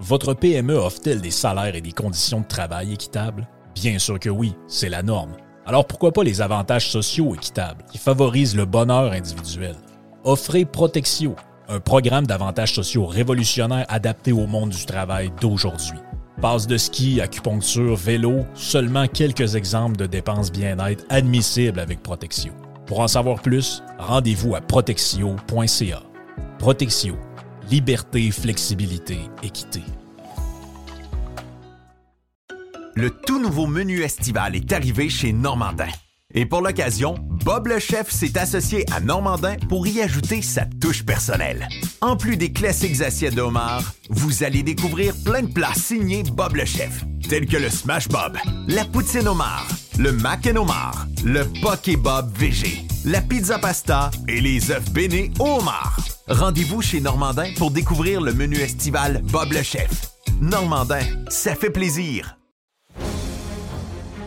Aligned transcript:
Votre 0.00 0.32
PME 0.32 0.76
offre-t-elle 0.76 1.20
des 1.20 1.30
salaires 1.30 1.76
et 1.76 1.82
des 1.82 1.92
conditions 1.92 2.40
de 2.40 2.46
travail 2.46 2.94
équitables? 2.94 3.46
Bien 3.74 3.98
sûr 3.98 4.18
que 4.18 4.30
oui, 4.30 4.54
c'est 4.66 4.88
la 4.88 5.02
norme. 5.02 5.32
Alors 5.66 5.86
pourquoi 5.86 6.10
pas 6.10 6.24
les 6.24 6.40
avantages 6.40 6.90
sociaux 6.90 7.34
équitables 7.34 7.84
qui 7.92 7.98
favorisent 7.98 8.56
le 8.56 8.64
bonheur 8.64 9.12
individuel? 9.12 9.76
Offrez 10.24 10.64
Protexio, 10.64 11.36
un 11.68 11.80
programme 11.80 12.26
d'avantages 12.26 12.74
sociaux 12.74 13.04
révolutionnaire 13.04 13.84
adapté 13.90 14.32
au 14.32 14.46
monde 14.46 14.70
du 14.70 14.86
travail 14.86 15.30
d'aujourd'hui. 15.38 15.98
Passe 16.40 16.66
de 16.66 16.78
ski, 16.78 17.20
acupuncture, 17.20 17.94
vélo, 17.94 18.46
seulement 18.54 19.06
quelques 19.06 19.54
exemples 19.54 19.96
de 19.96 20.06
dépenses 20.06 20.50
bien-être 20.50 21.04
admissibles 21.10 21.78
avec 21.78 22.02
Protexio. 22.02 22.52
Pour 22.86 23.00
en 23.00 23.08
savoir 23.08 23.42
plus, 23.42 23.82
rendez-vous 23.98 24.54
à 24.54 24.62
protexio.ca. 24.62 26.02
Protexio, 26.58 27.16
liberté, 27.70 28.32
flexibilité, 28.32 29.18
équité. 29.44 29.82
Le 32.96 33.10
tout 33.10 33.40
nouveau 33.40 33.68
menu 33.68 34.02
estival 34.02 34.56
est 34.56 34.72
arrivé 34.72 35.08
chez 35.08 35.32
Normandin. 35.32 35.86
Et 36.34 36.46
pour 36.46 36.62
l'occasion, 36.62 37.14
Bob 37.44 37.68
le 37.68 37.78
chef 37.78 38.10
s'est 38.10 38.36
associé 38.38 38.84
à 38.92 39.00
Normandin 39.00 39.54
pour 39.68 39.86
y 39.86 40.00
ajouter 40.00 40.42
sa 40.42 40.66
touche 40.80 41.04
personnelle. 41.04 41.68
En 42.00 42.16
plus 42.16 42.36
des 42.36 42.52
classiques 42.52 43.02
assiettes 43.02 43.36
de 43.36 43.40
homard, 43.40 43.94
vous 44.10 44.42
allez 44.42 44.64
découvrir 44.64 45.14
plein 45.24 45.42
de 45.42 45.52
plats 45.52 45.74
signés 45.74 46.24
Bob 46.24 46.56
le 46.56 46.64
chef, 46.64 47.04
tels 47.28 47.46
que 47.46 47.56
le 47.56 47.70
Smash 47.70 48.08
Bob, 48.08 48.36
la 48.66 48.84
poutine 48.84 49.28
homard, 49.28 49.68
le 49.98 50.10
mac 50.12 50.46
homard, 50.46 51.06
le 51.24 51.44
poké 51.62 51.96
Bob 51.96 52.32
VG, 52.36 52.84
la 53.04 53.20
pizza 53.20 53.60
pasta 53.60 54.10
et 54.26 54.40
les 54.40 54.72
œufs 54.72 54.90
bénis 54.90 55.30
au 55.38 55.58
homard. 55.58 55.96
Rendez-vous 56.28 56.82
chez 56.82 57.00
Normandin 57.00 57.48
pour 57.56 57.70
découvrir 57.70 58.20
le 58.20 58.32
menu 58.32 58.56
estival 58.56 59.20
Bob 59.24 59.52
le 59.52 59.62
chef. 59.62 59.90
Normandin, 60.40 61.00
ça 61.28 61.54
fait 61.54 61.70
plaisir. 61.70 62.36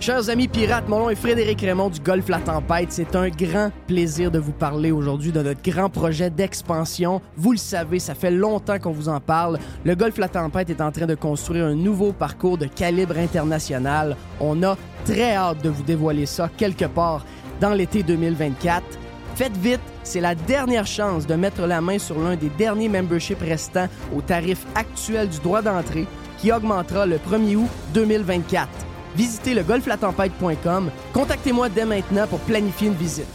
Chers 0.02 0.30
amis 0.30 0.50
pirates, 0.50 0.90
mon 0.90 1.00
nom 1.00 1.10
est 1.10 1.16
Frédéric 1.16 1.62
Raymond 1.62 1.90
du 1.90 2.02
Golfe 2.02 2.28
La 2.28 2.40
Tempête. 2.40 2.92
C'est 2.92 3.16
un 3.16 3.30
grand 3.30 3.72
plaisir 3.88 4.32
de 4.32 4.40
vous 4.40 4.52
parler 4.52 4.92
aujourd'hui 4.92 5.32
de 5.32 5.42
notre 5.42 5.62
grand 5.62 5.90
projet 5.90 6.30
d'expansion. 6.30 7.22
Vous 7.38 7.54
le 7.54 7.58
savez, 7.58 8.00
ça 8.00 8.16
fait 8.16 8.32
longtemps 8.32 8.80
qu'on 8.80 8.92
vous 8.92 9.08
en 9.08 9.22
parle. 9.22 9.60
Le 9.86 9.96
Golfe 9.96 10.18
La 10.18 10.28
Tempête 10.28 10.70
est 10.70 10.82
en 10.82 10.92
train 10.92 11.06
de 11.06 11.16
construire 11.16 11.68
un 11.68 11.76
nouveau 11.76 12.12
parcours 12.12 12.58
de 12.58 12.66
calibre 12.66 13.18
international. 13.18 14.18
On 14.42 14.62
a 14.64 14.76
très 15.06 15.36
hâte 15.36 15.64
de 15.64 15.70
vous 15.70 15.84
dévoiler 15.84 16.26
ça 16.26 16.50
quelque 16.58 16.86
part 16.86 17.26
dans 17.62 17.74
l'été 17.74 18.04
2024. 18.04 18.84
Faites 19.36 19.58
vite, 19.58 19.82
c'est 20.04 20.22
la 20.22 20.36
dernière 20.36 20.86
chance 20.86 21.26
de 21.26 21.34
mettre 21.34 21.66
la 21.66 21.82
main 21.82 21.98
sur 21.98 22.20
l'un 22.20 22.36
des 22.36 22.50
derniers 22.50 22.90
memberships 22.90 23.42
restants 23.42 23.90
au 24.16 24.22
tarif 24.22 24.66
actuel 24.76 25.28
du 25.28 25.40
droit 25.40 25.62
d'entrée 25.62 26.06
qui 26.38 26.52
augmentera 26.52 27.06
le 27.06 27.18
1er 27.18 27.56
août 27.56 27.70
2024. 27.94 28.70
Visitez 29.16 29.54
le 29.54 29.64
golflatempête.com. 29.64 30.92
Contactez-moi 31.14 31.70
dès 31.70 31.86
maintenant 31.86 32.28
pour 32.28 32.40
planifier 32.40 32.90
une 32.90 32.96
visite. 32.96 33.26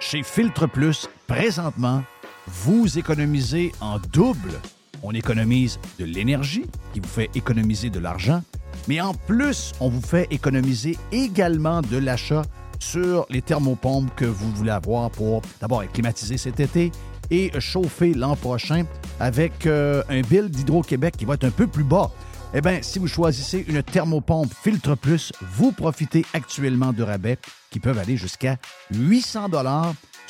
Chez 0.00 0.22
Filtre 0.22 0.66
Plus, 0.66 1.08
présentement, 1.26 2.02
vous 2.46 2.98
économisez 2.98 3.72
en 3.80 3.98
double. 4.12 4.60
On 5.02 5.12
économise 5.12 5.78
de 5.98 6.04
l'énergie, 6.04 6.66
qui 6.92 7.00
vous 7.00 7.08
fait 7.08 7.30
économiser 7.34 7.90
de 7.90 7.98
l'argent, 7.98 8.42
mais 8.88 9.00
en 9.00 9.14
plus, 9.14 9.72
on 9.80 9.88
vous 9.88 10.00
fait 10.00 10.26
économiser 10.30 10.96
également 11.10 11.82
de 11.82 11.96
l'achat 11.98 12.42
sur 12.78 13.26
les 13.30 13.42
thermopompes 13.42 14.14
que 14.16 14.24
vous 14.24 14.50
voulez 14.52 14.70
avoir 14.70 15.10
pour 15.10 15.42
d'abord 15.60 15.82
être 15.82 15.92
climatisé 15.92 16.36
cet 16.36 16.60
été 16.60 16.90
et 17.30 17.52
chauffer 17.60 18.12
l'an 18.12 18.36
prochain 18.36 18.84
avec 19.20 19.66
euh, 19.66 20.02
un 20.08 20.20
bill 20.22 20.50
d'Hydro-Québec 20.50 21.14
qui 21.16 21.24
va 21.24 21.34
être 21.34 21.44
un 21.44 21.50
peu 21.50 21.66
plus 21.66 21.84
bas. 21.84 22.10
Eh 22.54 22.60
bien, 22.60 22.80
si 22.82 22.98
vous 22.98 23.08
choisissez 23.08 23.64
une 23.66 23.82
thermopompe 23.82 24.52
Filtre 24.52 24.94
Plus, 24.94 25.32
vous 25.40 25.72
profitez 25.72 26.26
actuellement 26.34 26.92
de 26.92 27.02
rabais 27.02 27.38
qui 27.70 27.80
peuvent 27.80 27.98
aller 27.98 28.18
jusqu'à 28.18 28.58
800 28.92 29.48
dollars 29.48 29.94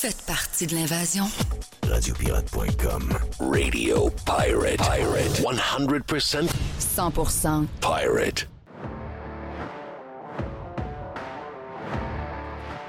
Faites 0.00 0.22
partie 0.28 0.68
de 0.68 0.76
l'invasion. 0.76 1.24
Radiopirate.com. 1.90 3.18
Radio 3.40 4.08
Pirate. 4.24 4.76
Pirate. 4.76 5.42
100% 5.42 6.48
100% 6.78 7.66
pirate. 7.80 8.48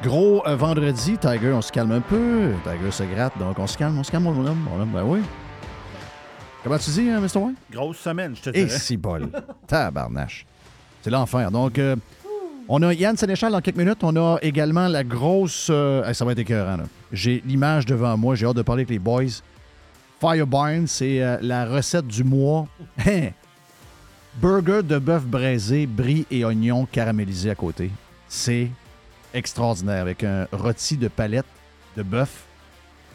Gros 0.03 0.43
euh, 0.45 0.55
vendredi, 0.55 1.17
Tiger, 1.17 1.51
on 1.51 1.63
se 1.63 1.71
calme 1.71 1.93
un 1.93 2.01
peu. 2.01 2.51
Tiger 2.63 2.91
se 2.91 3.01
gratte, 3.01 3.35
donc 3.39 3.57
on 3.57 3.65
se 3.65 3.75
calme, 3.75 3.97
on 3.97 4.03
se 4.03 4.11
calme, 4.11 4.25
mon 4.25 4.45
homme. 4.45 4.59
Mon 4.69 4.79
homme, 4.79 4.91
ben 4.93 5.03
oui. 5.03 5.21
Comment 6.63 6.77
tu 6.77 6.91
dis, 6.91 7.09
hein, 7.09 7.21
Mr. 7.21 7.37
White? 7.39 7.57
Grosse 7.71 7.97
semaine, 7.97 8.35
je 8.35 8.41
te 8.43 8.49
Et 8.51 8.65
dirais. 8.65 8.77
si 8.77 8.97
bol. 8.97 9.29
Tabarnache. 9.67 10.45
C'est 11.01 11.09
l'enfer. 11.09 11.49
Donc, 11.49 11.79
euh, 11.79 11.95
on 12.69 12.81
a 12.83 12.93
Yann 12.93 13.17
Sénéchal 13.17 13.51
dans 13.51 13.59
quelques 13.61 13.77
minutes. 13.77 13.99
On 14.03 14.15
a 14.15 14.37
également 14.41 14.87
la 14.87 15.03
grosse. 15.03 15.67
euh, 15.69 16.13
ça 16.13 16.23
va 16.23 16.31
être 16.33 16.39
écœurant, 16.39 16.77
là. 16.77 16.83
J'ai 17.11 17.41
l'image 17.45 17.85
devant 17.85 18.15
moi. 18.15 18.35
J'ai 18.35 18.45
hâte 18.45 18.55
de 18.55 18.61
parler 18.61 18.81
avec 18.81 18.91
les 18.91 18.99
boys. 18.99 19.41
Fireburn, 20.21 20.85
c'est 20.87 21.21
euh, 21.21 21.37
la 21.41 21.65
recette 21.65 22.07
du 22.07 22.23
mois. 22.23 22.67
Hein? 23.05 23.29
Burger 24.41 24.81
de 24.83 24.99
bœuf 24.99 25.23
braisé, 25.25 25.85
brie 25.87 26.25
et 26.31 26.45
oignons 26.45 26.85
caramélisés 26.85 27.49
à 27.49 27.55
côté. 27.55 27.89
C'est 28.27 28.69
extraordinaire 29.33 30.01
avec 30.01 30.23
un 30.23 30.47
rôti 30.51 30.97
de 30.97 31.07
palette 31.07 31.45
de 31.97 32.03
bœuf. 32.03 32.43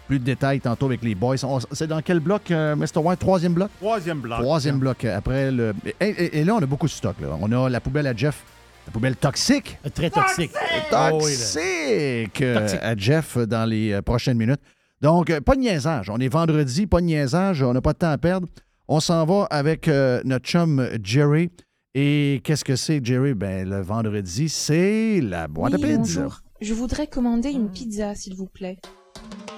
Plus 0.09 0.19
de 0.19 0.25
détails 0.25 0.61
tantôt 0.61 0.87
avec 0.87 1.03
les 1.03 1.15
boys. 1.15 1.37
On- 1.45 1.61
C'est 1.73 1.87
dans 1.87 2.03
quel 2.03 2.21
bloc, 2.21 2.51
euh, 2.51 2.77
Mr. 2.77 2.99
White? 2.99 3.21
Troisième 3.21 3.55
bloc? 3.55 3.71
Troisième 3.81 4.19
bloc. 4.21 4.41
Troisième 4.41 4.79
bloc 4.79 5.05
après 5.05 5.51
le. 5.51 5.75
Et, 6.01 6.07
et- 6.09 6.39
et 6.41 6.45
là, 6.45 6.55
on 6.57 6.63
a 6.63 6.67
beaucoup 6.67 6.87
de 6.87 6.91
stock. 6.93 7.17
Là. 7.21 7.29
On 7.41 7.51
a 7.53 7.71
la 7.71 7.81
poubelle 7.81 8.07
à 8.07 8.15
Jeff, 8.15 8.43
la 8.87 8.93
poubelle 8.93 9.17
toxique. 9.17 9.79
Très 9.95 10.11
toxique. 10.11 10.53
Toxique 10.91 10.93
Oh 10.93 12.41
là. 12.41 12.47
euh, 12.47 12.59
Toxique. 12.61 12.79
à 12.83 12.97
Jeff 12.97 13.37
euh, 13.37 13.47
dans 13.47 13.65
les 13.69 13.93
euh, 13.93 14.03
prochaines 14.03 14.37
minutes. 14.37 14.61
Donc, 15.01 15.31
euh, 15.31 15.41
pas 15.41 15.55
de 15.55 15.61
niaisage. 15.61 16.09
On 16.11 16.19
est 16.19 16.29
vendredi, 16.29 16.87
pas 16.87 17.01
de 17.01 17.07
niaisage. 17.07 17.63
On 17.63 17.73
n'a 17.73 17.81
pas 17.81 17.93
de 17.93 17.99
temps 17.99 18.11
à 18.11 18.19
perdre. 18.19 18.47
On 18.89 19.01
s'en 19.01 19.25
va 19.25 19.47
avec 19.51 19.89
euh, 19.89 20.21
notre 20.25 20.47
chum 20.47 20.87
Jerry. 21.03 21.51
Et 21.95 22.41
qu'est-ce 22.45 22.65
que 22.65 22.77
c'est, 22.77 23.05
Jerry? 23.05 23.35
Ben, 23.35 23.69
le 23.69 23.81
vendredi, 23.81 24.49
c'est 24.49 25.21
la 25.23 25.47
boîte 25.49 25.75
à 25.75 25.77
pizza. 25.79 25.97
bonjour. 25.97 26.41
Je 26.61 26.75
voudrais 26.75 27.07
commander 27.07 27.51
une 27.51 27.71
pizza, 27.71 28.15
s'il 28.15 28.35
vous 28.35 28.47
plaît. 28.47 28.79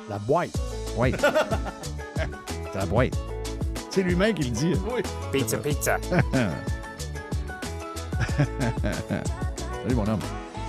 La 0.09 0.19
boîte. 0.19 0.51
Oui. 0.97 1.13
c'est 1.19 2.79
la 2.79 2.87
boîte. 2.87 3.15
C'est 3.91 4.03
lui-même 4.03 4.35
qui 4.35 4.45
le 4.45 4.51
dit. 4.51 4.73
Oui. 4.95 5.03
Pizza, 5.33 5.57
pizza. 5.59 5.97
Salut, 9.83 9.95
mon 9.95 10.07
homme. 10.07 10.21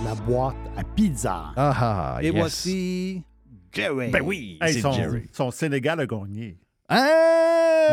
La 0.04 0.14
boîte 0.14 0.54
à 0.76 0.84
pizza. 0.84 1.52
Ah, 1.56 2.14
ah, 2.16 2.18
Et 2.22 2.26
yes. 2.26 2.34
voici 2.36 3.22
Jerry. 3.72 4.10
Ben 4.10 4.22
oui, 4.22 4.58
Hey, 4.60 4.74
c'est 4.74 4.80
son, 4.80 4.92
Jerry. 4.92 5.22
son 5.32 5.50
Sénégal 5.50 6.00
a 6.00 6.06
gagné. 6.06 6.58
Hein? 6.88 7.06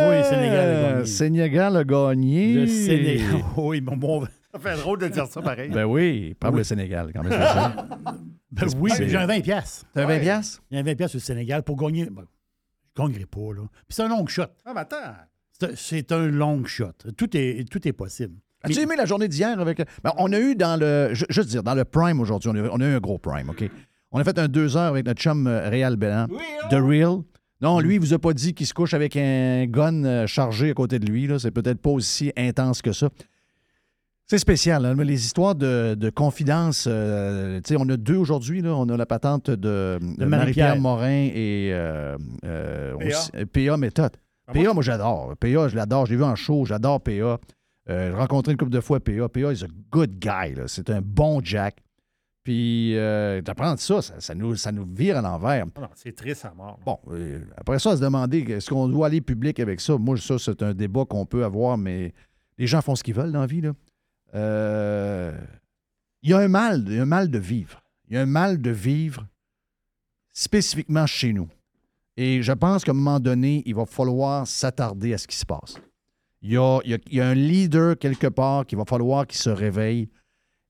Oui, 0.10 0.24
Sénégal 0.24 0.70
a 0.70 0.92
gagné. 0.92 1.06
Sénégal 1.06 1.78
a 1.78 1.84
gagné. 1.84 2.54
Le 2.54 2.68
Sénégal. 2.68 3.42
Oui, 3.58 3.82
mon 3.82 3.98
bon. 3.98 4.26
Ça 4.54 4.60
fait 4.60 4.76
drôle 4.78 5.00
de 5.00 5.08
dire 5.08 5.28
ça 5.28 5.42
pareil. 5.42 5.70
Ben 5.70 5.86
oui, 5.86 6.34
pas 6.40 6.50
Oui. 6.52 6.58
le 6.60 6.64
Sénégal, 6.64 7.12
quand 7.14 7.24
même. 7.24 7.32
ça. 7.32 7.76
Ben 8.52 8.68
oui, 8.80 8.90
j'ai 8.98 9.18
un 9.18 9.26
20 9.26 9.42
piastres. 9.42 9.86
T'as 9.94 10.04
un 10.04 10.08
20 10.08 10.20
piastres? 10.20 10.62
J'ai 10.72 10.78
un 10.78 10.84
20 10.84 10.96
piastres 10.96 11.18
au 11.18 11.20
Sénégal 11.20 11.62
pour 11.64 11.76
gagner. 11.76 12.06
ben, 12.06 12.24
je 12.96 13.02
ne 13.02 13.08
gagnerai 13.08 13.26
pas, 13.26 13.54
là. 13.54 13.64
Puis 13.86 13.90
c'est 13.96 14.04
un 14.04 14.08
long 14.08 14.26
shot. 14.28 14.44
Ah, 14.64 14.72
mais 14.74 14.80
attends. 14.82 14.96
C'est- 15.60 15.76
C'est 15.76 16.12
un 16.14 16.28
long 16.28 16.64
shot. 16.64 16.94
Tout 17.18 17.36
est, 17.36 17.70
tout 17.70 17.86
est 17.86 17.92
possible. 17.92 18.36
As-tu 18.66 18.80
aimé 18.82 18.96
la 18.98 19.06
journée 19.06 19.28
d'hier 19.28 19.60
avec. 19.60 19.80
Ben, 20.04 20.12
on 20.18 20.32
a 20.34 20.40
eu 20.40 20.56
dans 20.56 20.80
le. 20.80 21.14
ju- 21.14 21.26
Juste 21.30 21.50
dire, 21.50 21.64
dans 21.64 21.76
le 21.76 21.86
Prime 21.86 22.20
aujourd'hui, 22.20 22.50
on, 22.50 22.56
a- 22.56 22.70
on 22.72 22.80
a 22.82 22.86
eu 22.86 22.96
un 22.96 23.00
gros 23.00 23.18
Prime, 23.18 23.50
OK? 23.50 23.70
On 24.12 24.20
a 24.20 24.24
fait 24.24 24.38
un 24.40 24.48
deux 24.48 24.78
heures 24.78 24.92
avec 24.92 25.06
notre 25.06 25.22
chum 25.22 25.46
euh, 25.48 25.70
Réal 25.70 25.96
Bellan. 25.98 26.28
The 26.70 26.76
Real. 26.82 27.18
Non, 27.62 27.80
lui, 27.80 27.96
il 27.96 28.00
vous 28.00 28.14
a 28.14 28.20
pas 28.20 28.34
dit 28.34 28.54
qu'il 28.54 28.68
se 28.68 28.74
couche 28.74 28.94
avec 28.94 29.16
un 29.16 29.66
gun 29.66 30.04
euh, 30.04 30.28
chargé 30.28 30.70
à 30.72 30.74
côté 30.74 31.00
de 31.00 31.06
lui. 31.06 31.26
là. 31.28 31.40
C'est 31.40 31.52
peut-être 31.52 31.82
pas 31.82 31.90
aussi 31.90 32.32
intense 32.38 32.82
que 32.82 32.92
ça. 32.92 33.10
C'est 34.28 34.40
spécial. 34.40 34.86
hein, 34.86 34.96
mais 34.98 35.06
Les 35.06 35.24
histoires 35.26 35.54
de, 35.56 35.96
de 35.96 36.10
confidence, 36.10 36.86
euh, 36.88 37.60
tu 37.64 37.74
sais, 37.74 37.76
on 37.80 37.88
a 37.90 37.96
deux 37.98 38.16
aujourd'hui. 38.18 38.62
là. 38.62 38.74
On 38.76 38.90
a 38.90 38.98
la 38.98 39.06
patente 39.06 39.50
de, 39.52 40.00
de 40.02 40.26
Marie-Pierre. 40.26 40.80
Morin 40.80 41.30
et 41.34 41.70
euh, 41.74 42.18
euh, 42.44 42.96
PA. 42.98 43.38
euh, 43.38 43.46
PA 43.46 43.78
méthode. 43.78 44.12
Ah, 44.48 44.54
PA, 44.54 44.74
moi, 44.74 44.82
j'adore. 44.84 45.34
PA, 45.40 45.68
je 45.68 45.76
l'adore. 45.76 46.06
Je 46.08 46.12
l'ai 46.12 46.18
vu 46.18 46.24
en 46.24 46.36
show. 46.36 46.66
J'adore 46.66 47.02
PA. 47.02 47.38
Euh, 47.90 48.10
J'ai 48.12 48.16
rencontré 48.18 48.52
une 48.54 48.58
couple 48.58 48.72
de 48.72 48.82
fois 48.82 49.00
PA. 49.00 49.30
PA 49.30 49.52
is 49.54 49.64
a 49.64 49.68
good 49.92 50.18
guy. 50.20 50.56
C'est 50.68 50.90
un 50.90 51.02
bon 51.02 51.42
Jack. 51.44 51.78
Puis, 52.44 52.96
euh, 52.96 53.42
d'apprendre 53.42 53.80
ça, 53.80 54.04
ça, 54.04 54.20
ça 54.20 54.36
nous, 54.36 54.56
ça 54.56 54.72
nous 54.72 54.86
vire 54.86 55.18
à 55.18 55.22
l'envers. 55.22 55.66
Ah 55.76 55.82
non, 55.82 55.88
c'est 55.96 56.16
triste 56.16 56.46
à 56.46 56.54
mort. 56.54 56.80
Bon, 56.86 57.00
euh, 57.10 57.40
après 57.58 57.80
ça, 57.80 57.92
à 57.92 57.98
se 57.98 58.02
demander, 58.02 58.40
est-ce 58.42 58.70
qu'on 58.70 58.88
doit 58.88 59.08
aller 59.08 59.22
public 59.22 59.60
avec 59.60 59.82
ça? 59.82 59.98
Moi, 59.98 60.16
ça, 60.18 60.38
c'est 60.38 60.62
un 60.62 60.74
débat 60.76 61.06
qu'on 61.06 61.26
peut 61.26 61.44
avoir, 61.44 61.76
mais 61.78 62.14
les 62.60 62.68
gens 62.68 62.82
font 62.84 62.96
ce 62.96 63.04
qu'ils 63.04 63.16
veulent 63.16 63.32
dans 63.32 63.42
la 63.42 63.48
vie. 63.48 63.62
là. 63.62 63.72
Euh, 64.36 65.36
Il 66.22 66.30
y 66.30 66.34
a 66.34 66.38
un 66.38 66.48
mal, 66.48 66.84
il 66.88 66.94
y 66.96 67.00
a 67.00 67.02
un 67.02 67.06
mal 67.08 67.30
de 67.32 67.40
vivre. 67.40 67.82
Il 68.10 68.14
y 68.16 68.18
a 68.18 68.22
un 68.22 68.26
mal 68.28 68.62
de 68.62 68.70
vivre 68.70 69.26
spécifiquement 70.32 71.06
chez 71.08 71.34
nous. 71.34 71.48
Et 72.18 72.42
je 72.44 72.52
pense 72.54 72.84
qu'à 72.84 72.92
un 72.92 72.96
moment 72.96 73.20
donné, 73.20 73.64
il 73.66 73.74
va 73.76 73.86
falloir 73.86 74.46
s'attarder 74.48 75.14
à 75.14 75.18
ce 75.18 75.28
qui 75.28 75.36
se 75.36 75.46
passe. 75.46 75.76
Il 76.42 76.52
y 76.52 76.58
a, 76.58 76.80
il 76.84 76.92
y 76.92 76.94
a- 76.94 76.98
il 77.10 77.18
y 77.18 77.22
a 77.22 77.28
un 77.28 77.34
leader 77.34 77.98
quelque 77.98 78.28
part 78.28 78.66
qu'il 78.66 78.78
va 78.78 78.86
falloir 78.86 79.26
qu'il 79.28 79.40
se 79.40 79.50
réveille 79.50 80.10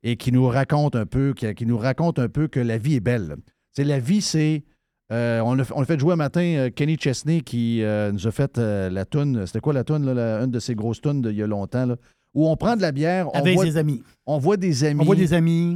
et 0.03 0.15
qui 0.17 0.31
nous 0.31 0.47
raconte 0.47 0.95
un 0.95 1.05
peu, 1.05 1.33
qui, 1.35 1.53
qui 1.55 1.65
nous 1.65 1.77
raconte 1.77 2.19
un 2.19 2.29
peu 2.29 2.47
que 2.47 2.59
la 2.59 2.77
vie 2.77 2.95
est 2.95 2.99
belle. 3.01 3.35
C'est 3.71 3.83
la 3.83 3.99
vie, 3.99 4.21
c'est 4.21 4.63
euh, 5.11 5.39
on, 5.41 5.59
a, 5.59 5.63
on 5.75 5.81
a 5.81 5.85
fait 5.85 5.99
jouer 5.99 6.13
un 6.13 6.17
matin 6.17 6.41
euh, 6.41 6.69
Kenny 6.69 6.97
Chesney 6.99 7.41
qui 7.41 7.83
euh, 7.83 8.11
nous 8.11 8.25
a 8.27 8.31
fait 8.31 8.57
la 8.57 9.05
toune. 9.05 9.45
C'était 9.45 9.59
quoi 9.59 9.73
la 9.73 9.83
toune, 9.83 10.05
là, 10.05 10.13
la- 10.13 10.43
une 10.43 10.51
de 10.51 10.59
ces 10.59 10.75
grosses 10.75 11.01
tounes 11.01 11.21
d'il 11.21 11.35
y 11.35 11.43
a 11.43 11.47
longtemps, 11.47 11.85
là, 11.85 11.95
où 12.33 12.47
on 12.49 12.55
prend 12.57 12.75
de 12.75 12.81
la 12.81 12.91
bière, 12.91 13.27
on 13.33 13.37
Avec 13.37 13.55
voit, 13.55 13.65
ses 13.65 13.77
amis. 13.77 14.01
on 14.25 14.37
voit 14.39 14.57
des 14.57 14.83
amis. 14.83 15.01
On 15.01 15.05
voit 15.05 15.15
des 15.15 15.33
amis. 15.33 15.75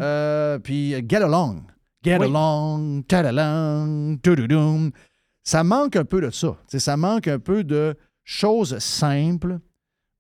puis 0.64 0.96
Get 1.08 1.18
Along. 1.18 1.62
Get 2.04 2.18
Oui. 2.20 2.26
Along, 2.28 3.04
ta-da-lang, 3.08 4.20
tududum. 4.22 4.92
Ça 5.44 5.64
manque 5.64 5.96
un 5.98 6.06
peu 6.06 6.22
de 6.22 6.30
ça. 6.30 6.56
Ça 6.68 6.96
manque 6.98 7.28
un 7.28 7.40
peu 7.40 7.64
de 7.64 7.96
choses 8.24 8.78
simples. 8.80 9.60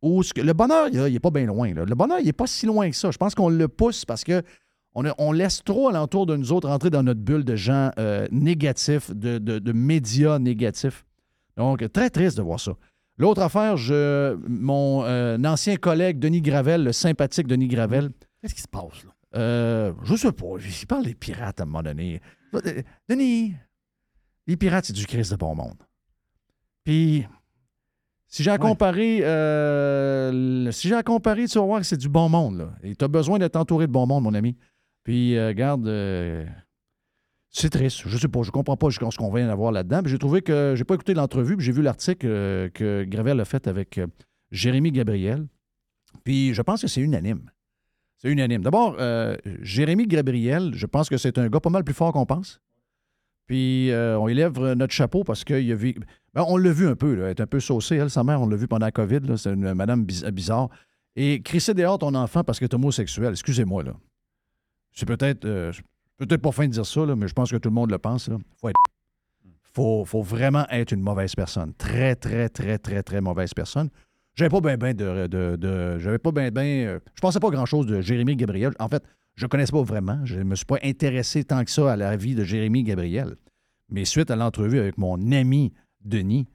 Où 0.01 0.24
ce 0.24 0.34
que- 0.34 0.42
le 0.42 0.54
bonheur, 0.54 0.88
il 0.90 1.12
n'est 1.13 1.19
pas 1.19 1.31
bien 1.31 1.46
loin. 1.46 1.74
là. 1.74 1.84
Le 1.86 1.96
bonheur, 1.96 2.19
il 2.19 2.25
n'est 2.25 2.34
pas 2.34 2.48
si 2.48 2.66
loin 2.66 2.90
que 2.90 2.96
ça. 2.96 3.12
Je 3.12 3.18
pense 3.18 3.36
qu'on 3.36 3.50
le 3.50 3.68
pousse 3.68 4.06
parce 4.06 4.24
que 4.24 4.42
on, 4.96 5.06
a- 5.06 5.13
on 5.18 5.31
laisse 5.31 5.63
trop 5.63 5.90
alentour 5.90 6.25
de 6.25 6.36
nous 6.36 6.51
autres 6.51 6.68
rentrer 6.69 6.90
dans 6.90 7.04
notre 7.04 7.19
bulle 7.19 7.44
de 7.44 7.56
gens 7.56 7.92
euh, 8.00 8.28
négatifs, 8.31 9.12
de, 9.12 9.38
de- 9.38 9.60
de 9.60 9.72
médias 9.74 10.40
négatifs. 10.40 11.06
Donc, 11.57 11.92
très 11.92 12.10
triste 12.10 12.38
de 12.38 12.42
voir 12.42 12.60
ça. 12.60 12.72
L'autre 13.18 13.42
affaire, 13.42 13.75
je, 13.75 14.36
mon 14.48 15.04
euh, 15.04 15.38
ancien 15.44 15.75
collègue 15.75 16.19
Denis 16.19 16.42
Gravel, 16.42 16.86
le 16.86 16.94
sympathique 16.94 17.48
Denis 17.48 17.68
Gravel, 17.68 18.12
Qu'est-ce 18.42 18.56
qui 18.56 18.62
se 18.62 18.68
passe, 18.69 19.04
là? 19.04 19.12
euh, 19.36 19.92
je 20.06 20.16
sais 20.16 20.31
pas, 20.31 20.45
il 20.57 20.88
parle 20.88 21.04
des 21.04 21.13
pirates 21.16 21.60
à 21.60 21.63
un 21.63 21.66
moment 21.66 21.84
donné. 21.84 22.22
Euh, 22.56 22.81
Denis, 23.10 23.54
les 24.48 24.56
pirates, 24.56 24.86
c'est 24.86 24.94
du 24.94 25.06
Christ 25.06 25.31
de 25.31 25.36
bon 25.36 25.54
monde. 25.54 25.75
Puis, 26.86 27.28
si 28.30 28.44
j'ai 28.44 28.52
à 28.52 28.54
Ouais. 28.54 28.60
comparer, 28.60 29.26
euh, 29.26 30.72
si 30.72 30.88
j'ai 30.88 30.96
à 30.96 31.04
comparer, 31.04 31.48
tu 31.48 31.58
vas 31.58 31.66
voir 31.66 31.80
que 31.81 31.86
c'est 31.86 31.98
du 31.98 32.10
bon 32.10 32.30
monde. 32.30 32.60
Là. 32.60 32.70
Et 32.84 32.96
tu 32.96 33.04
as 33.04 33.08
besoin 33.08 33.40
d'être 33.40 33.56
entouré 33.56 33.88
de 33.88 33.92
bon 33.92 34.06
monde, 34.06 34.24
mon 34.24 34.34
ami. 34.34 34.56
Puis, 35.04 35.36
euh, 35.36 35.48
regarde, 35.48 35.88
euh, 35.88 36.46
c'est 37.50 37.72
triste. 37.72 38.04
Je 38.06 38.18
sais 38.18 38.28
pas, 38.28 38.44
je 38.44 38.52
comprends 38.52 38.78
pas 38.78 38.90
ce 38.92 39.00
qu'on 39.18 39.34
vient 39.34 39.48
d'avoir 39.48 39.72
là-dedans. 39.72 40.04
Puis 40.04 40.12
j'ai 40.12 40.20
trouvé 40.20 40.42
que, 40.42 40.76
j'ai 40.78 40.84
pas 40.84 40.94
écouté 40.94 41.14
l'entrevue, 41.16 41.58
puis 41.58 41.66
j'ai 41.66 41.72
vu 41.72 41.81
l'article 41.81 42.28
euh, 42.28 42.70
que 42.70 43.04
Gravel 43.06 43.40
a 43.40 43.46
fait 43.46 43.68
avec 43.68 44.00
Jérémy 44.52 44.92
Gabriel. 44.92 45.48
Puis 46.24 46.54
je 46.54 46.62
pense 46.62 46.81
que 46.81 46.88
c'est 46.88 47.02
unanime. 47.02 47.50
C'est 48.18 48.30
unanime. 48.30 48.62
D'abord, 48.62 48.98
Jérémy 49.62 50.06
Gabriel, 50.06 50.72
je 50.76 50.86
pense 50.86 51.08
que 51.08 51.18
c'est 51.18 51.38
un 51.38 51.48
gars 51.48 51.62
pas 51.62 51.70
mal 51.70 51.84
plus 51.86 51.94
fort 51.94 52.12
qu'on 52.12 52.26
pense. 52.26 52.60
Puis 53.50 53.90
euh, 53.92 54.16
on 54.19 54.28
élève 54.28 54.57
notre 54.60 54.94
chapeau 54.94 55.24
parce 55.24 55.44
qu'il 55.44 55.69
a 55.72 55.75
vu. 55.75 55.96
Ben, 56.36 56.46
on 56.48 56.56
l'a 56.56 56.72
vu 56.72 56.88
un 56.88 56.96
peu, 56.96 57.16
là, 57.16 57.24
elle 57.25 57.30
est 57.31 57.42
un 57.42 57.48
peu 57.48 57.60
saucée, 57.60 57.96
elle, 57.96 58.12
sa 58.12 58.24
mère, 58.24 58.40
on 58.40 58.48
l'a 58.48 58.56
vu 58.56 58.68
pendant 58.68 58.86
la 58.86 58.92
COVID, 58.92 59.22
c'est 59.38 59.51
une 59.51 59.74
madame 59.74 60.06
biz- 60.06 60.24
bizarre. 60.31 60.69
Et 61.16 61.42
crisser 61.42 61.74
dehors 61.74 61.98
ton 61.98 62.13
enfant 62.13 62.44
parce 62.44 62.60
que 62.60 62.66
tu 62.66 62.72
es 62.72 62.75
homosexuel, 62.75 63.31
excusez-moi, 63.31 63.81
là. 63.84 63.94
C'est 64.94 65.07
peut-être. 65.07 65.46
euh, 65.46 65.72
peut-être 66.18 66.42
pas 66.44 66.51
fin 66.51 66.68
de 66.68 66.72
dire 66.72 66.86
ça, 66.86 67.04
là, 67.06 67.16
mais 67.16 67.28
je 67.28 67.34
pense 67.34 67.50
que 67.50 67.57
tout 67.57 67.69
le 67.69 67.74
monde 67.74 67.90
le 67.90 67.98
pense. 67.98 68.30
Là. 68.30 68.38
Faut 68.62 68.69
être. 68.69 68.75
Faut, 69.74 70.06
faut 70.06 70.22
vraiment 70.22 70.66
être 70.69 70.92
une 70.92 71.02
mauvaise 71.02 71.34
personne. 71.36 71.74
Très, 71.74 72.16
très, 72.16 72.50
très, 72.50 72.78
très, 72.78 73.02
très 73.02 73.19
mauvaise 73.22 73.54
personne. 73.56 73.90
J'avais 74.36 74.50
pas 74.50 74.62
bien 74.62 74.78
ben 74.78 74.95
de, 74.95 75.25
de, 75.28 75.56
de- 75.56 75.98
J'avais 76.00 76.18
pas 76.19 76.31
bien 76.31 76.50
ben. 76.52 76.86
euh, 76.88 77.00
je 77.16 77.22
pensais 77.22 77.40
pas 77.40 77.50
grand-chose 77.50 77.88
de 77.88 78.00
Jérémy 78.02 78.36
Gabriel. 78.36 78.74
En 78.80 78.88
fait, 78.88 79.04
je 79.40 79.46
ne 79.46 79.48
connaissais 79.48 79.72
pas 79.72 79.84
vraiment. 79.84 80.20
Je 80.26 80.38
ne 80.38 80.44
me 80.44 80.56
suis 80.56 80.66
pas 80.66 80.80
intéressé 80.84 81.46
tant 81.46 81.64
que 81.64 81.72
ça 81.72 81.94
à 81.94 81.96
la 81.96 82.18
vie 82.18 82.36
de 82.36 82.44
Jérémy 82.44 82.84
Gabriel. 82.84 83.38
Mais 83.88 84.04
suite 84.04 84.32
à 84.32 84.36
l'entrevue 84.36 84.80
avec 84.80 84.98
mon 84.98 85.32
ami 85.32 85.72
Denis, 86.04 86.46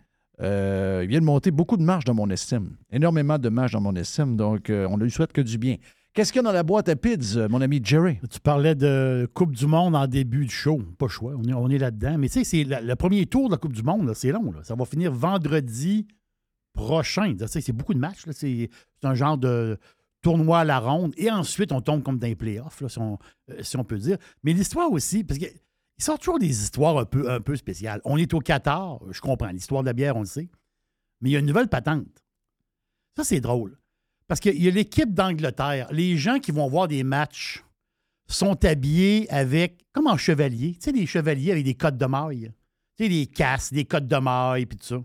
euh, 0.42 1.00
il 1.02 1.08
vient 1.08 1.20
de 1.20 1.24
monter 1.24 1.50
beaucoup 1.50 1.78
de 1.78 1.82
marge 1.82 2.04
dans 2.04 2.12
mon 2.12 2.28
estime. 2.28 2.76
Énormément 2.92 3.38
de 3.38 3.48
marge 3.48 3.72
dans 3.72 3.80
mon 3.80 3.94
estime. 3.96 4.36
Donc, 4.36 4.68
euh, 4.68 4.86
on 4.90 4.98
ne 4.98 5.04
lui 5.04 5.10
souhaite 5.10 5.32
que 5.32 5.40
du 5.40 5.56
bien. 5.56 5.76
Qu'est-ce 6.12 6.30
qu'il 6.30 6.40
y 6.40 6.44
a 6.44 6.46
dans 6.46 6.52
la 6.52 6.62
boîte 6.62 6.90
à 6.90 6.94
pids, 6.94 7.36
euh, 7.36 7.48
mon 7.48 7.62
ami 7.62 7.80
Jerry? 7.82 8.18
Tu 8.30 8.38
parlais 8.38 8.74
de 8.74 9.26
Coupe 9.32 9.52
du 9.56 9.66
Monde 9.66 9.96
en 9.96 10.06
début 10.06 10.44
de 10.44 10.50
show. 10.50 10.78
Pas 10.98 11.08
choix, 11.08 11.32
on 11.34 11.70
est, 11.70 11.78
là-dedans. 11.78 12.18
Mais 12.18 12.28
tu 12.28 12.44
sais, 12.44 12.44
c'est 12.44 12.64
le 12.64 12.96
premier 12.96 13.24
tour 13.24 13.48
de 13.48 13.54
la 13.54 13.58
Coupe 13.58 13.72
du 13.72 13.82
Monde, 13.82 14.12
c'est 14.14 14.30
long. 14.30 14.52
Ça 14.62 14.74
va 14.74 14.84
finir 14.84 15.10
vendredi 15.10 16.06
prochain. 16.74 17.34
C'est 17.46 17.72
beaucoup 17.72 17.94
de 17.94 17.98
matchs. 17.98 18.24
c'est 18.32 18.68
un 19.02 19.14
genre 19.14 19.38
de 19.38 19.78
tournoi 20.24 20.60
à 20.60 20.64
la 20.64 20.78
ronde. 20.78 21.12
Et 21.18 21.30
ensuite, 21.30 21.70
on 21.70 21.82
tombe 21.82 22.02
comme 22.02 22.18
dans 22.18 22.26
les 22.26 22.34
playoffs, 22.34 22.80
là, 22.80 22.88
si, 22.88 22.98
on, 22.98 23.18
euh, 23.50 23.62
si 23.62 23.76
on 23.76 23.84
peut 23.84 23.98
dire. 23.98 24.16
Mais 24.42 24.54
l'histoire 24.54 24.90
aussi, 24.90 25.22
parce 25.22 25.38
qu'il 25.38 25.52
sort 25.98 26.18
toujours 26.18 26.38
des 26.38 26.62
histoires 26.62 26.98
un 26.98 27.04
peu, 27.40 27.56
spéciales. 27.56 28.00
On 28.04 28.16
est 28.16 28.32
au 28.32 28.40
Qatar, 28.40 29.00
je 29.10 29.20
comprends. 29.20 29.50
L'histoire 29.50 29.82
de 29.82 29.86
la 29.86 29.92
bière, 29.92 30.16
on 30.16 30.20
le 30.20 30.26
sait. 30.26 30.48
Mais 31.20 31.30
il 31.30 31.32
y 31.34 31.36
a 31.36 31.40
une 31.40 31.46
nouvelle 31.46 31.68
patente. 31.68 32.24
Ça, 33.16 33.22
c'est 33.22 33.40
drôle. 33.40 33.78
Parce 34.26 34.40
qu'il 34.40 34.60
y 34.60 34.66
a 34.66 34.70
l'équipe 34.70 35.12
d'Angleterre. 35.12 35.88
Les 35.92 36.16
gens 36.16 36.38
qui 36.38 36.50
vont 36.50 36.68
voir 36.68 36.88
des 36.88 37.04
matchs 37.04 37.62
sont 38.26 38.64
habillés 38.64 39.30
avec, 39.30 39.84
comme 39.92 40.06
en 40.06 40.16
chevalier, 40.16 40.74
tu 40.74 40.84
sais, 40.84 40.92
des 40.92 41.06
chevaliers 41.06 41.52
avec 41.52 41.64
des 41.64 41.74
cottes 41.74 41.98
de 41.98 42.06
maille. 42.06 42.50
Tu 42.96 43.04
sais, 43.04 43.10
des 43.10 43.26
casques, 43.26 43.74
des 43.74 43.84
cottes 43.84 44.08
de 44.08 44.16
maille, 44.16 44.64
puis 44.64 44.78
tout 44.78 44.86
ça. 44.86 45.04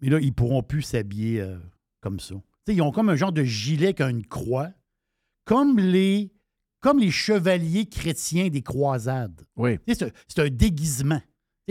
Mais 0.00 0.08
là, 0.08 0.18
ils 0.18 0.32
pourront 0.32 0.62
plus 0.62 0.82
s'habiller 0.82 1.42
euh, 1.42 1.58
comme 2.00 2.20
ça. 2.20 2.36
Ils 2.74 2.82
ont 2.82 2.90
comme 2.92 3.08
un 3.08 3.16
genre 3.16 3.32
de 3.32 3.42
gilet 3.44 3.94
qui 3.94 4.02
a 4.02 4.10
une 4.10 4.24
croix, 4.26 4.68
comme 5.44 5.78
les, 5.78 6.32
comme 6.80 6.98
les 6.98 7.10
chevaliers 7.10 7.86
chrétiens 7.86 8.48
des 8.48 8.62
croisades. 8.62 9.42
Oui. 9.56 9.78
C'est 9.88 10.38
un, 10.38 10.48
déguisement. 10.48 11.20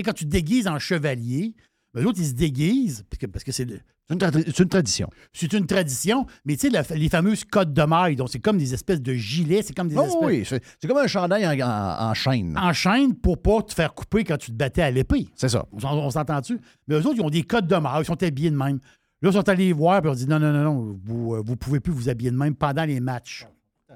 Quand 0.04 0.14
tu 0.14 0.26
te 0.26 0.30
déguises 0.30 0.68
en 0.68 0.80
chevalier, 0.80 1.56
ben, 1.94 2.04
eux 2.04 2.08
autres, 2.08 2.20
ils 2.20 2.28
se 2.28 2.34
déguisent 2.34 3.04
parce 3.10 3.20
que, 3.20 3.26
parce 3.26 3.44
que 3.44 3.52
c'est 3.52 3.64
une, 4.10 4.18
tra- 4.20 4.32
c'est 4.46 4.60
une 4.60 4.70
tradition. 4.70 5.10
c'est 5.34 5.52
une 5.54 5.66
tradition, 5.66 6.26
mais 6.46 6.56
tu 6.56 6.62
sais, 6.62 6.70
la- 6.70 6.84
les 6.96 7.10
fameuses 7.10 7.44
cottes 7.44 7.74
de 7.74 7.82
maille, 7.84 8.16
donc 8.16 8.30
c'est 8.30 8.40
comme 8.40 8.58
des 8.60 8.74
espèces 8.74 9.02
de 9.02 9.14
gilets, 9.14 9.64
c'est 9.64 9.74
comme 9.76 9.88
des 9.90 9.98
Oh 9.98 10.04
espèces 10.04 10.18
oui, 10.22 10.44
c'est 10.46 10.64
c'est 10.80 10.88
comme 10.88 10.98
un 11.00 11.08
chandail 11.08 11.46
en, 11.48 11.68
en- 11.68 12.10
en 12.10 12.14
chaîne. 12.14 12.56
en 12.58 12.72
chaîne 12.74 13.16
pour 13.16 13.42
pas 13.42 13.64
te 13.64 13.74
faire 13.74 13.94
couper 13.96 14.24
quand 14.24 14.38
tu 14.38 14.52
te 14.52 14.56
battais 14.56 14.84
à 14.84 14.92
l'épée. 14.92 15.28
C'est 15.36 15.50
ça. 15.50 15.66
On, 15.72 15.80
s'en- 15.80 15.98
on 15.98 16.10
s'entend-tu? 16.12 16.60
Mais 16.88 16.96
eux 16.96 17.06
autres, 17.08 17.16
ils 17.18 17.22
ont 17.24 17.30
des 17.30 17.44
codes 17.44 17.68
de 17.68 17.76
maille, 17.76 18.04
ils 18.04 18.06
sont 18.06 18.22
habillés 18.22 18.52
de 18.52 18.56
même. 18.58 18.80
Là, 19.22 19.30
ils 19.30 19.34
sont 19.34 19.50
allés 19.50 19.74
voir, 19.74 20.02
puis 20.02 20.12
on 20.12 20.14
dit 20.14 20.28
non, 20.28 20.40
non, 20.40 20.52
non, 20.54 20.64
non, 20.64 21.00
vous 21.04 21.38
ne 21.44 21.56
pouvez 21.56 21.80
plus 21.80 21.92
vous 21.94 22.08
habiller 22.10 22.32
de 22.32 22.38
même 22.38 22.56
pendant 22.56 22.86
les 22.86 23.00
matchs. 23.00 23.46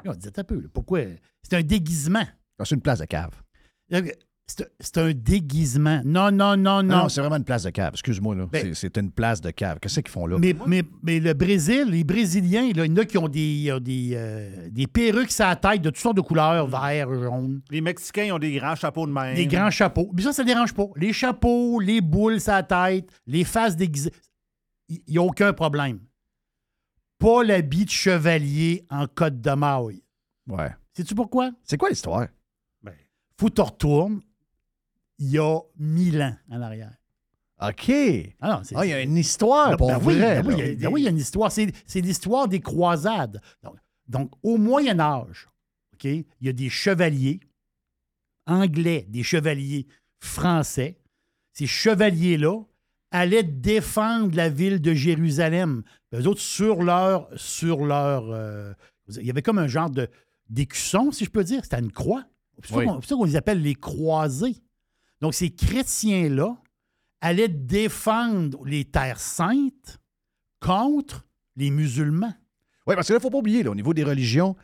Là, 0.03 0.11
on 0.13 0.15
dit 0.15 0.27
un 0.35 0.43
peu, 0.43 0.55
là, 0.55 0.67
pourquoi? 0.73 1.01
C'est 1.43 1.55
un 1.57 1.61
déguisement. 1.61 2.23
C'est 2.63 2.75
une 2.75 2.81
place 2.81 2.99
de 2.99 3.05
cave. 3.05 3.31
C'est 4.47 4.69
c'est 4.81 4.97
un 4.97 5.11
déguisement. 5.13 6.01
Non, 6.03 6.29
non, 6.29 6.57
non, 6.57 6.83
Non, 6.83 7.03
non. 7.03 7.09
c'est 7.09 7.21
vraiment 7.21 7.37
une 7.37 7.45
place 7.45 7.63
de 7.63 7.69
cave. 7.69 7.91
Excuse-moi, 7.93 8.35
là. 8.35 8.47
Ben- 8.51 8.73
C'est- 8.73 8.97
une 8.97 9.09
place 9.11 9.39
de 9.39 9.49
cave. 9.51 9.77
Qu'est-ce 9.79 10.01
qu'ils 10.01 10.11
font 10.11 10.25
là? 10.27 10.37
Mais, 10.39 10.53
mais, 10.67 10.83
mais 11.03 11.19
le 11.21 11.33
Brésil, 11.33 11.85
les 11.89 12.03
Brésiliens, 12.03 12.69
là, 12.75 12.83
il 12.85 12.91
y 12.91 12.93
en 12.93 12.97
a 12.97 13.05
qui 13.05 13.17
ont 13.17 13.29
des, 13.29 13.67
euh, 13.69 13.79
des, 13.79 14.11
euh, 14.13 14.67
des 14.69 14.87
perruques 14.87 15.31
sur 15.31 15.45
la 15.45 15.55
tête 15.55 15.81
de 15.81 15.89
toutes 15.89 15.99
sortes 15.99 16.17
de 16.17 16.21
couleurs, 16.21 16.67
vert, 16.67 17.13
jaune, 17.13 17.61
Les 17.69 17.79
Mexicains 17.79 18.23
ils 18.25 18.31
ont 18.33 18.39
des 18.39 18.53
grands 18.57 18.75
chapeaux 18.75 19.07
de 19.07 19.13
même. 19.13 19.35
des 19.35 19.47
grands 19.47 19.69
chapeaux. 19.71 20.09
Mais 20.13 20.21
ça, 20.21 20.33
ça 20.33 20.43
ne 20.43 20.47
dérange 20.47 20.73
pas. 20.73 20.87
Les 20.97 21.13
chapeaux, 21.13 21.79
les 21.79 22.01
boules 22.01 22.41
sur 22.41 22.51
la 22.51 22.63
tête, 22.63 23.07
les 23.27 23.45
faces 23.45 23.77
déguisées, 23.77 24.11
il 25.07 25.11
n'y 25.13 25.17
a 25.17 25.21
aucun 25.21 25.53
problème. 25.53 25.99
Pas 27.17 27.43
l'habit 27.43 27.85
de 27.85 27.89
chevalier 27.91 28.85
en 28.89 29.07
côte 29.07 29.41
de 29.41 29.51
maille. 29.51 30.03
Ouais. 30.47 30.71
Sais-tu 30.93 31.13
pourquoi? 31.15 31.51
C'est 31.63 31.77
quoi 31.77 31.89
l'histoire? 31.89 32.27
Ben, 32.81 32.95
Faut 33.39 33.47
que 33.49 33.53
tu 33.53 33.61
retournes 33.61 34.21
il 35.19 35.29
y 35.31 35.37
a 35.39 35.59
mille 35.77 36.21
ans 36.21 36.35
en 36.49 36.61
arrière. 36.61 36.93
OK. 37.61 37.91
Ah 38.39 38.49
non, 38.57 38.63
c'est- 38.63 38.75
Ah, 38.75 38.85
il 38.85 38.89
y 38.89 38.93
a 38.93 39.01
une 39.01 39.17
histoire, 39.17 39.69
Ben 39.69 39.77
pour 39.77 39.91
vrai. 39.99 40.41
ben 40.41 40.47
oui, 40.47 40.57
là. 40.57 40.65
il 40.67 40.81
y 40.81 40.85
a- 40.85 40.89
ben 40.89 40.93
oui, 40.93 41.01
il 41.01 41.03
y 41.03 41.07
a 41.07 41.11
une 41.11 41.17
histoire. 41.19 41.51
C'est, 41.51 41.71
c'est 41.85 42.01
l'histoire 42.01 42.47
des 42.47 42.59
croisades. 42.59 43.39
Donc, 43.61 43.75
donc, 44.07 44.31
au 44.41 44.57
Moyen 44.57 44.99
Âge, 44.99 45.47
OK, 45.93 46.05
il 46.05 46.25
y 46.41 46.49
a 46.49 46.53
des 46.53 46.69
chevaliers 46.69 47.39
anglais, 48.47 49.05
des 49.09 49.21
chevaliers 49.21 49.85
français. 50.19 50.97
Ces 51.53 51.67
chevaliers-là 51.67 52.61
allaient 53.11 53.43
défendre 53.43 54.35
la 54.35 54.49
ville 54.49 54.81
de 54.81 54.93
Jérusalem. 54.93 55.83
Eux 56.13 56.25
autres, 56.27 56.41
sur 56.41 56.81
leur, 56.83 57.27
sur 57.35 57.85
leur 57.85 58.29
euh, 58.31 58.73
Il 59.19 59.25
y 59.25 59.29
avait 59.29 59.41
comme 59.41 59.59
un 59.59 59.67
genre 59.67 59.89
de 59.89 60.07
d'écusson, 60.49 61.11
si 61.11 61.25
je 61.25 61.29
peux 61.29 61.43
dire. 61.43 61.61
C'était 61.63 61.79
une 61.79 61.91
croix. 61.91 62.23
C'est 62.63 62.67
pour 62.69 62.77
Oui. 62.77 62.85
ça 62.85 62.91
qu'on- 62.91 62.93
c'est 62.95 62.99
pour 63.01 63.09
ça 63.09 63.15
qu'on 63.15 63.23
les 63.25 63.35
appelle 63.35 63.61
les 63.61 63.75
croisés. 63.75 64.55
Donc, 65.21 65.33
ces 65.33 65.49
chrétiens-là 65.49 66.55
allaient 67.21 67.47
défendre 67.47 68.63
les 68.65 68.85
terres 68.85 69.19
saintes 69.19 69.99
contre 70.59 71.25
les 71.55 71.69
musulmans. 71.71 72.33
Oui, 72.87 72.95
parce 72.95 73.07
qu'il 73.07 73.15
ne 73.15 73.19
faut 73.19 73.29
pas 73.29 73.37
oublier, 73.37 73.63
là, 73.63 73.71
au 73.71 73.75
niveau 73.75 73.93
des 73.93 74.03
religions, 74.03 74.55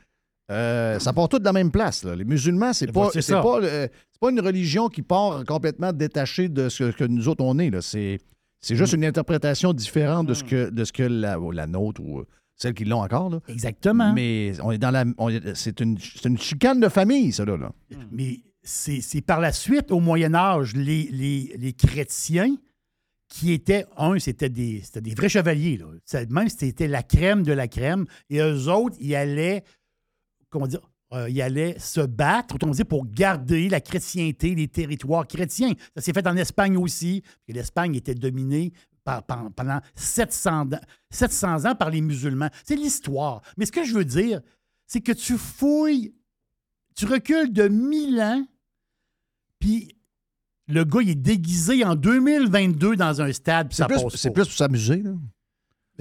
euh, 0.51 0.97
ça 0.99 1.13
part 1.13 1.29
tout 1.29 1.39
de 1.39 1.43
la 1.45 1.53
même 1.53 1.71
place. 1.71 2.03
là. 2.03 2.15
Les 2.15 2.25
musulmans, 2.25 2.73
c'est 2.73 2.91
pas, 2.91 3.09
c'est 3.13 3.31
pas, 3.33 3.59
euh, 3.61 3.87
pas 4.19 4.31
une 4.31 4.39
religion 4.39 4.89
qui 4.89 5.01
part 5.03 5.43
complètement 5.45 5.93
détachée 5.93 6.49
de 6.49 6.69
ce 6.69 6.85
que 6.91 7.03
nous 7.03 7.27
autres 7.27 7.43
on 7.43 7.59
est. 7.59 7.69
là. 7.69 7.81
C'est, 7.81 8.19
c'est 8.59 8.75
juste 8.75 8.93
Mm. 8.93 8.97
une 8.97 9.05
interprétation 9.05 9.73
différente 9.73 10.27
de 10.27 10.33
ce 10.33 10.43
que, 10.43 10.69
de 10.69 10.83
ce 10.83 10.91
que 10.91 11.03
la, 11.03 11.67
nôtre 11.67 12.01
ou 12.01 12.19
euh, 12.19 12.25
celle 12.55 12.73
qui 12.73 12.85
l'ont 12.85 13.01
encore. 13.01 13.29
Là. 13.29 13.39
Exactement. 13.47 14.13
Mais 14.13 14.53
on 14.63 14.71
est 14.71 14.77
dans 14.77 14.91
la. 14.91 15.05
c'est, 15.53 15.79
une, 15.79 15.97
c'est 15.99 16.25
une 16.27 16.37
chicane 16.39 16.79
de 16.79 16.89
famille, 16.89 17.31
ça, 17.31 17.45
là. 17.45 17.55
là. 17.57 17.71
Mais 18.11 18.39
c'est 18.63 19.21
par 19.21 19.39
la 19.39 19.51
suite, 19.51 19.91
au 19.91 19.99
Moyen 19.99 20.33
Âge, 20.35 20.75
les, 20.75 21.03
les- 21.11 21.55
les 21.57 21.73
chrétiens 21.73 22.55
qui 23.29 23.51
étaient, 23.53 23.85
un, 23.97 24.17
c'était 24.19 24.49
des, 24.49 24.81
c'était 24.83 25.01
des 25.01 25.13
vrais 25.13 25.29
chevaliers. 25.29 25.77
Là. 25.77 26.25
Même 26.29 26.49
c'était 26.49 26.87
la 26.87 27.03
crème 27.03 27.43
de 27.43 27.51
la 27.53 27.67
crème. 27.67 28.05
Et 28.29 28.39
eux 28.39 28.69
autres, 28.69 28.95
ils 28.99 29.15
allaient, 29.15 29.63
comment 30.49 30.65
dire, 30.67 30.79
euh, 31.13 31.29
ils 31.29 31.41
allaient 31.41 31.79
se 31.79 32.01
battre, 32.01 32.55
autrement 32.55 32.73
dit, 32.73 32.83
pour 32.83 33.05
garder 33.07 33.69
la 33.69 33.79
chrétienté 33.81 34.55
des 34.55 34.67
territoires 34.67 35.25
chrétiens. 35.27 35.73
Ça 35.95 36.01
s'est 36.01 36.13
fait 36.13 36.27
en 36.27 36.35
Espagne 36.35 36.77
aussi. 36.77 37.23
L'Espagne 37.47 37.95
était 37.95 38.15
dominée 38.15 38.73
par- 39.03 39.23
par- 39.23 39.49
pendant 39.55 39.79
700 39.95 40.73
ans, 40.73 40.79
700 41.09 41.65
ans 41.65 41.75
par 41.75 41.89
les 41.91 42.01
musulmans. 42.01 42.49
C'est 42.65 42.75
l'histoire. 42.75 43.41
Mais 43.57 43.65
ce 43.65 43.71
que 43.71 43.85
je 43.85 43.93
veux 43.93 44.03
dire, 44.05 44.41
c'est 44.85 45.01
que 45.01 45.13
tu 45.13 45.37
fouilles, 45.37 46.13
tu 46.95 47.05
recules 47.05 47.53
de 47.53 47.67
1000 47.69 48.19
ans, 48.21 48.45
puis 49.59 49.95
le 50.67 50.83
gars, 50.83 50.99
il 51.01 51.09
est 51.11 51.15
déguisé 51.15 51.85
en 51.85 51.95
2022 51.95 52.97
dans 52.97 53.21
un 53.21 53.31
stade, 53.31 53.69
puis 53.69 53.75
C'est, 53.77 53.83
ça 53.83 53.87
plus, 53.87 54.01
passe 54.03 54.15
c'est 54.17 54.31
plus 54.31 54.43
pour 54.43 54.51
s'amuser. 54.53 54.97
Là. 55.01 55.11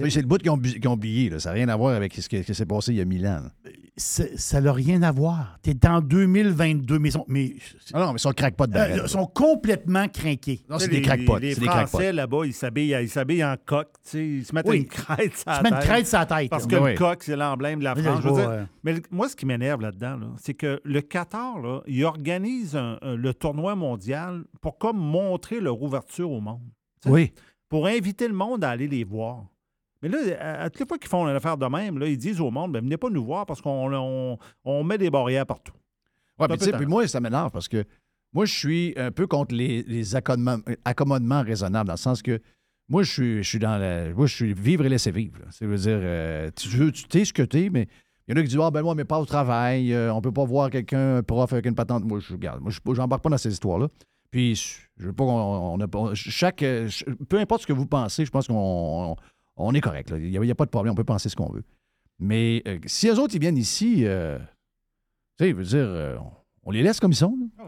C'est 0.09 0.21
le 0.21 0.27
bout 0.27 0.37
qu'ils 0.37 0.51
ont, 0.51 0.57
bu- 0.57 0.79
qu'ils 0.79 0.87
ont 0.87 0.93
oublié. 0.93 1.29
là. 1.29 1.39
Ça 1.39 1.49
n'a 1.49 1.53
rien 1.55 1.69
à 1.69 1.75
voir 1.75 1.95
avec 1.95 2.13
ce 2.13 2.29
qui, 2.29 2.43
s'est 2.53 2.65
passé 2.65 2.91
il 2.91 2.97
y 2.97 3.01
a 3.01 3.05
mille 3.05 3.25
ans. 3.25 3.41
Ça 3.97 4.61
n'a 4.61 4.71
rien 4.73 5.01
à 5.01 5.11
voir. 5.11 5.57
Tu 5.63 5.71
es 5.71 5.87
en 5.87 6.01
2022, 6.01 6.99
mais 6.99 7.09
ils 7.09 7.11
sont, 7.11 7.25
mais, 7.27 7.55
Ah 7.93 8.05
non, 8.05 8.13
mais 8.13 8.19
ça 8.19 8.29
ne 8.29 8.33
craque 8.35 8.55
pas 8.55 8.67
de 8.67 8.77
euh, 8.77 8.99
ils 9.03 9.09
sont 9.09 9.25
complètement 9.25 10.07
craqués. 10.07 10.61
Non, 10.69 10.77
c'est 10.77 10.87
des 10.87 10.97
les- 10.97 11.01
crackpots. 11.01 11.37
Les 11.39 11.55
C'est 11.55 11.61
des 11.61 11.65
crackpots. 11.65 11.87
Français, 11.97 12.13
là-bas, 12.13 12.45
ils 12.45 12.53
s'habillent, 12.53 12.95
ils 13.01 13.09
s'habillent 13.09 13.43
en 13.43 13.55
coq. 13.65 13.87
tu 14.03 14.09
sais, 14.11 14.27
Ils 14.27 14.45
se 14.45 14.53
mettent 14.53 14.67
Oui. 14.67 14.77
une 14.77 14.85
crête 14.85 15.35
sur 15.35 15.45
Tu 15.45 15.49
la 15.49 15.61
mets 15.63 15.69
une 15.69 15.75
tête. 15.77 15.85
crête 15.85 16.07
sur 16.07 16.19
la 16.19 16.25
tête. 16.27 16.49
Parce 16.51 16.67
que 16.67 16.75
Oui. 16.75 16.91
le 16.91 16.97
coq, 16.97 17.23
c'est 17.23 17.35
l'emblème 17.35 17.79
de 17.79 17.83
la 17.85 17.95
Oui, 17.95 18.03
France. 18.03 18.17
je 18.17 18.21
Je 18.21 18.27
veux 18.27 18.33
vois, 18.33 18.41
dire, 18.41 18.49
euh, 18.51 18.63
Mais 18.83 18.93
le- 18.93 19.01
moi, 19.09 19.29
ce 19.29 19.35
qui 19.35 19.45
m'énerve 19.47 19.81
là-dedans, 19.81 20.17
là, 20.17 20.27
c'est 20.37 20.53
que 20.53 20.79
le 20.83 21.01
Qatar, 21.01 21.59
là, 21.59 21.81
il 21.87 22.03
organise 22.05 22.75
un- 22.75 22.99
un- 23.01 23.15
le 23.15 23.33
tournoi 23.33 23.73
mondial 23.75 24.43
pour 24.61 24.77
comme 24.77 24.97
montrer 24.99 25.59
leur 25.59 25.81
ouverture 25.81 26.29
au 26.29 26.39
monde. 26.39 26.61
Oui. 27.07 27.31
Pour 27.67 27.87
inviter 27.87 28.27
le 28.27 28.33
monde 28.35 28.63
à 28.63 28.69
aller 28.69 28.87
les 28.87 29.03
voir. 29.03 29.45
Mais 30.01 30.09
là, 30.09 30.17
à, 30.39 30.63
à 30.63 30.69
toutes 30.69 30.81
les 30.81 30.87
fois 30.87 30.97
qu'ils 30.97 31.09
font 31.09 31.27
une 31.27 31.35
affaire 31.35 31.57
de 31.57 31.65
même, 31.65 31.97
là, 31.97 32.07
ils 32.07 32.17
disent 32.17 32.39
au 32.39 32.51
monde, 32.51 32.73
ben, 32.73 32.83
venez 32.83 32.97
pas 32.97 33.09
nous 33.09 33.23
voir 33.23 33.45
parce 33.45 33.61
qu'on 33.61 33.93
on, 33.93 34.37
on 34.63 34.83
met 34.83 34.97
des 34.97 35.09
barrières 35.09 35.45
partout. 35.45 35.73
Puis, 36.37 36.47
peu 36.47 36.57
tu 36.57 36.65
sais, 36.65 36.71
puis 36.71 36.85
moi, 36.85 37.07
ça 37.07 37.19
m'énerve 37.19 37.51
parce 37.51 37.67
que 37.67 37.83
moi, 38.33 38.45
je 38.45 38.53
suis 38.53 38.93
un 38.97 39.11
peu 39.11 39.25
contre 39.25 39.55
les, 39.55 39.83
les 39.83 40.15
accommodements, 40.15 40.63
accommodements 40.85 41.41
raisonnables, 41.41 41.87
dans 41.87 41.93
le 41.93 41.97
sens 41.97 42.21
que 42.21 42.39
moi, 42.89 43.03
je 43.03 43.11
suis, 43.11 43.43
je 43.43 43.49
suis 43.49 43.59
dans 43.59 43.77
la. 43.77 44.13
Moi, 44.13 44.27
je 44.27 44.35
suis 44.35 44.53
vivre 44.53 44.85
et 44.85 44.89
laisser 44.89 45.11
vivre. 45.11 45.39
Ça 45.49 45.65
veut 45.65 45.77
dire, 45.77 45.99
euh, 46.01 46.49
tu 46.55 46.69
veux, 46.69 46.91
tu 46.91 47.03
t'es 47.05 47.25
ce 47.25 47.33
que 47.33 47.41
t'es, 47.41 47.69
mais 47.69 47.87
il 48.27 48.31
y 48.31 48.33
en 48.33 48.39
a 48.39 48.43
qui 48.43 48.49
disent 48.49 48.59
Ah, 48.61 48.71
ben 48.71 48.81
moi, 48.81 48.95
mais 48.95 49.03
pas 49.03 49.19
au 49.19 49.25
travail, 49.25 49.93
euh, 49.93 50.13
on 50.13 50.21
peut 50.21 50.31
pas 50.31 50.45
voir 50.45 50.69
quelqu'un, 50.69 51.17
un 51.17 51.23
prof 51.23 51.51
avec 51.51 51.65
une 51.65 51.75
patente. 51.75 52.05
Moi, 52.05 52.19
je 52.19 52.33
regarde, 52.33 52.61
moi, 52.61 52.71
je 52.71 52.79
j'embarque 52.93 53.23
pas 53.23 53.29
dans 53.29 53.37
ces 53.37 53.51
histoires-là. 53.51 53.87
Puis, 54.31 54.55
je 54.97 55.05
veux 55.05 55.13
pas 55.13 55.25
qu'on. 55.25 55.81
on 55.81 56.13
chaque, 56.13 56.63
euh, 56.63 56.89
peu 57.27 57.39
importe 57.39 57.63
ce 57.63 57.67
que 57.67 57.73
vous 57.73 57.87
pensez, 57.87 58.25
je 58.25 58.31
pense 58.31 58.47
qu'on 58.47 59.15
on, 59.57 59.73
est 59.73 59.81
correct. 59.81 60.13
Il 60.17 60.39
n'y 60.39 60.51
a, 60.51 60.55
pas 60.55 60.65
de 60.65 60.69
problème, 60.69 60.93
on 60.93 60.95
peut 60.95 61.03
penser 61.03 61.29
ce 61.29 61.35
qu'on 61.35 61.51
veut. 61.51 61.63
Mais 62.19 62.63
euh, 62.67 62.79
si 62.85 63.07
eux 63.07 63.19
autres, 63.19 63.35
ils 63.35 63.41
viennent 63.41 63.57
ici, 63.57 64.05
euh, 64.05 64.39
tu 65.37 65.45
sais, 65.45 65.49
je 65.51 65.55
veux 65.55 65.63
dire, 65.63 65.77
euh, 65.79 66.17
on, 66.17 66.31
on 66.63 66.71
les 66.71 66.81
laisse 66.83 66.99
comme 66.99 67.11
ils 67.11 67.15
sont. 67.15 67.37
là. 67.57 67.63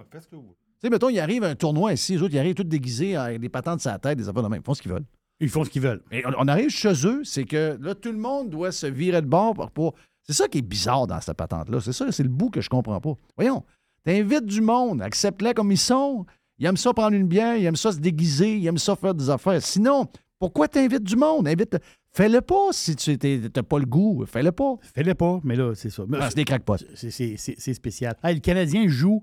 Tu 0.81 0.87
sais, 0.87 0.89
mettons, 0.89 1.09
il 1.09 1.19
arrive 1.19 1.43
un 1.43 1.55
tournoi 1.55 1.93
ici, 1.93 2.13
les 2.13 2.21
autres, 2.23 2.33
ils 2.33 2.39
arrivent 2.39 2.55
tous 2.55 2.63
déguisés 2.63 3.15
avec 3.15 3.39
des 3.41 3.49
patentes 3.49 3.81
sur 3.81 3.91
la 3.91 3.99
tête, 3.99 4.17
des 4.17 4.27
affaires 4.29 4.43
de 4.43 4.47
même. 4.47 4.61
Ils 4.61 4.65
font 4.65 4.73
ce 4.73 4.81
qu'ils 4.81 4.91
veulent. 4.91 5.05
Ils 5.41 5.49
font 5.49 5.63
ce 5.63 5.69
qu'ils 5.69 5.81
veulent. 5.81 6.01
Et 6.11 6.25
on, 6.25 6.31
on 6.39 6.47
arrive 6.47 6.69
chez 6.69 6.93
eux, 7.05 7.23
c'est 7.23 7.43
que 7.45 7.77
là, 7.81 7.95
tout 7.95 8.11
le 8.11 8.17
monde 8.17 8.49
doit 8.49 8.71
se 8.71 8.87
virer 8.87 9.21
de 9.21 9.27
bord 9.27 9.53
pour. 9.53 9.71
pour- 9.71 9.93
C'est 10.23 10.33
ça 10.33 10.47
qui 10.47 10.57
est 10.59 10.61
bizarre 10.63 11.07
dans 11.07 11.19
cette 11.21 11.37
patente-là. 11.37 11.79
C'est 11.79 11.93
ça, 11.93 12.11
c'est 12.11 12.23
le 12.23 12.29
bout 12.29 12.49
que 12.49 12.61
je 12.61 12.69
comprends 12.69 12.99
pas. 12.99 13.13
Voyons, 13.37 13.63
t'invites 14.03 14.45
du 14.45 14.61
monde, 14.61 15.01
accepte-les 15.01 15.53
comme 15.53 15.71
ils 15.71 15.77
sont. 15.77 16.25
Ils 16.57 16.65
aiment 16.65 16.77
ça 16.77 16.93
prendre 16.93 17.15
une 17.15 17.27
bière, 17.27 17.55
ils 17.55 17.65
aiment 17.65 17.75
ça 17.77 17.91
se 17.93 17.99
déguiser, 17.99 18.57
ils 18.57 18.67
aiment 18.67 18.77
ça 18.77 18.95
faire 18.95 19.13
des 19.15 19.29
affaires. 19.29 19.61
Sinon, 19.61 20.07
pourquoi 20.39 20.67
t'invites 20.67 21.03
du 21.03 21.15
monde? 21.15 21.47
Invite. 21.47 21.77
Fais-le 22.11 22.41
pas 22.41 22.69
si 22.71 22.95
tu 22.95 23.17
n'as 23.21 23.63
pas 23.63 23.79
le 23.79 23.85
goût. 23.85 24.25
Fais-le 24.25 24.51
pas. 24.51 24.75
Fais-le 24.81 25.13
pas, 25.13 25.39
mais 25.43 25.55
là, 25.55 25.75
c'est 25.75 25.89
ça. 25.89 26.03
Mais 26.07 26.17
Ah, 26.19 26.29
c'est 26.29 26.35
des 26.37 26.45
crackpots. 26.45 26.77
c'est- 26.95 27.73
spécial. 27.73 28.15
Hey, 28.23 28.35
le 28.35 28.41
Canadien 28.41 28.87
joue 28.87 29.21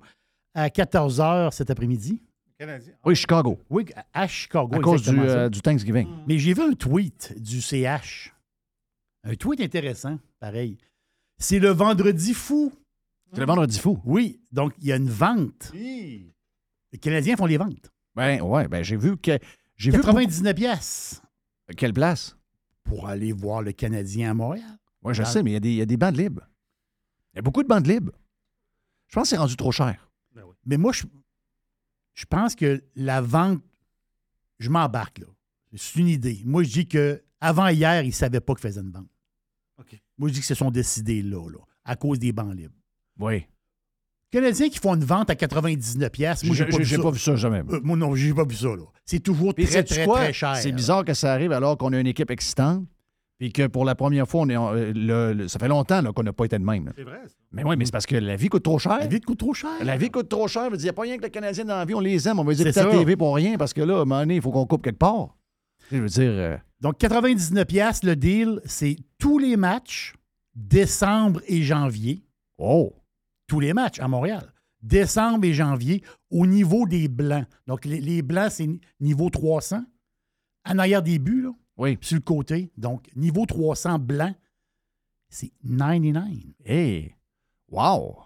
à 0.54 0.70
14 0.70 1.18
h 1.20 1.50
cet 1.52 1.70
après-midi. 1.70 2.22
Oui, 3.04 3.14
Chicago. 3.14 3.58
Oui, 3.68 3.84
à 4.14 4.26
Chicago. 4.28 4.74
À 4.74 4.78
cause 4.78 5.02
du, 5.02 5.18
euh, 5.18 5.48
du 5.50 5.60
Thanksgiving. 5.60 6.08
Mais 6.26 6.38
j'ai 6.38 6.54
vu 6.54 6.62
un 6.62 6.72
tweet 6.72 7.34
du 7.38 7.60
CH. 7.60 8.32
Un 9.24 9.34
tweet 9.34 9.60
intéressant, 9.60 10.18
pareil. 10.40 10.78
C'est 11.38 11.58
le 11.58 11.68
vendredi 11.70 12.32
fou. 12.32 12.72
C'est 13.32 13.40
le 13.40 13.46
vendredi 13.46 13.78
fou. 13.78 13.98
Oui, 14.06 14.40
donc 14.52 14.72
il 14.80 14.86
y 14.86 14.92
a 14.92 14.96
une 14.96 15.10
vente. 15.10 15.70
Les 15.74 16.98
Canadiens 17.00 17.36
font 17.36 17.44
les 17.46 17.58
ventes. 17.58 17.90
Ben, 18.14 18.40
ouais, 18.40 18.68
ben, 18.68 18.82
j'ai 18.82 18.96
vu 18.96 19.16
que. 19.18 19.32
J'ai 19.76 19.90
vu 19.90 19.98
99 20.00 20.54
pièces 20.54 21.22
beaucoup- 21.68 21.76
Quelle 21.76 21.92
place? 21.92 22.36
pour 22.84 23.08
aller 23.08 23.32
voir 23.32 23.62
le 23.62 23.72
Canadien 23.72 24.30
à 24.30 24.34
Montréal. 24.34 24.78
Oui, 25.02 25.12
je 25.12 25.22
Dans- 25.22 25.28
sais, 25.28 25.42
mais 25.42 25.50
il 25.50 25.54
y, 25.54 25.56
a 25.56 25.60
des- 25.60 25.70
il 25.70 25.76
y 25.76 25.82
a 25.82 25.86
des 25.86 25.96
bandes 25.96 26.16
libres. 26.16 26.46
Il 27.32 27.36
y 27.36 27.38
a 27.40 27.42
beaucoup 27.42 27.62
de 27.62 27.68
bandes 27.68 27.86
libres. 27.86 28.12
Je 29.08 29.14
pense 29.14 29.24
que 29.24 29.28
c'est 29.30 29.36
rendu 29.36 29.56
trop 29.56 29.72
cher. 29.72 30.08
Mais 30.64 30.76
moi, 30.76 30.92
je, 30.92 31.04
je 32.14 32.24
pense 32.26 32.54
que 32.54 32.82
la 32.94 33.20
vente, 33.20 33.62
je 34.58 34.68
m'embarque 34.70 35.18
là. 35.18 35.26
C'est 35.76 35.98
une 36.00 36.08
idée. 36.08 36.42
Moi, 36.44 36.62
je 36.62 36.70
dis 36.72 36.88
que 36.88 37.22
avant 37.40 37.68
hier, 37.68 38.02
ils 38.02 38.08
ne 38.08 38.12
savaient 38.12 38.40
pas 38.40 38.54
qu'ils 38.54 38.62
faisaient 38.62 38.80
une 38.80 38.90
vente. 38.90 39.08
OK. 39.78 40.00
Moi, 40.16 40.28
je 40.28 40.34
dis 40.34 40.40
qu'ils 40.40 40.46
se 40.46 40.54
sont 40.54 40.70
décidés 40.70 41.22
là, 41.22 41.48
là, 41.50 41.58
à 41.84 41.94
cause 41.96 42.18
des 42.18 42.32
bancs 42.32 42.54
libres. 42.54 42.74
Oui. 43.18 43.46
Canadiens 44.32 44.68
qui 44.68 44.78
font 44.78 44.94
une 44.94 45.04
vente 45.04 45.30
à 45.30 45.34
99 45.36 46.10
pièces, 46.10 46.44
moi, 46.44 46.54
j'ai 46.54 46.64
pas, 46.66 46.76
vu 46.78 46.84
J'ai 46.84 46.96
ça. 46.96 47.02
pas 47.02 47.10
vu 47.10 47.18
ça 47.18 47.36
jamais. 47.36 47.62
Euh, 47.70 47.80
moi, 47.82 47.96
non, 47.96 48.14
j'ai 48.14 48.34
pas 48.34 48.44
vu 48.44 48.56
ça, 48.56 48.68
là. 48.68 48.82
C'est 49.04 49.20
toujours 49.20 49.54
Puis 49.54 49.66
très, 49.66 49.84
très, 49.84 50.04
quoi? 50.04 50.16
très 50.18 50.32
cher. 50.32 50.56
C'est 50.56 50.72
bizarre 50.72 51.04
que 51.04 51.14
ça 51.14 51.32
arrive 51.32 51.52
alors 51.52 51.78
qu'on 51.78 51.92
a 51.92 51.98
une 52.00 52.06
équipe 52.08 52.30
excitante. 52.30 52.84
Puis 53.38 53.52
que 53.52 53.66
pour 53.66 53.84
la 53.84 53.94
première 53.94 54.26
fois, 54.26 54.40
on 54.42 54.48
est, 54.48 54.56
en- 54.56 54.74
euh, 54.74 54.92
le- 54.94 55.32
le- 55.34 55.48
ça 55.48 55.58
fait 55.58 55.68
longtemps 55.68 56.02
qu'on 56.14 56.22
n'a 56.22 56.32
pas 56.32 56.46
été 56.46 56.58
de 56.58 56.64
même. 56.64 56.90
C'est 56.96 57.02
vrai, 57.04 57.20
ça. 57.26 57.34
Mais 57.52 57.62
oui, 57.64 57.76
mais 57.76 57.84
c'est 57.84 57.92
parce 57.92 58.06
que 58.06 58.16
la 58.16 58.34
vie 58.34 58.48
coûte 58.48 58.62
trop 58.62 58.78
cher. 58.78 58.98
La 58.98 59.06
vie 59.06 59.20
coûte 59.20 59.38
trop 59.38 59.52
cher. 59.52 59.70
La 59.84 59.96
vie 59.98 60.10
coûte 60.10 60.28
trop 60.30 60.48
cher. 60.48 60.68
Il 60.72 60.78
n'y 60.80 60.88
a 60.88 60.92
pas 60.94 61.02
rien 61.02 61.18
que 61.18 61.22
le 61.24 61.28
Canadien 61.28 61.66
dans 61.66 61.76
la 61.76 61.84
vie, 61.84 61.94
on 61.94 62.00
les 62.00 62.26
aime. 62.26 62.38
On 62.38 62.44
va 62.44 62.52
les 62.54 62.64
la 62.64 62.72
ça. 62.72 62.86
TV 62.86 63.14
pour 63.14 63.34
rien 63.34 63.56
parce 63.58 63.74
que 63.74 63.82
là, 63.82 63.92
à 63.92 63.96
un 63.96 64.04
moment 64.06 64.20
donné, 64.20 64.36
il 64.36 64.42
faut 64.42 64.50
qu'on 64.50 64.64
coupe 64.66 64.82
quelque 64.82 64.98
part. 64.98 65.36
Je 65.92 65.98
veux 65.98 66.08
dire, 66.08 66.30
euh, 66.30 66.56
Donc, 66.80 66.96
99 66.98 67.66
pièces 67.66 68.02
le 68.04 68.16
deal, 68.16 68.60
c'est 68.64 68.96
tous 69.18 69.38
les 69.38 69.56
matchs, 69.58 70.14
décembre 70.54 71.40
et 71.46 71.62
janvier. 71.62 72.22
oh, 72.58 72.92
Tous 73.46 73.60
les 73.60 73.72
matchs 73.72 74.00
à 74.00 74.08
Montréal. 74.08 74.52
Décembre 74.82 75.44
et 75.46 75.52
janvier, 75.52 76.02
au 76.30 76.46
niveau 76.46 76.86
des 76.86 77.08
Blancs. 77.08 77.46
Donc, 77.66 77.84
les, 77.84 78.00
les 78.00 78.22
Blancs, 78.22 78.50
c'est 78.50 78.66
ni- 78.66 78.80
niveau 79.00 79.30
300. 79.30 79.82
En 80.68 80.78
arrière 80.78 81.02
des 81.02 81.18
buts, 81.18 81.42
là, 81.42 81.50
oui. 81.76 81.98
sur 82.00 82.16
le 82.16 82.22
côté. 82.22 82.70
Donc, 82.76 83.08
niveau 83.16 83.46
300 83.46 83.98
blanc, 84.00 84.34
c'est 85.28 85.50
99. 85.66 86.24
Hey, 86.64 87.14
wow. 87.70 88.16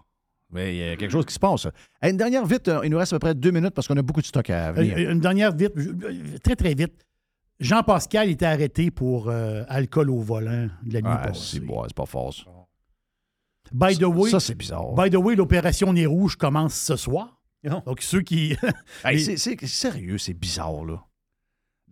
Mais 0.51 0.75
il 0.75 0.79
y 0.79 0.83
a 0.91 0.97
quelque 0.97 1.11
chose 1.13 1.27
qui 1.27 1.35
se 1.35 1.39
passe. 1.39 1.67
Une 2.03 2.17
dernière 2.17 2.45
vite, 2.45 2.67
euh, 2.69 2.81
il 2.85 2.91
nous 2.91 2.99
reste 2.99 3.13
à 3.13 3.17
peu 3.17 3.21
près 3.27 3.35
deux 3.35 3.51
minutes 3.53 3.71
parce 3.75 3.87
qu'on 3.87 3.97
a 3.97 4.03
beaucoup 4.03 4.21
de 4.21 4.27
stock 4.27 4.49
à 4.51 4.73
venir. 4.73 4.97
Euh, 4.97 5.13
Une 5.13 5.21
dernière 5.21 5.55
vite, 5.55 5.73
euh, 5.77 6.39
très, 6.43 6.57
très 6.57 6.75
vite. 6.75 7.07
Jean-Pascal 7.61 8.29
était 8.31 8.47
arrêté 8.47 8.91
pour 8.91 9.29
euh, 9.29 9.65
alcool 9.69 10.11
au 10.11 10.19
volant 10.21 10.69
de 10.83 10.93
la 10.95 11.01
nuit 11.03 11.11
Ah, 11.13 11.29
passée. 11.29 11.59
c'est 11.59 11.61
bon, 11.61 11.85
c'est 11.87 11.95
pas 11.95 12.07
fort. 12.07 12.60
Ça. 13.73 13.87
By 13.89 13.97
the 13.99 14.03
way, 14.05 14.31
Ça, 14.31 14.41
c'est 14.41 14.55
bizarre. 14.55 14.95
by 14.95 15.11
the 15.11 15.17
way, 15.17 15.35
l'opération 15.37 15.93
Nez 15.93 16.07
Rouge 16.07 16.37
commence 16.37 16.75
ce 16.75 16.97
soir. 16.97 17.41
Non. 17.63 17.83
Donc, 17.87 18.01
ceux 18.03 18.23
qui. 18.23 18.57
Hey, 19.05 19.21
c'est- 19.21 19.67
sérieux, 19.67 20.19
c'est 20.19 20.35
bizarre, 20.35 20.85
là. 20.85 21.05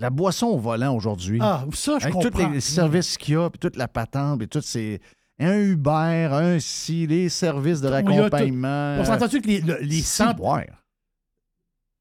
La 0.00 0.10
boisson 0.10 0.46
au 0.46 0.58
volant 0.58 0.94
aujourd'hui. 0.94 1.38
ah, 1.42 1.64
ça, 1.74 1.98
je 1.98 2.04
avec 2.04 2.14
comprends. 2.14 2.30
tous 2.46 2.52
les 2.52 2.60
services 2.60 3.18
qu'il 3.18 3.34
y 3.34 3.36
a, 3.36 3.50
puis 3.50 3.58
toute 3.58 3.76
la 3.76 3.88
patente, 3.88 4.38
puis 4.38 4.48
toutes 4.48 4.64
ces. 4.64 5.00
Un 5.40 5.56
Uber, 5.58 6.28
un 6.32 6.58
si, 6.58 7.06
les 7.06 7.28
services 7.28 7.80
de 7.80 7.86
il 7.88 8.04
tout. 8.04 8.10
raccompagnement. 8.12 8.96
On 9.00 9.04
s'entend-tu 9.04 9.40
que 9.40 9.46
les, 9.48 9.60
le- 9.60 9.78
les 9.80 10.02
centres. 10.02 10.40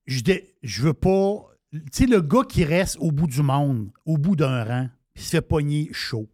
Je, 0.05 0.21
dé- 0.21 0.55
je 0.63 0.81
veux 0.83 0.93
pas. 0.93 1.43
Tu 1.71 1.81
sais, 1.91 2.05
le 2.05 2.21
gars 2.21 2.43
qui 2.47 2.63
reste 2.63 2.97
au 2.99 3.11
bout 3.11 3.27
du 3.27 3.41
monde, 3.41 3.89
au 4.05 4.17
bout 4.17 4.35
d'un 4.35 4.63
rang, 4.63 4.89
puis 5.13 5.23
se 5.23 5.29
fait 5.31 5.41
pogner 5.41 5.89
chaud. 5.91 6.27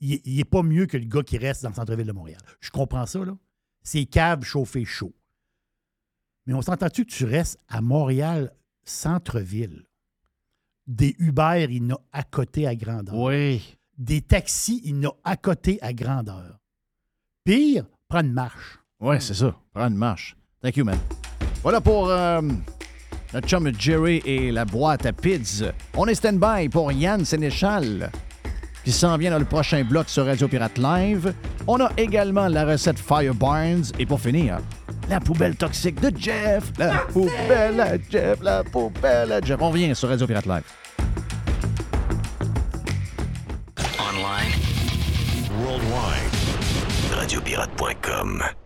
Il 0.00 0.36
n'est 0.36 0.44
pas 0.44 0.62
mieux 0.62 0.86
que 0.86 0.96
le 0.96 1.06
gars 1.06 1.22
qui 1.22 1.38
reste 1.38 1.62
dans 1.62 1.70
le 1.70 1.74
centre-ville 1.74 2.06
de 2.06 2.12
Montréal. 2.12 2.40
Je 2.60 2.70
comprends 2.70 3.06
ça, 3.06 3.24
là. 3.24 3.36
C'est 3.82 4.04
cave 4.04 4.42
chauffé 4.42 4.84
chaud. 4.84 5.14
Mais 6.46 6.54
on 6.54 6.62
s'entend-tu 6.62 7.04
que 7.04 7.10
tu 7.10 7.24
restes 7.24 7.58
à 7.68 7.80
Montréal, 7.80 8.52
centre-ville? 8.84 9.84
Des 10.86 11.16
Uber, 11.18 11.66
il 11.68 11.84
y 11.88 11.92
en 11.92 11.96
a 11.96 12.00
à 12.12 12.22
côté 12.22 12.66
à 12.66 12.76
grandeur. 12.76 13.16
Oui. 13.16 13.76
Des 13.98 14.20
taxis, 14.20 14.80
il 14.84 15.02
y 15.02 15.06
en 15.06 15.10
a 15.10 15.16
à 15.24 15.36
côté 15.36 15.78
à 15.82 15.92
grandeur. 15.92 16.60
Pire, 17.44 17.86
prends 18.08 18.20
une 18.20 18.32
marche. 18.32 18.78
Oui, 19.00 19.16
c'est 19.20 19.34
ça. 19.34 19.56
Prends 19.72 19.88
une 19.88 19.96
marche. 19.96 20.36
Thank 20.62 20.76
you, 20.76 20.84
man. 20.84 20.98
Voilà 21.62 21.80
pour 21.80 22.08
euh, 22.08 22.40
notre 23.32 23.48
chum 23.48 23.72
Jerry 23.78 24.22
et 24.24 24.52
la 24.52 24.64
boîte 24.64 25.06
à 25.06 25.12
pids. 25.12 25.64
On 25.94 26.06
est 26.06 26.14
stand-by 26.14 26.68
pour 26.68 26.92
Yann 26.92 27.24
Sénéchal 27.24 28.10
qui 28.86 28.92
s'en 28.92 29.16
vient 29.16 29.32
dans 29.32 29.40
le 29.40 29.44
prochain 29.44 29.82
bloc 29.82 30.08
sur 30.08 30.26
Radio 30.26 30.46
Pirate 30.46 30.78
Live. 30.78 31.34
On 31.66 31.80
a 31.80 31.90
également 31.96 32.46
la 32.46 32.64
recette 32.64 33.00
Fire 33.00 33.34
Barnes. 33.34 33.82
Et 33.98 34.06
pour 34.06 34.20
finir, 34.20 34.58
la 35.10 35.18
poubelle 35.18 35.56
toxique 35.56 36.00
de 36.00 36.16
Jeff. 36.16 36.72
La 36.78 36.98
poubelle 37.12 37.80
à 37.80 37.96
Jeff, 38.08 38.38
la 38.40 38.62
poubelle 38.62 39.32
à 39.32 39.40
Jeff. 39.40 39.56
On 39.60 39.70
revient 39.70 39.92
sur 39.92 40.08
Radio 40.08 40.24
Pirate 40.28 40.46
Live. 40.46 40.62
Online. 43.98 44.54
Worldwide. 45.64 47.18
Radiopirate.com. 47.18 48.65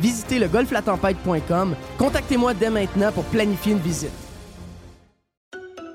Visitez 0.00 0.38
le 0.38 0.48
golflatempête.com. 0.48 1.74
Contactez-moi 1.98 2.54
dès 2.54 2.70
maintenant 2.70 3.12
pour 3.12 3.24
planifier 3.24 3.72
une 3.72 3.78
visite. 3.78 4.10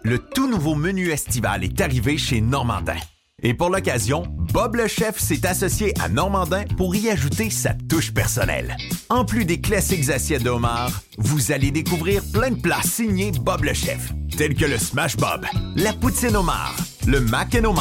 Le 0.03 0.19
tout 0.19 0.47
nouveau 0.47 0.75
menu 0.75 1.09
estival 1.09 1.63
est 1.63 1.81
arrivé 1.81 2.17
chez 2.17 2.39
Normandin. 2.39 2.99
Et 3.41 3.53
pour 3.53 3.69
l'occasion, 3.69 4.23
Bob 4.53 4.75
le 4.75 4.87
chef 4.87 5.19
s'est 5.19 5.45
associé 5.45 5.93
à 5.99 6.09
Normandin 6.09 6.63
pour 6.77 6.95
y 6.95 7.09
ajouter 7.09 7.49
sa 7.49 7.73
touche 7.73 8.13
personnelle. 8.13 8.77
En 9.09 9.25
plus 9.25 9.45
des 9.45 9.59
classiques 9.59 10.09
assiettes 10.09 10.43
de 10.43 10.51
vous 11.17 11.51
allez 11.51 11.71
découvrir 11.71 12.21
plein 12.31 12.51
de 12.51 12.61
plats 12.61 12.83
signés 12.83 13.31
Bob 13.41 13.63
le 13.63 13.73
chef, 13.73 14.13
tels 14.37 14.55
que 14.55 14.65
le 14.65 14.77
Smash 14.77 15.17
Bob, 15.17 15.45
la 15.75 15.91
poutine 15.93 16.35
homard, 16.35 16.75
le 17.07 17.19
mac 17.19 17.55
and 17.55 17.73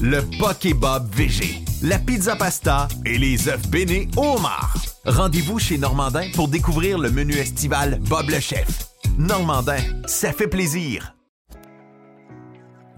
le 0.00 0.22
poké 0.38 0.74
Bob 0.74 1.12
VG, 1.12 1.62
la 1.82 1.98
pizza 1.98 2.36
pasta 2.36 2.88
et 3.04 3.18
les 3.18 3.48
œufs 3.48 3.68
bénis 3.68 4.08
au 4.16 4.36
homard. 4.36 4.93
Rendez-vous 5.06 5.58
chez 5.58 5.76
Normandin 5.76 6.30
pour 6.34 6.48
découvrir 6.48 6.96
le 6.98 7.10
menu 7.10 7.34
estival 7.34 7.98
Bob 8.08 8.30
le 8.30 8.40
chef. 8.40 8.88
Normandin, 9.18 9.76
ça 10.06 10.32
fait 10.32 10.48
plaisir. 10.48 11.14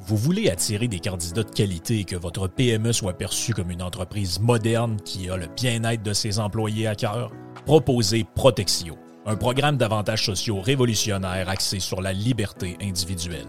Vous 0.06 0.16
voulez 0.16 0.48
attirer 0.48 0.86
des 0.86 1.00
candidats 1.00 1.42
de 1.42 1.50
qualité 1.50 1.98
et 1.98 2.04
que 2.04 2.14
votre 2.14 2.46
PME 2.46 2.92
soit 2.92 3.14
perçue 3.14 3.54
comme 3.54 3.72
une 3.72 3.82
entreprise 3.82 4.38
moderne 4.38 4.98
qui 5.04 5.28
a 5.28 5.36
le 5.36 5.48
bien-être 5.48 6.04
de 6.04 6.12
ses 6.12 6.38
employés 6.38 6.86
à 6.86 6.94
cœur? 6.94 7.32
Proposez 7.64 8.24
Protexio, 8.36 8.96
un 9.26 9.34
programme 9.34 9.76
d'avantages 9.76 10.26
sociaux 10.26 10.60
révolutionnaire 10.60 11.48
axé 11.48 11.80
sur 11.80 12.00
la 12.00 12.12
liberté 12.12 12.76
individuelle. 12.80 13.48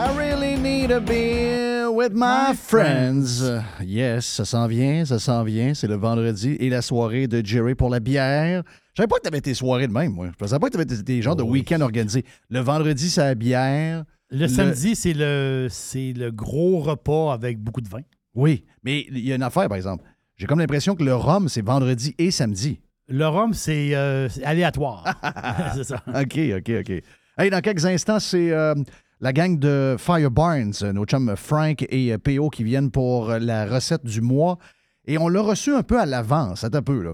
I 0.00 0.16
really 0.16 0.56
need 0.56 0.90
a 0.92 0.98
beer 0.98 1.90
with 1.92 2.12
my 2.14 2.54
friends. 2.56 3.42
Yes, 3.84 4.24
ça 4.24 4.46
s'en 4.46 4.66
vient, 4.66 5.04
ça 5.04 5.18
s'en 5.18 5.44
vient. 5.44 5.74
C'est 5.74 5.88
le 5.88 5.96
vendredi 5.96 6.56
et 6.58 6.70
la 6.70 6.80
soirée 6.80 7.28
de 7.28 7.44
Jerry 7.44 7.74
pour 7.74 7.90
la 7.90 8.00
bière. 8.00 8.62
Je 8.94 9.02
savais 9.02 9.08
pas 9.08 9.16
que 9.16 9.24
tu 9.24 9.28
avais 9.28 9.42
tes 9.42 9.52
soirées 9.52 9.88
de 9.88 9.92
même, 9.92 10.14
moi. 10.14 10.28
Je 10.28 10.36
pensais 10.38 10.58
pas 10.58 10.70
que 10.70 10.72
tu 10.74 10.80
avais 10.80 11.02
des 11.02 11.20
genres 11.20 11.36
de 11.36 11.42
week-end 11.42 11.82
organisés. 11.82 12.24
Le 12.48 12.60
vendredi, 12.60 13.10
c'est 13.10 13.20
la 13.20 13.34
bière. 13.34 14.04
Le, 14.30 14.48
samedi, 14.48 14.96
c'est 14.96 15.12
le, 15.12 15.66
c'est 15.68 16.14
le 16.16 16.30
gros 16.30 16.78
repas 16.78 17.34
avec 17.34 17.58
beaucoup 17.58 17.82
de 17.82 17.88
vin. 17.90 18.00
Oui, 18.34 18.64
mais 18.82 19.04
il 19.10 19.18
y 19.18 19.32
a 19.32 19.36
une 19.36 19.42
affaire, 19.42 19.68
par 19.68 19.76
exemple. 19.76 20.02
J'ai 20.38 20.46
comme 20.46 20.60
l'impression 20.60 20.96
que 20.96 21.04
le 21.04 21.14
rhum, 21.14 21.50
c'est 21.50 21.62
vendredi 21.62 22.14
et 22.16 22.30
samedi. 22.30 22.80
Le 23.06 23.26
rhum, 23.26 23.52
c'est 23.52 23.94
euh, 23.94 24.30
c'est 24.30 24.44
aléatoire. 24.44 25.04
c'est 25.74 25.84
ça. 25.84 26.02
OK, 26.06 26.38
OK, 26.56 26.70
OK. 26.80 27.02
Hey, 27.36 27.50
dans 27.50 27.60
quelques 27.60 27.84
instants, 27.84 28.18
c'est 28.18 28.50
euh, 28.50 28.74
la 29.20 29.32
gang 29.32 29.58
de 29.58 29.96
Fire 29.98 30.30
Barnes, 30.30 30.72
nos 30.94 31.04
chums 31.04 31.34
Frank 31.36 31.84
et 31.88 32.12
euh, 32.12 32.18
PO 32.18 32.50
qui 32.50 32.64
viennent 32.64 32.90
pour 32.90 33.30
euh, 33.30 33.38
la 33.38 33.66
recette 33.66 34.04
du 34.04 34.20
mois. 34.20 34.58
Et 35.06 35.18
on 35.18 35.28
l'a 35.28 35.42
reçu 35.42 35.74
un 35.74 35.82
peu 35.82 35.98
à 36.00 36.06
l'avance, 36.06 36.64
un 36.64 36.82
peu, 36.82 37.02
là. 37.02 37.12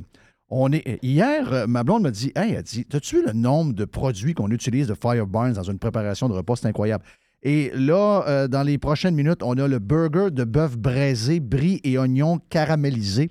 On 0.48 0.72
est, 0.72 1.00
hier, 1.02 1.52
euh, 1.52 1.66
ma 1.66 1.82
blonde 1.82 2.04
m'a 2.04 2.12
dit 2.12 2.30
Hey, 2.36 2.52
elle 2.52 2.62
dit, 2.62 2.86
as-tu 2.92 3.16
vu 3.16 3.26
le 3.26 3.32
nombre 3.32 3.72
de 3.72 3.84
produits 3.84 4.34
qu'on 4.34 4.50
utilise 4.50 4.86
de 4.86 4.94
Fire 4.94 5.26
Barnes 5.26 5.54
dans 5.54 5.64
une 5.64 5.78
préparation 5.78 6.28
de 6.28 6.34
repas? 6.34 6.56
C'est 6.56 6.68
incroyable. 6.68 7.04
Et 7.42 7.70
là, 7.74 8.24
euh, 8.26 8.48
dans 8.48 8.62
les 8.62 8.78
prochaines 8.78 9.14
minutes, 9.14 9.42
on 9.42 9.56
a 9.58 9.68
le 9.68 9.78
burger 9.78 10.30
de 10.30 10.44
bœuf 10.44 10.76
braisé, 10.76 11.40
brie 11.40 11.80
et 11.84 11.98
oignons 11.98 12.40
caramélisés. 12.50 13.30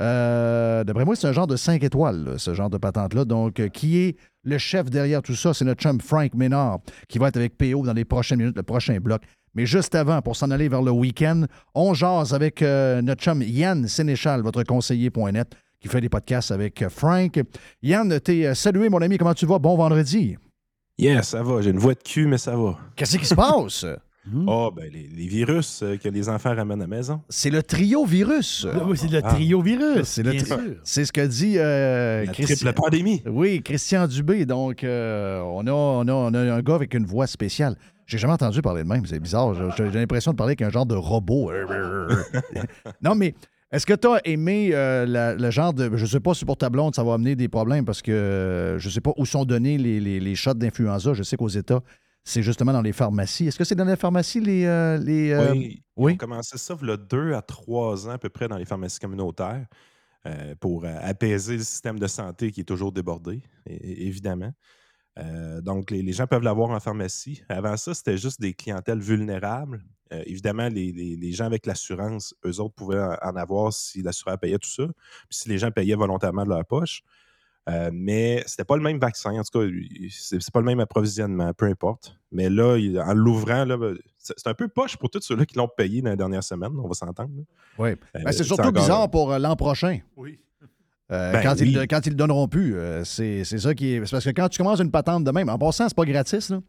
Euh, 0.00 0.84
D'après 0.84 1.04
moi, 1.04 1.16
c'est 1.16 1.26
un 1.26 1.32
genre 1.32 1.46
de 1.46 1.56
5 1.56 1.82
étoiles, 1.82 2.34
ce 2.38 2.54
genre 2.54 2.70
de 2.70 2.78
patente-là. 2.78 3.24
Donc, 3.24 3.60
euh, 3.60 3.68
qui 3.68 3.98
est 3.98 4.16
le 4.48 4.58
chef 4.58 4.90
derrière 4.90 5.22
tout 5.22 5.34
ça? 5.34 5.54
C'est 5.54 5.64
notre 5.64 5.82
chum 5.82 6.00
Frank 6.00 6.34
Ménard 6.34 6.80
qui 7.08 7.18
va 7.18 7.28
être 7.28 7.36
avec 7.36 7.56
PO 7.56 7.84
dans 7.84 7.92
les 7.92 8.04
prochaines 8.04 8.38
minutes, 8.38 8.56
le 8.56 8.62
prochain 8.62 8.98
bloc. 8.98 9.22
Mais 9.54 9.66
juste 9.66 9.94
avant, 9.94 10.22
pour 10.22 10.36
s'en 10.36 10.50
aller 10.50 10.68
vers 10.68 10.82
le 10.82 10.90
week-end, 10.90 11.44
on 11.74 11.94
jase 11.94 12.34
avec 12.34 12.62
euh, 12.62 13.02
notre 13.02 13.22
chum 13.22 13.42
Yann 13.42 13.88
Sénéchal, 13.88 14.42
votre 14.42 14.62
conseiller.net, 14.62 15.54
qui 15.80 15.88
fait 15.88 16.00
des 16.00 16.08
podcasts 16.08 16.50
avec 16.50 16.82
euh, 16.82 16.88
Frank. 16.88 17.40
Yann, 17.82 18.20
t'es 18.20 18.46
euh, 18.46 18.54
salué, 18.54 18.88
mon 18.88 19.00
ami. 19.00 19.18
Comment 19.18 19.34
tu 19.34 19.46
vas? 19.46 19.58
Bon 19.58 19.76
vendredi. 19.76 20.36
Yes, 20.98 21.28
ça 21.28 21.42
va. 21.42 21.60
J'ai 21.62 21.70
une 21.70 21.78
voix 21.78 21.94
de 21.94 22.02
cul, 22.02 22.26
mais 22.26 22.38
ça 22.38 22.56
va. 22.56 22.78
Qu'est-ce 22.96 23.18
qui 23.18 23.26
se 23.26 23.34
passe? 23.34 23.84
Oh, 24.46 24.70
ben, 24.74 24.90
les, 24.92 25.08
les 25.08 25.26
virus 25.26 25.82
euh, 25.82 25.96
que 25.96 26.08
les 26.08 26.28
enfants 26.28 26.54
ramènent 26.54 26.80
à 26.80 26.84
la 26.84 26.96
maison. 26.96 27.20
C'est 27.28 27.50
le 27.50 27.62
trio 27.62 28.04
virus. 28.04 28.66
Oui, 28.86 28.96
c'est 28.98 29.10
le 29.10 29.20
Ah. 29.24 29.32
trio 29.34 29.60
virus. 29.62 30.04
C'est 30.06 30.22
le 30.22 30.30
bien 30.32 30.40
tri- 30.40 30.48
sûr. 30.48 30.58
C'est 30.84 31.04
ce 31.04 31.12
que 31.12 31.26
dit 31.26 31.54
euh, 31.58 32.24
La 32.24 32.32
Christi- 32.32 32.56
triple 32.56 32.72
pandémie. 32.74 33.22
Oui, 33.26 33.62
Christian 33.62 34.06
Dubé. 34.06 34.46
Donc, 34.46 34.84
euh, 34.84 35.40
on, 35.40 35.66
a, 35.66 35.72
on, 35.72 36.06
a, 36.08 36.12
on 36.12 36.34
a 36.34 36.38
un 36.40 36.60
gars 36.62 36.74
avec 36.74 36.94
une 36.94 37.06
voix 37.06 37.26
spéciale. 37.26 37.76
J'ai 38.06 38.18
jamais 38.18 38.32
entendu 38.34 38.62
parler 38.62 38.82
de 38.84 38.88
même. 38.88 39.04
C'est 39.06 39.20
bizarre. 39.20 39.54
J'ai 39.76 39.90
j'ai 39.92 39.98
l'impression 39.98 40.32
de 40.32 40.36
parler 40.36 40.52
avec 40.52 40.62
un 40.62 40.70
genre 40.70 40.86
de 40.86 40.94
robot. 40.94 41.50
non, 43.02 43.14
mais 43.14 43.34
est-ce 43.70 43.84
que 43.86 43.92
tu 43.94 44.08
as 44.08 44.20
aimé 44.24 44.70
euh, 44.72 45.04
la- 45.06 45.34
le 45.34 45.50
genre 45.50 45.74
de. 45.74 45.90
Je 45.94 46.06
sais 46.06 46.20
pas 46.20 46.34
si 46.34 46.44
pour 46.44 46.56
ta 46.56 46.70
blonde, 46.70 46.94
ça 46.94 47.04
va 47.04 47.14
amener 47.14 47.36
des 47.36 47.48
problèmes 47.48 47.84
parce 47.84 48.00
que 48.02 48.10
euh, 48.12 48.78
je 48.78 48.88
sais 48.88 49.00
pas 49.00 49.12
où 49.16 49.26
sont 49.26 49.44
donnés 49.44 49.76
les, 49.78 50.00
les, 50.00 50.20
les 50.20 50.34
shots 50.34 50.54
d'influenza. 50.54 51.12
Je 51.12 51.22
sais 51.22 51.36
qu'aux 51.36 51.48
États, 51.48 51.80
c'est 52.28 52.42
justement 52.42 52.72
dans 52.72 52.82
les 52.82 52.92
pharmacies. 52.92 53.46
Est-ce 53.46 53.58
que 53.58 53.64
c'est 53.64 53.74
dans 53.74 53.84
les 53.84 53.96
pharmacies, 53.96 54.40
les. 54.40 54.64
euh, 54.64 54.98
les 54.98 55.32
euh, 55.32 55.52
oui, 55.52 55.82
oui? 55.96 56.12
Ils 56.12 56.14
ont 56.14 56.18
commencé 56.18 56.58
ça 56.58 56.76
il 56.80 56.88
y 56.88 56.90
a 56.90 56.96
deux 56.96 57.32
à 57.34 57.42
trois 57.42 58.06
ans 58.06 58.12
à 58.12 58.18
peu 58.18 58.28
près 58.28 58.48
dans 58.48 58.56
les 58.56 58.64
pharmacies 58.64 58.98
communautaires 59.00 59.66
euh, 60.26 60.54
pour 60.60 60.84
apaiser 60.84 61.56
le 61.56 61.62
système 61.62 61.98
de 61.98 62.06
santé 62.06 62.52
qui 62.52 62.60
est 62.60 62.64
toujours 62.64 62.92
débordé, 62.92 63.42
évidemment. 63.66 64.52
Donc, 65.62 65.90
les, 65.90 66.00
les 66.02 66.12
gens 66.12 66.28
peuvent 66.28 66.44
l'avoir 66.44 66.70
en 66.70 66.78
pharmacie. 66.78 67.42
Avant 67.48 67.76
ça, 67.76 67.92
c'était 67.92 68.16
juste 68.16 68.40
des 68.40 68.54
clientèles 68.54 69.00
vulnérables. 69.00 69.82
Évidemment, 70.12 70.68
les, 70.68 70.92
les- 70.92 71.16
les 71.16 71.32
gens 71.32 71.46
avec 71.46 71.66
l'assurance, 71.66 72.34
eux 72.46 72.60
autres 72.60 72.74
pouvaient 72.76 73.02
en 73.02 73.16
en 73.30 73.34
avoir 73.36 73.72
si 73.72 74.00
l'assureur 74.00 74.38
payait 74.38 74.58
tout 74.58 74.68
ça, 74.70 74.84
puis 74.86 75.38
si 75.38 75.48
les 75.48 75.58
gens 75.58 75.72
payaient 75.72 75.96
volontairement 75.96 76.44
de 76.44 76.50
leur 76.50 76.64
poche. 76.64 77.02
Euh, 77.68 77.90
mais 77.92 78.42
c'était 78.46 78.64
pas 78.64 78.76
le 78.76 78.82
même 78.82 78.98
vaccin, 78.98 79.30
en 79.32 79.42
tout 79.42 79.60
cas, 79.60 79.66
c'est 80.10 80.50
pas 80.50 80.60
le 80.60 80.66
même 80.66 80.80
approvisionnement, 80.80 81.52
peu 81.52 81.66
importe. 81.66 82.16
Mais 82.32 82.48
là, 82.48 82.76
il- 82.78 82.98
en 82.98 83.12
l'ouvrant, 83.14 83.66
ben, 83.66 83.96
c'est 84.18 84.46
un 84.46 84.54
peu 84.54 84.68
poche 84.68 84.96
pour 84.96 85.10
tous 85.10 85.20
ceux-là 85.22 85.44
qui 85.44 85.56
l'ont 85.56 85.68
payé 85.68 86.00
dans 86.00 86.10
la 86.10 86.16
dernière 86.16 86.42
semaine, 86.42 86.70
on 86.82 86.88
va 86.88 86.94
s'entendre. 86.94 87.30
Oui. 87.78 87.90
Euh, 87.90 87.94
Ben, 88.24 88.32
c'est 88.32 88.44
surtout 88.44 88.62
encore- 88.62 88.72
bizarre 88.72 89.10
pour 89.10 89.32
euh, 89.32 89.38
l'an 89.38 89.54
prochain. 89.56 89.98
Oui. 90.16 90.38
Euh, 91.10 91.32
Ben 91.32 91.42
quand, 91.42 91.60
oui. 91.60 91.72
ils, 91.74 91.86
quand 91.88 92.06
ils 92.06 92.10
le 92.10 92.16
donneront 92.16 92.48
plus, 92.48 92.76
euh, 92.76 93.02
c'est 93.04 93.42
c'est 93.44 93.58
ça 93.58 93.74
qui 93.74 93.94
est. 93.94 94.04
c'est 94.04 94.10
parce 94.10 94.24
que 94.24 94.30
quand 94.30 94.48
tu 94.48 94.58
commences 94.58 94.80
une 94.80 94.90
patente 94.90 95.24
de 95.24 95.30
même, 95.30 95.48
en 95.48 95.58
passant, 95.58 95.88
c'est 95.88 95.96
pas 95.96 96.04
gratis, 96.04 96.50
là. 96.50 96.60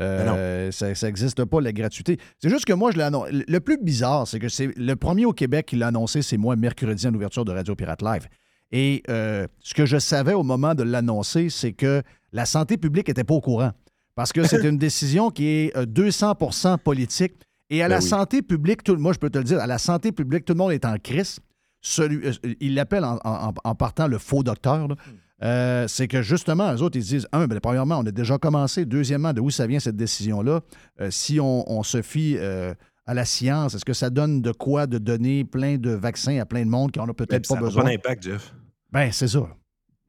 Euh, 0.00 0.70
ça 0.70 0.92
n'existe 1.06 1.44
pas, 1.44 1.60
la 1.60 1.72
gratuité. 1.72 2.18
C'est 2.38 2.50
juste 2.50 2.64
que 2.66 2.72
moi, 2.72 2.90
je 2.92 2.98
Le 2.98 3.44
le 3.48 3.60
plus 3.60 3.78
bizarre, 3.82 4.28
c'est 4.28 4.38
que 4.38 4.48
c'est 4.48 4.70
le 4.76 4.94
premier 4.94 5.24
au 5.24 5.32
Québec 5.32 5.66
qui 5.66 5.76
l'a 5.76 5.88
annoncé, 5.88 6.22
c'est 6.22 6.36
moi, 6.36 6.54
mercredi, 6.54 7.06
en 7.08 7.14
ouverture 7.14 7.44
de 7.44 7.52
Radio 7.52 7.74
Pirate 7.74 8.02
Live. 8.02 8.28
Et 8.72 9.02
euh, 9.08 9.46
ce 9.60 9.74
que 9.74 9.86
je 9.86 9.98
savais 9.98 10.34
au 10.34 10.42
moment 10.42 10.74
de 10.74 10.82
l'annoncer, 10.82 11.48
c'est 11.48 11.72
que 11.72 12.02
la 12.32 12.44
santé 12.46 12.76
publique 12.76 13.08
n'était 13.08 13.24
pas 13.24 13.34
au 13.34 13.40
courant. 13.40 13.72
Parce 14.14 14.32
que 14.32 14.44
c'est 14.44 14.64
une 14.68 14.78
décision 14.78 15.30
qui 15.30 15.46
est 15.46 15.76
euh, 15.76 15.86
200% 15.86 16.78
politique. 16.78 17.34
Et 17.70 17.82
à 17.82 17.88
Ben 17.88 17.96
la 17.96 18.00
oui. 18.00 18.08
santé 18.08 18.42
publique, 18.42 18.82
tout, 18.82 18.96
moi, 18.96 19.12
je 19.12 19.18
peux 19.18 19.30
te 19.30 19.38
le 19.38 19.44
dire, 19.44 19.60
à 19.60 19.66
la 19.66 19.78
santé 19.78 20.10
publique, 20.12 20.44
tout 20.44 20.54
le 20.54 20.58
monde 20.58 20.72
est 20.72 20.84
en 20.84 20.96
crise. 20.98 21.38
Celui, 21.80 22.26
euh, 22.26 22.32
il 22.60 22.74
l'appelle 22.74 23.04
en, 23.04 23.18
en- 23.24 23.52
en 23.62 23.74
partant 23.74 24.06
le 24.08 24.18
faux 24.18 24.42
docteur. 24.42 24.88
là. 24.88 24.94
Euh, 25.44 25.86
c'est 25.86 26.08
que 26.08 26.20
justement, 26.20 26.74
eux 26.74 26.82
autres, 26.82 26.96
ils 26.96 27.04
se 27.04 27.08
disent, 27.10 27.28
un, 27.32 27.46
ben, 27.46 27.60
premièrement, 27.60 27.98
on 27.98 28.06
a 28.06 28.10
déjà 28.10 28.38
commencé. 28.38 28.84
Deuxièmement, 28.86 29.32
de 29.32 29.40
où 29.40 29.50
ça 29.50 29.66
vient 29.66 29.78
cette 29.80 29.96
décision-là? 29.96 30.60
Euh, 31.00 31.10
si 31.10 31.38
on, 31.40 31.70
on 31.70 31.82
se 31.84 32.02
fie 32.02 32.36
euh, 32.38 32.74
à 33.08 33.14
la 33.14 33.24
science, 33.24 33.74
est-ce 33.74 33.84
que 33.86 33.94
ça 33.94 34.10
donne 34.10 34.42
de 34.42 34.52
quoi 34.52 34.86
de 34.86 34.98
donner 34.98 35.42
plein 35.44 35.78
de 35.78 35.90
vaccins 35.90 36.38
à 36.38 36.44
plein 36.46 36.64
de 36.64 36.70
monde 36.70 36.92
qui 36.92 37.00
en 37.00 37.08
a 37.08 37.14
peut-être 37.14 37.46
ça 37.46 37.54
pas 37.54 37.60
n'a 37.60 37.66
besoin? 37.66 37.82
pas 37.84 37.90
d'impact, 37.90 38.22
Jeff. 38.22 38.54
Ben, 38.92 39.10
c'est 39.10 39.28
ça. 39.28 39.48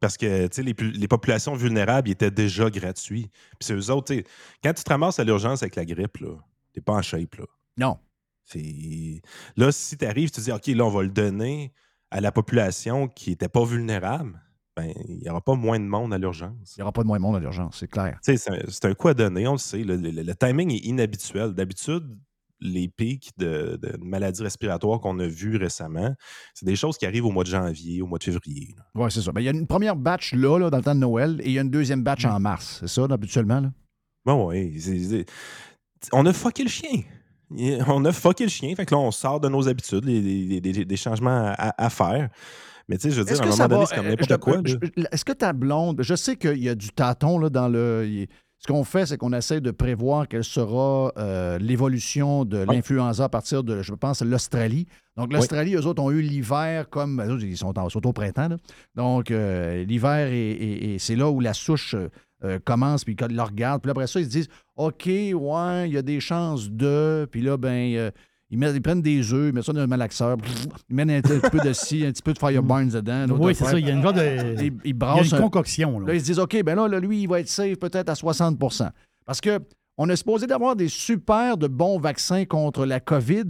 Parce 0.02 0.18
que 0.18 0.48
tu 0.48 0.62
les, 0.64 0.74
pu- 0.74 0.92
les 0.92 1.08
populations 1.08 1.54
vulnérables 1.56 2.10
étaient 2.10 2.30
déjà 2.32 2.70
gratuits. 2.70 3.30
Puis 3.32 3.58
c'est 3.62 3.74
eux 3.74 3.90
autres, 3.90 4.14
tu 4.14 4.24
quand 4.64 4.74
tu 4.74 4.84
te 4.84 4.90
ramasses 4.90 5.18
à 5.20 5.24
l'urgence 5.24 5.64
avec 5.64 5.76
la 5.76 5.86
grippe, 5.86 6.18
là, 6.18 6.36
t'es 6.74 6.82
pas 6.82 6.94
en 6.94 7.02
shape. 7.02 7.36
Là. 7.36 7.46
Non. 7.78 7.98
Là, 9.58 9.72
si 9.72 9.98
tu 9.98 10.06
arrives, 10.06 10.32
tu 10.32 10.42
dis 10.42 10.52
OK, 10.52 10.68
là, 10.68 10.86
on 10.86 10.90
va 10.90 11.04
le 11.04 11.10
donner 11.10 11.74
à 12.12 12.22
la 12.22 12.32
population 12.32 13.08
qui 13.08 13.30
n'était 13.32 13.50
pas 13.50 13.64
vulnérable, 13.64 14.42
ben, 14.76 14.92
il 15.08 15.20
n'y 15.20 15.30
aura 15.30 15.42
pas 15.42 15.56
moins 15.56 15.80
de 15.80 15.86
monde 15.86 16.14
à 16.14 16.18
l'urgence. 16.18 16.76
Il 16.76 16.80
n'y 16.80 16.84
aura 16.84 16.92
pas 16.92 17.02
de 17.04 17.08
moins 17.08 17.18
de 17.18 17.22
monde 17.22 17.36
à 17.36 17.40
l'urgence, 17.40 17.78
c'est 17.80 17.88
clair. 17.88 18.20
Tu 18.24 18.38
C'est 18.38 18.86
un, 18.86 18.94
coup 18.94 19.08
à 19.10 19.14
donner, 19.14 19.48
on 19.48 19.54
le 19.54 19.58
sait. 19.58 19.84
Le, 19.84 19.96
le- 19.96 20.10
le 20.24 20.36
timing 20.36 20.72
est 20.74 20.86
inhabituel. 20.86 21.54
D'habitude, 21.54 22.18
les 22.62 22.88
pics 22.90 23.32
de, 23.38 23.80
de 23.82 23.98
maladies 24.02 24.44
respiratoires 24.44 25.00
qu'on 25.00 25.18
a 25.20 25.28
vus 25.28 25.56
récemment, 25.58 26.14
c'est 26.54 26.66
des 26.66 26.76
choses 26.76 26.98
qui 26.98 27.06
arrivent 27.06 27.26
au 27.26 27.32
mois 27.32 27.44
de 27.44 27.50
janvier, 27.50 28.02
au 28.02 28.06
mois 28.08 28.18
de 28.20 28.24
février. 28.24 28.76
Oui, 28.96 29.10
c'est 29.12 29.22
ça. 29.22 29.32
Ben, 29.32 29.42
il 29.42 29.46
y 29.46 29.48
a 29.48 29.52
une 29.52 29.68
première 29.68 29.96
batch 29.96 30.34
là, 30.34 30.58
là, 30.60 30.70
dans 30.70 30.78
le 30.78 30.84
temps 30.84 30.96
de 30.96 31.00
Noël, 31.00 31.40
et 31.44 31.48
il 31.48 31.52
y 31.54 31.58
a 31.60 31.62
une 31.62 31.70
deuxième 31.72 32.04
batch 32.04 32.26
Mm. 32.26 32.30
en 32.32 32.40
mars. 32.40 32.78
C'est 32.82 32.88
ça, 32.90 33.08
habituellement? 33.10 33.62
Là? 33.62 33.72
Bon, 34.26 34.50
oui. 34.50 34.80
c'est- 34.80 35.00
c'est- 35.04 35.26
On 36.14 36.26
a 36.26 36.34
fucké 36.34 36.64
le 36.64 36.70
chien. 36.70 37.02
On 37.88 38.06
a 38.06 38.12
fucké 38.12 38.44
le 38.44 38.50
chien. 38.50 38.76
Fait 38.76 38.86
que 38.86 38.94
là, 38.94 39.00
on 39.02 39.12
sort 39.12 39.40
de 39.40 39.50
nos 39.50 39.68
habitudes, 39.68 40.06
des 40.06 40.98
changements 40.98 41.54
à, 41.58 41.74
à 41.84 41.90
faire. 41.90 42.30
Mais 42.88 42.98
tu 42.98 43.04
sais, 43.04 43.12
je 43.12 43.20
veux 43.20 43.24
dire, 43.26 43.34
Est-ce 43.34 43.42
à 43.42 43.46
un 43.46 43.50
moment 43.50 43.68
donné, 43.68 43.80
va- 43.82 43.86
c'est 43.86 43.96
comme 43.96 44.06
euh, 44.06 44.10
n'importe 44.10 44.30
je 44.32 44.36
quoi. 44.36 44.62
je- 44.66 45.04
Est-ce 45.12 45.24
que 45.26 45.32
ta 45.32 45.54
blonde, 45.54 46.02
je 46.02 46.16
sais 46.16 46.36
qu'il 46.36 46.58
y 46.58 46.70
a 46.70 46.76
du 46.76 46.90
tâton 46.90 47.38
là, 47.38 47.50
dans 47.50 47.68
le. 47.70 48.26
Ce 48.62 48.68
qu'on 48.68 48.84
fait, 48.84 49.06
c'est 49.06 49.18
qu'on 49.18 49.32
essaie 49.32 49.62
de 49.62 49.72
prévoir 49.72 50.28
quelle 50.28 50.44
sera 50.44 51.14
euh, 51.18 51.58
l'évolution 51.60 52.44
de 52.44 52.58
l'influenza 52.74 53.24
à 53.24 53.30
partir 53.30 53.64
de, 53.64 53.82
je 53.82 53.94
pense, 53.94 54.22
l'Australie. 54.22 54.86
Donc, 55.16 55.32
l'Australie, 55.38 55.76
eux 55.76 55.86
autres 55.86 56.02
ont 56.04 56.12
eu 56.12 56.22
l'hiver 56.22 56.90
comme. 56.90 57.22
eux 57.22 57.32
autres, 57.34 57.44
ils 57.46 57.58
sont, 57.58 57.78
en- 57.80 57.88
sont 57.90 58.06
au 58.06 58.12
printemps. 58.12 58.50
là. 58.50 58.58
Donc, 58.96 59.32
euh, 59.32 59.84
l'hiver, 59.86 60.28
est- 60.32 60.98
c'est 61.00 61.16
là 61.16 61.30
où 61.30 61.40
la 61.40 61.54
souche 61.54 61.96
euh, 62.44 62.60
commence, 62.64 63.04
puis 63.06 63.16
ils 63.20 63.36
le 63.36 63.42
regardent. 63.42 63.82
Puis 63.82 63.92
après 63.92 64.08
ça, 64.08 64.20
ils 64.20 64.26
se 64.26 64.30
disent 64.30 64.50
OK, 64.76 65.06
ouais, 65.08 65.88
il 65.90 65.94
y 65.94 65.98
a 65.98 66.02
des 66.02 66.20
chances 66.20 66.70
de. 66.70 67.28
Puis 67.32 67.42
là, 67.42 67.56
ben. 67.58 68.12
Ils, 68.52 68.82
prennent 68.82 69.02
des 69.02 69.34
œufs, 69.34 69.50
ils 69.50 69.54
mettent 69.54 69.64
ça 69.66 69.74
dans 69.74 69.82
un 69.82 69.88
malaxeur, 69.88 70.38
ils 70.90 70.96
mettent 70.96 71.26
un, 71.30 71.40
petit 71.40 71.50
peu 71.50 71.60
de 71.60 71.74
ci, 71.74 72.06
un 72.06 72.12
petit 72.12 72.22
peu 72.22 72.34
de 72.34 72.40
Fireburns 72.40 72.90
dedans. 72.90 73.26
Oui, 73.40 73.54
c'est 73.54 73.66
ça. 73.66 73.78
Il 73.80 73.86
y 73.88 73.90
a 73.90 73.94
une 73.94 74.02
genre 74.02 74.14
de. 74.14 74.22
Ils, 74.64 74.74
ils 74.84 74.96
Il 74.96 74.98
y 74.98 75.04
a 75.04 75.24
une 75.24 75.34
un- 75.36 75.42
concoction. 75.42 76.00
Là. 76.00 76.08
Là, 76.08 76.14
ils 76.16 76.22
se 76.22 76.26
disent, 76.26 76.40
OK, 76.40 76.62
ben 76.64 76.76
là, 76.76 76.88
là, 76.88 77.00
lui, 77.00 77.22
il 77.22 77.28
va 77.28 77.40
être 77.40 77.50
safe 77.50 77.78
peut-être 77.78 78.10
à 78.10 78.14
60% 78.14 78.90
Parce 79.26 79.42
que 79.42 79.60
on 79.98 80.08
est 80.10 80.16
supposé 80.16 80.48
d'avoir 80.48 80.76
des 80.76 80.88
super 80.88 81.58
de 81.58 81.68
bons 81.68 82.00
vaccins 82.00 82.46
contre 82.46 82.86
la 82.86 83.00
COVID. 83.00 83.44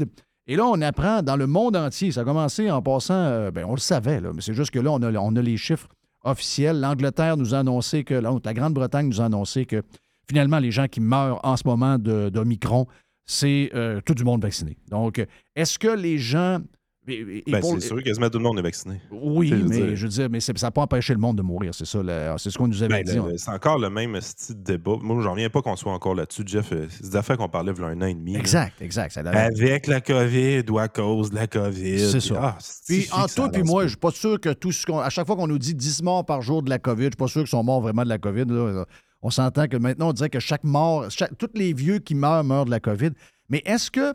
Et 0.47 0.55
là, 0.55 0.65
on 0.65 0.81
apprend 0.81 1.21
dans 1.21 1.35
le 1.35 1.45
monde 1.45 1.75
entier. 1.75 2.11
Ça 2.11 2.21
a 2.21 2.23
commencé 2.23 2.71
en 2.71 2.81
passant, 2.81 3.13
euh, 3.13 3.51
ben, 3.51 3.65
on 3.65 3.75
le 3.75 3.79
savait, 3.79 4.19
là, 4.19 4.31
mais 4.33 4.41
c'est 4.41 4.55
juste 4.55 4.71
que 4.71 4.79
là, 4.79 4.91
on 4.91 5.01
a, 5.03 5.11
on 5.13 5.35
a 5.35 5.41
les 5.43 5.57
chiffres 5.57 5.87
officiels. 6.23 6.79
L'Angleterre 6.79 7.37
nous 7.37 7.53
a 7.53 7.59
annoncé 7.59 8.03
que, 8.03 8.15
la 8.15 8.53
Grande-Bretagne 8.53 9.07
nous 9.07 9.21
a 9.21 9.25
annoncé 9.25 9.65
que 9.65 9.83
finalement, 10.27 10.59
les 10.59 10.71
gens 10.71 10.87
qui 10.87 11.01
meurent 11.01 11.39
en 11.43 11.55
ce 11.55 11.63
moment 11.65 11.97
de- 11.99 12.29
d'Omicron, 12.29 12.87
c'est 13.31 13.69
euh, 13.75 14.01
tout 14.03 14.15
du 14.15 14.23
monde 14.23 14.41
vacciné. 14.41 14.75
Donc, 14.89 15.23
est-ce 15.55 15.77
que 15.77 15.87
les 15.89 16.17
gens. 16.17 16.59
Ben, 17.07 17.59
pour- 17.59 17.73
c'est 17.73 17.87
sûr, 17.87 18.03
quasiment 18.03 18.29
tout 18.29 18.37
le 18.37 18.43
monde 18.43 18.59
est 18.59 18.63
vacciné. 18.63 19.01
Oui, 19.11 19.51
mais 19.67 19.77
dire. 19.77 19.95
je 19.95 20.03
veux 20.03 20.09
dire, 20.09 20.27
mais 20.29 20.39
ça 20.39 20.53
n'a 20.61 20.69
pas 20.71 20.81
empêché 20.81 21.13
le 21.13 21.19
monde 21.19 21.37
de 21.37 21.41
mourir, 21.41 21.73
c'est 21.73 21.85
ça. 21.85 21.99
C'est 22.37 22.51
ce 22.51 22.57
qu'on 22.57 22.67
nous 22.67 22.83
avait 22.83 23.03
Ben, 23.03 23.13
dit. 23.13 23.15
le- 23.15 23.35
c'est 23.37 23.49
encore 23.49 23.79
le 23.79 23.89
même 23.89 24.19
style 24.21 24.55
de 24.57 24.73
débat. 24.73 24.95
Moi, 25.01 25.21
j'en 25.23 25.31
reviens 25.31 25.49
pas 25.49 25.61
qu'on 25.63 25.75
soit 25.75 25.91
encore 25.91 26.13
là-dessus, 26.13 26.43
Jeff. 26.45 26.71
Euh, 26.71 26.85
C'est 26.89 27.09
des 27.09 27.15
affaires 27.15 27.37
qu'on 27.37 27.49
parlait 27.49 27.71
il 27.75 27.81
y 27.81 27.83
a 27.83 27.87
un 27.87 28.01
an 28.01 28.05
et 28.05 28.13
demi. 28.13 28.33
là. 28.33 28.39
Exact, 28.39 28.79
exact. 28.81 29.11
Ça 29.13 29.21
Avec 29.21 29.87
la 29.87 30.01
COVID 30.01 30.63
ou 30.69 30.77
à 30.77 30.87
cause 30.87 31.31
de 31.31 31.35
la 31.35 31.47
COVID. 31.47 31.99
C'est 31.99 32.19
ça. 32.19 32.35
ah, 32.39 32.57
Puis 32.87 33.07
en 33.11 33.25
toi 33.27 33.49
puis 33.49 33.63
moi, 33.63 33.83
je 33.83 33.89
suis 33.89 33.97
pas 33.97 34.11
sûr 34.11 34.39
que 34.39 34.53
tout 34.53 34.71
ce 34.71 34.85
qu'on. 34.85 34.99
À 34.99 35.09
chaque 35.09 35.25
fois 35.25 35.35
qu'on 35.35 35.47
nous 35.47 35.57
dit 35.59 35.73
10 35.73 36.03
morts 36.03 36.25
par 36.25 36.41
jour 36.43 36.61
de 36.61 36.69
la 36.69 36.77
COVID, 36.79 37.03
je 37.05 37.09
suis 37.09 37.15
pas 37.17 37.27
sûr 37.27 37.41
qu'ils 37.41 37.49
sont 37.49 37.63
morts 37.63 37.81
vraiment 37.81 38.03
de 38.03 38.09
la 38.09 38.17
COVID. 38.19 38.45
là. 38.47 38.85
On 39.21 39.29
s'entend 39.29 39.67
que 39.67 39.77
maintenant, 39.77 40.09
on 40.09 40.13
dirait 40.13 40.29
que 40.29 40.39
chaque 40.39 40.63
mort, 40.63 41.09
chaque- 41.11 41.37
tous 41.37 41.49
les 41.53 41.73
vieux 41.73 41.99
qui 41.99 42.15
meurent 42.15 42.43
meurent 42.43 42.65
de 42.65 42.71
la 42.71 42.79
COVID. 42.79 43.11
Mais 43.49 43.61
est-ce 43.65 43.91
que 43.91 44.13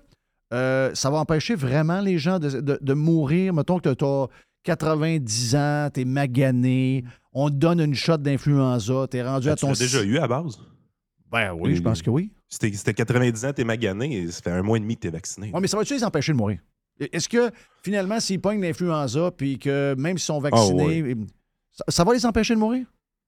euh, 0.52 0.94
ça 0.94 1.10
va 1.10 1.18
empêcher 1.18 1.54
vraiment 1.54 2.00
les 2.00 2.18
gens 2.18 2.38
de, 2.38 2.60
de- 2.60 2.78
de 2.80 2.94
mourir? 2.94 3.52
Mettons 3.52 3.78
que 3.80 3.92
tu 3.92 4.04
as 4.04 4.28
90 4.62 5.54
ans, 5.56 5.88
tu 5.92 6.00
es 6.00 6.04
magané, 6.04 7.04
on 7.32 7.50
te 7.50 7.54
donne 7.54 7.80
une 7.80 7.94
shot 7.94 8.16
d'influenza, 8.18 9.06
tu 9.10 9.16
es 9.18 9.22
rendu 9.22 9.46
Ben, 9.46 9.52
à 9.52 9.56
tu 9.56 9.60
ton. 9.62 9.68
l'as 9.70 9.78
déjà 9.78 10.02
eu 10.02 10.18
à 10.18 10.26
base? 10.26 10.58
Ben 11.30 11.52
oui, 11.52 11.74
je 11.76 11.82
pense 11.82 12.00
que 12.00 12.10
oui. 12.10 12.30
C'était 12.48 12.72
c'était 12.72 12.94
90 12.94 13.44
ans, 13.44 13.52
t'es 13.52 13.64
magané, 13.64 14.30
ça 14.30 14.40
fait 14.42 14.50
un 14.50 14.62
mois 14.62 14.76
et 14.76 14.80
demi 14.80 14.94
que 14.96 15.00
t'es 15.00 15.10
vacciné. 15.10 15.50
Oui, 15.52 15.60
mais 15.60 15.66
ça 15.68 15.76
va-tu 15.76 15.94
les 15.94 16.04
empêcher 16.04 16.32
de 16.32 16.36
mourir? 16.38 16.60
Est-ce 17.00 17.28
que 17.28 17.50
finalement, 17.82 18.20
s'ils 18.20 18.40
pognent 18.40 18.60
l'influenza, 18.60 19.32
puis 19.36 19.58
que 19.58 19.94
même 19.98 20.16
s'ils 20.16 20.26
sont 20.26 20.38
vaccinés, 20.38 21.16
ça, 21.72 21.84
ça 21.88 22.04
va 22.04 22.14
les 22.14 22.24
empêcher 22.24 22.54
de 22.54 22.60
mourir? 22.60 22.86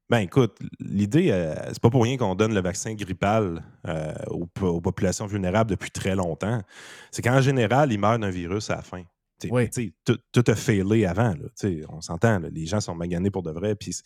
Ben 0.09 0.19
écoute, 0.21 0.57
l'idée, 0.79 1.31
euh, 1.33 1.55
c'est 1.69 1.81
pas 1.81 1.91
pour 1.91 2.05
rien 2.05 2.17
qu'on 2.17 2.37
donne 2.37 2.55
le 2.55 2.61
vaccin 2.61 2.95
grippal 2.95 3.65
euh, 3.89 4.15
aux, 4.29 4.47
po- 4.47 4.69
aux 4.69 4.81
populations 4.81 5.27
vulnérables 5.27 5.71
depuis 5.71 5.91
très 5.91 6.15
longtemps. 6.15 6.63
C'est 7.11 7.23
qu'en 7.23 7.41
général, 7.41 7.93
ils 7.93 7.99
meurent 7.99 8.19
d'un 8.21 8.31
virus 8.31 8.71
à 8.71 8.77
la 8.77 8.83
fin. 8.83 9.03
T'sais, 9.39 9.49
t'sais, 9.69 9.93
tout, 10.05 10.17
tout 10.33 10.45
a 10.47 10.55
failé 10.55 11.05
avant. 11.07 11.35
là. 11.35 11.79
On 11.91 12.01
s'entend, 12.01 12.39
les 12.39 12.67
gens 12.67 12.81
sont 12.81 12.95
maganés 12.95 13.31
pour 13.33 13.43
de 13.43 13.51
vrai. 13.51 13.75
Puis 13.75 13.97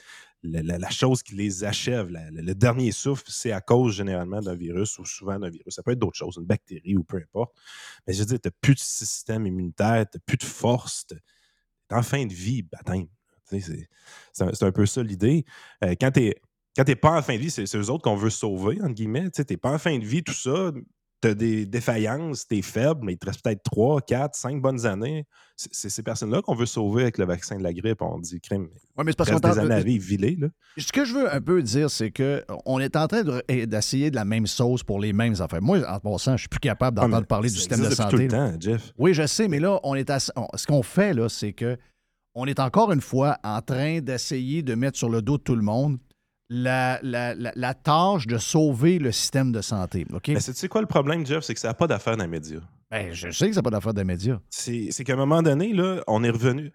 la, 0.43 0.63
la- 0.63 0.79
la 0.79 0.91
chose 0.91 1.23
qui 1.23 1.35
les 1.35 1.65
achève, 1.65 2.09
la- 2.09 2.31
le, 2.31 2.55
dernier 2.55 2.93
souffle, 2.93 3.25
c'est 3.29 3.53
à 3.53 3.61
cause 3.61 3.95
généralement 3.95 4.41
d'un 4.41 4.55
virus 4.57 4.99
ou 4.99 5.05
souvent 5.05 5.39
d'un 5.39 5.51
virus. 5.51 5.75
Ça 5.75 5.83
peut 5.83 5.93
être 5.93 5.99
d'autres 5.99 6.17
choses, 6.17 6.37
une 6.39 6.47
bactérie 6.47 6.97
ou 6.97 7.05
peu 7.05 7.19
importe. 7.19 7.55
Mais 8.07 8.15
je 8.15 8.21
veux 8.21 8.25
dire, 8.27 8.39
tu 8.43 8.51
plus 8.61 8.75
de 8.75 8.81
système 8.81 9.47
immunitaire, 9.47 10.07
tu 10.11 10.19
plus 10.19 10.39
de 10.39 10.45
force, 10.45 11.07
tu 11.07 11.15
es 11.15 11.95
en 11.95 12.03
fin 12.03 12.25
de 12.25 12.33
vie, 12.33 12.63
baptême. 12.63 13.07
C'est 14.33 14.63
un, 14.63 14.73
peu 14.73 14.87
ça 14.87 15.03
l'idée. 15.03 15.45
Euh, 15.85 15.95
quand 16.01 16.11
tu 16.13 16.33
n'es 16.87 16.97
pas 16.97 17.19
en 17.19 17.23
fin 17.23 17.35
de 17.35 17.39
vie, 17.41 17.51
c'est 17.51 17.65
eux 17.77 17.91
autres 17.91 18.03
qu'on 18.03 18.17
veut 18.17 18.31
sauver, 18.31 18.79
entre 18.81 18.95
guillemets. 18.95 19.31
Tu 19.31 19.43
n'es 19.49 19.57
pas 19.57 19.73
en 19.73 19.79
fin 19.79 19.99
de 19.99 20.05
vie, 20.05 20.23
tout 20.23 20.33
ça. 20.35 20.73
Tu 21.23 21.29
as 21.29 21.35
des 21.35 21.67
défaillances, 21.67 22.49
tu 22.49 22.57
es 22.57 22.63
faible, 22.63 23.01
mais 23.03 23.13
il 23.13 23.19
te 23.19 23.27
reste 23.27 23.43
peut-être 23.45 23.63
3, 23.63 24.01
4, 24.01 24.35
5 24.35 24.63
bonnes 24.63 24.87
années. 24.87 25.27
C'est 25.55 25.91
ces 25.91 26.03
personnes-là 26.03 26.41
qu'on 26.41 26.55
veut 26.55 26.65
sauver 26.65 27.03
avec 27.03 27.19
le 27.19 27.27
vaccin 27.27 27.59
de 27.59 27.63
la 27.63 27.75
grippe. 27.75 28.01
On 28.01 28.19
dit, 28.19 28.41
crème, 28.41 28.69
Ouais, 28.97 29.05
mais 29.05 29.11
c'est 29.13 29.17
parce 29.19 29.31
qu'on 29.31 29.39
des 29.39 29.59
années 29.59 29.75
à 29.75 29.81
vivre, 29.83 30.07
là. 30.41 30.49
Ce 30.79 30.91
que 30.91 31.05
je 31.05 31.13
veux 31.13 31.31
un 31.31 31.43
peu 31.43 31.63
dire, 31.63 31.91
c'est 31.91 32.11
que 32.11 32.43
on 32.65 32.81
est 32.81 32.97
en 32.97 33.07
train 33.07 33.23
de- 33.23 33.65
d'essayer 33.67 34.11
de 34.11 34.17
la 34.17 34.25
même 34.25 34.47
sauce 34.47 34.83
pour 34.83 34.99
les 34.99 35.13
mêmes 35.13 35.35
affaires. 35.41 35.61
Moi, 35.61 35.87
en 35.87 36.01
passant, 36.01 36.39
je 36.39 36.43
suis 36.45 36.49
plus 36.49 36.59
capable 36.59 36.99
Ah, 36.99 37.05
d'entendre 37.05 37.27
parler 37.27 37.51
du 37.51 37.57
système 37.57 37.81
de 37.85 37.91
santé. 37.91 38.11
tout 38.17 38.23
le 38.23 38.29
temps, 38.29 38.55
Jeff. 38.59 38.91
Oui, 38.97 39.13
je 39.13 39.27
sais, 39.27 39.47
mais 39.47 39.59
là, 39.61 39.79
on 39.83 39.95
est 39.97 40.11
on- 40.37 40.47
ce 40.57 40.67
qu'on 40.67 40.83
fait, 40.83 41.13
là, 41.13 41.29
c'est 41.29 41.53
que 41.53 41.77
on 42.41 42.47
est 42.47 42.59
encore 42.61 42.91
une 42.93 43.01
fois 43.01 43.39
en 43.45 43.61
train 43.63 44.01
d'essayer 44.01 44.63
de 44.63 44.75
mettre 44.75 44.99
sur 44.99 45.09
le 45.11 45.23
dos 45.23 45.39
de 45.39 45.43
tout 45.43 45.57
le 45.57 45.63
monde 45.63 45.99
la, 46.49 46.99
la- 47.03 47.35
la- 47.35 47.53
la 47.55 47.75
tâche 47.75 48.27
de 48.27 48.37
sauver 48.39 48.99
le 48.99 49.13
système 49.13 49.53
de 49.53 49.61
santé. 49.61 50.05
OK? 50.13 50.29
Mais 50.29 50.41
c'est- 50.41 50.53
tu 50.53 50.59
sais 50.59 50.69
quoi 50.69 50.81
le 50.81 50.87
problème, 50.89 51.25
Jeff? 51.25 51.45
C'est 51.45 51.55
que 51.55 51.61
ça 51.61 51.69
n'a 51.69 51.75
pas 51.75 51.87
d'affaire 51.87 52.17
dans 52.17 52.25
les 52.25 52.31
médias. 52.31 52.61
Ben, 52.91 53.13
je 53.13 53.31
sais 53.31 53.47
que 53.49 53.55
ça 53.55 53.61
n'a 53.61 53.63
pas 53.63 53.71
d'affaire 53.71 53.95
des 53.95 54.03
médias. 54.05 54.41
C'est 54.49 54.91
qu'à 55.05 55.13
un 55.13 55.17
moment 55.17 55.43
donné, 55.43 55.73
là, 55.73 56.03
on 56.09 56.25
est 56.25 56.31
revenu. 56.31 56.73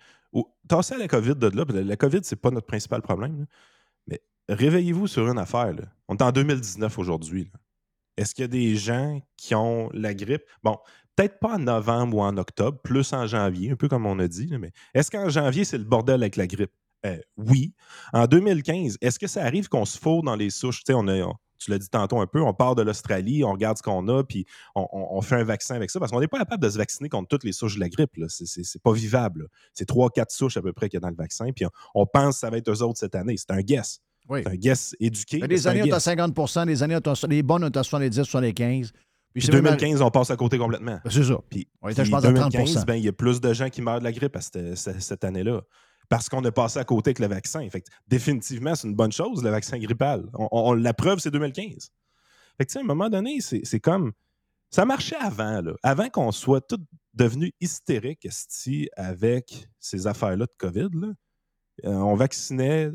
Tassez 0.67 0.95
à 0.95 0.97
la 0.97 1.07
COVID 1.09 1.35
de 1.35 1.47
là, 1.47 1.65
la- 1.83 1.95
COVID, 1.97 2.19
c'est 2.23 2.35
pas 2.37 2.51
notre 2.51 2.67
principal 2.67 3.01
problème. 3.01 3.39
là. 3.39 3.45
Mais 4.07 4.21
réveillez-vous 4.47 5.07
sur 5.07 5.27
une 5.29 5.37
affaire. 5.39 5.73
là. 5.73 5.83
On 6.07 6.15
est 6.15 6.21
en 6.21 6.31
2019 6.31 6.97
aujourd'hui. 6.97 7.51
Est-ce 8.17 8.33
qu'il 8.33 8.43
y 8.43 8.45
a 8.45 8.47
des 8.47 8.75
gens 8.77 9.21
qui 9.35 9.55
ont 9.55 9.89
la 9.93 10.13
grippe? 10.13 10.43
Bon, 10.63 10.77
peut-être 11.15 11.39
pas 11.39 11.55
en 11.55 11.59
novembre 11.59 12.17
ou 12.17 12.21
en 12.21 12.37
octobre, 12.37 12.79
plus 12.83 13.13
en 13.13 13.25
janvier, 13.27 13.71
un 13.71 13.75
peu 13.75 13.87
comme 13.87 14.05
on 14.05 14.19
a 14.19 14.27
dit, 14.27 14.51
mais 14.59 14.71
est-ce 14.93 15.09
qu'en 15.11 15.29
janvier, 15.29 15.63
c'est 15.65 15.77
le 15.77 15.83
bordel 15.83 16.21
avec 16.21 16.35
la 16.35 16.47
grippe? 16.47 16.71
Euh, 17.05 17.17
oui. 17.37 17.73
En 18.13 18.25
2015, 18.25 18.97
est-ce 19.01 19.19
que 19.19 19.27
ça 19.27 19.43
arrive 19.43 19.67
qu'on 19.69 19.85
se 19.85 19.97
fourre 19.99 20.23
dans 20.23 20.35
les 20.35 20.49
souches? 20.49 20.81
On 20.89 21.07
a, 21.07 21.21
on- 21.21 21.35
tu 21.57 21.71
l'as 21.71 21.77
dit 21.79 21.89
tantôt 21.89 22.19
un 22.19 22.27
peu, 22.27 22.41
on 22.41 22.53
part 22.53 22.75
de 22.75 22.81
l'Australie, 22.81 23.43
on 23.43 23.51
regarde 23.53 23.77
ce 23.77 23.83
qu'on 23.83 24.07
a, 24.09 24.23
puis 24.23 24.45
on, 24.75 25.21
fait 25.21 25.35
un 25.35 25.43
vaccin 25.43 25.75
avec 25.75 25.89
ça, 25.89 25.99
parce 25.99 26.11
qu'on 26.11 26.19
n'est 26.19 26.27
pas 26.27 26.39
capable 26.39 26.61
de 26.61 26.69
se 26.69 26.77
vacciner 26.77 27.07
contre 27.07 27.29
toutes 27.29 27.43
les 27.43 27.53
souches 27.53 27.75
de 27.75 27.79
la 27.79 27.89
grippe. 27.89 28.11
C'est- 28.27 28.81
pas 28.83 28.91
vivable. 28.91 29.47
C'est 29.73 29.85
trois, 29.85 30.09
quatre 30.09 30.31
souches 30.31 30.57
à 30.57 30.61
peu 30.61 30.73
près 30.73 30.89
qu'il 30.89 30.97
y 30.97 30.99
a 30.99 31.01
dans 31.01 31.09
le 31.09 31.15
vaccin, 31.15 31.47
puis 31.55 31.65
on, 31.93 32.05
pense 32.05 32.35
que 32.35 32.39
ça 32.41 32.49
va 32.49 32.57
être 32.57 32.69
eux 32.69 32.81
autres 32.83 32.99
cette 32.99 33.15
année. 33.15 33.35
C'est 33.37 33.51
un 33.51 33.61
guess. 33.61 33.99
Oui. 34.27 34.41
C'est 34.43 34.49
un 34.51 34.55
guess 34.55 34.95
éduqué. 34.99 35.37
un 35.41 35.45
années, 35.45 35.55
on 35.83 35.85
est 35.85 35.91
à 35.93 35.97
guess. 35.97 36.03
50% 36.03 36.65
des 36.65 36.83
années, 36.83 36.97
on 37.03 37.27
les 37.27 37.43
bonnes, 37.43 37.63
on 37.63 37.67
est 37.67 37.77
à 37.77 37.83
70, 37.83 38.23
75. 38.23 38.91
Puis 39.39 39.45
c'est 39.47 39.51
même- 39.51 39.63
2015, 39.75 40.01
on 40.01 40.09
passe 40.11 40.31
à 40.31 40.35
côté 40.37 40.57
complètement. 40.57 40.99
C'est 41.09 41.23
ça. 41.23 41.37
Puis, 41.49 41.67
On 41.81 41.89
était, 41.89 41.97
je 42.05 42.09
puis 42.09 42.11
pense, 42.11 42.23
à 42.25 42.33
30 42.33 42.51
2015, 42.53 42.85
ben, 42.85 42.95
il 42.95 43.03
y 43.03 43.07
a 43.07 43.11
plus 43.13 43.41
de 43.41 43.53
gens 43.53 43.69
qui 43.69 43.81
meurent 43.81 43.99
de 43.99 44.03
la 44.05 44.11
grippe 44.11 44.35
à 44.35 44.41
cette, 44.41 44.75
cette- 44.75 45.01
cette 45.01 45.23
année-là. 45.23 45.61
Parce 46.07 46.29
qu'on 46.29 46.43
a 46.45 46.51
passé 46.51 46.79
à 46.79 46.83
côté 46.83 47.09
avec 47.09 47.19
le 47.19 47.27
vaccin. 47.27 47.67
Fait 47.69 47.81
que, 47.81 47.87
définitivement, 48.07 48.75
c'est 48.75 48.87
une 48.87 48.95
bonne 48.95 49.11
chose, 49.11 49.43
le 49.43 49.49
vaccin 49.49 49.77
grippal. 49.79 50.23
On, 50.35 50.47
on- 50.51 50.73
la 50.73 50.93
preuve, 50.93 51.19
c'est 51.19 51.31
2015. 51.31 51.89
Fait 52.57 52.65
que, 52.65 52.69
tu 52.69 52.73
sais, 52.73 52.79
à 52.79 52.81
un 52.81 52.85
moment 52.85 53.09
donné, 53.09 53.41
c'est 53.41 53.61
c'est 53.63 53.79
comme. 53.79 54.11
Ça 54.71 54.85
marchait 54.85 55.15
avant, 55.17 55.61
là. 55.61 55.73
Avant 55.83 56.09
qu'on 56.09 56.31
soit 56.31 56.61
tous 56.61 56.77
devenus 57.13 57.51
hystériques 57.61 58.27
avec 58.97 59.67
ces 59.79 60.07
affaires-là 60.07 60.45
de 60.45 60.53
COVID. 60.57 60.89
là. 60.93 61.07
Euh, 61.85 61.93
on 61.93 62.15
vaccinait 62.15 62.89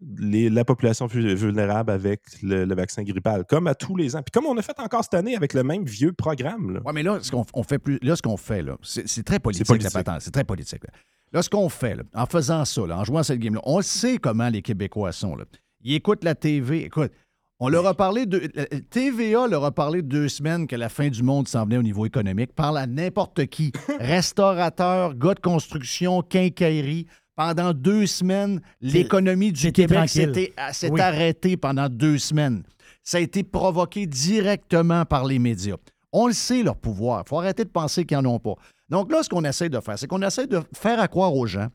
les- 0.00 0.50
la 0.50 0.64
population 0.64 1.06
vulnérable 1.06 1.90
avec 1.90 2.20
le, 2.42 2.64
le 2.64 2.74
vaccin 2.74 3.02
grippal, 3.02 3.44
comme 3.44 3.66
à 3.66 3.74
tous 3.74 3.96
les 3.96 4.16
ans. 4.16 4.22
Puis 4.22 4.32
comme 4.32 4.46
on 4.46 4.56
a 4.58 4.62
fait 4.62 4.78
encore 4.80 5.02
cette 5.04 5.14
année 5.14 5.36
avec 5.36 5.54
le 5.54 5.62
même 5.62 5.84
vieux 5.84 6.12
programme. 6.12 6.80
Oui, 6.84 6.92
mais 6.94 7.02
là, 7.02 7.18
ce 7.22 7.30
qu'on 7.30 7.44
on 7.54 7.62
fait 7.62 7.78
plus, 7.78 7.98
là, 8.02 8.16
ce 8.16 8.22
qu'on 8.22 8.36
fait, 8.36 8.62
là, 8.62 8.76
c'est 8.82 9.24
très 9.24 9.38
politique, 9.38 9.66
politique. 9.66 9.92
la 9.94 10.02
patente. 10.02 10.20
C'est 10.22 10.30
très 10.32 10.44
politique. 10.44 10.84
Là, 10.84 10.90
Là, 11.32 11.42
ce 11.42 11.50
qu'on 11.50 11.68
fait, 11.68 11.96
là, 11.96 12.02
en 12.14 12.26
faisant 12.26 12.64
ça, 12.64 12.86
là, 12.86 12.96
en 12.98 13.04
jouant 13.04 13.24
cette 13.24 13.40
game-là, 13.40 13.60
on 13.64 13.82
sait 13.82 14.18
comment 14.18 14.48
les 14.48 14.62
Québécois 14.62 15.10
sont. 15.10 15.34
Là. 15.34 15.44
Ils 15.82 15.94
écoutent 15.94 16.22
la 16.22 16.36
TV. 16.36 16.84
Écoute, 16.84 17.10
on 17.58 17.68
leur 17.68 17.86
a 17.88 17.94
parlé 17.94 18.24
de. 18.26 18.38
TVA 18.90 19.48
leur 19.48 19.64
a 19.64 19.72
parlé 19.72 20.02
deux 20.02 20.28
semaines 20.28 20.66
que 20.68 20.76
la 20.76 20.88
fin 20.88 21.08
du 21.08 21.22
monde 21.24 21.48
s'en 21.48 21.64
venait 21.64 21.78
au 21.78 21.82
niveau 21.82 22.06
économique. 22.06 22.52
Parle 22.54 22.78
à 22.78 22.86
n'importe 22.86 23.46
qui. 23.46 23.72
Restaurateur, 24.00 25.14
gars 25.14 25.34
de 25.34 25.40
construction, 25.40 26.22
quincaillerie. 26.22 27.06
Pendant 27.36 27.72
deux 27.72 28.06
semaines, 28.06 28.60
l'économie 28.80 29.52
du 29.52 29.72
Québec 29.72 29.98
ah, 30.56 30.72
s'est 30.72 30.90
Oui. 30.90 31.00
arrêtée 31.00 31.56
pendant 31.56 31.88
deux 31.88 32.18
semaines. 32.18 32.62
Ça 33.02 33.18
a 33.18 33.20
été 33.20 33.42
provoqué 33.42 34.06
directement 34.06 35.04
par 35.04 35.24
les 35.24 35.38
médias. 35.38 35.76
On 36.12 36.28
le 36.28 36.32
sait, 36.32 36.62
leur 36.62 36.76
pouvoir. 36.76 37.24
Il 37.26 37.28
faut 37.28 37.38
arrêter 37.38 37.64
de 37.64 37.70
penser 37.70 38.04
qu'ils 38.04 38.18
n'en 38.18 38.34
ont 38.34 38.38
pas. 38.38 38.54
Donc 38.88 39.10
là, 39.10 39.22
ce 39.22 39.28
qu'on 39.28 39.44
essaie 39.44 39.68
de 39.68 39.80
faire, 39.80 39.98
c'est 39.98 40.06
qu'on 40.06 40.22
essaie 40.22 40.46
de 40.46 40.60
faire 40.72 41.00
à 41.00 41.08
croire 41.08 41.34
aux 41.34 41.46
gens 41.46 41.68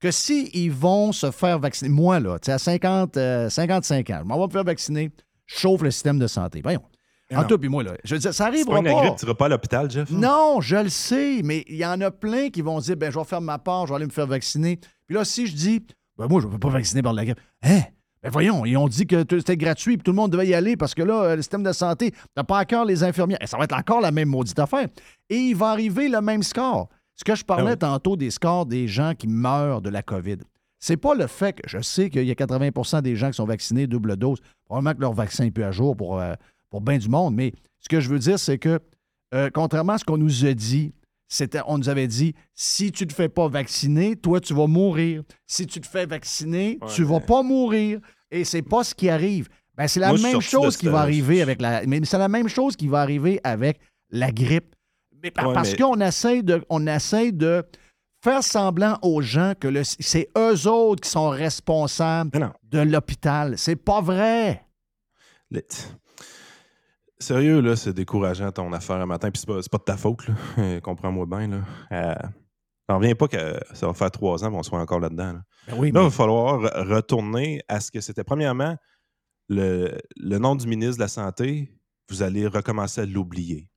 que 0.00 0.10
s'ils 0.10 0.72
vont 0.72 1.12
se 1.12 1.30
faire 1.30 1.58
vacciner, 1.58 1.90
moi, 1.90 2.18
là, 2.18 2.38
tu 2.38 2.46
sais, 2.46 2.52
à 2.52 2.58
50, 2.58 3.16
euh, 3.16 3.48
55 3.48 4.10
ans, 4.10 4.18
je 4.22 4.24
m'en 4.24 4.38
vais 4.40 4.46
me 4.46 4.50
faire 4.50 4.64
vacciner, 4.64 5.10
je 5.46 5.58
chauffe 5.58 5.82
le 5.82 5.90
système 5.90 6.18
de 6.18 6.26
santé. 6.26 6.60
Voyons. 6.62 6.82
Mais 7.30 7.36
En 7.38 7.44
tout, 7.44 7.56
puis 7.56 7.68
moi, 7.68 7.82
là, 7.82 7.92
je 8.04 8.14
veux 8.14 8.20
dire, 8.20 8.34
ça 8.34 8.44
C'est 8.44 8.48
arrivera 8.48 8.82
pas 8.82 8.90
une 8.90 8.96
grippe, 8.96 9.16
tu 9.16 9.24
iras 9.24 9.34
pas 9.34 9.46
à 9.46 9.48
l'hôpital, 9.48 9.90
Jeff. 9.90 10.10
Non, 10.10 10.60
je 10.60 10.76
le 10.76 10.88
sais, 10.88 11.40
mais 11.44 11.64
il 11.68 11.76
y 11.76 11.86
en 11.86 12.00
a 12.00 12.10
plein 12.10 12.50
qui 12.50 12.60
vont 12.62 12.78
dire 12.80 12.96
ben, 12.96 13.10
je 13.12 13.18
vais 13.18 13.24
faire 13.24 13.40
ma 13.40 13.58
part, 13.58 13.86
je 13.86 13.92
vais 13.92 13.96
aller 13.96 14.06
me 14.06 14.10
faire 14.10 14.26
vacciner. 14.26 14.80
Puis 15.12 15.18
là, 15.18 15.26
si 15.26 15.46
je 15.46 15.54
dis 15.54 15.84
ben, 16.16 16.26
moi, 16.26 16.40
je 16.40 16.46
ne 16.46 16.52
veux 16.52 16.58
pas 16.58 16.70
vacciner 16.70 17.02
par 17.02 17.12
la 17.12 17.26
grippe, 17.26 17.38
hein? 17.62 17.82
Ben 18.22 18.30
voyons, 18.30 18.64
ils 18.64 18.78
ont 18.78 18.88
dit 18.88 19.06
que 19.06 19.26
c'était 19.28 19.58
gratuit 19.58 19.98
puis 19.98 20.04
tout 20.04 20.12
le 20.12 20.16
monde 20.16 20.32
devait 20.32 20.46
y 20.46 20.54
aller 20.54 20.74
parce 20.74 20.94
que 20.94 21.02
là, 21.02 21.22
euh, 21.22 21.36
le 21.36 21.42
système 21.42 21.62
de 21.62 21.72
santé, 21.72 22.14
t'as 22.34 22.44
pas 22.44 22.62
encore 22.62 22.86
les 22.86 23.04
infirmières. 23.04 23.36
Et 23.42 23.46
ça 23.46 23.58
va 23.58 23.64
être 23.64 23.74
encore 23.76 24.00
la 24.00 24.10
même 24.10 24.30
maudite 24.30 24.58
affaire. 24.58 24.88
Et 25.28 25.36
il 25.36 25.54
va 25.54 25.68
arriver 25.68 26.08
le 26.08 26.22
même 26.22 26.42
score. 26.42 26.88
Ce 27.14 27.24
que 27.24 27.34
je 27.34 27.44
parlais 27.44 27.72
Ah 27.72 27.74
oui. 27.74 27.78
tantôt 27.78 28.16
des 28.16 28.30
scores 28.30 28.64
des 28.64 28.88
gens 28.88 29.12
qui 29.14 29.28
meurent 29.28 29.82
de 29.82 29.90
la 29.90 30.00
COVID. 30.00 30.38
C'est 30.78 30.96
pas 30.96 31.14
le 31.14 31.26
fait 31.26 31.52
que 31.52 31.68
je 31.68 31.82
sais 31.82 32.08
qu'il 32.08 32.24
y 32.24 32.30
a 32.30 32.34
80% 32.34 33.02
des 33.02 33.14
gens 33.14 33.28
qui 33.28 33.36
sont 33.36 33.44
vaccinés 33.44 33.86
double 33.86 34.16
dose. 34.16 34.38
Probablement 34.64 34.94
que 34.94 35.00
leur 35.02 35.12
vaccin 35.12 35.44
est 35.44 35.50
plus 35.50 35.64
à 35.64 35.72
jour 35.72 35.94
pour, 35.94 36.20
euh, 36.20 36.32
pour 36.70 36.80
bien 36.80 36.96
du 36.96 37.10
monde. 37.10 37.34
Mais 37.34 37.52
ce 37.80 37.88
que 37.90 38.00
je 38.00 38.08
veux 38.08 38.18
dire, 38.18 38.38
c'est 38.38 38.56
que 38.56 38.80
euh, 39.34 39.50
contrairement 39.52 39.92
à 39.92 39.98
ce 39.98 40.06
qu'on 40.06 40.16
nous 40.16 40.46
a 40.46 40.54
dit, 40.54 40.94
c'était, 41.34 41.60
on 41.66 41.78
nous 41.78 41.88
avait 41.88 42.06
dit 42.08 42.34
si 42.54 42.92
tu 42.92 43.04
ne 43.04 43.08
te 43.08 43.14
fais 43.14 43.28
pas 43.28 43.48
vacciner, 43.48 44.16
toi, 44.16 44.40
tu 44.40 44.52
vas 44.54 44.66
mourir. 44.66 45.22
Si 45.46 45.66
tu 45.66 45.80
te 45.80 45.86
fais 45.86 46.04
vacciner, 46.06 46.78
Ouais, 46.82 46.88
tu 46.94 47.04
vas 47.04 47.20
mais- 47.20 47.26
pas 47.26 47.42
mourir. 47.42 48.00
Et 48.30 48.44
c'est 48.44 48.62
pas 48.62 48.84
ce 48.84 48.94
qui 48.94 49.08
arrive. 49.08 49.48
Ben, 49.76 49.88
c'est 49.88 50.00
la 50.00 50.08
Moi, 50.08 50.18
même 50.20 50.40
chose 50.40 50.76
qui 50.76 50.86
va 50.88 51.00
arriver 51.00 51.40
avec 51.42 51.60
la. 51.62 51.86
Mais 51.86 52.00
c'est 52.04 52.18
la 52.18 52.28
même 52.28 52.48
chose 52.48 52.76
qui 52.76 52.88
va 52.88 53.00
arriver 53.00 53.40
avec 53.44 53.80
la 54.10 54.30
grippe. 54.30 54.74
Mais 55.22 55.30
par- 55.30 55.48
Ouais, 55.48 55.54
parce 55.54 55.70
mais- 55.72 55.76
qu'on 55.78 56.00
essaie 56.00 56.42
de, 56.42 56.62
on 56.68 56.86
essaie 56.86 57.32
de 57.32 57.64
faire 58.22 58.42
semblant 58.44 58.98
aux 59.02 59.22
gens 59.22 59.54
que 59.58 59.68
le- 59.68 59.84
c'est 59.84 60.28
eux 60.36 60.66
autres 60.68 61.00
qui 61.02 61.08
sont 61.10 61.30
responsables 61.30 62.30
de 62.64 62.80
l'hôpital. 62.80 63.56
C'est 63.56 63.76
pas 63.76 64.00
vrai. 64.02 64.66
Sérieux, 67.22 67.60
là, 67.60 67.76
c'est 67.76 67.92
décourageant 67.92 68.50
ton 68.52 68.72
affaire 68.72 68.96
un 68.96 69.06
matin. 69.06 69.30
Puis 69.30 69.40
c'est 69.40 69.46
pas, 69.46 69.60
pas 69.70 69.78
de 69.78 69.84
ta 69.84 69.96
faute, 69.96 70.26
Comprends-moi 70.82 71.26
bien, 71.26 71.48
là. 71.48 71.60
Euh, 71.92 72.14
J'en 72.88 72.98
reviens 72.98 73.14
pas 73.14 73.28
que 73.28 73.58
ça 73.74 73.86
va 73.86 73.94
faire 73.94 74.10
trois 74.10 74.44
ans 74.44 74.50
qu'on 74.50 74.62
soit 74.64 74.80
encore 74.80 75.00
là-dedans. 75.00 75.32
Là, 75.34 75.42
Ben 75.68 75.74
oui, 75.78 75.92
Là, 75.92 76.00
il 76.00 76.04
va 76.04 76.10
falloir 76.10 76.60
re- 76.60 76.88
retourner 76.94 77.62
à 77.68 77.80
ce 77.80 77.90
que 77.92 78.00
c'était. 78.00 78.24
Premièrement, 78.24 78.76
le, 79.48 79.96
le 80.16 80.38
nom 80.38 80.56
du 80.56 80.66
ministre 80.66 80.96
de 80.96 81.00
la 81.02 81.08
Santé, 81.08 81.72
vous 82.10 82.22
allez 82.22 82.46
recommencer 82.46 83.00
à 83.02 83.06
l'oublier. 83.06 83.68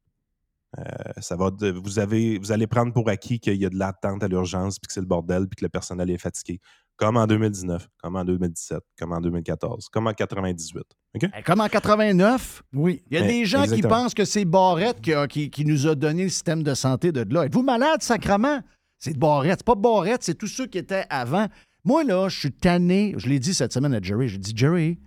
Euh, 0.80 0.84
ça 1.20 1.36
va 1.38 1.52
de- 1.52 1.72
vous, 1.72 2.00
avez, 2.00 2.38
vous 2.40 2.52
allez 2.52 2.68
prendre 2.68 2.92
pour 2.92 3.08
acquis 3.08 3.40
qu'il 3.40 3.56
y 3.56 3.66
a 3.66 3.70
de 3.70 3.78
l'attente 3.78 4.24
à 4.24 4.28
l'urgence, 4.28 4.80
puis 4.80 4.88
que 4.88 4.94
c'est 4.94 5.00
le 5.02 5.06
bordel, 5.06 5.48
puis 5.48 5.56
que 5.58 5.66
le 5.66 5.70
personnel 5.70 6.10
est 6.10 6.18
fatigué. 6.18 6.60
Comme 6.98 7.18
en 7.18 7.28
2019, 7.28 7.90
comme 8.02 8.16
en 8.16 8.24
2017, 8.24 8.80
comme 8.98 9.12
en 9.12 9.20
2014, 9.20 9.90
comme 9.90 10.08
en 10.08 10.14
98. 10.14 10.82
OK? 11.16 11.22
Ben, 11.22 11.32
Comme 11.46 11.60
en 11.60 11.68
89, 11.68 12.64
Oui. 12.74 13.04
il 13.12 13.18
y 13.18 13.22
a 13.22 13.22
Mais- 13.26 13.28
des 13.28 13.46
gens 13.46 13.64
qui 13.66 13.82
pensent 13.82 14.14
que 14.14 14.24
c'est 14.24 14.46
Barrette 14.46 15.02
qui, 15.02 15.14
a- 15.14 15.28
qui- 15.28 15.50
qui 15.50 15.66
nous 15.66 15.88
a 15.88 15.96
donné 15.96 16.24
le 16.24 16.30
système 16.30 16.64
de 16.64 16.74
santé 16.74 17.12
de 17.12 17.26
là. 17.34 17.46
Êtes-vous 17.46 17.64
malade, 17.64 18.02
sacrement? 18.02 18.62
C'est 18.98 19.18
Barrette. 19.18 19.60
C'est 19.60 19.66
pas 19.66 19.76
Barrette, 19.76 20.24
c'est 20.24 20.36
tous 20.38 20.48
ceux 20.48 20.68
qui 20.68 20.78
étaient 20.78 21.06
avant. 21.10 21.48
Moi, 21.84 22.04
là, 22.06 22.30
je 22.30 22.40
suis 22.40 22.52
tanné. 22.54 23.14
Je 23.18 23.28
l'ai 23.28 23.40
dit 23.40 23.54
cette 23.54 23.74
semaine 23.74 23.94
à 23.94 24.02
Jerry. 24.02 24.30
J'ai 24.30 24.38
dit, 24.38 24.54
Jerry, 24.56 24.98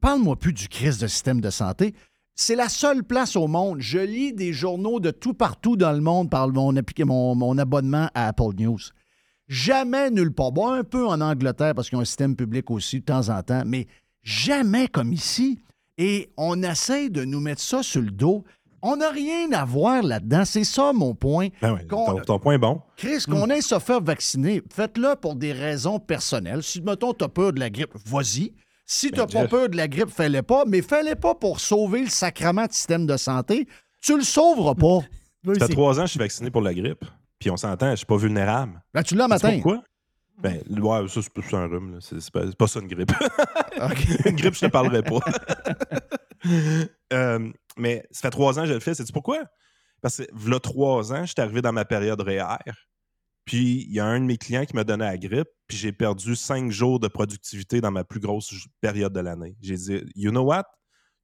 parle-moi 0.00 0.36
plus 0.36 0.52
du 0.52 0.68
crise 0.68 0.98
de 0.98 1.06
système 1.08 1.40
de 1.40 1.50
santé. 1.50 1.94
C'est 2.34 2.54
la 2.54 2.68
seule 2.68 3.02
place 3.02 3.34
au 3.34 3.48
monde. 3.48 3.78
Je 3.80 3.98
lis 3.98 4.32
des 4.32 4.52
journaux 4.52 5.00
de 5.00 5.10
tout 5.10 5.34
partout 5.34 5.76
dans 5.76 5.92
le 5.92 6.00
monde 6.00 6.30
par 6.30 6.48
mon, 6.48 7.34
mon 7.34 7.58
abonnement 7.58 8.08
à 8.14 8.28
Apple 8.28 8.54
News. 8.58 8.78
Jamais 9.48 10.10
nulle 10.10 10.32
part. 10.32 10.52
Bon, 10.52 10.68
un 10.72 10.84
peu 10.84 11.06
en 11.06 11.20
Angleterre 11.20 11.74
parce 11.74 11.88
qu'ils 11.88 11.98
ont 11.98 12.02
un 12.02 12.06
système 12.06 12.34
public 12.36 12.70
aussi 12.70 13.00
de 13.00 13.04
temps 13.04 13.28
en 13.28 13.42
temps, 13.42 13.62
mais 13.66 13.86
jamais 14.22 14.88
comme 14.88 15.12
ici. 15.12 15.60
Et 15.98 16.30
on 16.36 16.62
essaie 16.62 17.08
de 17.08 17.24
nous 17.24 17.40
mettre 17.40 17.62
ça 17.62 17.82
sur 17.82 18.02
le 18.02 18.10
dos. 18.10 18.44
On 18.82 18.96
n'a 18.96 19.10
rien 19.10 19.50
à 19.52 19.64
voir 19.64 20.02
là-dedans. 20.02 20.44
C'est 20.44 20.64
ça 20.64 20.92
mon 20.92 21.14
point. 21.14 21.48
Ben 21.62 21.78
ton, 21.88 22.20
ton 22.20 22.38
point 22.38 22.54
est 22.54 22.58
bon. 22.58 22.82
Chris, 22.96 23.24
qu'on 23.24 23.48
aille 23.50 23.62
se 23.62 23.78
faire 23.78 24.00
vacciner, 24.02 24.62
faites-le 24.70 25.16
pour 25.16 25.34
des 25.36 25.52
raisons 25.52 25.98
personnelles. 25.98 26.62
Si, 26.62 26.82
mettons, 26.82 27.12
t'as 27.14 27.28
peur 27.28 27.52
de 27.52 27.60
la 27.60 27.70
grippe, 27.70 27.94
vas-y. 28.04 28.52
Si 28.84 29.10
Ben, 29.10 29.16
t'as 29.16 29.26
pas 29.26 29.40
Jeff. 29.42 29.50
peur 29.50 29.68
de 29.70 29.76
la 29.76 29.88
grippe, 29.88 30.10
fais-le 30.10 30.42
pas, 30.42 30.64
mais 30.66 30.82
fais-le 30.82 31.14
pas 31.16 31.34
pour 31.34 31.58
sauver 31.58 32.02
le 32.02 32.10
sacrement 32.10 32.66
de 32.66 32.72
système 32.72 33.06
de 33.06 33.16
santé. 33.16 33.66
Tu 34.02 34.16
le 34.16 34.22
sauveras 34.22 34.74
pas. 34.74 35.00
Ça 35.58 35.66
fait 35.66 35.72
trois 35.72 35.98
ans 35.98 36.02
que 36.02 36.06
je 36.06 36.10
suis 36.12 36.18
vacciné 36.20 36.50
pour 36.50 36.60
la 36.60 36.74
grippe. 36.74 37.04
Puis 37.38 37.50
on 37.50 37.56
s'entend, 37.56 37.90
je 37.90 37.96
suis 37.96 38.06
pas 38.06 38.16
vulnérable. 38.16 38.82
Là, 38.94 39.02
tu 39.02 39.14
l'as 39.14 39.28
matin. 39.28 39.52
Pourquoi? 39.54 39.82
Ben, 40.38 40.62
ouais, 40.68 41.08
ça, 41.08 41.20
c'est 41.22 41.54
un 41.54 41.66
rhume. 41.66 41.98
C'est 42.00 42.30
pas, 42.30 42.44
pas 42.52 42.66
ça 42.66 42.80
une 42.80 42.88
grippe. 42.88 43.12
une 44.26 44.36
grippe, 44.36 44.54
je 44.54 44.60
te 44.60 44.66
parlerai 44.66 45.02
pas. 45.02 45.20
Euh, 47.12 47.50
mais 47.76 48.06
ça 48.12 48.22
fait 48.22 48.30
trois 48.30 48.56
ans 48.58 48.62
que 48.62 48.68
je 48.68 48.74
le 48.74 48.80
fais. 48.80 48.94
Sais-tu 48.94 49.12
pourquoi? 49.12 49.42
Parce 50.00 50.18
que, 50.18 50.48
là, 50.48 50.60
trois 50.60 51.12
ans, 51.12 51.22
je 51.22 51.32
suis 51.32 51.40
arrivé 51.40 51.60
dans 51.60 51.72
ma 51.72 51.84
période 51.84 52.20
REER. 52.20 52.58
Puis, 53.44 53.84
il 53.88 53.92
y 53.92 53.98
a 53.98 54.04
un 54.04 54.20
de 54.20 54.26
mes 54.26 54.36
clients 54.36 54.64
qui 54.64 54.76
m'a 54.76 54.84
donné 54.84 55.04
la 55.04 55.18
grippe. 55.18 55.48
Puis, 55.66 55.76
j'ai 55.76 55.92
perdu 55.92 56.36
cinq 56.36 56.70
jours 56.70 57.00
de 57.00 57.08
productivité 57.08 57.80
dans 57.80 57.90
ma 57.90 58.04
plus 58.04 58.20
grosse 58.20 58.52
période 58.80 59.12
de 59.12 59.20
l'année. 59.20 59.56
J'ai 59.60 59.74
dit, 59.74 60.04
you 60.14 60.30
know 60.30 60.42
what? 60.42 60.64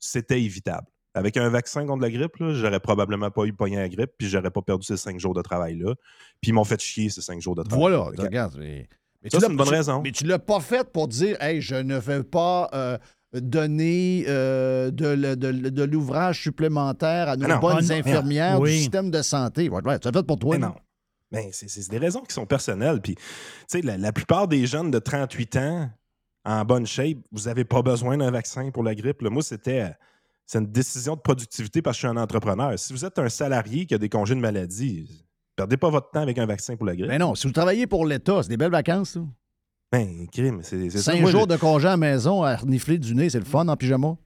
C'était 0.01 0.43
évitable. 0.43 0.89
Avec 1.15 1.37
un 1.37 1.49
vaccin 1.51 1.85
contre 1.87 2.03
la 2.03 2.11
grippe, 2.11 2.33
j'aurais 2.39 2.81
probablement 2.81 3.31
pas 3.31 3.45
eu 3.45 3.53
pogné 3.53 3.77
la 3.77 3.89
grippe, 3.89 4.13
puis 4.17 4.29
j'aurais 4.29 4.51
pas 4.51 4.63
perdu 4.63 4.87
ces 4.87 4.97
cinq 4.97 5.21
jours 5.21 5.35
de 5.35 5.43
travail-là. 5.43 5.95
Puis 6.41 6.51
ils 6.51 6.53
m'ont 6.55 6.65
fait 6.65 6.81
chier 6.81 7.11
ces 7.11 7.21
cinq 7.21 7.41
jours 7.41 7.55
de 7.55 7.63
travail. 7.63 7.81
Voilà, 7.95 8.05
regarde. 8.25 8.57
Mais, 8.59 8.89
mais 9.23 9.29
Ça, 9.31 9.37
tu 9.37 9.41
c'est 9.41 9.41
l'as- 9.43 9.51
une 9.51 9.57
bonne 9.59 9.67
tu- 9.69 9.75
raison. 9.75 10.01
Mais 10.03 10.11
tu 10.13 10.25
l'as 10.25 10.39
pas 10.39 10.61
fait 10.61 10.91
pour 10.91 11.09
dire, 11.09 11.37
hey, 11.43 11.61
je 11.61 11.75
ne 11.75 11.99
veux 11.99 12.23
pas 12.23 12.71
euh, 12.73 12.97
donner 13.35 14.25
euh, 14.29 14.91
de, 14.91 15.07
le- 15.09 15.37
de- 15.37 15.69
de 15.69 15.83
l'ouvrage 15.83 16.43
supplémentaire 16.43 17.29
à 17.29 17.37
nos 17.37 17.45
Ah 17.45 17.49
non. 17.55 17.59
bonnes 17.61 17.77
Ah 17.79 17.83
non. 17.95 18.01
infirmières 18.01 18.61
Oui. 18.61 18.71
du 18.73 18.77
système 18.79 19.11
de 19.11 19.21
santé. 19.23 19.69
Ouais, 19.69 19.83
ouais, 19.85 19.99
tu 19.99 20.09
l'as 20.09 20.13
fait 20.13 20.27
pour 20.27 20.39
toi. 20.39 20.57
Mais 20.59 20.67
non. 20.67 20.75
Mais 21.31 21.49
c'est 21.53 21.69
c'est 21.69 21.91
des 21.91 21.99
raisons 21.99 22.21
qui 22.21 22.35
sont 22.35 22.45
personnelles. 22.47 23.01
Puis, 23.01 23.15
tu 23.17 23.23
sais, 23.67 23.81
la, 23.83 23.97
la 23.97 24.13
plupart 24.13 24.49
des 24.49 24.67
jeunes 24.67 24.91
de 24.91 24.99
38 24.99 25.57
ans 25.57 25.91
en 26.45 26.65
bonne 26.65 26.87
shape, 26.87 27.19
vous 27.31 27.43
n'avez 27.45 27.65
pas 27.65 27.83
besoin 27.83 28.17
d'un 28.19 28.31
vaccin 28.31 28.71
pour 28.71 28.83
la 28.83 28.95
grippe. 28.95 29.23
là. 29.23 29.31
Moi, 29.31 29.43
c'était 29.43 29.81
euh, 29.83 29.89
c'est 30.47 30.59
une 30.59 30.67
décision 30.71 31.15
de 31.17 31.21
productivité 31.21 31.83
parce 31.83 31.97
que 31.97 32.03
je 32.03 32.09
suis 32.09 32.19
un 32.19 32.21
entrepreneur. 32.21 32.79
Si 32.79 32.93
vous 32.93 33.05
êtes 33.05 33.19
un 33.19 33.29
salarié 33.29 33.87
qui 33.87 33.95
a 33.95 33.99
des 33.99 34.09
congés 34.09 34.35
de 34.35 34.41
maladie, 34.41 35.25
perdez 35.57 35.77
pas 35.77 35.91
votre 35.91 36.11
temps 36.11 36.21
avec 36.21 36.39
un 36.39 36.47
vaccin 36.47 36.77
pour 36.77 36.87
la 36.87 36.97
grippe. 36.97 37.09
Mais 37.09 37.19
non, 37.19 37.35
si 37.35 37.47
vous 37.47 37.53
travaillez 37.53 37.87
pour 37.87 38.07
l'État, 38.07 38.43
c'est 38.43 38.49
des 38.49 38.57
belles 38.57 38.71
vacances. 38.71 39.11
ça. 39.11 39.21
Ben, 39.93 40.27
crime, 40.29 40.61
c'est 40.63 40.89
ça. 40.91 41.13
Cinq 41.13 41.27
jours 41.27 41.47
de 41.47 41.57
congé 41.57 41.87
à 41.87 41.91
la 41.91 41.97
maison 41.99 42.43
à 42.43 42.57
renifler 42.57 42.99
du 42.99 43.15
nez, 43.15 43.29
c'est 43.29 43.39
le 43.39 43.45
fun 43.45 43.69
en 43.69 43.77
pyjama. 43.77 44.17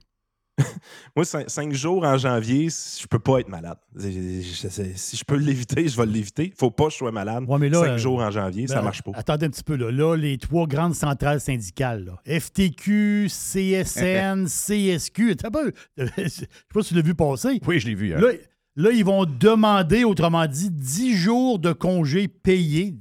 Moi, 1.15 1.23
cin- 1.25 1.47
cinq, 1.47 1.73
jours 1.73 2.03
en 2.03 2.17
janvier, 2.17 2.69
je 2.69 3.05
peux 3.07 3.19
pas 3.19 3.39
être 3.39 3.47
malade. 3.49 3.77
Je- 3.95 4.09
je- 4.09 4.67
je- 4.67 4.83
si 4.95 5.15
je 5.17 5.23
peux 5.23 5.35
l'éviter, 5.37 5.87
je 5.87 5.95
vais 5.97 6.05
l'éviter. 6.05 6.51
Faut 6.57 6.71
pas 6.71 6.85
que 6.85 6.91
je 6.91 6.97
sois 6.97 7.11
malade. 7.11 7.43
Ouais, 7.47 7.57
mais 7.59 7.69
là, 7.69 7.79
cinq 7.81 7.89
euh, 7.91 7.97
jours 7.97 8.19
en 8.21 8.31
janvier, 8.31 8.67
ça 8.67 8.75
Ben, 8.77 8.81
marche 8.83 9.01
pas. 9.03 9.11
Attendez 9.13 9.45
un 9.45 9.49
petit 9.49 9.63
peu. 9.63 9.75
Là, 9.75 9.91
Là, 9.91 10.15
les 10.15 10.37
trois 10.37 10.65
grandes 10.67 10.95
centrales 10.95 11.39
syndicales, 11.41 12.05
là, 12.05 12.39
FTQ, 12.39 13.27
CSN, 13.29 14.45
CSQ, 14.47 15.35
un 15.43 15.51
peu. 15.51 15.71
je 15.97 16.27
sais 16.27 16.47
pas 16.73 16.81
si 16.81 16.89
tu 16.89 16.95
l'as 16.95 17.01
vu 17.01 17.13
passer. 17.15 17.59
Oui, 17.67 17.79
je 17.79 17.87
l'ai 17.87 17.95
vu. 17.95 18.13
hein. 18.13 18.19
Là, 18.19 18.29
là, 18.75 18.91
ils 18.91 19.05
vont 19.05 19.25
demander, 19.25 20.03
autrement 20.03 20.45
dit, 20.47 20.69
10 20.71 21.15
jours 21.15 21.59
de 21.59 21.71
congés 21.71 22.27
payés, 22.27 22.95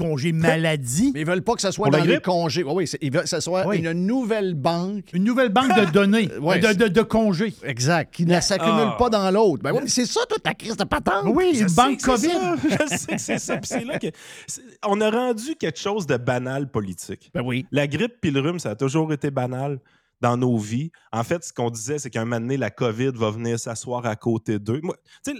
congés 0.00 0.32
maladie. 0.32 1.10
Mais 1.14 1.20
ils 1.20 1.26
veulent 1.26 1.42
pas 1.42 1.54
que 1.54 1.60
ça 1.60 1.72
soit 1.72 1.84
Pour 1.86 1.92
la 1.92 1.98
dans 1.98 2.04
les 2.04 2.10
grippe? 2.12 2.24
congés. 2.24 2.62
Oui, 2.62 2.72
oui, 2.74 2.86
c'est- 2.86 2.98
ils 3.00 3.12
veulent 3.12 3.22
que 3.24 3.28
ça 3.28 3.40
soit 3.40 3.66
Oui. 3.66 3.78
une 3.78 3.92
nouvelle 3.92 4.54
banque. 4.54 5.12
Une 5.12 5.24
nouvelle 5.24 5.50
banque 5.50 5.74
de 5.78 5.84
données, 5.92 6.28
Ouais, 6.40 6.58
de, 6.58 6.72
de- 6.72 6.88
de 6.88 7.02
congés. 7.02 7.54
Exact, 7.64 8.12
qui 8.14 8.26
ne 8.26 8.40
s'accumule 8.40 8.88
Ah. 8.92 8.96
pas 8.98 9.10
dans 9.10 9.30
l'autre. 9.30 9.62
Ben 9.62 9.72
oui, 9.72 9.80
mais 9.82 9.88
c'est 9.88 10.06
ça 10.06 10.20
toute 10.28 10.44
la 10.44 10.54
crise 10.54 10.76
de 10.76 10.84
patente. 10.84 11.24
Oui, 11.26 11.52
Je 11.54 11.62
une 11.62 11.68
sais 11.68 11.74
banque 11.74 11.96
que 12.00 12.16
c'est 12.16 12.28
COVID. 12.28 12.32
ça. 12.32 12.56
Je 12.90 12.96
sais 12.96 13.12
que 13.14 13.18
c'est 13.20 13.38
ça. 13.38 13.56
Puis 13.58 13.66
c'est 13.68 13.84
là 13.84 13.98
que. 13.98 14.08
c'est- 14.46 14.62
On 14.86 15.00
a 15.00 15.10
rendu 15.10 15.54
quelque 15.56 15.78
chose 15.78 16.06
de 16.06 16.16
banal 16.16 16.70
politique. 16.70 17.30
Ben 17.34 17.42
oui. 17.42 17.66
La 17.70 17.86
grippe 17.86 18.14
puis 18.20 18.30
le 18.30 18.40
rhume, 18.40 18.58
ça 18.58 18.70
a 18.70 18.74
toujours 18.76 19.12
été 19.12 19.30
banal 19.30 19.78
dans 20.20 20.36
nos 20.36 20.58
vies. 20.58 20.90
En 21.12 21.24
fait, 21.24 21.42
ce 21.44 21.52
qu'on 21.52 21.70
disait, 21.70 21.98
c'est 21.98 22.10
qu'un 22.10 22.24
moment 22.24 22.40
donné, 22.40 22.56
la 22.56 22.70
COVID 22.70 23.12
va 23.14 23.30
venir 23.30 23.58
s'asseoir 23.58 24.04
à 24.06 24.16
côté 24.16 24.58
d'eux. 24.58 24.80
Moi, 24.82 24.96
tu 25.24 25.32
sais, 25.34 25.38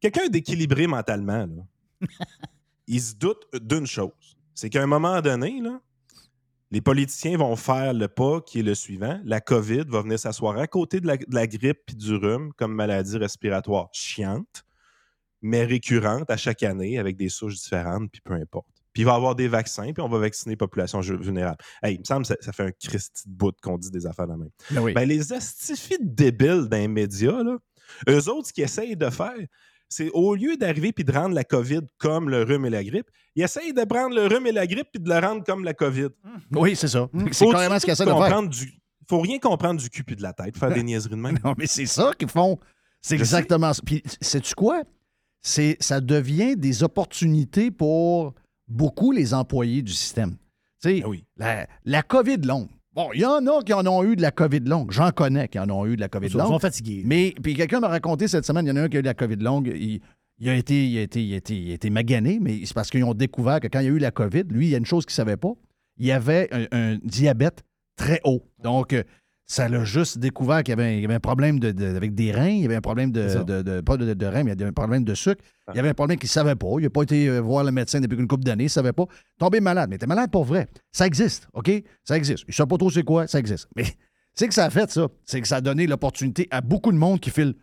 quelqu'un 0.00 0.28
d'équilibré 0.28 0.86
mentalement, 0.86 1.46
là, 1.46 1.62
il 2.86 3.00
se 3.00 3.14
doute 3.14 3.46
d'une 3.54 3.86
chose. 3.86 4.36
C'est 4.54 4.70
qu'à 4.70 4.82
un 4.82 4.86
moment 4.86 5.20
donné, 5.20 5.60
là, 5.60 5.80
les 6.70 6.80
politiciens 6.80 7.36
vont 7.36 7.54
faire 7.54 7.92
le 7.92 8.08
pas 8.08 8.40
qui 8.40 8.60
est 8.60 8.62
le 8.62 8.74
suivant. 8.74 9.20
La 9.24 9.40
COVID 9.40 9.84
va 9.88 10.02
venir 10.02 10.18
s'asseoir 10.18 10.58
à 10.58 10.66
côté 10.66 11.00
de 11.00 11.06
la, 11.06 11.16
de 11.18 11.34
la 11.34 11.46
grippe 11.46 11.80
puis 11.86 11.96
du 11.96 12.14
rhume 12.14 12.52
comme 12.56 12.74
maladie 12.74 13.18
respiratoire 13.18 13.90
chiante, 13.92 14.64
mais 15.42 15.64
récurrente 15.64 16.30
à 16.30 16.36
chaque 16.36 16.62
année 16.62 16.98
avec 16.98 17.16
des 17.16 17.28
souches 17.28 17.56
différentes, 17.56 18.10
puis 18.10 18.22
peu 18.22 18.34
importe. 18.34 18.66
Puis 18.92 19.02
il 19.02 19.04
va 19.06 19.12
y 19.12 19.16
avoir 19.16 19.34
des 19.34 19.48
vaccins, 19.48 19.92
puis 19.92 20.02
on 20.02 20.08
va 20.08 20.18
vacciner 20.18 20.54
la 20.54 20.58
population 20.58 21.00
vulnérable. 21.00 21.58
Hey, 21.82 21.94
il 21.94 22.00
me 22.00 22.04
semble 22.04 22.22
que 22.22 22.28
ça, 22.28 22.36
ça 22.40 22.52
fait 22.52 22.64
un 22.64 22.72
Christy 22.72 23.28
de 23.28 23.34
bout 23.34 23.54
qu'on 23.62 23.78
dit 23.78 23.90
des 23.90 24.06
affaires 24.06 24.26
de 24.26 24.34
même. 24.34 24.50
Ben 24.70 24.80
oui. 24.80 24.92
Ben, 24.92 25.08
les 25.08 25.32
astifies 25.32 25.98
débiles 26.00 26.68
d'un 26.68 26.88
média, 26.88 27.32
là, 27.42 27.56
eux 28.08 28.28
autres, 28.28 28.48
ce 28.48 28.52
qu'ils 28.52 28.64
essayent 28.64 28.96
de 28.96 29.10
faire, 29.10 29.38
c'est 29.92 30.10
au 30.10 30.34
lieu 30.34 30.56
d'arriver 30.56 30.92
puis 30.92 31.04
de 31.04 31.12
rendre 31.12 31.34
la 31.34 31.44
COVID 31.44 31.80
comme 31.98 32.28
le 32.28 32.42
rhume 32.42 32.64
et 32.66 32.70
la 32.70 32.82
grippe, 32.82 33.08
ils 33.36 33.42
essayent 33.42 33.72
de 33.72 33.84
prendre 33.84 34.14
le 34.14 34.26
rhume 34.26 34.46
et 34.46 34.52
la 34.52 34.66
grippe 34.66 34.88
puis 34.92 35.02
de 35.02 35.08
le 35.08 35.18
rendre 35.18 35.44
comme 35.44 35.64
la 35.64 35.74
COVID. 35.74 36.08
Oui, 36.52 36.74
c'est 36.76 36.88
ça. 36.88 37.08
C'est 37.30 37.44
Faut-tu 37.44 37.52
carrément 37.52 37.78
ce 37.78 37.84
qu'ils 37.84 37.92
essaient 37.92 38.04
de 38.04 38.10
faire. 38.10 38.42
du- 38.48 38.72
Faut 39.08 39.20
rien 39.20 39.38
comprendre 39.38 39.80
du 39.80 39.90
cul 39.90 40.04
puis 40.04 40.16
de 40.16 40.22
la 40.22 40.32
tête, 40.32 40.56
faire 40.56 40.70
des 40.74 40.82
niaiseries 40.82 41.10
de 41.10 41.16
même. 41.20 41.38
Non, 41.44 41.54
mais 41.58 41.66
c'est 41.66 41.86
ça 41.86 42.12
qu'ils 42.18 42.28
font. 42.28 42.58
C'est 43.00 43.16
exactement 43.16 43.72
ça. 43.72 43.82
Puis, 43.84 44.02
sais-tu 44.20 44.54
quoi? 44.54 44.82
C'est, 45.40 45.76
ça 45.80 46.00
devient 46.00 46.56
des 46.56 46.82
opportunités 46.84 47.70
pour 47.70 48.32
beaucoup 48.68 49.10
les 49.12 49.34
employés 49.34 49.82
du 49.82 49.92
système. 49.92 50.36
Tu 50.82 51.00
sais, 51.00 51.04
la, 51.36 51.66
la 51.84 52.02
COVID 52.02 52.38
longue. 52.38 52.68
Bon, 52.94 53.08
il 53.14 53.20
y 53.20 53.24
en 53.24 53.46
a 53.46 53.62
qui 53.62 53.72
en 53.72 53.86
ont 53.86 54.04
eu 54.04 54.16
de 54.16 54.22
la 54.22 54.30
COVID 54.30 54.60
longue. 54.60 54.90
J'en 54.92 55.10
connais 55.12 55.48
qui 55.48 55.58
en 55.58 55.68
ont 55.70 55.86
eu 55.86 55.96
de 55.96 56.00
la 56.00 56.08
COVID 56.08 56.26
Ils 56.26 56.32
sont- 56.32 56.38
longue. 56.38 56.60
fatigués. 56.60 57.02
Mais 57.06 57.34
puis 57.42 57.54
quelqu'un 57.54 57.80
m'a 57.80 57.88
raconté 57.88 58.28
cette 58.28 58.44
semaine, 58.44 58.66
il 58.66 58.68
y 58.68 58.72
en 58.72 58.76
a 58.76 58.82
un 58.82 58.88
qui 58.88 58.96
a 58.96 59.00
eu 59.00 59.02
de 59.02 59.06
la 59.08 59.14
COVID 59.14 59.36
longue. 59.36 59.72
Il, 59.74 60.00
il 60.38 60.48
a 60.48 60.54
été, 60.54 60.86
il, 60.86 60.98
a 60.98 61.02
été, 61.02 61.22
il, 61.24 61.32
a 61.32 61.36
été, 61.36 61.56
il 61.56 61.70
a 61.70 61.74
été 61.74 61.88
magané, 61.88 62.38
mais 62.40 62.60
c'est 62.66 62.74
parce 62.74 62.90
qu'ils 62.90 63.04
ont 63.04 63.14
découvert 63.14 63.60
que 63.60 63.68
quand 63.68 63.80
il 63.80 63.84
y 63.86 63.88
a 63.88 63.92
eu 63.92 63.98
la 63.98 64.10
COVID, 64.10 64.44
lui, 64.50 64.66
il 64.66 64.70
y 64.70 64.74
a 64.74 64.78
une 64.78 64.84
chose 64.86 65.06
qu'il 65.06 65.12
ne 65.12 65.16
savait 65.24 65.36
pas. 65.36 65.52
Il 65.98 66.10
avait 66.10 66.48
un, 66.52 66.66
un 66.72 66.98
diabète 67.02 67.62
très 67.96 68.20
haut. 68.24 68.42
Donc, 68.62 68.92
euh, 68.92 69.04
ça 69.52 69.68
l'a 69.68 69.84
juste 69.84 70.18
découvert 70.18 70.62
qu'il 70.62 70.70
y 70.70 70.72
avait, 70.72 70.84
un- 70.84 70.92
il 70.92 71.02
y 71.02 71.04
avait 71.04 71.14
un 71.14 71.20
problème 71.20 71.60
de- 71.60 71.72
de- 71.72 71.94
avec 71.94 72.14
des 72.14 72.32
reins, 72.32 72.48
il 72.48 72.62
y 72.62 72.64
avait 72.64 72.76
un 72.76 72.80
problème 72.80 73.12
de, 73.12 73.80
pas 73.82 73.96
reins, 73.96 74.44
mais 74.44 74.52
il 74.52 74.58
y 74.58 74.62
avait 74.62 74.64
un 74.64 74.72
problème 74.72 75.04
de 75.04 75.14
sucre. 75.14 75.44
Il 75.72 75.76
y 75.76 75.78
avait 75.78 75.90
un 75.90 75.94
problème 75.94 76.18
qu'il 76.18 76.26
ne 76.28 76.30
savait 76.32 76.54
pas. 76.54 76.68
Il 76.78 76.84
n'a 76.84 76.90
pas 76.90 77.02
été 77.02 77.28
euh, 77.28 77.40
voir 77.40 77.62
le 77.62 77.70
médecin 77.70 78.00
depuis 78.00 78.18
une 78.18 78.26
couple 78.26 78.44
d'années, 78.44 78.64
il 78.64 78.66
ne 78.66 78.70
savait 78.70 78.94
pas. 78.94 79.04
Tombé 79.38 79.60
malade, 79.60 79.90
mais 79.90 79.98
t'es 79.98 80.06
malade 80.06 80.30
pour 80.30 80.44
vrai. 80.44 80.68
Ça 80.90 81.06
existe, 81.06 81.48
OK? 81.52 81.70
Ça 82.02 82.16
existe. 82.16 82.44
Je 82.48 82.52
ne 82.52 82.52
sais 82.54 82.66
pas 82.66 82.78
trop 82.78 82.90
c'est 82.90 83.02
quoi, 83.02 83.26
ça 83.26 83.38
existe. 83.38 83.68
Mais 83.76 83.84
c'est 84.34 84.48
que 84.48 84.54
ça 84.54 84.64
a 84.64 84.70
fait 84.70 84.90
ça. 84.90 85.06
C'est 85.26 85.40
que 85.42 85.46
ça 85.48 85.56
a 85.56 85.60
donné 85.60 85.86
l'opportunité 85.86 86.48
à 86.50 86.62
beaucoup 86.62 86.90
de 86.90 86.96
monde 86.98 87.20
qui 87.20 87.28
file 87.30 87.54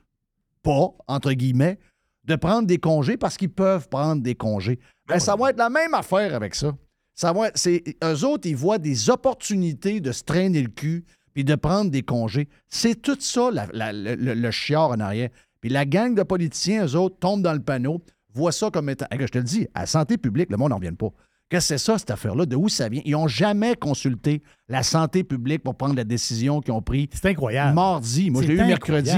pas, 0.61 0.91
entre 1.07 1.33
guillemets, 1.33 1.79
de 2.25 2.35
prendre 2.35 2.67
des 2.67 2.77
congés 2.77 3.17
parce 3.17 3.35
qu'ils 3.35 3.49
peuvent 3.51 3.89
prendre 3.89 4.21
des 4.21 4.35
congés. 4.35 4.79
Ben, 5.07 5.17
ça 5.19 5.35
va 5.35 5.49
être 5.49 5.57
la 5.57 5.71
même 5.71 5.95
affaire 5.95 6.35
avec 6.35 6.53
ça. 6.53 6.75
Ça 7.15 7.33
va 7.33 7.49
eux 7.49 8.25
autres, 8.25 8.47
ils 8.47 8.55
voient 8.55 8.77
des 8.77 9.09
opportunités 9.09 9.99
de 9.99 10.11
se 10.11 10.23
traîner 10.23 10.61
le 10.61 10.69
cul 10.69 11.03
puis 11.33 11.43
de 11.43 11.55
prendre 11.55 11.91
des 11.91 12.03
congés. 12.03 12.47
C'est 12.67 13.01
tout 13.01 13.17
ça, 13.19 13.49
la- 13.51 13.67
la- 13.73 13.93
le, 13.93 14.15
le- 14.33 14.51
chiard 14.51 14.91
en 14.91 14.99
arrière. 14.99 15.29
Puis 15.61 15.69
la 15.69 15.85
gang 15.85 16.15
de 16.15 16.23
politiciens, 16.23 16.85
eux 16.85 16.95
autres, 16.95 17.17
tombent 17.19 17.41
dans 17.41 17.53
le 17.53 17.59
panneau, 17.61 18.01
voient 18.33 18.51
ça 18.51 18.69
comme 18.71 18.89
étant. 18.89 19.05
Je 19.11 19.25
te 19.25 19.37
le 19.37 19.43
dis, 19.43 19.67
à 19.73 19.81
la 19.81 19.85
santé 19.85 20.17
publique, 20.17 20.49
le 20.49 20.57
monde 20.57 20.69
n'en 20.71 20.79
vient 20.79 20.93
pas. 20.93 21.09
Qu'est-ce 21.49 21.69
que 21.73 21.77
c'est 21.79 21.83
ça, 21.85 21.97
cette 21.97 22.11
affaire-là? 22.11 22.45
De 22.45 22.55
où 22.55 22.69
ça 22.69 22.89
vient? 22.89 23.01
Ils 23.05 23.13
n'ont 23.13 23.27
jamais 23.27 23.75
consulté 23.75 24.43
la 24.67 24.83
santé 24.83 25.23
publique 25.23 25.63
pour 25.63 25.75
prendre 25.75 25.95
la 25.95 26.03
décision 26.03 26.61
qu'ils 26.61 26.73
ont 26.73 26.81
prise. 26.81 27.07
C'est 27.11 27.25
incroyable. 27.29 27.73
Mardi. 27.73 28.29
Moi, 28.29 28.43
je 28.43 28.47
l'ai 28.49 28.53
eu 28.53 28.57
mercredi. 28.65 29.11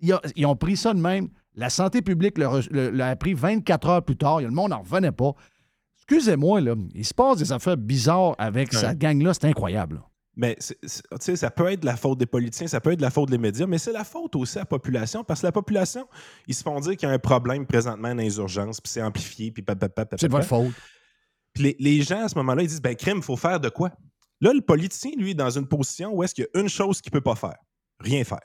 Ils, 0.00 0.12
ont- 0.12 0.20
ils 0.34 0.46
ont 0.46 0.56
pris 0.56 0.76
ça 0.76 0.92
de 0.92 0.98
même. 1.00 1.28
La 1.54 1.70
santé 1.70 2.02
publique 2.02 2.36
l'a 2.38 3.06
appris 3.08 3.34
24 3.34 3.88
heures 3.88 4.02
plus 4.04 4.16
tard. 4.16 4.40
Le 4.40 4.50
monde 4.50 4.70
n'en 4.70 4.80
revenait 4.80 5.12
pas. 5.12 5.32
Excusez-moi, 5.98 6.60
là. 6.60 6.74
Il 6.94 7.04
se 7.04 7.14
passe 7.14 7.38
des 7.38 7.52
affaires 7.52 7.76
bizarres 7.76 8.34
avec 8.38 8.72
Ouais. 8.72 8.78
cette 8.78 8.98
gang-là. 8.98 9.32
C'est 9.34 9.46
incroyable. 9.46 10.02
Mais 10.38 10.54
c'est- 10.58 10.76
c'est- 10.86 11.02
tu 11.10 11.16
sais, 11.20 11.36
ça 11.36 11.50
peut 11.50 11.70
être 11.72 11.82
la 11.84 11.96
faute 11.96 12.18
des 12.18 12.26
politiciens, 12.26 12.66
ça 12.66 12.80
peut 12.80 12.92
être 12.92 13.00
la 13.00 13.10
faute 13.10 13.30
des 13.30 13.38
médias, 13.38 13.66
mais 13.66 13.78
c'est 13.78 13.92
la 13.92 14.04
faute 14.04 14.36
aussi 14.36 14.58
à 14.58 14.62
la 14.62 14.66
population, 14.66 15.24
parce 15.24 15.40
que 15.40 15.46
la 15.46 15.52
population, 15.52 16.06
ils 16.46 16.54
se 16.54 16.62
font 16.62 16.78
dire 16.80 16.96
qu'il 16.96 17.08
y 17.08 17.10
a 17.10 17.14
un 17.14 17.18
problème 17.18 17.66
présentement 17.66 18.10
dans 18.14 18.22
les 18.22 18.36
urgences, 18.36 18.80
puis 18.80 18.90
c'est 18.92 19.00
amplifié, 19.02 19.50
puis 19.50 19.64
C'est 19.66 20.28
de 20.28 20.32
votre 20.32 20.46
faute. 20.46 20.74
Puis 21.54 21.62
les, 21.62 21.76
les 21.78 22.02
gens, 22.02 22.24
à 22.24 22.28
ce 22.28 22.34
moment-là, 22.34 22.62
ils 22.62 22.68
disent, 22.68 22.82
ben 22.82 22.94
crime, 22.94 23.16
il 23.18 23.22
faut 23.22 23.36
faire 23.36 23.58
de 23.60 23.70
quoi? 23.70 23.90
Là, 24.42 24.52
le 24.52 24.60
politicien, 24.60 25.12
lui, 25.16 25.30
est 25.30 25.34
dans 25.34 25.48
une 25.48 25.66
position 25.66 26.12
où 26.14 26.22
est-ce 26.22 26.34
qu'il 26.34 26.46
y 26.54 26.58
a 26.58 26.60
une 26.60 26.68
chose 26.68 27.00
qu'il 27.00 27.10
peut 27.10 27.22
pas 27.22 27.34
faire? 27.34 27.56
Rien 28.00 28.22
faire. 28.22 28.42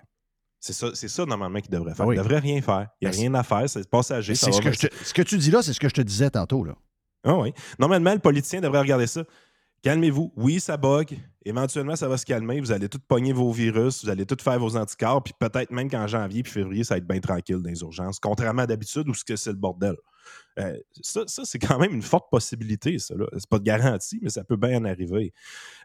C'est 0.61 0.71
ça, 0.73 0.91
c'est 0.93 1.09
ça 1.09 1.25
normalement 1.25 1.59
qu'il 1.59 1.71
devrait 1.71 1.93
faire. 1.93 2.05
Ah 2.05 2.07
oui. 2.07 2.15
Il 2.15 2.19
devrait 2.19 2.39
rien 2.39 2.61
faire. 2.61 2.87
Il 3.01 3.09
n'y 3.09 3.13
a 3.13 3.17
rien 3.19 3.33
à 3.33 3.43
faire, 3.43 3.67
c'est 3.69 3.89
passager. 3.89 4.35
C'est 4.35 4.51
ce, 4.53 4.59
que 4.59 4.63
bien. 4.63 4.71
je 4.71 4.87
te- 4.87 5.03
ce 5.03 5.13
que 5.13 5.23
tu 5.23 5.37
dis 5.37 5.51
là, 5.51 5.61
c'est 5.61 5.73
ce 5.73 5.79
que 5.79 5.89
je 5.89 5.93
te 5.93 6.01
disais 6.01 6.29
tantôt. 6.29 6.63
Là. 6.63 6.75
Ah 7.25 7.35
oui. 7.35 7.51
Normalement, 7.79 8.13
le 8.13 8.19
politicien 8.19 8.61
devrait 8.61 8.79
regarder 8.79 9.07
ça. 9.07 9.23
Calmez-vous. 9.81 10.31
Oui, 10.35 10.59
ça 10.59 10.77
bug. 10.77 11.17
Éventuellement, 11.43 11.95
ça 11.95 12.07
va 12.07 12.17
se 12.17 12.25
calmer. 12.25 12.59
Vous 12.59 12.71
allez 12.71 12.87
tout 12.87 12.99
pogner 13.07 13.33
vos 13.33 13.51
virus, 13.51 14.03
vous 14.03 14.09
allez 14.11 14.27
tout 14.27 14.37
faire 14.39 14.59
vos 14.59 14.77
anticorps, 14.77 15.23
puis 15.23 15.33
peut-être 15.39 15.71
même 15.71 15.89
qu'en 15.89 16.05
janvier 16.05 16.43
puis 16.43 16.51
février, 16.51 16.83
ça 16.83 16.93
va 16.93 16.97
être 16.99 17.07
bien 17.07 17.19
tranquille 17.19 17.57
dans 17.63 17.69
les 17.69 17.81
urgences, 17.81 18.19
contrairement 18.19 18.61
à 18.61 18.67
d'habitude 18.67 19.09
où 19.09 19.13
ce 19.15 19.23
que 19.23 19.35
c'est 19.35 19.49
le 19.49 19.55
bordel. 19.57 19.95
Euh, 20.59 20.77
ça, 21.01 21.21
ça, 21.25 21.41
c'est 21.45 21.57
quand 21.57 21.79
même 21.79 21.93
une 21.95 22.03
forte 22.03 22.29
possibilité, 22.29 22.99
ça. 22.99 23.15
là. 23.15 23.25
C'est 23.33 23.49
pas 23.49 23.57
de 23.57 23.63
garantie, 23.63 24.19
mais 24.21 24.29
ça 24.29 24.43
peut 24.43 24.55
bien 24.55 24.79
en 24.79 24.85
arriver. 24.85 25.33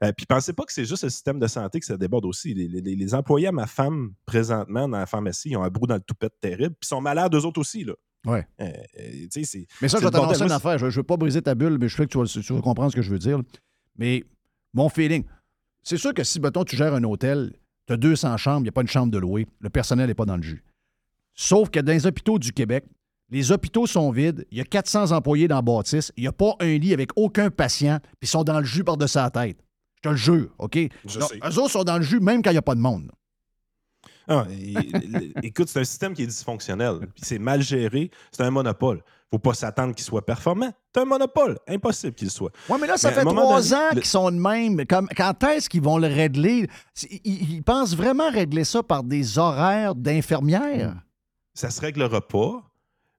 Euh, 0.04 0.12
puis 0.14 0.26
pensez 0.26 0.52
pas 0.52 0.64
que 0.64 0.72
c'est 0.74 0.84
juste 0.84 1.04
le 1.04 1.08
système 1.08 1.38
de 1.38 1.46
santé 1.46 1.80
que 1.80 1.86
ça 1.86 1.96
déborde 1.96 2.26
aussi. 2.26 2.52
Les, 2.52 2.68
les- 2.68 2.94
les 2.96 3.14
employés 3.14 3.46
à 3.46 3.52
ma 3.52 3.66
femme, 3.66 4.12
présentement, 4.26 4.86
dans 4.88 4.98
la 4.98 5.06
pharmacie, 5.06 5.50
ils 5.50 5.56
ont 5.56 5.62
un 5.62 5.70
brou 5.70 5.86
dans 5.86 5.94
le 5.94 6.00
toupette 6.02 6.34
terrible, 6.40 6.74
puis 6.78 6.84
ils 6.86 6.88
sont 6.88 7.00
malades 7.00 7.34
eux 7.34 7.46
autres 7.46 7.60
aussi. 7.60 7.82
Là. 7.84 7.94
Ouais. 8.26 8.46
Euh, 8.60 8.66
euh, 9.00 9.26
sais, 9.30 9.66
Mais 9.80 9.88
ça, 9.88 9.98
je 9.98 10.04
vais 10.04 10.10
t'annoncer 10.10 10.42
une 10.44 10.52
affaire. 10.52 10.78
Je 10.78 10.86
ne 10.86 10.90
veux 10.90 11.02
pas 11.02 11.16
briser 11.16 11.40
ta 11.40 11.54
bulle, 11.54 11.78
mais 11.80 11.88
je 11.88 11.96
fais 11.96 12.04
que 12.06 12.10
tu 12.10 12.18
vas, 12.18 12.24
tu 12.26 12.40
vas 12.52 12.60
comprendre 12.60 12.90
ce 12.90 12.96
que 12.96 13.02
je 13.02 13.10
veux 13.10 13.18
dire. 13.20 13.40
Mais 13.98 14.24
mon 14.74 14.88
feeling, 14.88 15.24
c'est 15.82 15.96
sûr 15.96 16.12
que 16.14 16.24
si, 16.24 16.40
mettons, 16.40 16.64
tu 16.64 16.76
gères 16.76 16.94
un 16.94 17.04
hôtel, 17.04 17.54
tu 17.86 17.92
as 17.92 17.96
200 17.96 18.36
chambres, 18.36 18.60
il 18.60 18.64
n'y 18.64 18.68
a 18.68 18.72
pas 18.72 18.82
une 18.82 18.88
chambre 18.88 19.12
de 19.12 19.18
louer, 19.18 19.46
le 19.60 19.70
personnel 19.70 20.08
n'est 20.08 20.14
pas 20.14 20.24
dans 20.24 20.36
le 20.36 20.42
jus. 20.42 20.64
Sauf 21.34 21.70
que 21.70 21.80
dans 21.80 21.92
les 21.92 22.06
hôpitaux 22.06 22.38
du 22.38 22.52
Québec, 22.52 22.84
les 23.30 23.52
hôpitaux 23.52 23.86
sont 23.86 24.10
vides, 24.10 24.46
il 24.50 24.58
y 24.58 24.60
a 24.60 24.64
400 24.64 25.12
employés 25.12 25.48
dans 25.48 25.56
la 25.56 25.62
bâtisse, 25.62 26.12
il 26.16 26.22
n'y 26.22 26.28
a 26.28 26.32
pas 26.32 26.54
un 26.60 26.78
lit 26.78 26.92
avec 26.92 27.10
aucun 27.16 27.50
patient, 27.50 27.98
puis 28.00 28.22
ils 28.22 28.28
sont 28.28 28.44
dans 28.44 28.58
le 28.60 28.64
jus 28.64 28.84
par-dessus 28.84 29.18
la 29.18 29.30
tête. 29.30 29.58
Je 29.96 30.02
te 30.02 30.08
le 30.10 30.16
jure, 30.16 30.54
OK? 30.58 30.78
Je 31.06 31.18
Donc, 31.18 31.28
sais. 31.30 31.38
eux 31.38 31.58
autres 31.58 31.70
sont 31.70 31.84
dans 31.84 31.96
le 31.96 32.02
jus 32.02 32.20
même 32.20 32.42
quand 32.42 32.50
il 32.50 32.54
n'y 32.54 32.58
a 32.58 32.62
pas 32.62 32.74
de 32.74 32.80
monde. 32.80 33.10
Ah, 34.28 34.46
écoute, 35.42 35.68
c'est 35.68 35.80
un 35.80 35.84
système 35.84 36.12
qui 36.12 36.22
est 36.24 36.26
dysfonctionnel. 36.26 36.98
Puis 37.14 37.22
c'est 37.24 37.38
mal 37.38 37.62
géré. 37.62 38.10
C'est 38.32 38.42
un 38.42 38.50
monopole. 38.50 39.02
Faut 39.32 39.38
pas 39.38 39.54
s'attendre 39.54 39.94
qu'il 39.94 40.04
soit 40.04 40.24
performant. 40.24 40.72
C'est 40.94 41.00
un 41.00 41.04
monopole. 41.04 41.58
Impossible 41.66 42.14
qu'il 42.14 42.30
soit. 42.30 42.52
Oui, 42.68 42.78
mais 42.80 42.86
là, 42.86 42.96
ça 42.96 43.10
Mais 43.10 43.16
fait 43.16 43.24
trois 43.24 43.74
ans 43.74 43.88
le- 43.92 44.00
qu'ils 44.00 44.04
sont 44.08 44.30
de 44.30 44.36
même. 44.38 44.86
Comme- 44.86 45.08
quand 45.16 45.42
est-ce 45.44 45.68
qu'ils 45.68 45.82
vont 45.82 45.98
le 45.98 46.06
régler? 46.06 46.68
Ils, 47.02 47.20
ils- 47.24 47.54
ils 47.54 47.62
pensent 47.62 47.94
vraiment 47.96 48.30
régler 48.30 48.64
ça 48.64 48.82
par 48.82 49.02
des 49.02 49.38
horaires 49.38 49.94
d'infirmières? 49.94 50.94
Ça 51.54 51.70
se 51.70 51.80
réglera 51.80 52.20
pas, 52.26 52.62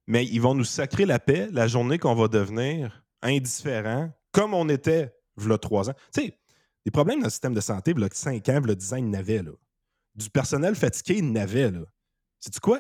mais 0.08 0.26
ils 0.26 0.40
vont 0.42 0.56
nous 0.56 0.64
sacrer 0.64 1.06
la 1.06 1.20
paix 1.20 1.50
la 1.52 1.68
journée 1.68 1.98
qu'on 2.00 2.16
va 2.16 2.28
devenir 2.28 3.04
indifférent, 3.22 4.10
comme 4.32 4.54
on 4.54 4.70
était 4.70 5.14
v'là 5.36 5.58
trois 5.58 5.90
ans. 5.90 5.94
Tu 6.14 6.22
sais, 6.22 6.38
des 6.86 6.92
problèmes 6.92 7.20
dans 7.20 7.26
le 7.26 7.30
système 7.32 7.54
de 7.54 7.62
santé, 7.62 7.94
v'là 7.94 8.08
cinq 8.14 8.48
ans, 8.50 8.62
v'là 8.62 8.76
dix 8.76 8.94
ans, 8.94 8.98
ils 8.98 9.10
n'avaient, 9.10 9.44
là. 9.44 9.52
Du 10.16 10.30
personnel 10.30 10.76
fatigué, 10.76 11.18
ils 11.20 11.32
n'avaient, 11.32 11.70
là. 11.72 11.82
Sais-tu 12.40 12.60
quoi? 12.60 12.80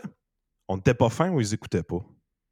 On 0.67 0.77
n'était 0.77 0.93
pas 0.93 1.09
fin 1.09 1.29
ou 1.31 1.41
ils 1.41 1.53
écoutaient 1.53 1.83
pas. 1.83 1.99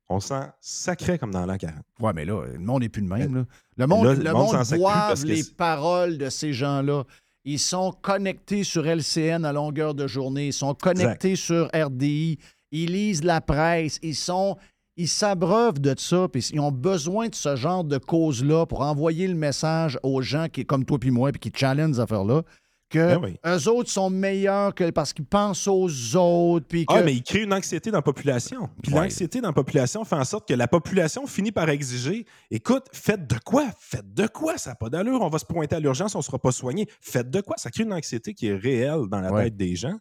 On 0.10 0.20
sent 0.20 0.41
sacré 0.62 1.18
comme 1.18 1.32
dans 1.32 1.45
l'an 1.45 1.58
40. 1.58 1.78
Oui, 1.99 2.12
mais 2.14 2.26
là, 2.26 2.45
le 2.53 2.60
monde 2.60 2.82
n'est 2.82 2.89
plus 2.89 3.01
le 3.01 3.08
même. 3.08 3.36
là. 3.36 3.45
Le 3.78 3.88
monde, 3.88 4.06
Là, 4.06 4.14
le 4.14 4.24
le 4.24 4.32
monde 4.34 4.43
monde 4.43 4.51
s'en 4.51 4.64
sacre 4.64 4.70
plus 4.70 4.80
boive 4.80 5.08
parce 5.08 5.24
que 5.24 5.28
les 5.28 5.43
paroles 5.43 6.18
de 6.18 6.30
ces 6.30 6.53
gens-là. 6.53 7.03
Ils 7.47 7.60
sont 7.60 7.91
connectés 7.91 8.64
sur 8.64 8.86
LCN 8.88 9.45
à 9.45 9.53
longueur 9.53 9.93
de 9.93 10.08
journée. 10.08 10.47
Ils 10.47 10.53
sont 10.53 10.74
connectés 10.74 11.36
sur 11.36 11.70
RDI. 11.76 12.39
Ils 12.72 12.91
lisent 12.91 13.24
la 13.24 13.39
presse. 13.41 13.99
Ils 14.01 14.16
sont. 14.16 14.58
Ils 14.97 15.10
s'abreuvent 15.10 15.80
de 15.82 15.93
ça, 15.97 16.28
puis 16.32 16.41
ils 16.53 16.60
ont 16.60 16.72
besoin 16.72 17.28
de 17.28 17.36
ce 17.36 17.56
genre 17.58 17.84
de 17.84 17.97
cause-là 17.97 18.66
pour 18.66 18.80
envoyer 18.82 19.28
le 19.28 19.36
message 19.36 19.99
aux 20.03 20.22
gens 20.22 20.47
qui, 20.47 20.66
comme 20.66 20.86
toi 20.86 20.97
puis 20.97 21.12
moi, 21.12 21.32
puis 21.34 21.39
qui 21.51 21.51
challengent 21.53 21.95
ces 21.95 21.99
affaires-là, 21.99 22.43
que 22.89 23.15
Ben 23.15 23.19
oui. 23.23 23.36
eux 23.45 23.67
autres 23.69 23.89
sont 23.89 24.09
meilleurs 24.09 24.73
que 24.75 24.89
parce 24.91 25.11
qu'ils 25.13 25.25
pensent 25.25 25.67
aux 25.67 26.15
autres, 26.15 26.65
puis 26.67 26.86
que... 26.86 26.93
Ah, 26.93 27.01
mais 27.01 27.13
il 27.13 27.23
crée 27.23 27.43
une 27.43 27.53
anxiété 27.53 27.89
dans 27.91 27.97
la 27.97 28.01
population. 28.01 28.69
Puis 28.83 28.93
Ouais. 28.93 29.01
l'anxiété 29.01 29.41
dans 29.41 29.49
la 29.49 29.53
population 29.53 30.03
fait 30.05 30.15
en 30.15 30.23
sorte 30.23 30.47
que 30.47 30.53
la 30.53 30.67
population 30.67 31.25
finit 31.27 31.51
par 31.51 31.69
exiger 31.69 32.25
écoute, 32.51 32.86
faites 32.93 33.27
de 33.27 33.38
quoi? 33.43 33.65
Faites 33.79 34.13
de 34.13 34.27
quoi? 34.27 34.57
Ça 34.57 34.71
n'a 34.71 34.75
pas 34.75 34.89
d'allure. 34.89 35.21
On 35.21 35.29
va 35.29 35.39
se 35.39 35.45
pointer 35.45 35.75
à 35.75 35.79
l'urgence, 35.79 36.15
on 36.15 36.19
ne 36.19 36.23
sera 36.23 36.39
pas 36.39 36.51
soigné. 36.51 36.88
Faites 37.01 37.29
de 37.29 37.41
quoi? 37.41 37.55
Ça 37.57 37.69
crée 37.71 37.83
une 37.83 37.93
anxiété 37.93 38.33
qui 38.33 38.47
est 38.47 38.55
réelle 38.55 39.07
dans 39.09 39.19
la 39.21 39.31
Ouais. 39.31 39.45
tête 39.45 39.57
des 39.57 39.75
gens. 39.75 39.97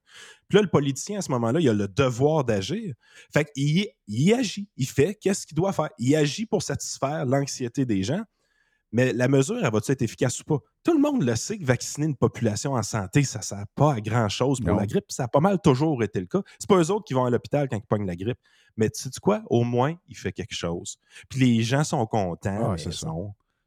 Puis 0.49 0.57
là, 0.57 0.63
le 0.63 0.69
politicien, 0.69 1.19
à 1.19 1.23
ce 1.23 1.31
moment-là, 1.33 1.59
il 1.61 1.69
a 1.69 1.73
le 1.73 1.89
devoir 1.89 2.45
d'agir. 2.45 2.95
Fait 3.33 3.45
qu'il 3.55 3.87
il 4.07 4.35
agit. 4.35 4.69
Il 4.77 4.87
fait 4.87 5.15
qu'est-ce 5.15 5.47
qu'il 5.47 5.57
doit 5.57 5.73
faire. 5.73 5.89
Il 5.99 6.15
agit 6.15 6.45
pour 6.47 6.63
satisfaire 6.63 7.25
l'anxiété 7.25 7.87
des 7.87 8.03
gens. 8.03 8.21
Mais 8.95 9.13
la 9.13 9.27
mesure, 9.29 9.59
elle 9.63 9.71
va-tu 9.73 9.91
être 9.93 10.03
efficace 10.03 10.41
ou 10.41 10.45
pas? 10.45 10.59
Tout 10.85 10.95
le 10.95 11.01
monde 11.01 11.23
le 11.23 11.35
sait 11.35 11.59
que 11.59 11.65
vacciner 11.65 12.07
une 12.07 12.17
population 12.17 12.75
en 12.75 12.83
santé, 12.83 13.25
ça 13.25 13.41
ne 13.41 13.45
sert 13.45 13.65
pas 13.75 13.95
à 13.95 14.01
grand-chose 14.01 14.61
pour 14.61 14.71
Non. 14.71 14.77
la 14.79 14.87
grippe. 14.87 15.07
Ça 15.09 15.25
a 15.25 15.29
pas 15.29 15.41
mal 15.41 15.59
toujours 15.61 16.03
été 16.05 16.21
le 16.21 16.27
cas. 16.27 16.43
C'est 16.61 16.69
pas 16.69 16.77
eux 16.77 16.91
autres 16.93 17.05
qui 17.05 17.13
vont 17.13 17.25
à 17.25 17.31
l'hôpital 17.31 17.69
quand 17.69 17.77
ils 17.77 17.83
pognent 17.87 18.07
la 18.07 18.15
grippe. 18.17 18.39
Mais 18.77 18.89
tu 18.89 19.03
sais 19.03 19.11
quoi? 19.21 19.43
Au 19.51 19.65
moins, 19.65 19.95
il 20.09 20.17
fait 20.17 20.33
quelque 20.33 20.55
chose. 20.55 20.97
Puis 21.29 21.41
les 21.41 21.63
gens 21.65 21.83
sont 21.85 22.07
contents. 22.07 22.73
Ah, 22.73 22.77
c'est. 22.79 22.91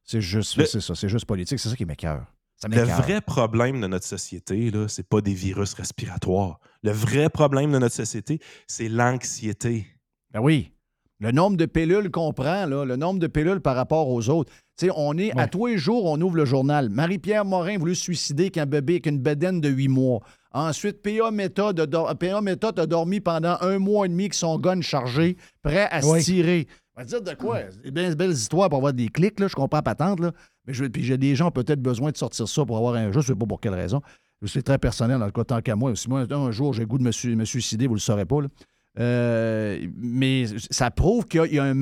C'est 0.09 0.21
juste, 0.21 0.55
Le- 0.55 0.65
c'est 0.65 0.79
ça, 0.79 0.95
c'est 0.95 1.09
juste 1.09 1.25
politique, 1.25 1.59
c'est 1.59 1.67
ça 1.69 1.75
qui 1.75 1.85
m'écœure. 1.85 2.25
Le 2.65 2.81
vrai 2.83 3.19
problème 3.21 3.81
de 3.81 3.87
notre 3.87 4.05
société, 4.05 4.71
là, 4.71 4.87
c'est 4.87 5.07
pas 5.07 5.19
des 5.19 5.33
virus 5.33 5.73
respiratoires. 5.73 6.59
Le 6.81 6.91
vrai 6.91 7.29
problème 7.29 7.71
de 7.73 7.77
notre 7.79 7.93
société, 7.95 8.39
c'est 8.65 8.87
l'anxiété. 8.87 9.85
Ben 10.31 10.39
oui. 10.39 10.71
Le 11.19 11.31
nombre 11.31 11.57
de 11.57 11.65
pilules 11.65 12.11
qu'on 12.11 12.31
prend, 12.31 12.67
là, 12.67 12.85
le 12.85 12.95
nombre 12.95 13.19
de 13.19 13.27
pilules 13.27 13.59
par 13.59 13.75
rapport 13.75 14.07
aux 14.09 14.29
autres. 14.29 14.51
Tu 14.77 14.85
sais, 14.85 14.91
on 14.95 15.17
est, 15.17 15.35
à 15.39 15.47
tous 15.47 15.65
les 15.65 15.77
jours, 15.79 16.05
on 16.05 16.21
ouvre 16.21 16.35
le 16.35 16.45
journal. 16.45 16.89
Marie-Pierre 16.89 17.43
Morin 17.43 17.79
voulu 17.79 17.95
se 17.95 18.03
suicider 18.03 18.43
avec 18.43 18.57
un 18.57 18.67
bébé 18.67 18.93
avec 18.93 19.07
une 19.07 19.17
bedaine 19.17 19.59
de 19.59 19.69
8 19.69 19.87
mois. 19.87 20.19
Ensuite, 20.53 21.01
P.A. 21.01 21.31
Méthode, 21.31 21.79
a 21.79 22.85
dormi 22.85 23.19
pendant 23.19 23.57
un 23.61 23.79
mois 23.79 24.05
et 24.05 24.09
demi 24.09 24.25
avec 24.25 24.35
son 24.35 24.59
gun 24.59 24.81
chargé, 24.81 25.37
prêt 25.63 25.87
à 25.89 26.01
se 26.03 26.23
tirer. 26.23 26.67
On 26.95 27.01
va 27.01 27.05
dire 27.05 27.21
de 27.21 27.33
quoi? 27.33 27.59
C'est 27.83 27.91
bien 27.91 28.11
belles 28.13 28.31
histoires 28.31 28.69
pour 28.69 28.77
avoir 28.77 28.93
des 28.93 29.07
clics, 29.07 29.39
là, 29.39 29.47
je 29.47 29.53
comprends 29.55 29.67
pas 29.67 29.81
patente, 29.81 30.19
là. 30.19 30.31
Mais 30.65 30.73
je, 30.73 30.85
puis 30.85 31.03
j'ai 31.03 31.17
des 31.17 31.35
gens 31.35 31.47
ont 31.47 31.51
peut-être 31.51 31.81
besoin 31.81 32.11
de 32.11 32.17
sortir 32.17 32.47
ça 32.47 32.65
pour 32.65 32.77
avoir 32.77 32.95
un. 32.95 33.11
Je 33.11 33.19
sais 33.21 33.35
pas 33.35 33.45
pour 33.45 33.61
quelle 33.61 33.73
raison. 33.73 34.01
C'est 34.45 34.61
très 34.61 34.77
personnel 34.77 35.17
dans 35.17 35.25
le 35.25 35.31
cas 35.31 35.43
tant 35.43 35.61
qu'à 35.61 35.75
moi. 35.75 35.95
Si 35.95 36.09
moi, 36.09 36.25
un 36.29 36.51
jour, 36.51 36.73
j'ai 36.73 36.81
le 36.81 36.87
goût 36.87 36.99
de 36.99 37.03
me, 37.03 37.35
me 37.35 37.45
suicider, 37.45 37.87
vous 37.87 37.95
le 37.95 37.99
saurez 37.99 38.25
pas. 38.25 38.41
là. 38.41 38.47
Euh, 38.99 39.85
mais 39.95 40.45
ça 40.71 40.91
prouve 40.91 41.25
qu'il 41.25 41.53
y 41.53 41.59
a 41.59 41.63
un 41.63 41.73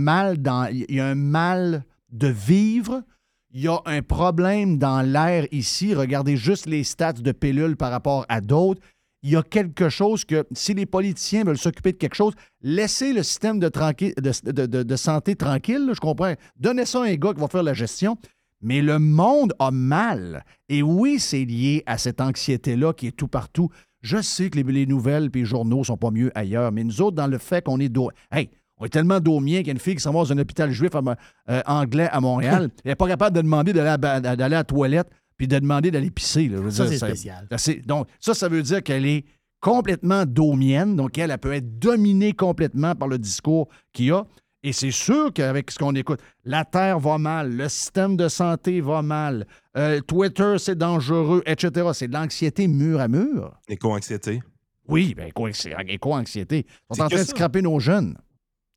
mal 1.16 1.86
de 2.12 2.28
vivre. 2.28 3.04
Il 3.52 3.62
y 3.62 3.68
a 3.68 3.80
un 3.86 4.02
problème 4.02 4.78
dans 4.78 5.02
l'air 5.02 5.48
ici. 5.52 5.94
Regardez 5.94 6.36
juste 6.36 6.66
les 6.66 6.84
stats 6.84 7.14
de 7.14 7.32
pilules 7.32 7.78
par 7.78 7.92
rapport 7.92 8.26
à 8.28 8.42
d'autres. 8.42 8.82
Il 9.24 9.32
y 9.32 9.36
a 9.38 9.44
quelque 9.44 9.90
chose 9.90 10.24
que, 10.24 10.46
si 10.52 10.74
les 10.74 10.86
politiciens 10.86 11.44
veulent 11.46 11.58
s'occuper 11.58 11.94
de 11.94 11.98
quelque 11.98 12.16
chose, 12.16 12.34
laissez 12.62 13.12
le 13.12 13.24
système 13.24 13.60
de, 13.60 14.96
santé 14.96 15.36
tranquille, 15.36 15.90
je 15.94 16.00
comprends. 16.00 16.36
Donnez 16.60 16.86
ça 16.86 17.02
à 17.02 17.06
un 17.06 17.16
gars 17.16 17.34
qui 17.34 17.40
va 17.40 17.48
faire 17.48 17.64
la 17.64 17.74
gestion. 17.74 18.18
Mais 18.62 18.82
le 18.82 19.00
monde 19.00 19.54
a 19.60 19.72
mal. 19.72 20.44
Et 20.70 20.84
oui, 20.84 21.20
c'est 21.20 21.46
lié 21.46 21.84
à 21.86 21.98
cette 21.98 22.22
anxiété-là 22.22 22.94
qui 22.94 23.08
est 23.08 23.12
tout 23.12 23.28
partout. 23.28 23.70
Je 24.06 24.22
sais 24.22 24.52
que 24.52 24.60
les, 24.60 24.64
les 24.64 24.86
nouvelles 24.86 25.32
et 25.34 25.40
les 25.40 25.46
journaux 25.46 25.84
sont 25.84 25.98
pas 25.98 26.12
mieux 26.12 26.32
ailleurs, 26.36 26.72
mais 26.72 26.84
nous 26.84 27.02
autres, 27.02 27.16
dans 27.16 27.28
le 27.28 27.40
fait 27.40 27.66
qu'on 27.66 27.80
est... 27.80 27.92
Hey, 28.32 28.50
on 28.78 28.86
est 28.86 28.90
tellement 28.90 29.20
daumiens 29.20 29.60
qu'il 29.60 29.68
y 29.68 29.70
a 29.70 29.74
une 29.74 29.80
fille 29.80 29.96
qui 29.96 30.02
s'en 30.02 30.12
va 30.12 30.20
dans 30.20 30.34
un 30.34 30.38
hôpital 30.38 30.70
juif 30.70 30.94
à 30.94 31.02
euh, 31.50 31.62
anglais 31.66 32.08
à 32.12 32.20
Montréal. 32.20 32.70
elle 32.84 32.92
n'est 32.92 32.96
pas 32.96 33.08
capable 33.08 33.36
de 33.36 33.42
demander 33.42 33.74
d'aller 33.74 33.90
à, 34.28 34.50
la 34.50 34.64
toilette 34.64 35.08
puis 35.38 35.48
de 35.48 35.58
demander 35.58 35.90
d'aller 35.90 36.12
pisser. 36.12 36.48
là. 36.50 36.60
Ça, 36.70 36.88
c'est 36.88 36.98
spécial. 36.98 37.48
donc, 37.86 38.08
ça, 38.20 38.34
ça 38.34 38.48
veut 38.48 38.62
dire 38.62 38.84
qu'elle 38.84 39.06
est 39.06 39.26
complètement 39.60 40.26
domienne. 40.26 40.96
Donc, 40.96 41.18
elle, 41.18 41.32
elle 41.32 41.38
peut 41.38 41.54
être 41.54 41.80
dominée 41.80 42.34
complètement 42.34 42.94
par 42.96 43.08
le 43.08 43.18
discours 43.18 43.70
qu'il 43.92 44.06
y 44.06 44.12
a. 44.12 44.26
Et 44.64 44.74
c'est 44.74 44.92
sûr 44.92 45.32
qu'avec 45.34 45.70
ce 45.72 45.78
qu'on 45.78 45.94
écoute, 45.94 46.20
la 46.44 46.66
Terre 46.66 47.00
va 47.00 47.18
mal, 47.18 47.56
le 47.56 47.70
système 47.70 48.18
de 48.18 48.28
santé 48.28 48.82
va 48.82 49.02
mal, 49.02 49.46
euh, 49.78 50.02
Twitter, 50.02 50.56
c'est 50.58 50.78
dangereux, 50.78 51.44
etc. 51.46 51.90
C'est 51.94 52.08
de 52.08 52.14
l'anxiété 52.14 52.68
mur 52.68 53.00
à 53.00 53.08
mur. 53.08 53.60
Éco-anxiété. 53.68 54.42
Oui, 54.88 55.14
bien, 55.16 55.26
éco-anxiété. 55.26 56.66
C'est 56.92 56.98
sont 56.98 57.04
en 57.04 57.08
train 57.10 57.18
de 57.18 57.24
scraper 57.28 57.62
nos 57.62 57.80
jeunes. 57.80 58.18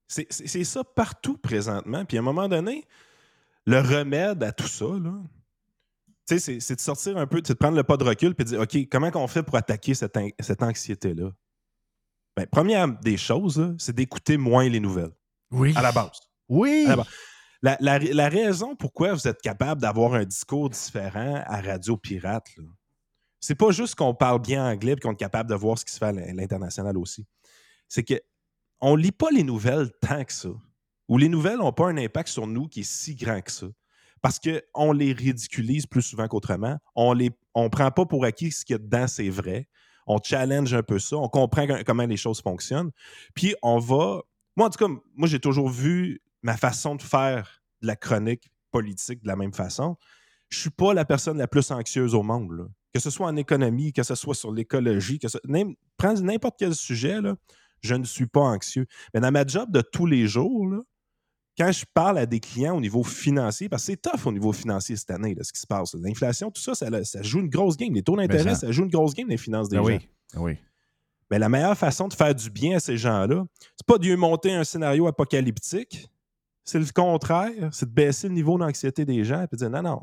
C'est 0.07 0.65
ça 0.65 0.83
partout 0.85 1.37
présentement. 1.37 2.05
Puis 2.05 2.17
à 2.17 2.21
un 2.21 2.25
moment 2.25 2.49
donné, 2.49 2.85
le 3.67 3.79
remède 3.81 4.43
à 4.43 4.53
tout 4.53 4.67
ça, 4.69 4.87
là, 4.87 5.13
tu 6.27 6.39
sais, 6.39 6.61
c'est- 6.61 6.75
de 6.77 6.81
sortir 6.81 7.17
un 7.19 7.27
peu, 7.27 7.43
de 7.43 7.53
prendre 7.55 7.77
le 7.77 7.83
pas 7.85 7.97
de 7.99 8.05
recul 8.05 8.35
et 8.39 8.45
de 8.45 8.49
dire 8.49 8.61
OK, 8.61 8.77
comment 8.91 9.11
on 9.15 9.27
fait 9.27 9.43
pour 9.43 9.57
attaquer 9.57 9.95
cette, 9.95 10.17
an- 10.17 10.29
cette 10.41 10.63
anxiété-là? 10.63 11.31
Ben, 12.37 12.47
première 12.47 12.89
des 12.89 13.17
choses, 13.19 13.75
c'est 13.79 13.95
d'écouter 13.95 14.37
moins 14.39 14.69
les 14.69 14.81
nouvelles. 14.81 15.13
Oui. 15.51 15.73
À 15.77 15.83
la 15.83 15.93
base. 15.93 16.21
Oui. 16.49 16.85
À 16.87 16.91
la 16.91 16.97
base. 16.97 17.07
La, 17.63 18.29
raison 18.29 18.77
pourquoi 18.77 19.15
vous 19.15 19.27
êtes 19.27 19.43
capable 19.43 19.81
d'avoir 19.81 20.15
un 20.15 20.25
discours 20.25 20.71
différent 20.71 21.43
à 21.47 21.61
Radio 21.61 21.97
Pirate, 21.97 22.47
c'est 23.41 23.57
pas 23.57 23.71
juste 23.71 23.95
qu'on 23.97 24.15
parle 24.15 24.41
bien 24.41 24.65
anglais 24.65 24.93
et 24.93 24.97
qu'on 24.97 25.13
est 25.13 25.17
capable 25.17 25.51
de 25.51 25.55
voir 25.55 25.79
ce 25.79 25.85
qui 25.85 25.93
se 25.93 25.99
fait 25.99 26.07
à 26.07 26.13
l'international 26.13 26.97
aussi. 26.97 27.27
C'est 27.89 28.05
que 28.05 28.21
on 28.81 28.95
lit 28.95 29.13
pas 29.13 29.31
les 29.33 29.43
nouvelles 29.43 29.91
tant 30.01 30.25
que 30.25 30.33
ça. 30.33 30.51
Ou 31.09 31.19
les 31.19 31.29
nouvelles 31.29 31.59
n'ont 31.59 31.73
pas 31.73 31.89
un 31.89 31.97
impact 31.97 32.29
sur 32.29 32.47
nous 32.47 32.69
qui 32.69 32.81
est 32.81 32.91
si 32.91 33.15
grand 33.15 33.41
que 33.41 33.51
ça. 33.51 33.67
Parce 34.21 34.39
qu'on 34.39 34.93
les 34.93 35.13
ridiculise 35.13 35.87
plus 35.87 36.03
souvent 36.03 36.29
qu'autrement. 36.29 36.77
On 36.95 37.15
ne 37.15 37.29
on 37.55 37.71
prend 37.71 37.91
pas 37.91 38.05
pour 38.05 38.25
acquis 38.25 38.51
ce 38.51 38.65
qu'il 38.65 38.75
y 38.75 38.77
a 38.77 38.79
dedans, 38.79 39.07
c'est 39.07 39.31
vrai. 39.31 39.69
On 40.07 40.19
challenge 40.23 40.75
un 40.75 40.83
peu 40.83 40.99
ça. 40.99 41.17
On 41.17 41.29
comprend 41.29 41.67
co- 41.67 41.85
comment 41.87 42.07
les 42.07 42.17
choses 42.17 42.41
fonctionnent. 42.41 42.91
Puis 43.35 43.55
on 43.63 43.79
va. 43.79 44.23
Moi, 44.57 44.67
en 44.67 44.71
tout 44.71 44.85
cas, 44.85 44.93
moi, 45.15 45.29
j'ai 45.29 45.39
toujours 45.39 45.69
vu 45.69 46.21
ma 46.43 46.57
façon 46.57 46.95
de 46.95 47.03
faire 47.03 47.63
de 47.83 47.87
la 47.87 47.97
chronique 47.97 48.51
politique 48.71 49.23
de 49.23 49.29
la 49.29 49.37
même 49.37 49.53
façon. 49.53 49.97
Je 50.49 50.59
suis 50.61 50.71
pas 50.71 50.95
la 50.95 51.05
personne 51.05 51.39
la 51.39 51.49
plus 51.49 51.71
anxieuse 51.71 52.15
au 52.15 52.23
monde. 52.23 52.53
là. 52.53 52.65
Que 52.95 53.01
ce 53.01 53.11
soit 53.11 53.27
en 53.27 53.37
économie, 53.37 53.93
que 53.93 54.03
ce 54.03 54.15
soit 54.15 54.35
sur 54.35 54.53
l'écologie, 54.53 55.19
que 55.19 55.29
ce... 55.29 55.39
prends 55.97 56.15
n'importe 56.15 56.57
quel 56.59 56.75
sujet, 56.75 57.21
là, 57.21 57.35
je 57.83 57.95
ne 57.95 58.05
suis 58.05 58.27
pas 58.27 58.41
anxieux. 58.41 58.87
Mais 59.13 59.21
dans 59.21 59.31
ma 59.31 59.47
job 59.47 59.71
de 59.71 59.81
tous 59.83 60.07
les 60.07 60.27
jours, 60.27 60.67
là, 60.69 60.79
quand 61.59 61.71
je 61.73 61.85
parle 61.93 62.19
à 62.19 62.27
des 62.27 62.41
clients 62.41 62.77
au 62.77 62.81
niveau 62.81 63.03
financier, 63.05 63.69
parce 63.69 63.83
que 63.83 63.93
c'est 63.93 64.01
tough 64.01 64.27
au 64.27 64.33
niveau 64.33 64.53
financier 64.53 64.97
cette 64.97 65.11
année, 65.11 65.35
là, 65.35 65.43
ce 65.45 65.53
qui 65.53 65.61
se 65.61 65.67
passe. 65.67 65.95
L'inflation, 65.95 66.51
tout 66.51 66.63
ça, 66.63 66.75
ça, 66.75 67.05
ça 67.05 67.23
joue 67.23 67.41
une 67.41 67.49
grosse 67.51 67.77
game. 67.77 67.93
Les 67.93 68.03
taux 68.03 68.17
d'intérêt, 68.17 68.45
Ben 68.45 68.55
ça- 68.55 68.67
ça... 68.69 68.73
joue 68.73 68.85
une 68.85 68.91
grosse 68.91 69.13
game 69.15 69.27
dans 69.27 69.33
les 69.33 69.37
finances 69.39 69.69
des 69.69 69.77
Ah 69.77 69.81
gens. 69.81 69.87
oui. 69.87 70.09
Ah 70.35 70.41
oui. 70.41 70.57
Mais 71.31 71.39
la 71.39 71.49
meilleure 71.51 71.77
façon 71.77 72.09
de 72.09 72.15
faire 72.15 72.35
du 72.35 72.49
bien 72.49 72.77
à 72.77 72.81
ces 72.81 72.97
gens-là, 72.97 73.45
c'est 73.77 73.87
pas 73.87 73.99
de 73.99 74.07
lui 74.07 74.17
monter 74.17 74.53
un 74.55 74.65
scénario 74.65 75.07
apocalyptique. 75.09 76.09
C'est 76.69 76.79
le 76.79 76.93
contraire. 76.93 77.71
C'est 77.73 77.89
de 77.89 77.95
baisser 77.95 78.29
le 78.29 78.35
niveau 78.35 78.59
d'anxiété 78.59 79.07
des 79.07 79.25
gens 79.25 79.41
et 79.41 79.47
de 79.51 79.57
dire 79.57 79.71
non, 79.71 79.81
non. 79.81 80.01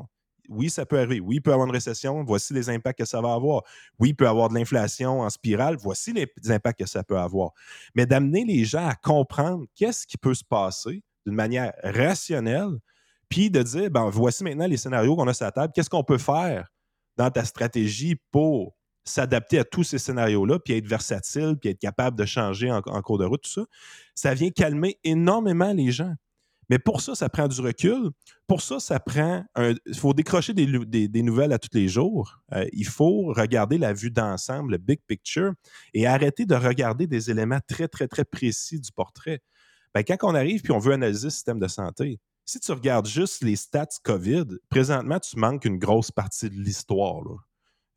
Oui, 0.48 0.68
ça 0.68 0.84
peut 0.84 0.98
arriver. 0.98 1.20
Oui, 1.20 1.36
il 1.36 1.40
peut 1.40 1.50
y 1.50 1.52
avoir 1.52 1.68
une 1.68 1.72
récession. 1.72 2.24
Voici 2.24 2.54
les 2.54 2.68
impacts 2.68 2.98
que 2.98 3.04
ça 3.04 3.20
va 3.20 3.34
avoir. 3.34 3.62
Oui, 4.00 4.08
il 4.08 4.16
peut 4.16 4.24
y 4.24 4.28
avoir 4.28 4.48
de 4.48 4.54
l'inflation 4.54 5.20
en 5.20 5.30
spirale. 5.30 5.76
Voici 5.78 6.12
les 6.12 6.26
impacts 6.50 6.80
que 6.80 6.88
ça 6.88 7.04
peut 7.04 7.18
avoir. 7.18 7.52
Mais 7.94 8.04
d'amener 8.04 8.44
les 8.44 8.64
gens 8.64 8.84
à 8.84 8.96
comprendre 8.96 9.64
qu'est-ce 9.76 10.08
qui 10.08 10.18
peut 10.18 10.34
se 10.34 10.42
passer 10.42 11.04
d'une 11.24 11.36
manière 11.36 11.72
rationnelle, 11.84 12.80
puis 13.28 13.48
de 13.48 13.62
dire, 13.62 13.88
ben, 13.88 14.10
voici 14.10 14.42
maintenant 14.42 14.66
les 14.66 14.76
scénarios 14.76 15.14
qu'on 15.14 15.28
a 15.28 15.34
sur 15.34 15.44
la 15.44 15.52
table. 15.52 15.72
Qu'est-ce 15.72 15.90
qu'on 15.90 16.02
peut 16.02 16.18
faire 16.18 16.68
dans 17.16 17.30
ta 17.30 17.44
stratégie 17.44 18.16
pour 18.32 18.76
s'adapter 19.04 19.60
à 19.60 19.64
tous 19.64 19.84
ces 19.84 19.98
scénarios-là, 19.98 20.58
puis 20.58 20.74
être 20.74 20.88
versatile, 20.88 21.54
puis 21.60 21.70
être 21.70 21.78
capable 21.78 22.18
de 22.18 22.24
changer 22.24 22.72
en 22.72 22.82
cours 23.02 23.18
de 23.18 23.24
route, 23.24 23.42
tout 23.42 23.50
ça, 23.50 23.66
ça 24.16 24.34
vient 24.34 24.50
calmer 24.50 24.98
énormément 25.04 25.72
les 25.72 25.92
gens. 25.92 26.12
Mais 26.68 26.78
pour 26.78 27.00
ça, 27.00 27.14
ça 27.14 27.28
prend 27.28 27.46
du 27.46 27.60
recul. 27.60 28.10
Pour 28.46 28.60
ça, 28.60 28.80
ça 28.80 28.98
prend. 28.98 29.44
Il 29.56 29.96
faut 29.96 30.14
décrocher 30.14 30.52
des, 30.52 31.22
nouvelles 31.22 31.52
à 31.52 31.58
tous 31.58 31.74
les 31.74 31.88
jours. 31.88 32.40
Euh, 32.52 32.66
il 32.72 32.86
faut 32.86 33.26
regarder 33.32 33.78
la 33.78 33.92
vue 33.92 34.10
d'ensemble, 34.10 34.72
le 34.72 34.78
big 34.78 35.00
picture, 35.06 35.52
et 35.94 36.06
arrêter 36.06 36.44
de 36.44 36.54
regarder 36.54 37.06
des 37.06 37.30
éléments 37.30 37.60
très, 37.68 37.88
très, 37.88 38.08
très 38.08 38.24
précis 38.24 38.80
du 38.80 38.90
portrait. 38.92 39.40
Ben, 39.94 40.02
quand 40.02 40.16
on 40.22 40.34
arrive 40.34 40.62
puis 40.62 40.72
on 40.72 40.78
veut 40.78 40.92
analyser 40.92 41.28
le 41.28 41.30
système 41.30 41.58
de 41.58 41.68
santé, 41.68 42.20
si 42.44 42.60
tu 42.60 42.72
regardes 42.72 43.06
juste 43.06 43.42
les 43.42 43.56
stats 43.56 43.86
COVID, 44.04 44.46
présentement, 44.68 45.18
tu 45.18 45.38
manques 45.38 45.64
une 45.64 45.78
grosse 45.78 46.10
partie 46.10 46.50
de 46.50 46.54
l'histoire. 46.54 47.22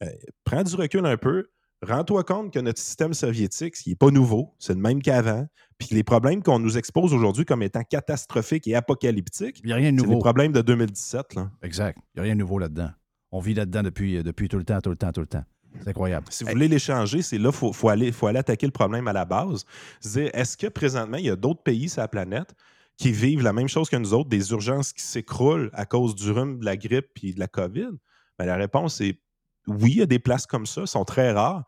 Euh, 0.03 0.09
prends 0.43 0.63
du 0.63 0.75
recul 0.75 1.05
un 1.05 1.17
peu. 1.17 1.49
Rends-toi 1.81 2.23
compte 2.25 2.53
que 2.53 2.59
notre 2.59 2.79
système 2.79 3.13
soviétique, 3.13 3.77
ce 3.77 3.83
qui 3.83 3.89
n'est 3.89 3.95
pas 3.95 4.11
nouveau, 4.11 4.53
c'est 4.59 4.73
le 4.73 4.81
même 4.81 5.01
qu'avant. 5.01 5.47
Puis 5.77 5.89
les 5.91 6.03
problèmes 6.03 6.43
qu'on 6.43 6.59
nous 6.59 6.77
expose 6.77 7.13
aujourd'hui 7.13 7.45
comme 7.45 7.63
étant 7.63 7.83
catastrophiques 7.83 8.67
et 8.67 8.75
apocalyptiques, 8.75 9.61
Il 9.63 9.67
n'y 9.67 9.71
a 9.71 9.75
rien 9.77 9.93
de 9.93 9.97
c'est 9.97 10.03
nouveau. 10.03 10.15
les 10.17 10.19
problèmes 10.19 10.51
de 10.51 10.61
2017. 10.61 11.35
Là. 11.35 11.49
Exact. 11.63 11.97
Il 11.97 12.17
n'y 12.17 12.19
a 12.19 12.23
rien 12.23 12.35
de 12.35 12.39
nouveau 12.39 12.59
là-dedans. 12.59 12.89
On 13.31 13.39
vit 13.39 13.53
là-dedans 13.53 13.83
depuis, 13.83 14.21
depuis 14.23 14.49
tout 14.49 14.57
le 14.57 14.65
temps, 14.65 14.81
tout 14.81 14.89
le 14.89 14.97
temps, 14.97 15.11
tout 15.13 15.21
le 15.21 15.27
temps. 15.27 15.43
C'est 15.81 15.89
incroyable. 15.89 16.25
Si 16.31 16.43
vous 16.43 16.49
voulez 16.49 16.67
les 16.67 16.79
changer, 16.79 17.21
c'est 17.21 17.37
là 17.37 17.51
qu'il 17.51 17.59
faut, 17.59 17.71
faut, 17.71 17.89
aller, 17.89 18.11
faut 18.11 18.27
aller 18.27 18.39
attaquer 18.39 18.65
le 18.65 18.71
problème 18.71 19.07
à 19.07 19.13
la 19.13 19.23
base. 19.23 19.65
C'est 20.01 20.31
est-ce 20.33 20.57
que 20.57 20.67
présentement, 20.67 21.17
il 21.17 21.25
y 21.25 21.29
a 21.29 21.35
d'autres 21.35 21.61
pays 21.61 21.87
sur 21.87 22.01
la 22.01 22.07
planète 22.07 22.53
qui 22.97 23.11
vivent 23.13 23.43
la 23.43 23.53
même 23.53 23.69
chose 23.69 23.87
que 23.89 23.95
nous 23.95 24.13
autres, 24.13 24.29
des 24.29 24.51
urgences 24.51 24.91
qui 24.91 25.03
s'écroulent 25.03 25.69
à 25.73 25.85
cause 25.85 26.15
du 26.15 26.31
rhume, 26.31 26.59
de 26.59 26.65
la 26.65 26.75
grippe 26.75 27.11
et 27.23 27.33
de 27.33 27.39
la 27.39 27.47
COVID? 27.47 27.91
Ben, 28.37 28.45
la 28.45 28.55
réponse 28.55 28.99
est 28.99 29.19
oui, 29.67 29.91
il 29.91 29.97
y 29.97 30.01
a 30.01 30.05
des 30.05 30.19
places 30.19 30.45
comme 30.47 30.65
ça, 30.65 30.85
sont 30.85 31.05
très 31.05 31.31
rares, 31.31 31.63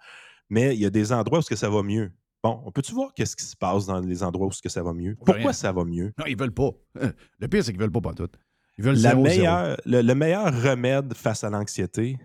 mais 0.50 0.76
il 0.76 0.82
y 0.82 0.86
a 0.86 0.90
des 0.90 1.12
endroits 1.12 1.40
où 1.40 1.42
-ce 1.42 1.50
que 1.50 1.56
ça 1.56 1.70
va 1.70 1.84
mieux? 1.84 2.12
Bon, 2.44 2.62
on 2.66 2.72
peut-tu 2.72 2.94
voir 2.94 3.14
qu'est-ce 3.14 3.36
qui 3.36 3.46
se 3.46 3.56
passe 3.56 3.86
dans 3.86 4.00
les 4.00 4.24
endroits 4.24 4.48
où 4.48 4.52
-ce 4.52 4.62
que 4.62 4.70
ça 4.70 4.82
va 4.82 4.94
mieux? 4.94 5.16
Pourquoi 5.16 5.36
rien. 5.36 5.54
ça 5.54 5.72
va 5.72 5.84
mieux? 5.86 6.12
Non, 6.18 6.26
ils 6.26 6.38
veulent 6.38 6.54
pas. 6.54 6.72
Le 7.40 7.48
pire, 7.48 7.64
c'est 7.64 7.72
qu'ils 7.72 7.80
veulent 7.82 7.92
pas, 7.92 8.02
pas 8.02 8.14
tout. 8.14 8.30
Ils 8.78 8.84
veulent 8.84 8.96
La 8.98 9.14
le, 9.14 10.02
le 10.02 10.16
meilleur 10.16 10.46
remède 10.64 11.14
face 11.16 11.44
à 11.44 11.50
l'anxiété, 11.50 12.18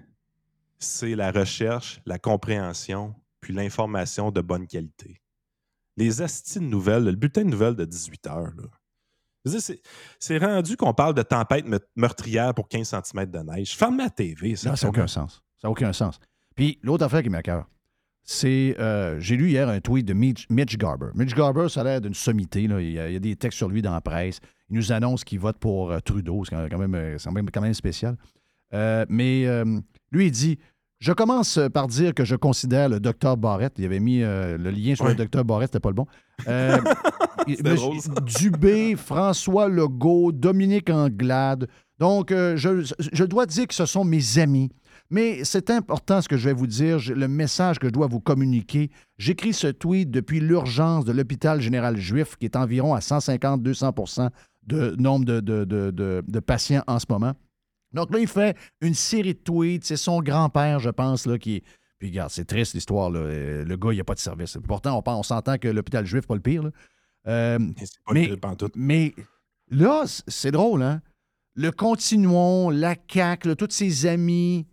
c'est 0.78 1.14
la 1.14 1.30
recherche, 1.32 2.00
la 2.06 2.18
compréhension, 2.18 3.14
puis 3.40 3.52
l'information 3.54 4.30
de 4.30 4.40
bonne 4.40 4.66
qualité. 4.66 5.20
Les 5.98 6.22
astis 6.22 6.58
de 6.60 6.64
nouvelles, 6.64 7.04
le 7.04 7.12
bulletin 7.12 7.44
de 7.44 7.50
nouvelles 7.50 7.74
de 7.76 7.84
18 7.84 8.26
heures, 8.26 8.52
là. 8.56 8.64
C'est 10.18 10.38
rendu 10.38 10.76
qu'on 10.76 10.92
parle 10.92 11.14
de 11.14 11.22
tempête 11.22 11.66
me- 11.66 11.78
meurtrière 11.94 12.52
pour 12.52 12.68
15 12.68 12.88
cm 13.04 13.26
de 13.30 13.38
neige. 13.38 13.76
Ferme 13.76 13.96
ma 13.96 14.10
TV, 14.10 14.56
ça 14.56 14.70
n'a 14.70 14.76
aucun 14.88 15.06
sens. 15.06 15.40
Ça 15.60 15.68
n'a 15.68 15.70
aucun 15.72 15.92
sens. 15.92 16.18
Puis 16.54 16.78
l'autre 16.82 17.04
affaire 17.04 17.22
qui 17.22 17.30
m'accœure, 17.30 17.66
c'est. 18.22 18.74
euh, 18.78 19.18
J'ai 19.20 19.36
lu 19.36 19.50
hier 19.50 19.68
un 19.68 19.80
tweet 19.80 20.06
de 20.06 20.12
Mitch, 20.12 20.46
Mitch 20.50 20.76
Garber. 20.76 21.08
Mitch 21.14 21.34
Garber, 21.34 21.68
ça 21.68 21.82
a 21.82 21.84
l'air 21.84 22.00
d'une 22.00 22.14
sommité. 22.14 22.66
là. 22.66 22.80
Il, 22.80 22.92
y 22.92 22.98
a, 22.98 23.08
il 23.08 23.12
y 23.12 23.16
a 23.16 23.20
des 23.20 23.36
textes 23.36 23.58
sur 23.58 23.68
lui 23.68 23.82
dans 23.82 23.92
la 23.92 24.00
presse. 24.00 24.40
Il 24.70 24.76
nous 24.76 24.90
annonce 24.92 25.22
qu'il 25.24 25.38
vote 25.38 25.58
pour 25.58 25.90
euh, 25.92 26.00
Trudeau. 26.00 26.44
C'est 26.44 26.54
quand 26.70 26.78
même, 26.78 26.94
euh, 26.94 27.16
quand 27.22 27.32
même, 27.32 27.50
quand 27.50 27.60
même 27.60 27.74
spécial. 27.74 28.16
Euh, 28.74 29.04
mais 29.08 29.46
euh, 29.46 29.64
lui, 30.10 30.26
il 30.26 30.30
dit 30.32 30.58
Je 30.98 31.12
commence 31.12 31.60
par 31.72 31.86
dire 31.86 32.14
que 32.14 32.24
je 32.24 32.34
considère 32.34 32.88
le 32.88 32.98
docteur 32.98 33.36
Barrett. 33.36 33.72
Il 33.78 33.84
avait 33.84 34.00
mis 34.00 34.22
euh, 34.22 34.58
le 34.58 34.70
lien 34.70 34.94
sur 34.96 35.06
le 35.06 35.14
docteur 35.14 35.44
Barrett, 35.44 35.68
c'était 35.68 35.78
pas 35.80 35.90
le 35.90 35.94
bon. 35.94 36.06
Euh, 36.48 36.78
drôle. 37.60 37.96
Dubé, 38.24 38.96
François 38.96 39.68
Legault, 39.68 40.32
Dominique 40.32 40.90
Anglade. 40.90 41.68
Donc, 41.98 42.32
euh, 42.32 42.56
je, 42.56 42.92
je 43.12 43.24
dois 43.24 43.46
dire 43.46 43.66
que 43.68 43.74
ce 43.74 43.86
sont 43.86 44.04
mes 44.04 44.38
amis. 44.38 44.70
Mais 45.10 45.44
c'est 45.44 45.70
important 45.70 46.20
ce 46.20 46.28
que 46.28 46.36
je 46.36 46.48
vais 46.48 46.52
vous 46.52 46.66
dire, 46.66 46.98
le 47.14 47.28
message 47.28 47.78
que 47.78 47.86
je 47.86 47.92
dois 47.92 48.06
vous 48.08 48.20
communiquer. 48.20 48.90
J'écris 49.18 49.52
ce 49.52 49.68
tweet 49.68 50.10
depuis 50.10 50.40
l'urgence 50.40 51.04
de 51.04 51.12
l'hôpital 51.12 51.60
général 51.60 51.96
juif, 51.96 52.36
qui 52.36 52.46
est 52.46 52.56
environ 52.56 52.94
à 52.94 52.98
150-200% 53.00 54.30
de 54.66 54.96
nombre 54.98 55.24
de, 55.24 55.40
de- 55.40 55.64
de- 55.64 55.92
de- 56.26 56.40
patients 56.40 56.82
en 56.88 56.98
ce 56.98 57.06
moment. 57.08 57.34
Donc 57.92 58.12
là, 58.12 58.18
il 58.18 58.26
fait 58.26 58.56
une 58.80 58.94
série 58.94 59.34
de 59.34 59.38
tweets. 59.38 59.84
C'est 59.84 59.96
son 59.96 60.20
grand-père, 60.20 60.80
je 60.80 60.90
pense, 60.90 61.26
là, 61.26 61.38
qui 61.38 61.56
est. 61.56 61.62
Puis 61.98 62.08
regarde, 62.08 62.30
c'est 62.30 62.44
triste 62.44 62.74
l'histoire. 62.74 63.08
là. 63.10 63.20
Euh, 63.20 63.64
Le 63.64 63.76
gars, 63.76 63.92
il 63.92 63.94
n'y 63.94 64.00
a 64.00 64.04
pas 64.04 64.14
de 64.14 64.18
service. 64.18 64.58
Pourtant, 64.66 65.02
on, 65.06 65.10
on 65.10 65.22
s'entend 65.22 65.56
que 65.56 65.68
l'hôpital 65.68 66.04
juif, 66.04 66.26
pas 66.26 66.34
le 66.34 66.40
pire. 66.40 66.64
là. 66.64 66.70
Euh, 67.28 67.58
pas 67.58 68.12
le 68.12 68.14
mais, 68.14 68.26
pire 68.26 68.40
pantoute. 68.40 68.72
mais 68.76 69.14
là, 69.70 70.02
c'est 70.26 70.50
drôle, 70.50 70.82
hein? 70.82 71.00
Le 71.54 71.70
continuons, 71.70 72.68
la 72.70 72.94
CAQ, 73.10 73.48
là, 73.48 73.54
tous 73.56 73.68
ses 73.70 74.04
amis. 74.06 74.66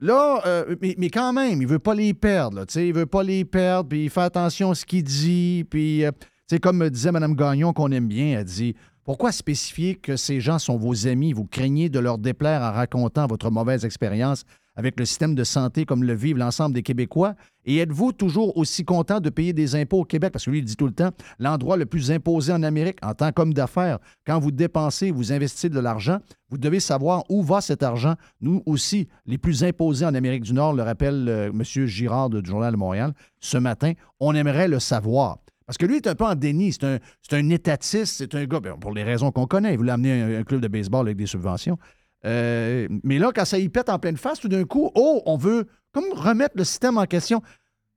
Là, 0.00 0.42
euh, 0.46 0.74
mais, 0.80 0.96
mais 0.98 1.10
quand 1.10 1.32
même, 1.32 1.62
il 1.62 1.68
veut 1.68 1.78
pas 1.78 1.94
les 1.94 2.12
perdre. 2.12 2.58
Là, 2.58 2.64
il 2.74 2.92
veut 2.92 3.06
pas 3.06 3.22
les 3.22 3.44
perdre, 3.44 3.88
puis 3.88 4.04
il 4.04 4.10
fait 4.10 4.22
attention 4.22 4.72
à 4.72 4.74
ce 4.74 4.84
qu'il 4.84 5.04
dit. 5.04 5.64
Puis, 5.70 6.04
euh, 6.04 6.10
tu 6.20 6.56
sais, 6.56 6.58
comme 6.58 6.88
disait 6.90 7.12
Mme 7.12 7.36
Gagnon, 7.36 7.72
qu'on 7.72 7.92
aime 7.92 8.08
bien, 8.08 8.40
elle 8.40 8.44
dit 8.44 8.74
Pourquoi 9.04 9.30
spécifier 9.30 9.94
que 9.94 10.16
ces 10.16 10.40
gens 10.40 10.58
sont 10.58 10.76
vos 10.76 11.06
amis? 11.06 11.32
Vous 11.32 11.44
craignez 11.44 11.88
de 11.88 12.00
leur 12.00 12.18
déplaire 12.18 12.62
en 12.62 12.72
racontant 12.72 13.28
votre 13.28 13.50
mauvaise 13.50 13.84
expérience 13.84 14.44
avec 14.76 14.98
le 14.98 15.04
système 15.04 15.34
de 15.34 15.44
santé 15.44 15.84
comme 15.84 16.04
le 16.04 16.14
vivent 16.14 16.38
l'ensemble 16.38 16.74
des 16.74 16.82
Québécois? 16.82 17.34
Et 17.64 17.78
êtes-vous 17.78 18.12
toujours 18.12 18.56
aussi 18.56 18.84
content 18.84 19.20
de 19.20 19.30
payer 19.30 19.52
des 19.52 19.76
impôts 19.76 20.00
au 20.00 20.04
Québec? 20.04 20.32
Parce 20.32 20.44
que 20.44 20.50
lui, 20.50 20.58
il 20.58 20.64
dit 20.64 20.76
tout 20.76 20.86
le 20.86 20.92
temps, 20.92 21.10
l'endroit 21.38 21.76
le 21.76 21.86
plus 21.86 22.10
imposé 22.10 22.52
en 22.52 22.62
Amérique 22.62 22.98
en 23.02 23.14
tant 23.14 23.30
qu'homme 23.32 23.54
d'affaires. 23.54 23.98
Quand 24.26 24.38
vous 24.38 24.50
dépensez, 24.50 25.10
vous 25.10 25.32
investissez 25.32 25.68
de 25.68 25.78
l'argent, 25.78 26.18
vous 26.50 26.58
devez 26.58 26.80
savoir 26.80 27.24
où 27.28 27.42
va 27.42 27.60
cet 27.60 27.82
argent. 27.82 28.14
Nous 28.40 28.62
aussi, 28.66 29.08
les 29.26 29.38
plus 29.38 29.64
imposés 29.64 30.06
en 30.06 30.14
Amérique 30.14 30.42
du 30.42 30.52
Nord, 30.52 30.74
le 30.74 30.82
rappelle 30.82 31.28
euh, 31.28 31.50
M. 31.50 31.62
Girard 31.86 32.30
du 32.30 32.40
Journal 32.44 32.72
de 32.72 32.78
Montréal 32.78 33.12
ce 33.40 33.58
matin, 33.58 33.92
on 34.20 34.34
aimerait 34.34 34.68
le 34.68 34.78
savoir. 34.78 35.38
Parce 35.66 35.78
que 35.78 35.86
lui 35.86 35.96
est 35.96 36.06
un 36.06 36.14
peu 36.14 36.24
en 36.24 36.34
déni. 36.34 36.72
C'est 36.72 36.84
un, 36.84 36.98
un 37.32 37.48
étatiste, 37.50 38.16
c'est 38.18 38.34
un 38.34 38.44
gars, 38.44 38.60
ben, 38.60 38.76
pour 38.78 38.92
les 38.92 39.04
raisons 39.04 39.30
qu'on 39.30 39.46
connaît, 39.46 39.72
il 39.72 39.78
voulait 39.78 39.92
amener 39.92 40.36
un 40.36 40.42
club 40.42 40.60
de 40.60 40.68
baseball 40.68 41.06
avec 41.06 41.16
des 41.16 41.26
subventions. 41.26 41.78
Euh, 42.26 42.86
mais 43.02 43.18
là, 43.18 43.30
quand 43.34 43.44
ça 43.44 43.58
y 43.58 43.68
pète 43.68 43.88
en 43.88 43.98
pleine 43.98 44.16
face, 44.16 44.38
tout 44.40 44.48
d'un 44.48 44.64
coup, 44.64 44.90
oh, 44.94 45.22
on 45.26 45.36
veut 45.36 45.66
comme 45.92 46.04
remettre 46.12 46.54
le 46.56 46.64
système 46.64 46.96
en 46.98 47.04
question. 47.06 47.42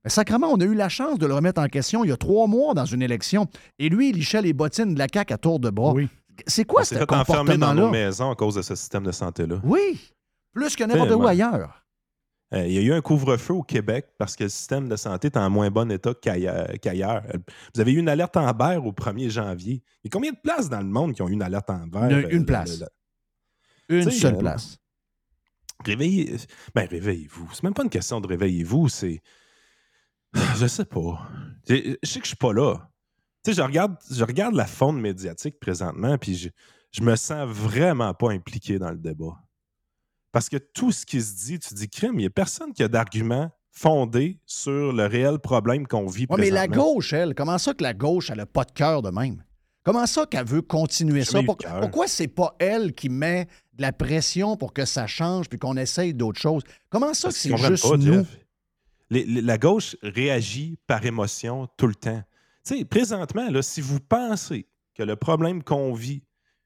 Ben, 0.04 0.10
sacrément, 0.10 0.48
on 0.52 0.60
a 0.60 0.64
eu 0.64 0.74
la 0.74 0.88
chance 0.88 1.18
de 1.18 1.26
le 1.26 1.34
remettre 1.34 1.60
en 1.60 1.66
question 1.68 2.04
il 2.04 2.08
y 2.08 2.12
a 2.12 2.16
trois 2.16 2.46
mois 2.46 2.74
dans 2.74 2.84
une 2.86 3.02
élection. 3.02 3.46
Et 3.78 3.88
lui, 3.88 4.10
il 4.10 4.16
lichait 4.16 4.42
les 4.42 4.52
bottines 4.52 4.94
de 4.94 4.98
la 4.98 5.06
CAQ 5.12 5.32
à 5.34 5.38
tour 5.38 5.60
de 5.60 5.70
bras. 5.70 5.94
C'est 6.46 6.64
quoi 6.64 6.82
On 6.82 6.84
ce 6.84 6.94
s'est 6.94 7.00
fait 7.00 7.12
enfermer 7.14 7.56
dans 7.56 7.72
nos 7.74 7.82
comportement-là? 7.82 7.90
maisons 8.06 8.30
à 8.30 8.34
cause 8.34 8.56
de 8.56 8.62
ce 8.62 8.74
système 8.74 9.04
de 9.04 9.12
santé-là. 9.12 9.56
Oui, 9.64 10.12
plus 10.52 10.76
que 10.76 10.84
n'importe 10.84 11.10
où 11.12 11.26
ailleurs. 11.26 11.82
Euh, 12.54 12.64
il 12.66 12.74
y 12.74 12.78
a 12.78 12.82
eu 12.82 12.92
un 12.92 13.00
couvre-feu 13.00 13.54
au 13.54 13.62
Québec 13.62 14.06
parce 14.18 14.36
que 14.36 14.44
le 14.44 14.50
système 14.50 14.88
de 14.88 14.94
santé 14.94 15.26
est 15.26 15.36
en 15.36 15.50
moins 15.50 15.68
bon 15.70 15.90
état 15.90 16.12
qu'ailleurs. 16.14 17.22
Euh, 17.34 17.38
Vous 17.74 17.80
avez 17.80 17.92
eu 17.92 17.98
une 17.98 18.08
alerte 18.08 18.36
Amber 18.36 18.78
au 18.84 18.92
1er 18.92 19.30
janvier. 19.30 19.82
Il 20.04 20.06
y 20.06 20.08
a 20.08 20.10
combien 20.12 20.30
de 20.30 20.36
places 20.40 20.68
dans 20.68 20.78
le 20.80 20.86
monde 20.86 21.14
qui 21.14 21.22
ont 21.22 21.28
eu 21.28 21.32
une 21.32 21.42
alerte? 21.42 21.68
Une- 21.70 21.90
Euh, 21.96 22.28
une 22.30 22.40
le- 22.40 22.44
place. 22.46 22.80
le- 22.80 22.86
Une 23.88 24.10
seule 24.10 24.34
euh, 24.34 24.38
place. 24.38 24.78
Réveillez. 25.84 26.36
Ben, 26.74 26.86
réveillez-vous. 26.88 27.50
C'est 27.52 27.62
même 27.62 27.74
pas 27.74 27.82
une 27.84 27.90
question 27.90 28.20
de 28.20 28.26
réveillez-vous, 28.26 28.88
c'est. 28.88 29.20
Je 30.56 30.66
sais 30.66 30.84
pas. 30.84 31.28
Je 31.68 31.96
je 32.02 32.08
sais 32.08 32.18
que 32.20 32.24
je 32.24 32.28
suis 32.30 32.36
pas 32.36 32.52
là. 32.52 32.90
Tu 33.44 33.50
sais, 33.52 33.56
je 33.56 33.62
regarde, 33.62 33.96
je 34.10 34.24
regarde 34.24 34.54
la 34.54 34.66
faune 34.66 35.00
médiatique 35.00 35.58
présentement, 35.60 36.18
puis 36.18 36.34
je, 36.34 36.48
je 36.90 37.00
me 37.02 37.14
sens 37.16 37.48
vraiment 37.48 38.12
pas 38.14 38.32
impliqué 38.32 38.78
dans 38.78 38.90
le 38.90 38.96
débat. 38.98 39.36
Parce 40.32 40.48
que 40.48 40.56
tout 40.56 40.92
ce 40.92 41.06
qui 41.06 41.22
se 41.22 41.34
dit, 41.46 41.58
tu 41.58 41.74
dis 41.74 41.88
crime, 41.88 42.14
il 42.14 42.18
n'y 42.22 42.26
a 42.26 42.30
personne 42.30 42.72
qui 42.72 42.82
a 42.82 42.88
d'arguments 42.88 43.50
fondés 43.70 44.40
sur 44.46 44.92
le 44.92 45.06
réel 45.06 45.38
problème 45.38 45.86
qu'on 45.86 46.06
vit 46.06 46.26
Ouais, 46.28 46.36
mais 46.38 46.50
la 46.50 46.66
présentement. 46.66 46.94
gauche, 46.94 47.12
elle, 47.12 47.34
comment 47.34 47.58
ça 47.58 47.72
que 47.74 47.82
la 47.82 47.94
gauche, 47.94 48.30
elle 48.30 48.38
n'a 48.38 48.46
pas 48.46 48.64
de 48.64 48.72
cœur 48.72 49.02
de 49.02 49.10
même? 49.10 49.42
Comment 49.84 50.06
ça 50.06 50.26
qu'elle 50.26 50.46
veut 50.46 50.62
continuer 50.62 51.24
ça? 51.24 51.32
Jamais 51.32 51.44
eu 51.44 51.46
Pour- 51.46 51.56
de 51.56 51.62
cœur. 51.62 51.80
pourquoi 51.80 52.08
c'est 52.08 52.26
pas 52.28 52.56
elle 52.58 52.92
qui 52.94 53.08
met 53.08 53.46
de 53.76 53.82
la 53.82 53.92
pression 53.92 54.56
pour 54.56 54.72
que 54.72 54.84
ça 54.84 55.06
change 55.06 55.48
puis 55.48 55.58
qu'on 55.58 55.76
essaye 55.76 56.14
d'autres 56.14 56.40
choses? 56.40 56.62
Comment 56.90 57.14
ça 57.14 57.28
Parce 57.28 57.36
c'est 57.36 57.56
juste 57.56 57.88
pas, 57.88 57.96
nous? 57.96 58.12
Jeff. 58.14 58.38
Les- 59.10 59.24
les- 59.24 59.42
la 59.42 59.58
gauche 59.58 59.96
réagit 60.02 60.78
par 60.86 61.04
émotion 61.06 61.68
tout 61.76 61.86
le 61.86 61.94
temps. 61.94 62.22
Tu 62.64 62.78
sais, 62.78 62.84
présentement, 62.84 63.48
là, 63.50 63.62
si 63.62 63.80
vous 63.80 64.00
pensez 64.00 64.66
que 64.94 65.02
le 65.04 65.14
problème 65.14 65.62
qu'on 65.62 65.92
vit, 65.94 66.22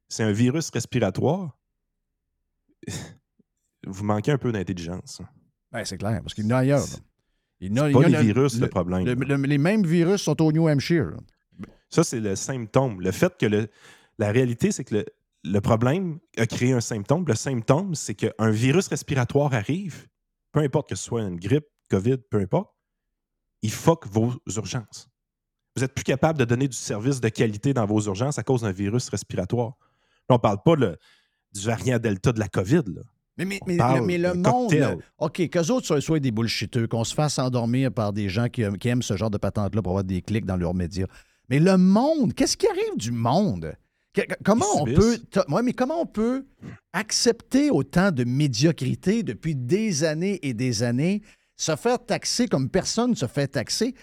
c'est 0.09 0.23
un 0.23 0.33
virus 0.33 0.71
respiratoire, 0.71 1.57
vous 3.87 4.05
manquez 4.05 4.33
un 4.33 4.39
peu 4.39 4.53
d'intelligence. 4.53 5.21
Ben, 5.73 5.85
c'est 5.85 5.99
clair, 5.99 6.21
parce 6.23 6.35
qu'il 6.35 6.45
y 6.45 6.47
en 6.49 6.57
a 6.57 6.59
ailleurs. 6.59 6.85
Il 7.61 7.69
y 7.69 7.73
en 7.81 7.83
a- 7.85 7.87
C'est 7.87 7.91
il 7.91 7.95
pas 7.95 8.09
y 8.09 8.11
les 8.13 8.17
a- 8.17 8.23
virus, 8.23 8.59
le 8.59 8.69
problème. 8.69 9.05
le- 9.05 9.15
le- 9.15 9.37
les 9.47 9.59
mêmes 9.59 9.85
virus 9.87 10.23
sont 10.23 10.41
au 10.43 10.53
New 10.53 10.69
Hampshire. 10.69 11.11
là. 11.11 11.17
Ça, 11.91 12.05
c'est 12.05 12.21
le 12.21 12.37
symptôme. 12.37 13.01
Le 13.01 13.11
fait 13.11 13.37
que 13.37 13.47
le, 13.47 13.69
la 14.19 14.31
réalité, 14.33 14.73
c'est 14.73 14.85
que 14.85 14.95
le, 14.97 15.07
le 15.45 15.61
problème 15.61 16.19
a 16.37 16.47
créé 16.47 16.73
un 16.73 16.81
symptôme. 16.81 17.25
Le 17.27 17.35
symptôme, 17.35 17.95
c'est 17.95 18.15
qu'un 18.15 18.51
virus 18.51 18.89
respiratoire 18.89 19.55
arrive, 19.55 20.07
peu 20.53 20.61
importe 20.61 20.89
que 20.91 20.95
ce 20.97 21.05
soit 21.05 21.23
une 21.23 21.37
grippe, 21.39 21.67
COVID, 21.91 22.19
peu 22.31 22.39
importe, 22.41 22.71
il 23.63 23.71
fuck 23.71 24.07
vos 24.07 24.33
urgences. 24.57 25.09
Vous 25.77 25.83
n'êtes 25.83 25.95
plus 25.95 26.05
capable 26.05 26.39
de 26.39 26.45
donner 26.45 26.69
du 26.69 26.77
service 26.77 27.21
de 27.21 27.29
qualité 27.29 27.73
dans 27.73 27.87
vos 27.87 28.01
urgences 28.03 28.39
à 28.39 28.43
cause 28.43 28.63
d'un 28.63 28.73
virus 28.73 29.09
respiratoire. 29.09 29.75
Là, 30.29 30.31
on 30.31 30.35
ne 30.35 30.39
parle 30.39 30.63
pas 30.65 30.75
le- 30.77 30.97
du 31.53 31.61
variant 31.63 31.99
Delta 31.99 32.33
de 32.33 32.39
la 32.39 32.49
COVID. 32.49 32.83
Là. 32.87 33.03
Mais, 33.37 33.45
mais, 33.45 33.59
On 33.63 33.67
mais- 33.67 33.77
parle 33.77 34.05
mais 34.07 34.19
le 34.19 34.35
monde, 34.35 34.45
cocktail. 34.71 34.99
OK, 35.19 35.49
qu'eux 35.49 35.71
autres 35.71 35.87
soient, 35.87 36.01
soient 36.01 36.21
des 36.21 36.31
bullshiteux, 36.31 36.87
qu'on 36.87 37.05
se 37.05 37.15
fasse 37.15 37.39
endormir 37.39 37.93
par 37.93 38.13
des 38.13 38.29
gens 38.29 38.49
qui, 38.49 38.63
qui 38.79 38.89
aiment 38.89 39.03
ce 39.03 39.17
genre 39.17 39.31
de 39.31 39.39
patente-là 39.39 39.81
pour 39.83 39.93
avoir 39.93 40.05
des 40.05 40.23
clics 40.23 40.45
dans 40.47 40.57
leurs 40.57 40.75
médias. 40.75 41.07
Mais 41.49 41.59
le 41.59 41.77
monde, 41.77 42.35
qu'est-ce 42.35 42.57
qui 42.57 42.67
arrive 42.69 42.97
du 42.97 43.11
monde? 43.13 43.75
Comment 44.45 44.65
on 44.77 44.85
peut. 44.97 45.19
t'as- 45.31 45.45
ouais, 45.49 45.63
mais 45.63 45.73
comment 45.73 46.01
on 46.03 46.07
peut 46.07 46.45
accepter 46.93 47.71
autant 47.71 48.11
de 48.11 48.25
médiocrité 48.25 49.23
depuis 49.23 49.55
des 49.55 50.05
années 50.05 50.39
et 50.43 50.55
des 50.55 50.83
années, 50.83 51.23
se 51.57 51.77
faire 51.77 52.05
taxer 52.05 52.49
comme 52.49 52.69
personne 52.69 53.15
se 53.15 53.27
fait 53.27 53.47
taxer? 53.49 53.95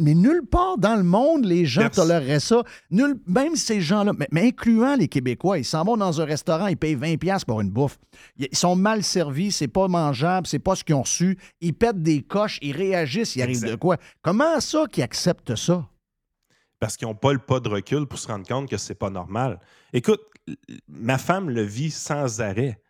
Mais 0.00 0.14
nulle 0.14 0.42
part 0.48 0.78
dans 0.78 0.94
le 0.94 1.02
monde, 1.02 1.44
les 1.44 1.66
gens 1.66 1.80
toléreraient 1.96 2.38
ça. 2.40 2.62
Nulle- 2.90 3.18
même 3.26 3.56
ces 3.56 3.80
gens-là, 3.80 4.12
mais, 4.16 4.28
mais 4.30 4.46
incluant 4.46 4.94
les 4.94 5.08
Québécois, 5.08 5.58
ils 5.58 5.64
s'en 5.64 5.82
vont 5.84 5.96
dans 5.96 6.20
un 6.20 6.24
restaurant, 6.24 6.68
ils 6.68 6.76
payent 6.76 6.94
20$ 6.94 7.16
piastres 7.18 7.46
pour 7.46 7.60
une 7.60 7.70
bouffe. 7.70 7.98
Ils 8.36 8.56
sont 8.56 8.76
mal 8.76 9.02
servis, 9.02 9.50
c'est 9.50 9.66
pas 9.66 9.88
mangeable, 9.88 10.46
c'est 10.46 10.58
pas 10.60 10.76
ce 10.76 10.84
qu'ils 10.84 10.94
ont 10.94 11.02
reçu. 11.02 11.36
Ils 11.60 11.74
pètent 11.74 12.02
des 12.02 12.22
coches, 12.22 12.58
ils 12.62 12.76
réagissent, 12.76 13.34
il 13.34 13.42
arrive 13.42 13.60
de 13.70 13.74
quoi? 13.76 13.96
Comment 14.22 14.60
ça 14.60 14.84
qu'ils 14.90 15.02
acceptent 15.02 15.56
ça? 15.56 15.88
Parce 16.80 16.96
qu'ils 16.96 17.08
n'ont 17.08 17.14
pas 17.14 17.32
le 17.32 17.38
pas 17.38 17.60
de 17.60 17.68
recul 17.68 18.06
pour 18.06 18.18
se 18.18 18.28
rendre 18.28 18.46
compte 18.46 18.68
que 18.68 18.76
c'est 18.76 18.94
pas 18.94 19.10
normal. 19.10 19.60
Écoute, 19.92 20.20
ma 20.88 21.18
femme 21.18 21.50
le 21.50 21.62
vit 21.62 21.90
sans 21.90 22.40
arrêt. 22.40 22.80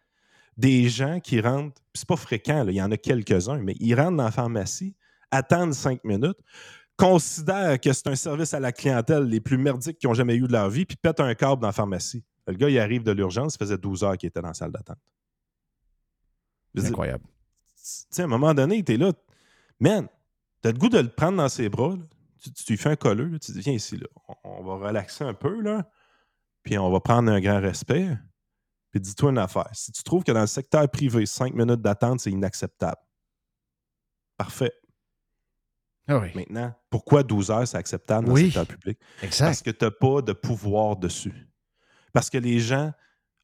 des 0.56 0.88
gens 0.88 1.18
qui 1.20 1.40
rentrent, 1.40 1.80
c'est 1.94 2.06
pas 2.06 2.16
fréquent, 2.16 2.62
là, 2.62 2.70
il 2.70 2.76
y 2.76 2.82
en 2.82 2.92
a 2.92 2.96
quelques-uns, 2.96 3.58
mais 3.58 3.74
ils 3.80 3.94
rentrent 3.94 4.16
dans 4.16 4.24
la 4.24 4.30
pharmacie, 4.30 4.94
attendent 5.30 5.74
cinq 5.74 6.02
minutes, 6.04 6.38
considèrent 6.96 7.80
que 7.80 7.92
c'est 7.92 8.06
un 8.06 8.14
service 8.14 8.54
à 8.54 8.60
la 8.60 8.70
clientèle 8.72 9.24
les 9.24 9.40
plus 9.40 9.58
merdiques 9.58 9.98
qu'ils 9.98 10.08
ont 10.08 10.14
jamais 10.14 10.36
eu 10.36 10.46
de 10.46 10.52
leur 10.52 10.70
vie, 10.70 10.84
puis 10.84 10.96
pètent 10.96 11.20
un 11.20 11.34
câble 11.34 11.60
dans 11.60 11.68
la 11.68 11.72
pharmacie. 11.72 12.24
Le 12.46 12.54
gars, 12.54 12.68
il 12.68 12.78
arrive 12.78 13.02
de 13.02 13.10
l'urgence, 13.10 13.54
ça 13.54 13.58
faisait 13.58 13.78
12 13.78 14.04
heures 14.04 14.16
qu'il 14.16 14.28
était 14.28 14.40
dans 14.40 14.48
la 14.48 14.54
salle 14.54 14.70
d'attente. 14.70 14.98
Dire, 16.74 16.86
Incroyable. 16.86 17.24
tu 17.24 17.82
sais, 18.10 18.22
à 18.22 18.24
un 18.24 18.28
moment 18.28 18.54
donné, 18.54 18.82
t'es 18.82 18.96
là, 18.96 19.12
man, 19.80 20.08
t'as 20.60 20.72
le 20.72 20.78
goût 20.78 20.88
de 20.88 20.98
le 20.98 21.08
prendre 21.08 21.38
dans 21.38 21.48
ses 21.48 21.68
bras, 21.68 21.96
là. 21.96 22.04
Tu, 22.44 22.52
tu 22.52 22.72
lui 22.72 22.78
fais 22.78 22.90
un 22.90 22.96
colleux, 22.96 23.26
là, 23.28 23.38
tu 23.38 23.52
dis, 23.52 23.60
viens 23.60 23.72
ici, 23.72 23.96
là. 23.96 24.06
On, 24.44 24.62
va 24.62 24.86
relaxer 24.88 25.24
un 25.24 25.32
peu, 25.34 25.60
là, 25.62 25.88
puis 26.62 26.76
on 26.78 26.90
va 26.90 27.00
prendre 27.00 27.30
un 27.32 27.40
grand 27.40 27.60
respect. 27.60 28.08
Puis 28.90 29.00
dis-toi 29.00 29.30
une 29.30 29.38
affaire. 29.38 29.68
Si 29.72 29.90
tu 29.92 30.02
trouves 30.02 30.22
que 30.24 30.32
dans 30.32 30.42
le 30.42 30.46
secteur 30.46 30.88
privé, 30.90 31.24
cinq 31.26 31.54
minutes 31.54 31.80
d'attente, 31.80 32.20
c'est 32.20 32.30
inacceptable, 32.30 33.00
parfait. 34.36 34.72
Ah 36.06 36.18
oui. 36.18 36.28
Maintenant, 36.34 36.74
pourquoi 36.90 37.22
12 37.22 37.50
heures, 37.50 37.66
c'est 37.66 37.78
acceptable 37.78 38.26
dans 38.28 38.34
Oui. 38.34 38.42
le 38.42 38.46
secteur 38.50 38.66
public? 38.66 38.98
Exact. 39.22 39.46
Parce 39.46 39.62
que 39.62 39.70
tu 39.70 39.84
n'as 39.86 39.90
pas 39.90 40.20
de 40.20 40.32
pouvoir 40.34 40.96
dessus. 40.96 41.48
Parce 42.12 42.28
que 42.28 42.36
les 42.36 42.60
gens 42.60 42.92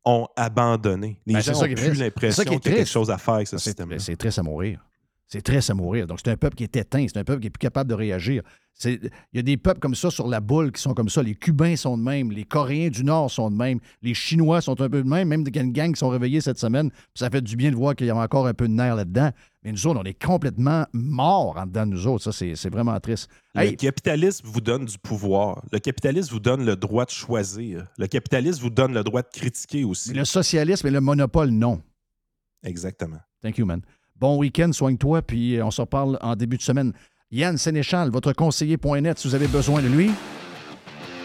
ont 0.04 0.28
abandonné. 0.36 1.20
Les 1.26 1.34
Ben, 1.34 1.40
gens 1.40 1.64
est 1.64 1.74
plus 1.74 1.98
l'impression 1.98 2.42
qu'il 2.42 2.52
y 2.52 2.56
a 2.56 2.60
quelque 2.60 2.84
chose 2.84 3.10
à 3.10 3.16
faire 3.18 3.34
avec 3.34 3.48
ce 3.48 3.56
C'est- 3.56 3.70
système-là. 3.70 3.98
C'est 3.98 4.16
triste 4.16 4.38
à 4.38 4.42
mourir. 4.42 4.84
C'est 5.32 5.42
triste 5.42 5.70
à 5.70 5.74
mourir. 5.74 6.08
Donc, 6.08 6.18
c'est 6.24 6.30
un 6.30 6.36
peuple 6.36 6.56
qui 6.56 6.64
est 6.64 6.76
éteint. 6.76 7.06
C'est 7.06 7.18
un 7.18 7.22
peuple 7.22 7.40
qui 7.40 7.46
est 7.46 7.50
plus 7.50 7.60
capable 7.60 7.88
de 7.88 7.94
réagir. 7.94 8.42
Il 8.84 9.10
y 9.32 9.38
a 9.38 9.42
des 9.42 9.56
peuples 9.56 9.78
comme 9.78 9.94
ça 9.94 10.10
sur 10.10 10.26
la 10.26 10.40
boule 10.40 10.72
qui 10.72 10.82
sont 10.82 10.92
comme 10.92 11.08
ça. 11.08 11.22
Les 11.22 11.36
Cubains 11.36 11.76
sont 11.76 11.96
de 11.96 12.02
même. 12.02 12.32
Les 12.32 12.42
Coréens 12.44 12.88
du 12.88 13.04
Nord 13.04 13.30
sont 13.30 13.48
de 13.48 13.54
même. 13.54 13.78
Les 14.02 14.12
Chinois 14.12 14.60
sont 14.60 14.80
un 14.80 14.88
peu 14.88 15.04
de 15.04 15.08
même. 15.08 15.28
Même 15.28 15.44
des 15.44 15.52
gangs 15.52 15.92
qui 15.92 16.00
sont 16.00 16.08
réveillés 16.08 16.40
cette 16.40 16.58
semaine. 16.58 16.90
Ça 17.14 17.30
fait 17.30 17.42
du 17.42 17.54
bien 17.54 17.70
de 17.70 17.76
voir 17.76 17.94
qu'il 17.94 18.08
y 18.08 18.10
a 18.10 18.16
encore 18.16 18.48
un 18.48 18.54
peu 18.54 18.66
de 18.66 18.72
nerfs 18.72 18.96
là-dedans. 18.96 19.30
Mais 19.62 19.70
nous 19.70 19.86
autres, 19.86 20.00
on 20.00 20.04
est 20.04 20.20
complètement 20.20 20.86
morts 20.92 21.56
en 21.56 21.66
dedans 21.66 21.86
de 21.86 21.92
nous 21.92 22.06
autres. 22.08 22.32
Ça, 22.32 22.32
c'est 22.32 22.70
vraiment 22.70 22.98
triste. 22.98 23.28
Le 23.54 23.70
capitalisme 23.76 24.48
vous 24.48 24.60
donne 24.60 24.86
du 24.86 24.98
pouvoir. 24.98 25.62
Le 25.70 25.78
capitalisme 25.78 26.32
vous 26.32 26.40
donne 26.40 26.64
le 26.64 26.74
droit 26.74 27.04
de 27.04 27.10
choisir. 27.10 27.86
Le 27.98 28.08
capitalisme 28.08 28.62
vous 28.62 28.70
donne 28.70 28.94
le 28.94 29.04
droit 29.04 29.22
de 29.22 29.28
critiquer 29.28 29.84
aussi. 29.84 30.12
le 30.12 30.24
socialisme 30.24 30.88
et 30.88 30.90
le 30.90 31.00
monopole, 31.00 31.50
non. 31.50 31.80
Exactement. 32.64 33.18
Thank 33.42 33.58
you, 33.58 33.64
man. 33.66 33.82
Bon 34.20 34.36
week-end, 34.36 34.70
soigne-toi, 34.72 35.22
puis 35.22 35.56
euh, 35.56 35.64
on 35.64 35.70
se 35.70 35.80
reparle 35.80 36.18
en 36.20 36.36
début 36.36 36.56
de 36.58 36.62
semaine. 36.62 36.92
Yann 37.30 37.56
Sénéchal, 37.56 38.10
votre 38.10 38.32
conseiller.net, 38.32 39.18
si 39.18 39.28
vous 39.28 39.34
avez 39.34 39.46
besoin 39.46 39.80
de 39.82 39.88
lui. 39.88 40.10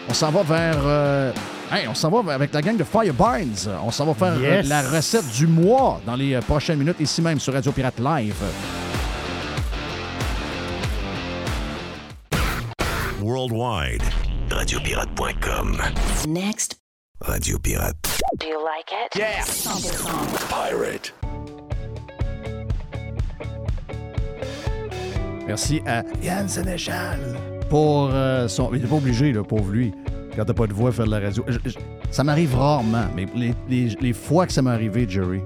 On 0.08 0.14
s'en 0.14 0.30
va 0.30 0.42
vers. 0.44 0.78
euh, 0.84 1.32
hey, 1.72 1.88
on 1.88 1.94
s'en 1.94 2.10
va 2.10 2.32
avec 2.32 2.52
la 2.54 2.62
gang 2.62 2.76
de 2.76 2.84
Fire 2.84 3.12
Barnes. 3.12 3.68
On 3.84 3.90
s'en 3.90 4.06
va 4.06 4.14
faire 4.14 4.34
euh, 4.40 4.62
la 4.62 4.88
recette 4.88 5.28
du 5.36 5.46
mois 5.48 6.00
dans 6.06 6.14
les 6.14 6.34
euh, 6.34 6.40
prochaines 6.40 6.78
minutes, 6.78 7.00
ici 7.00 7.20
même 7.20 7.40
sur 7.40 7.52
Radio 7.52 7.72
Pirate 7.72 7.98
Live. 7.98 8.34
Worldwide. 13.20 14.02
Radiopirate.com. 14.50 15.76
Next. 16.28 16.76
Radio 17.20 17.58
Pirate. 17.58 17.96
Do 18.38 18.46
you 18.46 18.62
like 18.62 18.90
it? 18.92 19.16
Yeah. 19.18 19.42
100%. 19.42 20.48
Pirate. 20.48 21.12
Merci 25.46 25.80
à 25.86 26.02
Yann 26.22 26.48
Sénéchal 26.48 27.18
pour 27.70 28.10
euh, 28.12 28.48
son. 28.48 28.70
Il 28.74 28.80
n'est 28.82 28.88
pas 28.88 28.96
obligé, 28.96 29.32
là, 29.32 29.42
pauvre 29.44 29.70
lui, 29.70 29.92
quand 30.34 30.44
t'as 30.44 30.52
pas 30.54 30.66
de 30.66 30.72
voix, 30.72 30.90
faire 30.92 31.06
de 31.06 31.10
la 31.12 31.20
radio. 31.20 31.44
Ça 32.10 32.24
m'arrive 32.24 32.54
rarement, 32.56 33.04
mais 33.14 33.26
les, 33.34 33.54
les- 34.00 34.12
fois 34.12 34.46
que 34.46 34.52
ça 34.52 34.62
m'est 34.62 34.70
arrivé, 34.70 35.06
Jerry, 35.08 35.40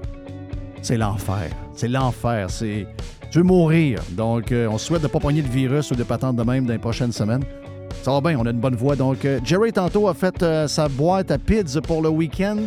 c'est 0.81 0.97
l'enfer. 0.97 1.49
C'est 1.75 1.87
l'enfer. 1.87 2.49
C'est. 2.49 2.87
Je 3.29 3.39
veux 3.39 3.45
mourir. 3.45 3.99
Donc, 4.11 4.51
euh, 4.51 4.67
on 4.69 4.77
souhaite 4.77 5.01
de 5.01 5.07
ne 5.07 5.11
pas 5.11 5.19
pogner 5.19 5.41
de 5.41 5.47
virus 5.47 5.91
ou 5.91 5.95
de 5.95 6.03
patente 6.03 6.35
de 6.35 6.43
même 6.43 6.65
dans 6.65 6.73
les 6.73 6.79
prochaines 6.79 7.11
semaines. 7.13 7.43
Ça 8.03 8.11
va 8.11 8.21
bien, 8.21 8.37
on 8.39 8.45
a 8.45 8.49
une 8.51 8.59
bonne 8.59 8.75
voix. 8.75 8.95
Donc, 8.95 9.23
euh, 9.25 9.39
Jerry, 9.43 9.71
tantôt, 9.71 10.07
a 10.07 10.13
fait 10.13 10.43
sa 10.67 10.87
boîte 10.87 11.29
à 11.31 11.37
pizza 11.37 11.79
pour 11.81 12.01
le 12.01 12.09
week-end. 12.09 12.57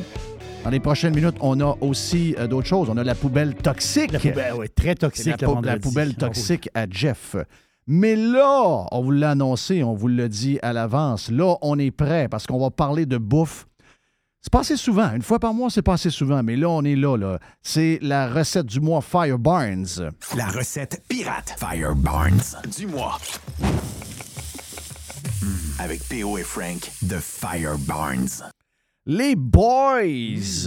Dans 0.64 0.70
les 0.70 0.80
prochaines 0.80 1.14
minutes, 1.14 1.36
on 1.40 1.60
a 1.60 1.76
aussi 1.82 2.34
euh, 2.38 2.46
d'autres 2.46 2.66
choses. 2.66 2.88
On 2.88 2.96
a 2.96 3.04
la 3.04 3.14
poubelle 3.14 3.54
toxique. 3.54 4.12
La 4.12 4.18
poubelle, 4.18 4.54
très 4.74 4.94
toxique 4.94 5.38
la, 5.42 5.46
pou- 5.46 5.60
poubelle 5.82 6.12
Ah 6.16 6.20
toxique 6.20 6.70
à 6.74 6.86
Jeff. 6.88 7.36
Mais 7.86 8.16
là, 8.16 8.86
on 8.90 9.02
vous 9.02 9.10
l'a 9.10 9.32
annoncé, 9.32 9.82
on 9.84 9.92
vous 9.92 10.08
l'a 10.08 10.26
dit 10.26 10.58
à 10.62 10.72
l'avance. 10.72 11.30
Là, 11.30 11.56
on 11.60 11.78
est 11.78 11.90
prêt 11.90 12.28
parce 12.30 12.46
qu'on 12.46 12.58
va 12.58 12.70
parler 12.70 13.04
de 13.04 13.18
bouffe. 13.18 13.66
C'est 14.40 14.50
pas 14.52 14.60
assez 14.60 14.76
souvent. 14.78 15.12
Une 15.12 15.20
fois 15.22 15.38
par 15.38 15.52
mois, 15.52 15.68
c'est 15.68 15.82
pas 15.82 15.94
assez 15.94 16.08
souvent. 16.10 16.42
Mais 16.42 16.56
là, 16.56 16.70
on 16.70 16.82
est 16.82 16.96
là. 16.96 17.16
là. 17.18 17.38
C'est 17.62 17.98
la 18.00 18.26
recette 18.32 18.66
du 18.66 18.80
mois 18.80 19.02
Fire 19.02 19.38
Barnes. 19.38 19.86
La 20.34 20.46
recette 20.46 21.02
pirate 21.08 21.54
Fire 21.58 21.94
Barnes 21.94 22.40
du 22.74 22.86
mois. 22.86 23.18
Mm, 25.42 25.46
avec 25.78 26.02
P.O. 26.08 26.38
et 26.38 26.42
Frank 26.42 26.90
de 27.02 27.16
Fire 27.18 27.76
Barnes. 27.80 28.28
Les 29.06 29.36
boys, 29.36 30.00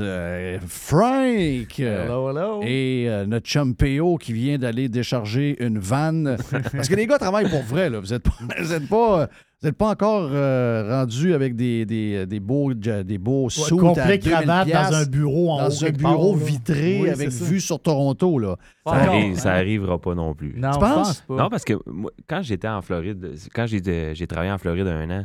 euh, 0.01 0.59
Frank 0.67 1.79
euh, 1.79 2.05
Hello, 2.05 2.29
hello. 2.29 2.59
et 2.63 3.05
euh, 3.07 3.25
notre 3.25 3.47
chum 3.47 3.73
PO 3.75 4.17
qui 4.17 4.31
vient 4.31 4.59
d'aller 4.59 4.89
décharger 4.89 5.55
une 5.63 5.79
vanne. 5.79 6.37
Parce 6.71 6.87
que 6.87 6.93
les 6.93 7.07
gars 7.07 7.17
travaillent 7.17 7.49
pour 7.49 7.63
vrai. 7.63 7.89
Là. 7.89 7.99
Vous 7.99 8.09
n'êtes 8.13 8.21
pas, 8.21 8.33
vous 8.59 8.73
êtes 8.73 8.87
pas, 8.87 9.27
vous 9.59 9.67
êtes 9.67 9.75
pas 9.75 9.89
encore 9.89 10.29
euh, 10.31 10.87
rendu 10.99 11.33
avec 11.33 11.55
des, 11.55 11.87
des, 11.87 12.27
des 12.27 12.39
beaux, 12.39 12.75
des 12.75 13.17
beaux 13.17 13.47
Ouais, 13.47 13.63
à 13.65 13.69
complet 13.71 14.17
2000 14.19 14.31
cravate 14.31 14.67
dans 14.69 14.93
un 14.97 15.05
bureau 15.05 15.49
en 15.53 15.57
dans 15.57 15.69
haut 15.69 15.83
un 15.85 15.89
bureau 15.89 16.33
part, 16.35 16.45
vitré 16.45 16.99
Oui, 17.01 17.09
avec 17.09 17.29
vue 17.29 17.59
sur 17.59 17.79
Toronto. 17.81 18.37
Là. 18.37 18.55
Ça, 18.85 18.99
Fait- 18.99 19.07
arri- 19.09 19.35
ça 19.35 19.53
arrivera 19.53 19.99
pas 19.99 20.13
non 20.13 20.35
plus. 20.35 20.53
Non, 20.55 20.69
Tu 20.69 20.75
je 20.75 20.79
penses? 20.79 21.07
pense 21.07 21.21
pas. 21.21 21.35
Non, 21.43 21.49
parce 21.49 21.63
que 21.65 21.73
moi, 21.87 22.11
quand 22.29 22.43
j'étais 22.43 22.67
en 22.67 22.83
Floride, 22.83 23.31
quand 23.51 23.65
j'ai 23.65 24.13
j'ai 24.13 24.27
travaillé 24.27 24.51
en 24.51 24.59
Floride 24.59 24.85
un 24.85 25.09
an, 25.09 25.23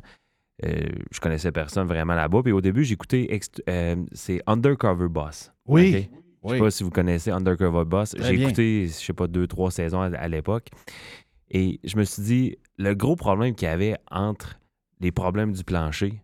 euh, 0.65 0.89
je 1.11 1.21
connaissais 1.21 1.53
personne 1.53 1.87
vraiment 1.89 2.15
là-bas. 2.15 2.43
Puis 2.43 2.53
au 2.53 2.61
début, 2.61 2.85
j'écoutais, 2.85 3.39
euh, 3.69 3.97
c'est 4.13 4.41
Undercover 4.47 5.09
Boss. 5.09 5.53
Oui. 5.67 5.95
OK? 5.95 6.09
Je 6.45 6.49
Oui. 6.49 6.55
sais 6.55 6.59
pas 6.59 6.71
si 6.71 6.83
vous 6.85 6.91
connaissez 6.91 7.31
Undercover 7.31 7.85
Boss. 7.85 8.15
J'ai 8.19 8.41
écouté, 8.43 8.87
je 8.87 8.93
sais 8.93 9.13
pas, 9.13 9.27
deux, 9.29 9.47
trois 9.47 9.71
saisons 9.71 10.01
à, 10.03 10.07
à 10.17 10.29
l'époque. 10.29 10.69
Et 11.51 11.79
je 11.85 11.97
me 11.97 12.05
suis 12.05 12.23
dit, 12.23 12.57
le 12.79 12.95
gros 12.95 13.15
problème 13.17 13.55
qu'il 13.55 13.69
y 13.69 13.71
avait 13.71 13.97
entre 14.11 14.59
les 15.01 15.13
problèmes 15.13 15.53
du 15.53 15.65
plancher 15.65 16.23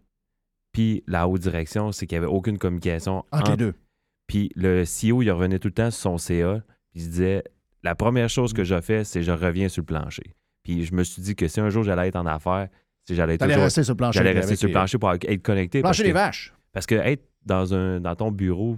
puis 0.72 1.02
la 1.06 1.26
haute 1.26 1.40
direction, 1.40 1.90
c'est 1.92 2.06
qu'il 2.06 2.18
n'y 2.18 2.24
avait 2.24 2.32
aucune 2.32 2.58
communication 2.58 3.24
Entre 3.32 3.50
les 3.52 3.56
deux. 3.56 3.74
Puis 4.26 4.50
le 4.54 4.82
CEO, 4.84 5.22
il 5.22 5.30
revenait 5.30 5.58
tout 5.58 5.68
le 5.68 5.74
temps 5.74 5.90
sur 5.90 6.02
son 6.02 6.18
CA. 6.18 6.62
Puis 6.92 7.00
il 7.00 7.02
se 7.02 7.08
disait, 7.08 7.42
la 7.82 7.94
première 7.94 8.28
chose 8.28 8.52
Mm. 8.52 8.56
que 8.56 8.64
je 8.64 8.80
fais, 8.80 9.02
c'est 9.04 9.22
je 9.22 9.32
reviens 9.32 9.68
sur 9.68 9.80
le 9.82 9.86
plancher. 9.86 10.34
Puis 10.62 10.84
je 10.84 10.94
me 10.94 11.02
suis 11.04 11.22
dit 11.22 11.34
que 11.34 11.48
si 11.48 11.58
un 11.60 11.70
jour 11.70 11.82
j'allais 11.82 12.08
être 12.08 12.16
en 12.16 12.26
affaire, 12.26 12.68
si 12.68 12.87
j'allais 13.14 13.38
toujours- 13.38 13.62
rester 13.62 13.82
sur 13.84 13.92
le 13.92 13.96
plancher 13.96 14.18
J'allais 14.18 14.30
avec 14.30 14.42
rester 14.42 14.56
sur 14.56 14.66
le 14.66 14.68
les- 14.68 14.74
plancher 14.74 14.98
pour 14.98 15.12
être 15.12 15.42
connecté. 15.42 15.80
Plancher 15.80 16.02
des 16.04 16.12
vaches. 16.12 16.52
Parce 16.72 16.86
que 16.86 16.94
être 16.94 17.24
dans, 17.46 17.72
un, 17.74 18.00
dans 18.00 18.14
ton 18.14 18.30
bureau, 18.30 18.76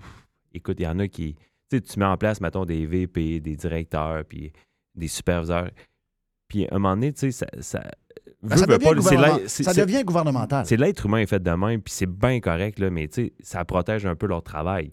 écoute, 0.52 0.76
il 0.78 0.84
y 0.84 0.86
en 0.86 0.98
a 0.98 1.08
qui. 1.08 1.34
Tu 1.70 1.76
sais, 1.76 1.80
tu 1.80 1.98
mets 1.98 2.04
en 2.04 2.16
place, 2.16 2.40
mettons, 2.40 2.64
des 2.64 2.86
VP, 2.86 3.40
des 3.40 3.56
directeurs, 3.56 4.24
puis 4.24 4.52
des 4.94 5.08
superviseurs. 5.08 5.70
Puis 6.48 6.64
à 6.66 6.74
un 6.74 6.78
moment 6.78 6.94
donné, 6.94 7.12
tu 7.12 7.30
sais, 7.30 7.32
ça. 7.32 7.46
ça 7.60 7.82
Ben, 8.42 8.56
ça 8.56 8.66
devient 8.66 8.78
pas, 8.84 8.94
gouvernement- 8.94 9.38
ça 9.46 9.72
devient 9.74 10.02
gouvernemental. 10.02 10.64
C'est 10.66 10.76
l'être 10.78 11.04
humain 11.06 11.18
est 11.18 11.26
fait 11.26 11.42
de 11.42 11.50
même, 11.50 11.82
puis 11.82 11.92
c'est 11.92 12.06
bien 12.10 12.40
correct, 12.40 12.78
là, 12.78 12.88
mais 12.90 13.06
tu 13.08 13.24
sais, 13.26 13.32
ça 13.40 13.64
protège 13.64 14.06
un 14.06 14.16
peu 14.16 14.26
leur 14.26 14.42
travail. 14.42 14.92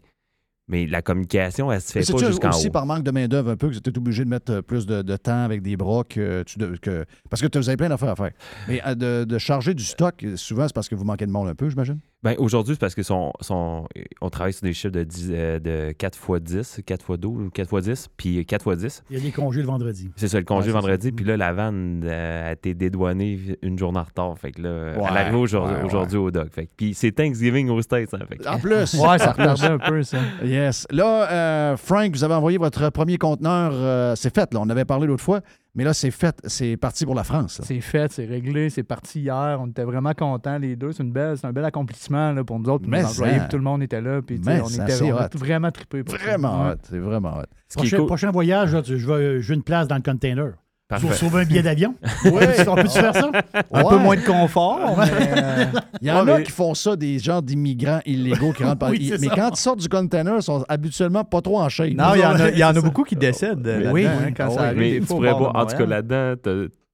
Mais 0.69 0.85
la 0.85 1.01
communication, 1.01 1.71
elle 1.71 1.79
se 1.81 1.93
fait 1.93 1.99
pas 2.11 2.17
jusqu'en 2.27 2.49
aussi 2.49 2.67
haut. 2.67 2.71
par 2.71 2.85
manque 2.85 3.03
de 3.03 3.11
main-d'œuvre 3.11 3.51
un 3.51 3.55
peu 3.55 3.67
que 3.67 3.73
vous 3.73 3.77
êtes 3.79 3.97
obligé 3.97 4.25
de 4.25 4.29
mettre 4.29 4.51
euh, 4.51 4.61
plus 4.61 4.85
de, 4.85 5.01
de 5.01 5.15
temps 5.15 5.43
avec 5.45 5.61
des 5.61 5.77
bras 5.77 6.03
que 6.03 6.43
tu 6.43 6.59
de- 6.59 6.75
que- 6.81 7.05
parce 7.29 7.41
que 7.41 7.57
vous 7.57 7.69
avez 7.69 7.77
plein 7.77 7.87
d'affaires 7.89 8.09
à 8.09 8.15
faire. 8.17 8.31
Mais 8.67 8.81
euh, 8.85 8.93
de, 8.95 9.23
de 9.23 9.37
charger 9.37 9.73
du 9.73 9.83
stock, 9.85 10.21
euh, 10.23 10.35
souvent, 10.35 10.67
c'est 10.67 10.73
parce 10.75 10.89
que 10.89 10.95
vous 10.95 11.05
manquez 11.05 11.25
de 11.25 11.31
monde 11.31 11.47
un 11.47 11.55
peu, 11.55 11.69
j'imagine? 11.69 11.99
Ben, 12.23 12.33
aujourd'hui, 12.39 12.73
c'est 12.73 12.79
parce 12.79 12.95
que 12.95 13.03
son, 13.03 13.31
son- 13.41 13.87
on 14.21 14.29
travaille 14.31 14.51
sur 14.51 14.63
des 14.63 14.73
chiffres 14.73 14.91
de, 14.91 15.03
10, 15.03 15.29
euh, 15.31 15.59
de 15.59 15.91
4 15.91 16.17
x 16.17 16.41
10, 16.41 16.81
4 16.83 17.11
x 17.11 17.19
12 17.19 17.41
ou 17.45 17.49
4 17.51 17.77
x 17.77 17.83
10, 17.87 18.07
puis 18.17 18.43
4 18.43 18.71
x 18.73 18.81
10. 18.81 19.03
Il 19.11 19.17
y 19.17 19.19
a 19.19 19.23
des 19.23 19.31
congés 19.31 19.61
le 19.61 19.67
vendredi. 19.67 20.09
C'est 20.15 20.27
ça, 20.27 20.39
le 20.39 20.43
congé 20.43 20.67
Ouais, 20.67 20.73
vendredi. 20.73 21.11
Puis 21.11 21.23
là, 21.25 21.37
la 21.37 21.53
vanne 21.53 22.01
euh, 22.03 22.49
a 22.49 22.53
été 22.53 22.73
dédouanée 22.73 23.39
une 23.61 23.77
journée 23.77 23.99
en 23.99 24.03
retard. 24.03 24.35
Fait 24.39 24.51
que 24.51 24.63
là, 24.63 24.97
Ouais, 24.97 25.05
elle 25.11 25.17
arrive 25.17 25.35
aujourd'hui, 25.35 26.17
ouais, 26.17 26.25
au 26.25 26.31
doc. 26.31 26.47
Fait 26.51 26.67
puis 26.75 26.95
c'est 26.95 27.11
Thanksgiving 27.11 27.69
aux 27.69 27.83
States. 27.83 28.11
hein, 28.15 28.19
fait 28.27 28.37
que- 28.37 28.47
En 28.49 28.57
plus. 28.57 28.93
Ouais, 28.99 29.19
ça 29.19 29.31
retardait 29.33 29.65
un 29.67 29.77
peu, 29.77 30.01
ça. 30.01 30.17
Yes. 30.43 30.87
Là, 30.89 31.31
euh, 31.31 31.77
Frank, 31.77 32.11
vous 32.11 32.23
avez 32.23 32.33
envoyé 32.33 32.57
votre 32.57 32.89
premier 32.89 33.19
conteneur. 33.19 33.71
euh, 33.73 34.15
c'est 34.15 34.33
fait, 34.33 34.51
là. 34.55 34.59
On 34.59 34.69
avait 34.69 34.85
parlé 34.85 35.05
l'autre 35.05 35.23
fois. 35.23 35.41
Mais 35.77 35.83
là, 35.83 35.93
c'est 35.93 36.11
fait. 36.11 36.35
C'est 36.45 36.75
parti 36.75 37.05
pour 37.05 37.13
la 37.15 37.23
France. 37.23 37.61
C'est 37.63 37.79
fait, 37.81 38.11
c'est 38.11 38.25
réglé, 38.25 38.69
c'est 38.69 38.83
parti 38.83 39.21
hier. 39.21 39.59
On 39.61 39.67
était 39.67 39.83
vraiment 39.83 40.11
contents, 40.13 40.57
les 40.57 40.75
deux. 40.75 40.91
C'est 40.91 41.03
une 41.03 41.11
belle, 41.13 41.37
c'est 41.37 41.45
un 41.47 41.53
bel 41.53 41.63
accomplissement 41.63 42.33
là, 42.33 42.43
pour 42.43 42.59
nous 42.59 42.67
autres, 42.69 42.81
puis 42.81 42.91
Mais 42.91 43.03
nos 43.03 43.07
employés, 43.09 43.35
ça- 43.35 43.39
puis 43.41 43.47
tout 43.49 43.57
le 43.57 43.63
monde 43.63 43.83
était 43.83 44.01
là. 44.01 44.21
Puis, 44.21 44.41
Mais 44.43 44.59
on 44.59 44.65
ça, 44.65 44.83
était 44.89 45.01
on 45.03 45.15
a 45.17 45.29
vraiment 45.35 45.71
trippé. 45.71 46.03
pour 46.03 46.17
ça. 46.17 46.23
Vraiment 46.23 46.67
hot. 46.69 46.73
C'est 46.83 46.97
vraiment 46.99 47.37
hot. 47.37 47.43
Ce 47.69 47.77
Prochain, 47.77 47.97
cool- 47.97 48.05
prochain 48.07 48.31
voyage, 48.31 48.73
là, 48.73 48.81
tu- 48.81 48.97
je, 48.97 49.05
veux, 49.07 49.39
je 49.39 49.47
veux 49.49 49.53
une 49.55 49.63
place 49.63 49.87
dans 49.87 49.95
le 49.95 50.01
container. 50.01 50.53
Pour 51.01 51.13
sauver 51.13 51.41
un 51.41 51.45
billet 51.45 51.61
d'avion? 51.63 51.95
Ouais. 52.25 52.65
On 52.67 52.75
peut-tu 52.75 52.89
faire 52.99 53.13
ça? 53.13 53.29
Un 53.73 53.83
Ouais. 53.83 53.89
peu 53.89 53.97
moins 53.97 54.15
de 54.15 54.21
confort, 54.21 54.97
mais. 54.97 55.33
euh, 55.37 55.65
Il 56.01 56.07
y 56.07 56.11
en 56.11 56.25
ouais, 56.25 56.31
a 56.31 56.37
mais- 56.37 56.43
qui 56.43 56.51
font 56.51 56.73
ça, 56.73 56.95
des 56.95 57.19
gens 57.19 57.41
d'immigrants 57.41 57.99
illégaux 58.05 58.53
qui 58.53 58.63
rentrent 58.63 58.79
par 58.79 58.89
Oui, 58.91 59.11
Mais 59.19 59.27
ça. 59.27 59.35
quand 59.35 59.49
ils 59.51 59.57
sortent 59.59 59.79
du 59.79 59.89
container, 59.89 60.35
ils 60.37 60.41
sont 60.43 60.63
habituellement 60.69 61.25
pas 61.25 61.41
trop 61.41 61.59
en 61.59 61.67
shape. 61.67 61.89
Non, 61.93 62.13
il 62.15 62.21
y 62.21 62.25
en 62.25 62.39
a, 62.39 62.49
y 62.51 62.63
en 62.63 62.75
a 62.75 62.81
beaucoup 62.81 63.03
qui 63.03 63.17
décèdent 63.17 63.89
Oui, 63.91 64.05
hein, 64.05 64.31
quand 64.35 64.45
Ah 64.47 64.49
ça 64.51 64.61
oui. 64.61 64.65
arrive. 64.67 64.79
Mais 64.79 64.91
des 64.91 64.99
tu 65.01 65.05
fois 65.07 65.15
pourrais 65.17 65.33
boire, 65.33 65.55
en 65.55 65.65
tout 65.65 65.75
cas 65.75 65.85
là-dedans, 65.85 66.35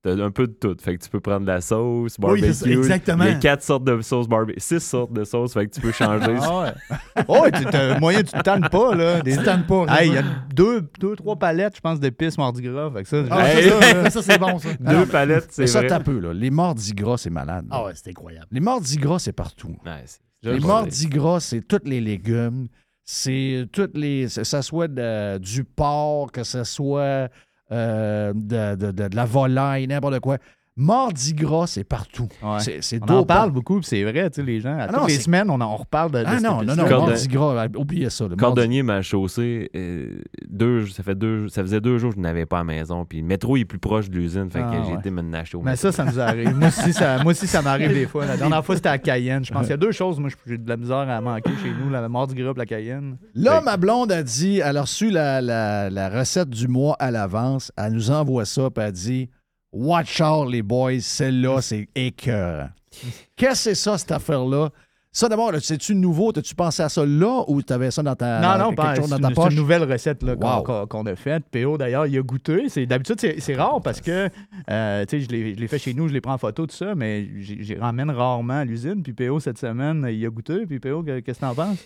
t'as 0.04 0.22
un 0.24 0.30
peu 0.32 0.48
de 0.48 0.54
tout. 0.54 0.76
Fait 0.80 0.98
que 0.98 1.04
tu 1.04 1.10
peux 1.10 1.20
prendre 1.22 1.42
de 1.42 1.48
la 1.48 1.62
sauce, 1.62 2.18
Oui, 2.20 2.22
barbecue. 2.22 2.48
c'est 2.54 2.66
ça, 2.66 2.70
exactement. 2.70 3.24
Il 3.24 3.32
y 3.32 3.34
a 3.34 3.40
quatre 3.40 3.64
sortes 3.64 3.84
de 3.86 4.02
sauces 4.02 4.28
barbecue. 4.28 4.60
Six 4.60 4.82
sortes 4.82 5.14
de 5.14 5.24
sauces, 5.24 5.54
fait 5.54 5.66
que 5.68 5.74
tu 5.74 5.82
peux 5.82 5.92
changer. 5.92 6.36
Ah 6.42 6.62
ouais. 6.62 7.24
Oh, 7.28 7.46
tu 7.54 7.66
t'as 7.66 7.98
moyen, 8.00 8.20
tu 8.24 8.32
te 8.34 8.42
tannes 8.42 8.68
pas, 8.70 8.94
là. 8.96 9.22
Des... 9.22 9.32
Tu 9.32 9.38
te 9.40 9.44
tannes 9.46 9.66
pas, 9.66 9.86
Hey, 9.90 10.10
il 10.10 10.14
y 10.14 10.18
a 10.18 10.24
deux, 10.54 10.88
deux, 11.00 11.16
trois 11.16 11.36
palettes, 11.38 11.78
je 11.78 11.82
pense, 11.82 12.00
d'épices 12.00 12.38
mardi 12.38 12.62
gras. 12.62 12.92
Fait 12.92 13.04
que 13.04 13.10
ça, 13.10 13.24
Ah, 13.32 13.50
Hey, 13.54 13.70
ça, 13.70 13.82
ça, 13.82 14.10
ça, 14.10 14.22
c'est 14.22 14.38
bon, 14.38 14.60
ça. 14.60 14.70
Deux 14.80 15.06
palettes, 15.06 15.46
Mais 15.58 15.66
c'est 15.66 15.68
ça, 15.68 15.80
vrai. 15.80 15.88
t'as 15.88 16.00
peu, 16.02 16.20
là. 16.20 16.34
Les 16.34 16.52
mordis 16.52 16.94
gras, 16.94 17.18
c'est 17.18 17.30
malade. 17.30 17.66
là. 17.70 17.76
Ah 17.80 17.86
ouais, 17.86 17.92
c'est 17.96 18.10
incroyable. 18.10 18.48
Les 18.52 18.60
mordis 18.60 18.98
gras, 18.98 19.20
c'est 19.20 19.32
partout. 19.34 19.76
Ouais, 19.86 20.04
Les 20.44 20.60
mordis 20.60 21.08
gras, 21.08 21.40
c'est 21.40 21.62
tous 21.62 21.80
les 21.86 22.02
légumes. 22.02 22.68
C'est 23.06 23.68
toutes 23.72 23.98
les. 23.98 24.28
Que 24.34 24.44
ça 24.44 24.62
soit 24.62 24.88
de- 24.88 25.38
du 25.38 25.64
porc, 25.66 26.32
que 26.32 26.44
ce 26.44 26.64
soit 26.64 27.30
euh, 27.72 28.34
de, 28.36 28.76
de- 28.76 28.92
de- 28.92 29.08
de 29.08 29.16
la 29.16 29.26
volaille, 29.26 29.88
n'importe 29.88 30.20
quoi. 30.20 30.38
Mardi 30.76 31.34
gras, 31.34 31.68
c'est 31.68 31.84
partout. 31.84 32.28
Ouais. 32.42 32.60
C'est, 32.60 32.82
c'est 32.82 33.00
On 33.08 33.18
en 33.18 33.24
parle 33.26 33.52
beaucoup, 33.52 33.76
puis 33.80 33.86
c'est 33.88 34.02
vrai, 34.04 34.28
tu 34.32 34.42
sais, 34.42 34.44
les 34.46 34.60
gens. 34.60 34.76
À 34.76 34.84
Ah 34.84 34.88
toutes 34.88 34.98
non, 35.02 35.06
les 35.06 35.14
c'est- 35.14 35.22
semaines, 35.22 35.50
on 35.52 35.62
en 35.62 35.72
on 35.72 35.76
reparle 35.78 36.12
de, 36.12 36.18
de 36.20 36.24
Ah 36.26 36.40
non, 36.40 36.64
non, 36.64 36.76
non. 36.76 36.88
Cordon- 36.88 37.08
mardi 37.08 37.28
gras, 37.28 37.68
oubliez 37.78 38.10
ça. 38.10 38.24
le 38.24 38.30
mardi- 38.32 38.40
Cordonnier 38.40 38.82
m'a 38.82 39.02
chaussé. 39.04 39.70
euh, 39.76 40.20
deux, 40.50 40.88
ça, 40.88 41.04
fait 41.04 41.14
deux, 41.16 41.48
ça 41.50 41.62
faisait 41.62 41.80
deux 41.80 42.00
jours 42.00 42.10
que 42.10 42.16
je 42.18 42.22
n'avais 42.22 42.48
pas 42.48 42.58
à 42.58 42.60
la 42.62 42.64
maison. 42.66 43.06
Puis 43.06 43.22
le 43.22 43.28
métro 43.28 43.56
il 43.56 43.62
est 43.62 43.66
plus 43.66 43.78
proche 43.78 44.10
de 44.10 44.16
l'usine. 44.18 44.50
Fait 44.50 44.62
Ah, 44.64 44.72
que 44.76 44.84
j'ai 44.86 44.94
ouais. 44.94 45.00
été 45.00 45.12
me 45.12 45.22
nacher 45.22 45.58
au 45.58 45.62
Mais 45.62 45.72
métro. 45.72 45.84
ça, 45.84 45.92
ça 45.92 46.06
nous 46.06 46.20
arrive. 46.20 46.56
moi 46.56 46.70
aussi, 46.70 46.92
ça, 46.94 47.18
moi 47.22 47.32
aussi, 47.34 47.46
ça 47.46 47.62
m'arrive 47.62 47.94
des 47.94 48.08
fois. 48.08 48.26
La 48.26 48.38
dernière 48.38 48.66
fois, 48.66 48.76
c'était 48.76 48.90
à 48.90 48.98
Cayenne. 48.98 49.46
Je 49.46 49.52
pense 49.54 49.62
qu'il 49.62 49.70
y 49.72 49.74
a 49.74 49.78
deux 49.78 49.92
choses. 49.92 50.20
Moi, 50.20 50.30
j'ai 50.48 50.58
de 50.58 50.68
la 50.68 50.78
misère 50.78 50.98
à 50.98 51.22
manquer 51.22 51.52
chez 51.62 51.72
nous, 51.72 51.92
la 51.92 52.08
mardi 52.10 52.34
gras 52.34 52.52
et 52.56 52.58
la 52.58 52.66
Cayenne. 52.66 53.18
Là, 53.36 53.62
ma 53.62 53.78
blonde 53.78 54.12
a 54.12 54.24
dit, 54.24 54.58
elle 54.64 54.78
a 54.78 54.82
reçu 54.82 55.12
la, 55.12 55.40
la- 55.40 55.90
la 55.92 56.10
recette 56.10 56.50
du 56.50 56.68
mois 56.68 56.96
à 57.00 57.12
l'avance. 57.12 57.72
Elle 57.78 57.94
nous 57.94 58.10
envoie 58.10 58.46
ça, 58.46 58.72
puis 58.72 58.84
elle 58.84 58.92
dit 58.92 59.30
Watch 59.74 60.22
out, 60.22 60.50
les 60.52 60.62
boys, 60.62 61.00
celle-là, 61.02 61.62
c'est 61.62 61.88
écœurant. 61.96 62.70
Qu'est-ce 63.36 63.52
que 63.52 63.58
c'est 63.58 63.76
ça, 63.76 63.98
cette 63.98 64.12
affaire-là? 64.12 64.70
Ça, 65.16 65.30
d'abord, 65.30 65.52
c'est-tu 65.62 65.94
nouveau? 65.94 66.32
T'as-tu 66.32 66.56
pensé 66.56 66.82
à 66.82 66.90
ça 66.90 67.06
là 67.06 67.44
ou 67.48 67.62
t'avais 67.62 67.92
ça 67.92 68.02
dans 68.02 68.16
ta, 68.16 68.40
Non, 68.40 68.58
non, 68.58 68.70
quelque 68.70 68.76
pas, 68.78 68.96
chose 68.96 69.06
c'est 69.06 69.20
dans 69.20 69.30
une, 69.30 69.36
c'est 69.52 69.56
nouvelle 69.56 69.84
recette 69.84 70.20
qu'on, 70.26 70.56
Wow. 70.58 70.64
qu'on- 70.64 70.88
qu'on 70.88 71.06
a 71.06 71.16
faite. 71.16 71.44
PO, 71.52 71.78
d'ailleurs, 71.78 72.08
il 72.08 72.18
a 72.18 72.22
goûté. 72.24 72.66
D'habitude, 72.88 73.20
c'est, 73.40 73.56
rare 73.56 73.80
parce 73.84 74.02
que 74.02 74.28
euh, 74.72 75.06
tu 75.06 75.20
sais, 75.20 75.26
je 75.26 75.30
l'ai, 75.30 75.68
fait 75.68 75.78
chez 75.78 75.94
nous, 75.94 76.08
je 76.08 76.14
l'ai 76.14 76.22
pris 76.22 76.32
en 76.32 76.40
photo, 76.40 76.66
tout 76.66 76.76
ça, 76.76 76.96
mais 76.96 77.30
j'y 77.42 77.76
ramène 77.76 78.10
rarement 78.10 78.54
à 78.60 78.66
l'usine. 78.66 79.04
Puis 79.04 79.14
PO, 79.14 79.40
cette 79.40 79.60
semaine, 79.60 80.08
il 80.12 80.26
a 80.26 80.30
goûté. 80.30 80.66
Puis 80.66 80.80
PO, 80.80 81.04
que- 81.04 81.20
qu'est-ce 81.20 81.40
que 81.40 81.46
t'en 81.46 81.54
penses? 81.54 81.78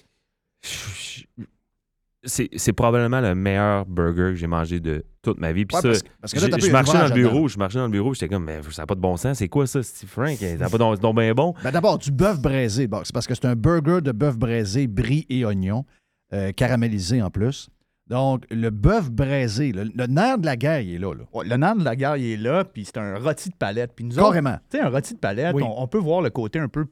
C'est 2.27 2.73
probablement 2.73 3.21
le 3.21 3.33
meilleur 3.35 3.85
burger 3.85 4.31
que 4.31 4.35
j'ai 4.35 4.47
mangé 4.47 4.79
de 4.79 5.03
toute 5.23 5.39
ma 5.39 5.51
vie. 5.53 5.65
Puis 5.65 5.75
Ouais, 5.75 5.81
ça, 5.81 5.87
parce 5.89 6.01
que- 6.03 6.07
parce 6.21 6.33
que 6.33 6.39
là, 6.39 6.45
j'ai- 6.45 6.51
t'as 6.51 6.67
je 6.67 6.71
marchais 6.71 6.97
dans 6.97 7.07
le 7.07 7.13
bureau, 7.13 7.47
je 7.47 7.57
marchais 7.57 7.77
dans 7.79 7.85
le 7.85 7.91
bureau, 7.91 8.13
j'étais 8.13 8.27
comme, 8.27 8.43
mais 8.45 8.59
ça 8.71 8.83
n'a 8.83 8.85
pas 8.85 8.95
de 8.95 8.99
bon 9.01 9.17
sens. 9.17 9.37
C'est 9.37 9.47
quoi 9.49 9.65
ça, 9.67 9.81
Steve 9.81 10.09
Frank? 10.09 10.37
Ça 10.37 10.55
n'a 10.57 10.69
pas 10.69 10.77
donc 10.77 11.15
bien 11.15 11.33
bon. 11.33 11.53
Ben, 11.63 11.71
d'abord, 11.71 11.97
du 11.97 12.11
bœuf 12.11 12.39
braisé. 12.39 12.87
Bon, 12.87 13.01
c'est 13.03 13.13
parce 13.13 13.27
que 13.27 13.33
c'est 13.35 13.45
un 13.45 13.55
burger 13.55 14.01
de 14.01 14.11
bœuf 14.11 14.37
braisé, 14.37 14.87
brie 14.87 15.25
et 15.29 15.43
oignon, 15.45 15.85
euh, 16.33 16.51
caramélisé 16.51 17.21
en 17.21 17.29
plus. 17.29 17.69
Donc, 18.07 18.45
le 18.51 18.69
bœuf 18.69 19.11
braisé, 19.11 19.73
le, 19.73 19.83
le 19.93 20.05
nerf 20.07 20.37
de 20.37 20.45
la 20.45 20.55
guerre, 20.55 20.79
il 20.79 20.95
est 20.95 20.97
là. 20.99 21.13
là. 21.13 21.23
Ouais, 21.33 21.45
le 21.45 21.57
nerf 21.57 21.75
de 21.75 21.83
la 21.83 21.95
guerre, 21.97 22.15
il 22.15 22.25
est 22.31 22.37
là, 22.37 22.63
puis 22.63 22.85
c'est 22.85 22.97
un 22.97 23.17
rôti 23.19 23.49
de 23.49 23.55
palette. 23.55 23.91
Puis 23.95 24.05
nous 24.05 24.15
Carrément. 24.15 24.57
Tu 24.71 24.77
sais, 24.77 24.83
un 24.83 24.89
rôti 24.89 25.13
de 25.13 25.19
palette, 25.19 25.53
Oui. 25.55 25.63
on, 25.63 25.81
on 25.83 25.87
peut 25.87 25.97
voir 25.97 26.21
le 26.21 26.29
côté 26.29 26.57
un 26.59 26.69
peu 26.69 26.85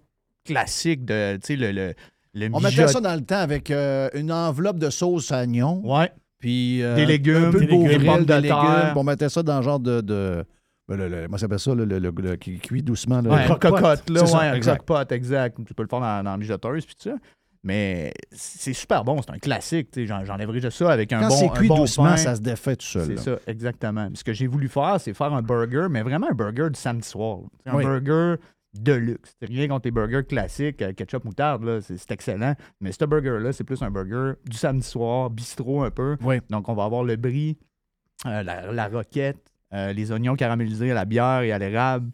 classique 0.46 1.06
de, 1.06 1.36
tu 1.38 1.42
sais, 1.44 1.56
le, 1.56 1.72
le, 1.72 1.94
le 2.36 2.50
On 2.54 2.60
mettait 2.60 2.88
ça 2.88 3.00
dans 3.02 3.16
le 3.16 3.22
temps 3.22 3.40
avec 3.40 3.72
euh, 3.72 4.10
une 4.14 4.32
enveloppe 4.32 4.78
de 4.78 4.90
sauce 4.90 5.32
à 5.32 5.40
oignon. 5.42 5.82
Ouais. 5.84 6.12
Puis 6.40 6.84
euh, 6.84 6.96
Des 6.96 7.06
légumes, 7.06 7.46
un 7.46 7.52
peu 7.52 7.62
de 7.62 7.66
des 7.66 7.88
légumes, 7.88 8.06
pommes 8.06 8.20
de 8.26 8.34
des 8.36 8.42
légumes. 8.42 8.50
terre. 8.62 8.94
on 8.96 9.04
mettait 9.04 9.30
ça 9.30 9.42
dans 9.42 9.58
le 9.58 9.64
genre 9.64 9.80
de. 9.80 10.02
de 10.02 10.46
ben, 10.88 10.98
le, 10.98 11.08
le- 11.08 11.24
comment 11.26 11.38
ça 11.38 11.42
s'appelle 11.42 11.60
ça, 11.60 11.74
le, 11.74 12.36
qui 12.36 12.60
cuit 12.60 12.84
doucement? 12.84 13.22
Ouais, 13.22 13.48
Le 13.48 13.56
cocotte, 13.56 14.08
là, 14.10 14.26
ça, 14.28 14.38
ouais, 14.52 14.56
exact. 14.58 14.84
croque-pot, 14.86 15.12
exact. 15.12 15.58
Tu 15.66 15.74
peux 15.74 15.82
le 15.82 15.90
faire 15.90 16.00
dans, 16.02 16.24
dans 16.24 16.32
la 16.32 16.38
mijoteuse, 16.38 16.86
puis 16.86 16.94
tout 16.96 17.10
ça. 17.10 17.16
Mais 17.64 18.14
c'est 18.32 18.74
super 18.74 19.04
bon, 19.04 19.20
c'est 19.24 19.32
un 19.32 19.40
classique. 19.40 19.90
tu 19.90 20.02
sais, 20.02 20.06
J'en, 20.06 20.24
j'enlèverais 20.24 20.60
juste 20.60 20.78
ça 20.78 20.92
avec 20.92 21.12
un 21.12 21.22
Quand 21.22 21.30
bon 21.30 21.36
c'est 21.36 21.50
cuit 21.50 21.68
bon 21.68 21.78
doucement, 21.78 22.04
pain. 22.10 22.18
ça 22.18 22.36
se 22.36 22.42
défait 22.42 22.76
tout 22.76 22.86
seul. 22.86 23.06
C'est 23.08 23.18
ça, 23.18 23.40
exactement. 23.48 24.08
Ce 24.14 24.24
que 24.24 24.34
j'ai 24.34 24.46
voulu 24.46 24.68
faire, 24.68 24.98
c'est 25.00 25.16
faire 25.16 25.34
un 25.34 25.42
burger, 25.42 25.88
mais 25.90 26.04
vraiment 26.04 26.28
un 26.30 26.36
burger 26.36 26.70
du 26.72 26.80
samedi 26.80 27.08
soir. 27.08 27.40
Un 27.66 27.78
Oui. 27.78 27.84
burger 27.84 28.36
de 28.82 28.94
luxe. 28.94 29.36
C'est 29.40 29.48
rien 29.48 29.68
contre 29.68 29.88
les 29.88 29.92
burgers 29.92 30.26
classiques, 30.28 30.82
euh, 30.82 30.94
ketchup, 30.94 31.24
moutarde, 31.26 31.80
c'est 31.82 32.12
excellent. 32.12 32.56
Mais 32.82 32.92
ce 32.92 33.06
burger-là, 33.06 33.54
c'est 33.54 33.64
plus 33.64 33.82
un 33.82 33.92
burger 33.92 34.34
du 34.46 34.58
samedi 34.58 34.86
soir, 34.86 35.30
bistrot 35.30 35.84
un 35.84 35.92
peu. 35.92 36.18
Oui. 36.22 36.40
Donc, 36.50 36.70
on 36.70 36.74
va 36.74 36.84
avoir 36.84 37.04
le 37.04 37.16
brie, 37.16 37.58
euh, 38.26 38.44
la, 38.44 38.72
la 38.72 38.88
roquette, 38.88 39.52
euh, 39.74 39.94
les 39.94 40.12
oignons 40.12 40.36
caramélisés 40.36 40.92
à 40.92 40.94
la 40.94 41.06
bière 41.06 41.42
et 41.42 41.52
à 41.52 41.60
l'érable. 41.60 42.12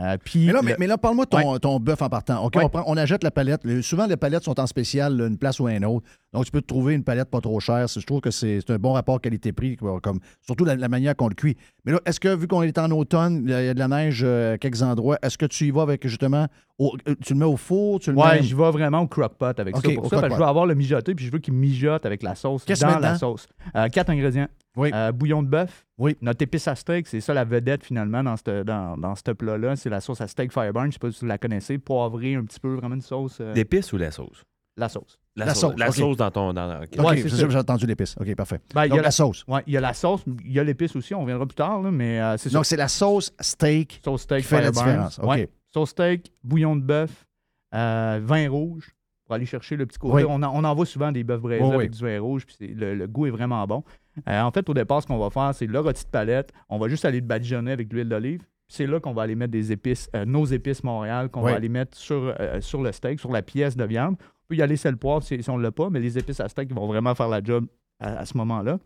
Euh, 0.00 0.16
puis 0.24 0.46
Mais 0.46 0.52
là, 0.54 0.60
le- 0.60 0.66
mais, 0.66 0.76
mais 0.78 0.86
là, 0.86 0.96
parle-moi 0.96 1.26
de 1.26 1.30
ton, 1.30 1.58
ton 1.58 1.78
bœuf 1.78 2.00
en 2.00 2.08
partant. 2.08 2.42
OK, 2.44 2.56
Ouais. 2.56 2.64
on, 2.64 2.68
prend, 2.70 2.82
on 2.86 2.96
achète 2.96 3.22
la 3.22 3.30
palette. 3.30 3.60
Le- 3.64 3.82
souvent, 3.82 4.06
les 4.06 4.16
palettes 4.16 4.42
sont 4.42 4.58
en 4.58 4.66
spécial, 4.66 5.14
là, 5.14 5.26
une 5.26 5.36
place 5.36 5.60
ou 5.60 5.68
une 5.68 5.84
autre. 5.84 6.06
Donc, 6.32 6.46
tu 6.46 6.50
peux 6.50 6.62
te 6.62 6.66
trouver 6.66 6.94
une 6.94 7.04
palette 7.04 7.28
pas 7.30 7.42
trop 7.42 7.60
chère. 7.60 7.86
Je 7.88 8.00
trouve 8.06 8.22
que 8.22 8.30
c'est 8.30 8.60
un 8.70 8.76
bon 8.78 8.94
rapport 8.94 9.20
qualité-prix, 9.20 9.76
comme, 10.02 10.18
surtout 10.40 10.64
la, 10.64 10.76
la 10.76 10.88
manière 10.88 11.14
qu'on 11.14 11.28
le 11.28 11.34
cuit. 11.34 11.58
Mais 11.84 11.92
là, 11.92 12.00
est-ce 12.06 12.20
que, 12.20 12.34
vu 12.34 12.48
qu'on 12.48 12.62
est 12.62 12.78
en 12.78 12.90
automne, 12.90 13.42
il 13.44 13.50
y 13.50 13.54
a 13.54 13.74
de 13.74 13.78
la 13.78 13.88
neige 13.88 14.22
euh, 14.24 14.54
à 14.54 14.58
quelques 14.58 14.82
endroits, 14.82 15.18
est-ce 15.22 15.36
que 15.36 15.44
tu 15.44 15.66
y 15.66 15.70
vas 15.70 15.82
avec, 15.82 16.06
justement, 16.08 16.46
au- 16.78 16.96
euh, 17.06 17.14
tu 17.22 17.34
le 17.34 17.40
mets 17.40 17.44
au 17.44 17.58
four? 17.58 18.00
Tu 18.00 18.12
le 18.12 18.16
Ouais, 18.16 18.36
mets... 18.36 18.42
j'y 18.42 18.54
vais 18.54 18.70
vraiment 18.70 19.00
au 19.00 19.06
crock-pot 19.08 19.60
avec 19.60 19.76
ça. 19.76 19.82
Pour 19.94 20.04
ça, 20.08 20.16
parce 20.16 20.22
que 20.28 20.34
je 20.36 20.38
veux 20.38 20.46
avoir 20.48 20.64
le 20.64 20.74
mijoté, 20.74 21.14
puis 21.14 21.26
je 21.26 21.30
veux 21.30 21.38
qu'il 21.38 21.52
mijote 21.52 22.06
avec 22.06 22.22
la 22.22 22.34
sauce 22.34 22.64
Qu'est-ce 22.64 22.80
dans 22.80 22.98
la 22.98 23.18
sauce. 23.18 23.46
Euh, 23.76 23.88
quatre 23.88 24.08
ingrédients. 24.08 24.48
Oui. 24.76 24.90
Euh, 24.94 25.12
bouillon 25.12 25.42
de 25.42 25.48
bœuf. 25.48 25.84
Oui. 25.98 26.16
Notre 26.22 26.42
épice 26.42 26.66
à 26.66 26.74
steak, 26.74 27.06
c'est 27.06 27.20
ça 27.20 27.34
la 27.34 27.44
vedette 27.44 27.84
finalement 27.84 28.22
dans 28.22 28.36
ce 28.36 28.62
dans, 28.62 28.96
dans 28.96 29.14
ce 29.14 29.30
plat-là. 29.32 29.76
C'est 29.76 29.90
la 29.90 30.00
sauce 30.00 30.20
à 30.20 30.26
steak 30.28 30.50
Fireburn. 30.52 30.86
Je 30.86 30.92
sais 30.94 30.98
pas 30.98 31.10
si 31.10 31.20
vous 31.20 31.26
la 31.26 31.38
connaissez. 31.38 31.78
Poivrée 31.78 32.34
un 32.34 32.44
petit 32.44 32.58
peu, 32.60 32.74
vraiment 32.74 32.94
une 32.94 33.02
sauce. 33.02 33.38
euh, 33.40 33.52
L'épice 33.54 33.92
ou 33.92 33.98
la 33.98 34.10
sauce? 34.10 34.42
La 34.78 34.88
sauce. 34.88 35.18
La, 35.36 35.44
La 35.46 35.54
sauce. 35.54 35.72
sauce, 35.72 35.78
La 35.80 35.92
sauce 35.92 36.16
dans 36.16 36.30
ton. 36.30 36.52
Dans, 36.54 36.82
ok. 36.82 36.88
OK, 36.98 37.04
Ouais, 37.04 37.16
c'est 37.18 37.22
c'est 37.24 37.28
ça, 37.36 37.42
ça. 37.42 37.48
j'ai 37.50 37.58
entendu 37.58 37.86
l'épice. 37.86 38.14
OK, 38.18 38.34
parfait. 38.34 38.60
Ben, 38.74 38.86
il 38.86 38.94
y 38.94 38.98
a 38.98 39.02
la 39.02 39.10
sauce. 39.10 39.44
Ouais, 39.46 39.62
il 39.66 39.74
y 39.74 39.76
a 39.76 39.80
la 39.80 39.92
sauce, 39.92 40.22
il 40.44 40.52
y 40.52 40.58
a 40.58 40.64
l'épice 40.64 40.96
aussi, 40.96 41.14
on 41.14 41.20
reviendra 41.22 41.44
plus 41.46 41.54
tard, 41.54 41.82
là, 41.82 41.90
mais 41.90 42.20
euh. 42.20 42.36
Donc, 42.50 42.64
c'est 42.64 42.76
la 42.76 42.88
sauce 42.88 43.32
steak 43.40 44.00
Sauce 44.02 44.22
steak 44.22 44.38
qui 44.40 44.44
fait 44.48 44.56
la 44.62 44.72
Fireburn. 44.72 44.86
différence. 44.88 45.18
OK. 45.18 45.26
Ouais. 45.28 45.50
Sauce 45.74 45.90
steak, 45.90 46.32
bouillon 46.42 46.76
de 46.76 46.82
bœuf, 46.82 47.26
euh, 47.74 48.20
vin 48.22 48.48
rouge 48.48 48.94
pour 49.24 49.34
aller 49.34 49.46
chercher 49.46 49.76
le 49.76 49.86
petit 49.86 49.98
côté. 49.98 50.16
Oui. 50.16 50.24
On, 50.28 50.42
en, 50.42 50.54
on 50.54 50.64
en 50.64 50.74
voit 50.74 50.86
souvent 50.86 51.12
des 51.12 51.24
bœufs 51.24 51.38
braisés 51.38 51.62
Oui, 51.64 51.74
avec 51.74 51.90
oui. 51.92 51.96
du 51.98 52.02
vin 52.04 52.20
rouge, 52.20 52.44
puis 52.46 52.56
c'est- 52.58 52.66
le, 52.74 52.94
le 52.94 53.06
goût 53.06 53.26
est 53.26 53.30
vraiment 53.30 53.66
bon. 53.66 53.84
Euh, 54.28 54.40
en 54.42 54.50
fait, 54.50 54.68
au 54.68 54.74
départ, 54.74 55.02
ce 55.02 55.06
qu'on 55.06 55.18
va 55.18 55.30
faire, 55.30 55.54
c'est 55.54 55.66
le 55.66 55.80
rôti 55.80 56.04
de 56.04 56.10
palette. 56.10 56.52
On 56.68 56.78
va 56.78 56.88
juste 56.88 57.04
aller 57.04 57.20
le 57.20 57.26
badigeonner 57.26 57.72
avec 57.72 57.88
de 57.88 57.94
l'huile 57.96 58.08
d'olive. 58.08 58.42
C'est 58.68 58.86
là 58.86 59.00
qu'on 59.00 59.12
va 59.12 59.22
aller 59.22 59.34
mettre 59.34 59.52
des 59.52 59.72
épices, 59.72 60.08
euh, 60.16 60.24
nos 60.24 60.44
épices 60.44 60.82
Montréal, 60.84 61.28
qu'on 61.28 61.42
Oui. 61.44 61.50
va 61.50 61.56
aller 61.56 61.68
mettre 61.68 61.96
sur, 61.96 62.34
euh, 62.40 62.60
sur 62.60 62.82
le 62.82 62.92
steak, 62.92 63.20
sur 63.20 63.30
la 63.32 63.42
pièce 63.42 63.76
de 63.76 63.84
viande. 63.84 64.16
On 64.20 64.46
peut 64.48 64.56
y 64.56 64.62
aller 64.62 64.76
sel 64.76 64.96
poivre 64.96 65.22
si, 65.22 65.42
si 65.42 65.50
on 65.50 65.58
ne 65.58 65.62
l'a 65.62 65.72
pas, 65.72 65.90
mais 65.90 66.00
les 66.00 66.16
épices 66.18 66.40
à 66.40 66.48
steak 66.48 66.72
vont 66.72 66.86
vraiment 66.86 67.14
faire 67.14 67.28
la 67.28 67.42
job 67.42 67.66
à, 68.00 68.18
à 68.18 68.24
ce 68.26 68.36
moment-là. 68.38 68.78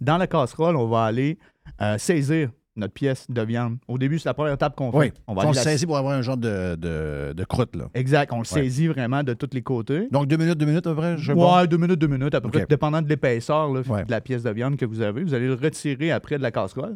Dans 0.00 0.16
la 0.16 0.26
casserole, 0.26 0.76
on 0.76 0.86
va 0.86 1.04
aller 1.04 1.38
saisir 1.98 2.50
notre 2.80 2.92
pièce 2.94 3.26
de 3.30 3.42
viande. 3.42 3.78
Au 3.88 3.96
début, 3.98 4.18
c'est 4.18 4.28
la 4.28 4.34
première 4.34 4.54
étape 4.54 4.74
qu'on 4.74 4.90
fait. 4.90 4.98
Oui. 4.98 5.12
On 5.28 5.32
On 5.32 5.34
va 5.36 5.42
le 5.44 5.54
la- 5.54 5.62
saisir 5.62 5.86
pour 5.86 5.96
avoir 5.96 6.14
un 6.14 6.22
genre 6.22 6.36
de, 6.36 6.74
de, 6.76 7.32
de 7.32 7.44
croûte, 7.44 7.76
là. 7.76 7.88
Exact, 7.94 8.32
on 8.32 8.36
le 8.36 8.40
Ouais. 8.40 8.44
saisit 8.46 8.88
vraiment 8.88 9.22
de 9.22 9.32
tous 9.34 9.50
les 9.52 9.62
côtés. 9.62 10.08
Donc, 10.10 10.26
deux 10.26 10.36
minutes, 10.36 10.58
deux 10.58 10.66
minutes, 10.66 10.86
à 10.86 10.90
peu 10.90 10.96
près, 10.96 11.16
je 11.18 11.32
ouais, 11.32 11.66
deux 11.68 11.76
minutes, 11.76 11.98
deux 11.98 12.06
minutes, 12.08 12.34
à 12.34 12.40
peu 12.40 12.48
près, 12.50 12.66
dépendant 12.68 13.00
de 13.02 13.08
l'épaisseur 13.08 13.70
Ouais. 13.70 14.04
de 14.04 14.10
la 14.10 14.20
pièce 14.20 14.42
de 14.42 14.50
viande 14.50 14.76
que 14.76 14.84
vous 14.86 15.00
avez. 15.00 15.22
Vous 15.22 15.34
allez 15.34 15.46
le 15.46 15.54
retirer 15.54 16.10
après 16.10 16.36
de 16.38 16.42
la 16.42 16.50
casserole. 16.50 16.94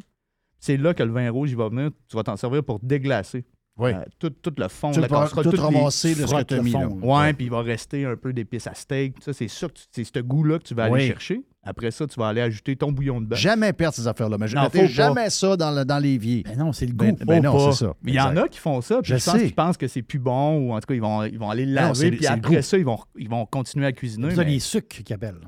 C'est 0.59 0.77
là 0.79 0.95
que 0.95 1.03
le 1.03 1.13
vin 1.13 1.31
rouge 1.31 1.51
il 1.51 1.57
va 1.57 1.69
venir. 1.69 1.91
Tu 2.09 2.17
vas 2.17 2.23
t'en 2.23 2.37
servir 2.37 2.65
pour 2.65 2.79
déglacer. 2.83 3.45
Oui. 3.77 3.91
Euh, 3.93 4.05
tout, 4.21 4.31
tout 4.31 4.53
le 4.57 4.69
fond 4.69 4.93
Tu 4.93 4.99
de 4.99 5.03
la 5.03 5.09
vas 5.09 5.27
tout 5.29 5.51
les- 5.51 5.59
ramasser 5.59 6.15
de 6.15 6.27
ce 6.27 6.33
que 6.35 6.43
t'as 6.43 6.57
le 6.57 6.63
mis, 6.63 6.71
fond. 6.71 6.81
là. 6.81 6.87
Ouais, 6.87 7.13
Ouais. 7.27 7.33
puis 7.33 7.47
il 7.47 7.51
va 7.51 7.61
rester 7.63 8.05
un 8.05 8.15
peu 8.17 8.33
d'épices 8.33 8.69
à 8.69 8.75
steak. 8.75 9.17
Ça, 9.21 9.33
c'est 9.33 9.49
sûr 9.49 9.67
que 9.73 9.79
tu- 9.79 9.85
c'est 9.91 10.05
ce 10.05 10.21
goût-là 10.21 10.59
que 10.61 10.65
tu 10.65 10.75
vas 10.75 10.85
aller 10.85 11.09
chercher. 11.09 11.41
Après 11.67 11.91
ça, 11.91 12.07
tu 12.07 12.21
vas 12.21 12.29
aller 12.29 12.43
ajouter 12.43 12.77
ton 12.77 12.93
bouillon 12.93 13.21
de 13.21 13.27
bœuf. 13.27 13.39
Jamais 13.39 13.73
perdre 13.73 13.95
ces 13.97 14.07
affaires-là. 14.07 14.37
Mais 14.39 14.47
je 14.47 14.55
pas. 14.55 14.87
jamais 14.87 15.29
ça 15.31 15.57
dans, 15.57 15.71
le- 15.73 15.85
dans 15.85 15.99
l'évier. 15.99 16.45
Ben 16.45 16.57
non, 16.59 16.73
c'est 16.73 16.87
le 16.87 16.93
goût. 16.93 17.07
Ben, 17.07 17.17
ben 17.27 17.37
Faut 17.37 17.43
non, 17.43 17.67
pas. 17.67 17.73
c'est 17.73 17.85
ça. 17.87 17.95
Mais 18.03 18.13
il 18.13 18.15
y 18.17 18.21
en 18.21 18.37
a 18.37 18.47
qui 18.49 18.59
font 18.59 18.81
ça, 18.81 19.01
puis 19.03 19.13
Je 19.13 19.19
je, 19.19 19.25
pense 19.25 19.35
sais. 19.35 19.45
qu'ils 19.47 19.55
pensent 19.55 19.77
que 19.79 19.89
c'est 19.89 20.03
plus 20.03 20.19
bon, 20.21 20.59
ou 20.69 20.73
en 20.73 20.79
tout 20.81 20.87
cas, 20.87 20.95
ils 20.95 21.01
vont, 21.01 21.25
ils 21.25 21.39
vont 21.39 21.51
aller 21.51 21.65
le 21.67 21.73
laver, 21.73 22.11
puis 22.13 22.27
après 22.27 22.63
ça, 22.63 22.77
ils 22.79 22.85
vont, 22.85 22.99
ils 23.19 23.29
vont 23.29 23.45
continuer 23.47 23.87
à 23.87 23.93
cuisiner. 23.93 24.31
C'est 24.31 24.37
ça, 24.37 24.45
mais- 24.45 24.51
les 24.51 24.61
sucres 24.61 25.03
qu'ils 25.03 25.15
appellent. 25.15 25.41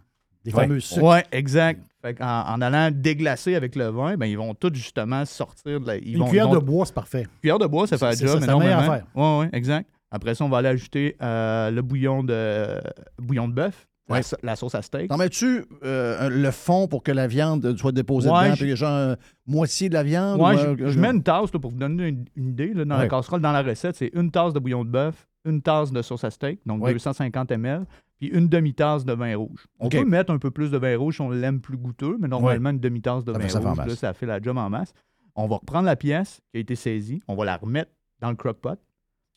Des 0.47 0.55
Ouais. 0.55 0.63
fameux 0.63 0.81
sucres. 0.81 1.03
Ouais, 1.03 1.25
exact. 1.33 1.83
Fait 2.03 2.17
en, 2.23 2.27
en 2.55 2.61
allant 2.63 2.91
déglacer 2.93 3.55
avec 3.57 3.75
le 3.77 3.89
vin, 3.89 4.17
ben, 4.17 4.27
ils 4.27 4.39
vont 4.39 4.55
tous 4.55 4.73
justement 4.75 5.25
sortir 5.25 5.81
de 5.81 5.87
la. 5.87 5.97
Ils 5.97 6.15
Une 6.15 6.21
vont, 6.21 6.27
cuillère 6.29 6.47
ils 6.47 6.55
vont- 6.55 6.61
de 6.61 6.65
bois, 6.65 6.87
c'est 6.87 6.95
parfait. 6.95 7.27
Cuillère 7.41 7.59
de 7.59 7.67
bois, 7.67 7.87
ça 7.87 7.99
fait 7.99 8.23
énormément. 8.43 8.79
affaire. 8.79 9.05
Ouais, 9.15 9.39
ouais, 9.41 9.49
exact. 9.53 9.89
Après 10.11 10.35
ça, 10.37 10.45
on 10.45 10.49
va 10.49 10.59
aller 10.59 10.69
ajouter 10.69 11.17
euh, 11.21 11.71
le 11.71 11.83
bouillon 11.83 12.23
de 12.23 12.81
bouillon 13.21 13.49
de 13.49 13.53
bœuf. 13.55 13.87
Ouais. 14.09 14.19
la, 14.19 14.23
sa- 14.23 14.37
la 14.45 14.55
sauce 14.55 14.77
à 14.77 14.83
steak. 14.83 15.09
T'en 15.09 15.17
mets-tu 15.17 15.65
euh, 15.83 16.29
le 16.31 16.51
fond 16.53 16.87
pour 16.87 17.03
que 17.03 17.11
la 17.11 17.27
viande 17.27 17.77
soit 17.77 17.91
déposée 17.91 18.31
Ouais, 18.31 18.45
dedans, 18.45 18.55
je- 18.55 18.65
puis 18.65 18.77
genre 18.77 18.89
euh, 18.93 19.15
moitié 19.49 19.89
de 19.89 19.95
la 19.95 20.05
viande? 20.05 20.41
Ouais, 20.41 20.55
ou, 20.55 20.77
je, 20.79 20.91
je 20.93 21.01
mets 21.01 21.09
une 21.11 21.25
tasse 21.25 21.53
là, 21.53 21.59
pour 21.59 21.73
vous 21.73 21.77
donner 21.77 22.07
une, 22.11 22.25
une 22.37 22.51
idée. 22.51 22.73
là, 22.73 22.85
dans 22.85 22.99
la 22.99 23.09
casserole, 23.09 23.41
dans 23.41 23.51
la 23.51 23.63
recette, 23.65 23.97
c'est 23.97 24.13
une 24.15 24.31
tasse 24.31 24.53
de 24.53 24.61
bouillon 24.61 24.85
de 24.85 24.91
bœuf, 24.91 25.27
une 25.45 25.61
tasse 25.61 25.91
de 25.91 26.01
sauce 26.03 26.23
à 26.23 26.31
steak, 26.31 26.61
donc 26.65 26.85
Ouais. 26.85 26.93
250 26.93 27.51
ml, 27.51 27.85
puis 28.19 28.29
une 28.29 28.49
demi-tasse 28.49 29.05
de 29.05 29.13
vin 29.13 29.37
rouge. 29.37 29.67
On 29.79 29.89
peut 29.89 30.05
mettre 30.09 30.33
un 30.33 30.39
peu 30.39 30.51
plus 30.51 30.71
de 30.71 30.79
vin 30.79 30.97
rouge 30.97 31.17
si 31.17 31.21
on 31.21 31.31
l'aime 31.31 31.61
plus 31.61 31.77
goûteux, 31.77 32.17
mais 32.19 32.29
normalement, 32.29 32.71
une 32.71 32.81
demi-tasse 32.81 33.25
de 33.25 33.33
Ça 33.33 33.39
vin 33.39 33.45
fait- 33.45 33.51
ça 33.51 33.61
fait 33.61 33.67
en 33.67 33.71
rouge, 33.71 33.79
là, 33.89 33.97
ça 33.97 34.13
fait 34.15 34.27
la 34.27 34.41
job 34.41 34.57
en 34.59 34.71
masse. 34.71 34.93
On 35.35 35.47
va 35.47 35.57
reprendre 35.57 35.85
la 35.87 35.97
pièce 35.97 36.41
qui 36.51 36.57
a 36.59 36.61
été 36.61 36.75
saisie, 36.77 37.21
on 37.29 37.35
va 37.35 37.45
la 37.45 37.57
remettre 37.57 37.91
dans 38.21 38.31
le 38.31 38.37
crock-pot, 38.37 38.79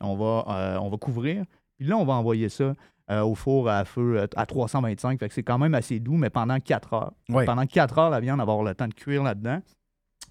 on 0.02 0.16
va, 0.16 0.46
euh, 0.48 0.78
on 0.80 0.90
va 0.90 0.98
couvrir, 0.98 1.44
puis 1.78 1.86
là, 1.88 1.98
on 1.98 2.06
va 2.06 2.14
envoyer 2.14 2.48
ça 2.50 2.74
euh, 3.12 3.22
au 3.22 3.34
four 3.36 3.68
à 3.68 3.84
feu 3.86 4.20
euh, 4.20 4.28
à 4.36 4.46
325. 4.46 5.20
Fait 5.20 5.28
que 5.28 5.34
c'est 5.34 5.42
quand 5.44 5.58
même 5.58 5.74
assez 5.74 6.00
doux, 6.00 6.16
mais 6.16 6.30
pendant 6.30 6.60
4 6.60 6.94
heures. 6.94 7.14
Ouais. 7.28 7.44
Pendant 7.44 7.66
4 7.66 7.98
heures, 7.98 8.10
la 8.12 8.20
viande 8.20 8.38
va 8.38 8.44
avoir 8.44 8.62
le 8.64 8.76
temps 8.76 8.88
de 8.88 8.94
cuire 8.94 9.24
là-dedans. 9.24 9.62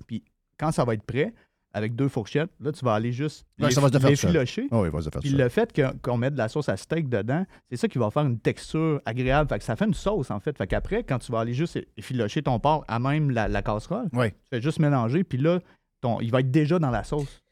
Puis 0.06 0.22
quand 0.58 0.70
ça 0.70 0.84
va 0.84 0.94
être 0.94 1.02
prêt, 1.02 1.34
avec 1.78 1.94
deux 1.96 2.08
fourchettes, 2.08 2.50
là, 2.60 2.70
tu 2.72 2.84
vas 2.84 2.94
aller 2.94 3.12
juste 3.12 3.46
Ouais, 3.58 3.68
les, 3.68 3.74
ça 3.74 3.80
va 3.80 3.88
se 3.88 3.98
faire 3.98 4.10
les 4.10 4.16
filocher. 4.16 4.68
Oui, 4.70 4.88
va 4.90 5.00
se 5.00 5.08
faire 5.10 5.20
Puis 5.20 5.30
le 5.30 5.48
fait 5.48 5.80
qu'on 6.02 6.16
mette 6.18 6.34
de 6.34 6.38
la 6.38 6.48
sauce 6.48 6.68
à 6.68 6.76
steak 6.76 7.08
dedans, 7.08 7.46
c'est 7.70 7.76
ça 7.76 7.88
qui 7.88 7.96
va 7.98 8.10
faire 8.10 8.24
une 8.26 8.38
texture 8.38 9.00
agréable. 9.06 9.48
Fait 9.48 9.58
que 9.58 9.64
ça 9.64 9.74
fait 9.76 9.86
une 9.86 9.94
sauce, 9.94 10.30
en 10.30 10.40
fait. 10.40 10.56
Fait 10.58 10.66
qu'après, 10.66 11.02
quand 11.04 11.18
tu 11.18 11.32
vas 11.32 11.40
aller 11.40 11.54
juste 11.54 11.78
effilocher 11.96 12.42
ton 12.42 12.58
porc 12.60 12.84
à 12.88 12.98
même 12.98 13.30
la, 13.30 13.48
la 13.48 13.62
casserole, 13.62 14.08
Ouais. 14.12 14.32
tu 14.32 14.36
fais 14.50 14.60
juste 14.60 14.78
mélanger, 14.78 15.24
puis 15.24 15.38
là, 15.38 15.60
ton, 16.00 16.20
il 16.20 16.30
va 16.30 16.40
être 16.40 16.50
déjà 16.50 16.78
dans 16.78 16.90
la 16.90 17.02
sauce. 17.04 17.42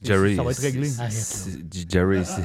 Jerry. 0.00 0.34
Ça 0.34 0.42
va 0.42 0.50
être 0.50 0.58
réglé. 0.60 0.88
c'est- 0.88 1.90
Jerry, 1.90 2.24
c'est- 2.24 2.42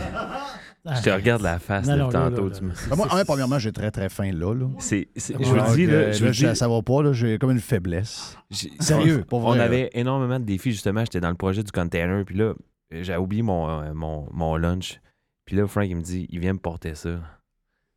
je 0.86 1.02
te 1.02 1.10
regarde 1.10 1.42
la 1.42 1.60
face 1.60 1.86
là, 1.88 2.08
tantôt. 2.10 2.48
là, 2.50 2.56
tu 2.56 2.64
me- 2.64 2.90
Ben, 2.90 2.96
moi, 2.96 3.08
un, 3.12 3.26
premièrement, 3.26 3.60
j'ai 3.60 3.72
très, 3.74 3.92
très 3.92 4.10
faim 4.10 4.32
là. 4.34 4.54
là. 4.54 4.68
C'est- 4.80 5.10
c'est- 5.16 5.36
Ouais, 5.36 5.44
je 5.44 5.50
vous 5.50 5.56
le 5.56 5.76
dis, 5.76 5.86
là, 5.86 6.12
je 6.12 6.26
vous 6.26 6.34
ça- 6.34 6.50
dis- 6.52 6.56
ça 6.56 6.68
va 6.68 6.82
pas, 6.82 7.04
là, 7.04 7.14
j'ai 7.14 7.38
comme 7.38 7.52
une 7.52 7.60
faiblesse. 7.60 8.38
J'ai- 8.50 8.72
Sérieux, 8.80 9.20
on, 9.24 9.26
pour 9.28 9.46
on 9.46 9.52
avait 9.60 9.90
énormément 9.94 10.40
de 10.40 10.46
défis, 10.46 10.72
justement. 10.72 11.02
J'étais 11.02 11.20
dans 11.20 11.30
le 11.30 11.36
projet 11.36 11.64
du 11.64 11.72
container, 11.72 12.24
puis 12.26 12.36
là, 12.38 12.54
j'ai 12.92 13.16
oublié 13.18 13.42
mon, 13.44 13.70
euh, 13.70 13.94
mon, 13.94 14.28
mon 14.32 14.56
lunch. 14.56 15.02
Puis 15.46 15.56
là, 15.56 15.68
Frank, 15.68 15.86
il 15.90 15.96
me 15.96 16.02
dit, 16.02 16.26
il 16.30 16.40
vient 16.40 16.54
me 16.54 16.60
porter 16.60 16.96
ça. 16.96 17.20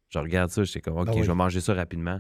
Je 0.09 0.19
regarde 0.19 0.51
ça, 0.51 0.65
j'étais 0.65 0.81
comme, 0.81 0.99
OK, 0.99 1.09
Ah 1.09 1.13
oui. 1.15 1.23
je 1.23 1.29
vais 1.29 1.35
manger 1.35 1.61
ça 1.61 1.75
rapidement. 1.75 2.19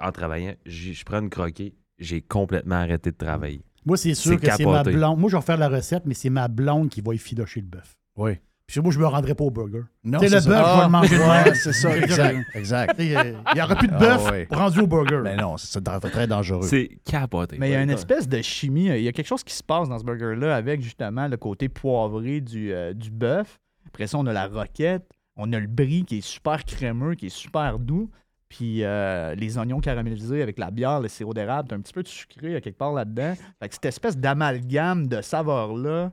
En 0.00 0.10
travaillant, 0.12 0.54
je 0.64 1.04
prends 1.04 1.20
une 1.20 1.30
croquée, 1.30 1.74
j'ai 1.98 2.20
complètement 2.22 2.76
arrêté 2.76 3.10
de 3.10 3.16
travailler. 3.16 3.62
Moi, 3.84 3.96
c'est 3.96 4.14
sûr 4.14 4.40
que 4.40 4.50
c'est 4.50 4.64
ma 4.64 4.82
blonde. 4.82 5.18
Moi, 5.20 5.30
je 5.30 5.36
vais 5.36 5.42
faire 5.42 5.56
la 5.58 5.68
recette, 5.68 6.04
mais 6.06 6.14
c'est 6.14 6.30
ma 6.30 6.48
blonde 6.48 6.88
qui 6.88 7.00
va 7.02 7.14
effilocher 7.14 7.60
le 7.60 7.66
bœuf. 7.66 7.94
Oui. 8.16 8.32
Puis 8.66 8.80
moi, 8.80 8.90
je 8.90 8.98
me 8.98 9.06
rendrai 9.06 9.34
pas 9.34 9.44
au 9.44 9.50
burger. 9.50 9.82
Non, 10.02 10.18
sais, 10.18 10.28
le 10.28 10.40
c'est 10.40 10.48
bœuf, 10.48 10.66
je 10.66 10.76
vais 10.78 10.82
le 10.84 10.88
manger 10.90 11.16
Ah, 11.22 11.44
c'est 11.54 11.72
ça, 11.72 11.96
exact, 12.02 12.46
exact. 12.54 12.96
Sais, 12.96 13.16
euh, 13.16 13.32
Il 13.52 13.54
n'y 13.54 13.62
aura 13.62 13.76
plus 13.76 13.86
de 13.86 13.94
Ah, 13.94 13.98
bœuf 13.98 14.30
ouais. 14.30 14.48
rendu 14.50 14.80
au 14.80 14.86
burger. 14.88 15.20
Mais 15.22 15.36
non, 15.36 15.56
c'est 15.56 15.82
très 16.10 16.26
dangereux. 16.26 16.66
C'est 16.66 16.98
capoté. 17.04 17.56
Mais 17.60 17.68
il 17.70 17.72
y 17.72 17.76
a 17.76 17.82
une 17.82 17.90
espèce 17.90 18.28
de 18.28 18.42
chimie, 18.42 18.86
il 18.86 19.02
y 19.02 19.08
a 19.08 19.12
quelque 19.12 19.26
chose 19.28 19.44
qui 19.44 19.54
se 19.54 19.62
passe 19.62 19.88
dans 19.88 19.98
ce 19.98 20.04
burger-là 20.04 20.56
avec 20.56 20.82
justement 20.82 21.28
le 21.28 21.36
côté 21.36 21.68
poivré 21.68 22.40
du, 22.40 22.72
euh, 22.72 22.92
du 22.92 23.10
bœuf. 23.10 23.58
Après 23.86 24.08
ça, 24.08 24.18
on 24.18 24.26
a 24.26 24.32
la 24.32 24.48
roquette, 24.48 25.08
on 25.36 25.52
a 25.52 25.60
le 25.60 25.68
brie 25.68 26.04
qui 26.04 26.18
est 26.18 26.26
super 26.26 26.64
crémeux, 26.64 27.14
qui 27.14 27.26
est 27.26 27.36
super 27.36 27.78
doux. 27.78 28.10
Puis 28.48 28.84
euh, 28.84 29.34
les 29.36 29.58
oignons 29.58 29.80
caramélisés 29.80 30.42
avec 30.42 30.58
la 30.58 30.70
bière, 30.70 31.00
le 31.00 31.08
sirop 31.08 31.34
d'érable, 31.34 31.74
un 31.74 31.80
petit 31.80 31.92
peu 31.92 32.02
de 32.02 32.08
sucré 32.08 32.56
à 32.56 32.60
quelque 32.60 32.78
part 32.78 32.92
là-dedans. 32.92 33.34
Fait 33.60 33.68
que 33.68 33.74
cette 33.74 33.86
espèce 33.86 34.16
d'amalgame 34.18 35.06
de 35.08 35.20
saveurs-là 35.20 36.12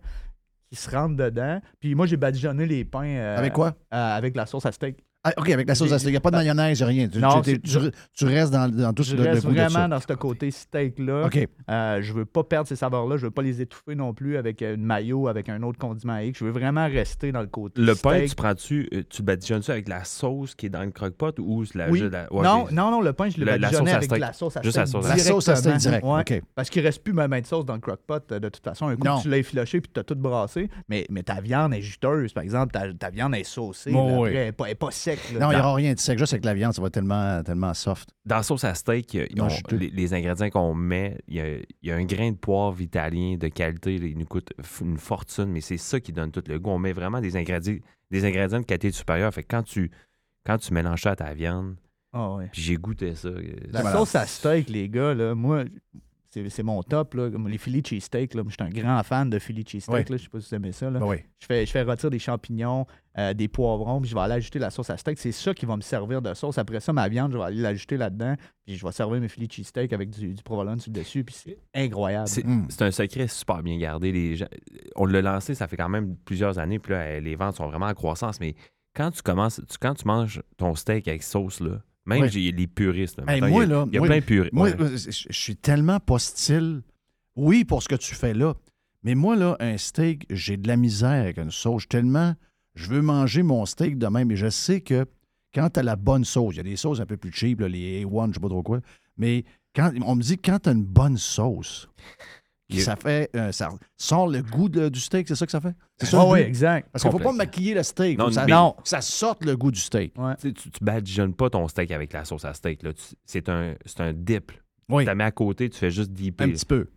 qui 0.73 0.79
se 0.81 0.89
rentre 0.89 1.15
dedans. 1.15 1.61
Puis 1.79 1.93
moi, 1.93 2.07
j'ai 2.07 2.17
badigeonné 2.17 2.65
les 2.65 2.83
pains. 2.83 3.05
euh, 3.05 3.37
Avec 3.37 3.53
quoi? 3.53 3.75
euh, 3.93 4.17
avec 4.17 4.35
la 4.35 4.45
sauce 4.47 4.65
à 4.65 4.71
steak. 4.71 5.03
Ah, 5.25 5.31
OK, 5.37 5.49
avec 5.51 5.67
la 5.69 5.75
sauce 5.75 5.91
à 5.93 5.99
steak. 5.99 6.09
Il 6.09 6.11
n'y 6.11 6.17
a 6.17 6.21
pas 6.21 6.31
de 6.31 6.35
mayonnaise, 6.35 6.79
il 6.79 6.83
n'y 6.83 6.85
a 6.85 6.87
rien. 6.93 7.07
Tu, 7.07 7.17
Non, 7.19 7.41
tu- 7.41 7.61
tu- 7.61 7.77
tu 8.13 8.25
restes 8.25 8.51
dans, 8.51 8.67
dans 8.69 8.91
tout 8.91 9.03
Je 9.03 9.15
le, 9.15 9.23
le 9.23 9.29
reste 9.29 9.45
de 9.45 9.51
vraiment 9.53 9.87
dans 9.87 9.99
ce 10.01 10.13
côté 10.13 10.51
steak-là. 10.51 11.27
OK. 11.27 11.47
Euh, 11.71 12.01
je 12.01 12.11
veux 12.13 12.25
pas 12.25 12.43
perdre 12.43 12.67
ces 12.67 12.75
saveurs-là. 12.75 13.15
Je 13.15 13.25
veux 13.27 13.31
pas 13.31 13.41
les 13.41 13.61
étouffer 13.61 13.95
non 13.95 14.13
plus 14.13 14.35
avec 14.35 14.61
euh, 14.61 14.75
une 14.75 14.83
mayo, 14.83 15.29
avec 15.29 15.47
un 15.47 15.63
autre 15.63 15.79
condiment 15.79 16.17
X. 16.17 16.39
Je 16.39 16.43
veux 16.43 16.51
vraiment 16.51 16.87
rester 16.87 17.31
dans 17.31 17.39
le 17.39 17.47
côté 17.47 17.81
Le 17.81 17.95
pain, 17.95 18.25
tu 18.27 18.35
prends-tu, 18.35 18.89
euh, 18.93 19.03
tu 19.09 19.21
badigeonnes-tu 19.23 19.71
avec 19.71 19.87
la 19.87 20.03
sauce 20.03 20.55
qui 20.55 20.65
est 20.65 20.69
dans 20.69 20.83
le 20.83 20.91
croque-pot 20.91 21.39
ou 21.39 21.63
la, 21.73 21.89
Oui. 21.89 21.99
juste 21.99 22.11
la- 22.11 22.31
ouais, 22.33 22.43
non, 22.43 22.65
non, 22.71 22.91
non, 22.91 22.99
le 23.01 23.13
pain, 23.13 23.29
je 23.29 23.39
le 23.39 23.49
à 23.49 23.53
avec 23.53 24.03
steak. 24.03 24.19
la 24.19 24.33
sauce 24.33 24.57
à 24.57 24.61
Juste 24.61 24.73
steak 24.73 24.85
la 24.87 24.91
sauce 24.91 25.05
à 25.05 25.09
La 25.15 25.17
sauce 25.23 25.47
à 25.47 25.55
steak 25.55 25.77
direct, 25.77 26.05
Ouais. 26.05 26.41
Parce 26.53 26.69
qu'il 26.69 26.81
reste 26.81 27.01
plus 27.01 27.13
ma 27.13 27.29
main 27.29 27.39
de 27.39 27.45
sauce 27.45 27.65
dans 27.65 27.75
le 27.75 27.79
croque-pot 27.79 28.33
de 28.33 28.49
toute 28.49 28.63
façon. 28.63 28.87
Un 28.87 28.97
coup, 28.97 29.05
Non. 29.07 29.21
tu 29.21 29.29
l'as 29.29 29.37
effiloché 29.37 29.79
puis 29.79 29.89
tu 29.93 29.99
as 30.01 30.03
tout 30.03 30.15
brassé. 30.15 30.69
Mais, 30.89 31.05
mais 31.09 31.23
ta 31.23 31.39
viande 31.39 31.73
est 31.73 31.81
juteuse, 31.81 32.33
par 32.33 32.43
exemple. 32.43 32.73
Ta, 32.73 32.93
ta 32.93 33.09
viande 33.09 33.35
est 33.35 33.45
saucée. 33.45 33.91
Bon, 33.91 34.07
là, 34.07 34.13
oui. 34.19 34.27
après, 34.29 34.39
elle 34.39 34.45
n'est 34.47 34.51
pas, 34.51 34.75
pas 34.75 34.91
sec. 35.17 35.33
là. 35.33 35.39
Non, 35.39 35.51
il 35.51 35.55
n'y 35.55 35.59
aura 35.61 35.73
rien 35.75 35.93
de 35.93 35.99
sec. 35.99 36.17
Juste 36.17 36.33
avec 36.33 36.45
la 36.45 36.53
viande, 36.53 36.73
ça 36.73 36.81
va 36.81 36.87
être 36.87 36.93
tellement, 36.93 37.41
tellement 37.43 37.73
soft. 37.73 38.09
Dans 38.25 38.37
la 38.37 38.43
sauce 38.43 38.63
à 38.63 38.73
steak, 38.73 39.15
euh, 39.15 39.25
Non, 39.35 39.45
on- 39.45 39.49
juteux. 39.49 39.77
les, 39.77 39.89
les 39.89 40.13
ingrédients 40.13 40.49
qu'on 40.49 40.73
met, 40.73 41.17
il 41.27 41.35
y 41.35 41.39
a, 41.41 41.57
il 41.57 41.65
y 41.83 41.91
a 41.91 41.95
un 41.95 42.05
grain 42.05 42.31
de 42.31 42.37
poivre 42.37 42.79
italien 42.81 43.37
de 43.37 43.47
qualité. 43.47 43.95
il 43.95 44.17
nous 44.17 44.25
coûte 44.25 44.53
une 44.81 44.97
fortune, 44.97 45.45
mais 45.47 45.61
c'est 45.61 45.77
ça 45.77 45.99
qui 45.99 46.11
donne 46.11 46.31
tout 46.31 46.43
le 46.47 46.59
goût. 46.59 46.71
On 46.71 46.79
met 46.79 46.93
vraiment 46.93 47.21
des 47.21 47.35
ingrédients, 47.35 47.77
des 48.11 48.25
ingrédients 48.25 48.59
de 48.59 48.65
qualité 48.65 48.91
supérieure. 48.91 49.33
Fait 49.33 49.43
que 49.43 49.49
quand 49.55 49.63
tu, 49.63 49.91
quand 50.45 50.57
tu 50.57 50.73
mélanges 50.73 51.01
ça 51.01 51.11
à 51.11 51.15
ta 51.15 51.33
viande, 51.33 51.75
Ah 52.11 52.33
ouais. 52.35 52.49
j'ai 52.53 52.75
goûté 52.75 53.15
ça. 53.15 53.29
euh, 53.29 53.41
La 53.71 53.81
voilà. 53.81 53.97
sauce 53.97 54.15
à 54.15 54.25
steak, 54.25 54.69
les 54.69 54.87
gars, 54.89 55.13
là, 55.13 55.33
moi, 55.35 55.63
c'est 56.33 56.49
c'est 56.49 56.63
mon 56.63 56.81
top. 56.83 57.13
Là. 57.13 57.29
Comme 57.29 57.47
Les 57.47 57.57
Philly 57.57 57.81
cheesesteak, 57.85 58.33
je 58.35 58.39
suis 58.49 58.57
un 58.59 58.69
grand 58.69 59.01
fan 59.03 59.29
de 59.29 59.37
Philly 59.39 59.63
cheesesteak. 59.65 59.93
Oui. 59.93 60.11
là. 60.11 60.17
Je 60.17 60.23
sais 60.23 60.29
pas 60.29 60.39
si 60.39 60.49
vous 60.49 60.55
aimez 60.55 60.71
ça. 60.71 60.89
Là. 60.89 60.99
Ben 60.99 61.05
oui. 61.07 61.17
Je, 61.39 61.45
fais, 61.45 61.65
je 61.65 61.71
fais 61.71 61.83
rôtir 61.83 62.09
des 62.09 62.19
champignons, 62.19 62.85
euh, 63.17 63.33
des 63.33 63.47
poivrons, 63.47 64.01
puis 64.01 64.09
je 64.09 64.15
vais 64.15 64.21
aller 64.21 64.33
ajouter 64.33 64.59
la 64.59 64.69
sauce 64.71 64.89
à 64.89 64.97
steak. 64.97 65.17
C'est 65.19 65.31
ça 65.31 65.53
qui 65.53 65.65
va 65.65 65.75
me 65.77 65.81
servir 65.81 66.21
de 66.21 66.33
sauce. 66.33 66.57
Après 66.57 66.79
ça, 66.79 66.91
ma 66.93 67.07
viande, 67.07 67.31
je 67.33 67.37
vais 67.37 67.43
aller 67.43 67.61
l'ajouter 67.61 67.97
là-dedans. 67.97 68.35
Puis 68.65 68.75
je 68.77 68.85
vais 68.85 68.91
servir 68.91 69.21
mes 69.21 69.27
Philly 69.27 69.47
cheesesteak 69.49 69.93
avec 69.93 70.09
du, 70.09 70.33
du 70.33 70.41
provolone 70.43 70.79
sur 70.79 70.91
le 70.91 70.99
dessus. 70.99 71.23
Puis 71.23 71.35
c'est 71.35 71.57
incroyable. 71.73 72.27
C'est 72.27 72.45
Mm. 72.45 72.67
un 72.79 72.91
secret 72.91 73.27
super 73.27 73.61
bien 73.61 73.77
gardé. 73.77 74.11
Les 74.11 74.35
gens- 74.35 74.47
on 74.95 75.05
l'a 75.05 75.21
lancé, 75.21 75.53
ça 75.55 75.67
fait 75.67 75.77
quand 75.77 75.89
même 75.89 76.15
plusieurs 76.25 76.57
années, 76.59 76.79
puis 76.79 76.93
là, 76.93 76.99
euh, 77.01 77.19
les 77.19 77.35
ventes 77.35 77.55
sont 77.57 77.67
vraiment 77.67 77.87
en 77.87 77.93
croissance. 77.93 78.39
Mais 78.39 78.55
quand 78.95 79.11
tu 79.11 79.21
commences, 79.21 79.61
tu- 79.69 79.77
quand 79.79 79.93
tu 79.95 80.07
manges 80.07 80.41
ton 80.57 80.75
steak 80.75 81.07
avec 81.07 81.23
sauce, 81.23 81.59
là, 81.59 81.81
même 82.05 82.21
Oui. 82.23 82.51
les 82.51 82.67
puristes. 82.67 83.17
là, 83.17 83.23
Hey, 83.33 83.41
mettons, 83.41 83.53
moi, 83.53 83.63
il 83.63 83.69
y 83.69 83.73
a, 83.73 83.75
là, 83.75 83.85
il 83.87 83.93
y 83.93 83.97
a 83.97 83.99
moi- 83.99 84.07
plein 84.07 84.19
de 84.19 84.23
puristes. 84.25 84.53
Moi, 84.53 84.69
ouais. 84.69 84.81
euh, 84.81 84.97
je 84.97 85.27
suis 85.37 85.55
tellement 85.55 85.99
pas 85.99 86.19
style. 86.19 86.81
Oui, 87.35 87.63
pour 87.65 87.81
ce 87.81 87.87
que 87.89 87.95
tu 87.95 88.13
fais 88.15 88.33
là. 88.33 88.53
Mais 89.03 89.15
moi, 89.15 89.35
là, 89.35 89.57
un 89.59 89.77
steak, 89.77 90.25
j'ai 90.29 90.55
de 90.57 90.67
la 90.67 90.77
misère 90.77 91.21
avec 91.21 91.37
une 91.37 91.51
sauce. 91.51 91.87
Tellement, 91.87 92.35
je 92.75 92.87
veux 92.87 93.01
manger 93.01 93.43
mon 93.43 93.65
steak 93.65 93.97
de 93.97 94.07
même. 94.07 94.31
Et 94.31 94.35
je 94.35 94.49
sais 94.49 94.81
que 94.81 95.05
quand 95.53 95.69
tu 95.71 95.79
as 95.79 95.83
la 95.83 95.95
bonne 95.95 96.25
sauce, 96.25 96.53
il 96.55 96.57
y 96.57 96.59
a 96.61 96.63
des 96.63 96.75
sauces 96.77 96.99
un 96.99 97.05
peu 97.05 97.17
plus 97.17 97.31
cheap, 97.31 97.59
là, 97.61 97.67
les 97.67 98.03
A1, 98.05 98.29
je 98.29 98.33
sais 98.35 98.39
pas 98.39 98.49
trop 98.49 98.63
quoi. 98.63 98.79
Mais 99.17 99.43
quand, 99.75 99.91
on 100.05 100.15
me 100.15 100.21
dit 100.21 100.37
quand 100.37 100.59
tu 100.59 100.69
as 100.69 100.71
une 100.73 100.83
bonne 100.85 101.17
sauce, 101.17 101.89
Ça 102.81 102.95
fait. 102.95 103.29
euh, 103.35 103.51
ça 103.51 103.69
sort 103.97 104.27
le 104.27 104.41
goût 104.41 104.69
de- 104.69 104.89
du 104.89 104.99
steak, 104.99 105.27
c'est 105.27 105.35
ça 105.35 105.45
que 105.45 105.51
ça 105.51 105.61
fait? 105.61 105.73
C'est 105.97 106.05
ça 106.07 106.21
Ah 106.21 106.25
oui, 106.29 106.39
exact. 106.39 106.89
Parce 106.91 107.03
qu'il 107.03 107.11
ne 107.11 107.17
faut 107.17 107.23
pas 107.23 107.31
maquiller 107.33 107.73
le 107.73 107.83
steak. 107.83 108.17
Non, 108.17 108.31
ça, 108.31 108.45
mais- 108.45 108.51
non, 108.51 108.75
ça 108.83 109.01
sorte 109.01 109.43
le 109.45 109.55
goût 109.57 109.71
du 109.71 109.79
steak. 109.79 110.13
Ouais. 110.17 110.35
Tu 110.41 110.53
Tu, 110.53 110.69
tu 110.71 110.83
badigeonnes 110.83 111.33
pas 111.33 111.49
ton 111.49 111.67
steak 111.67 111.91
avec 111.91 112.13
la 112.13 112.25
sauce 112.25 112.45
à 112.45 112.53
steak. 112.53 112.81
C'est 113.25 113.49
un, 113.49 113.75
c'est 113.85 114.01
un 114.01 114.13
dip. 114.13 114.51
Oui, 114.89 115.03
Tu 115.03 115.07
la 115.07 115.15
mets 115.15 115.23
à 115.23 115.31
côté, 115.31 115.69
tu 115.69 115.77
fais 115.77 115.91
juste 115.91 116.11
dipper. 116.11 116.43
un 116.43 116.49
petit 116.49 116.65
peu. 116.65 116.87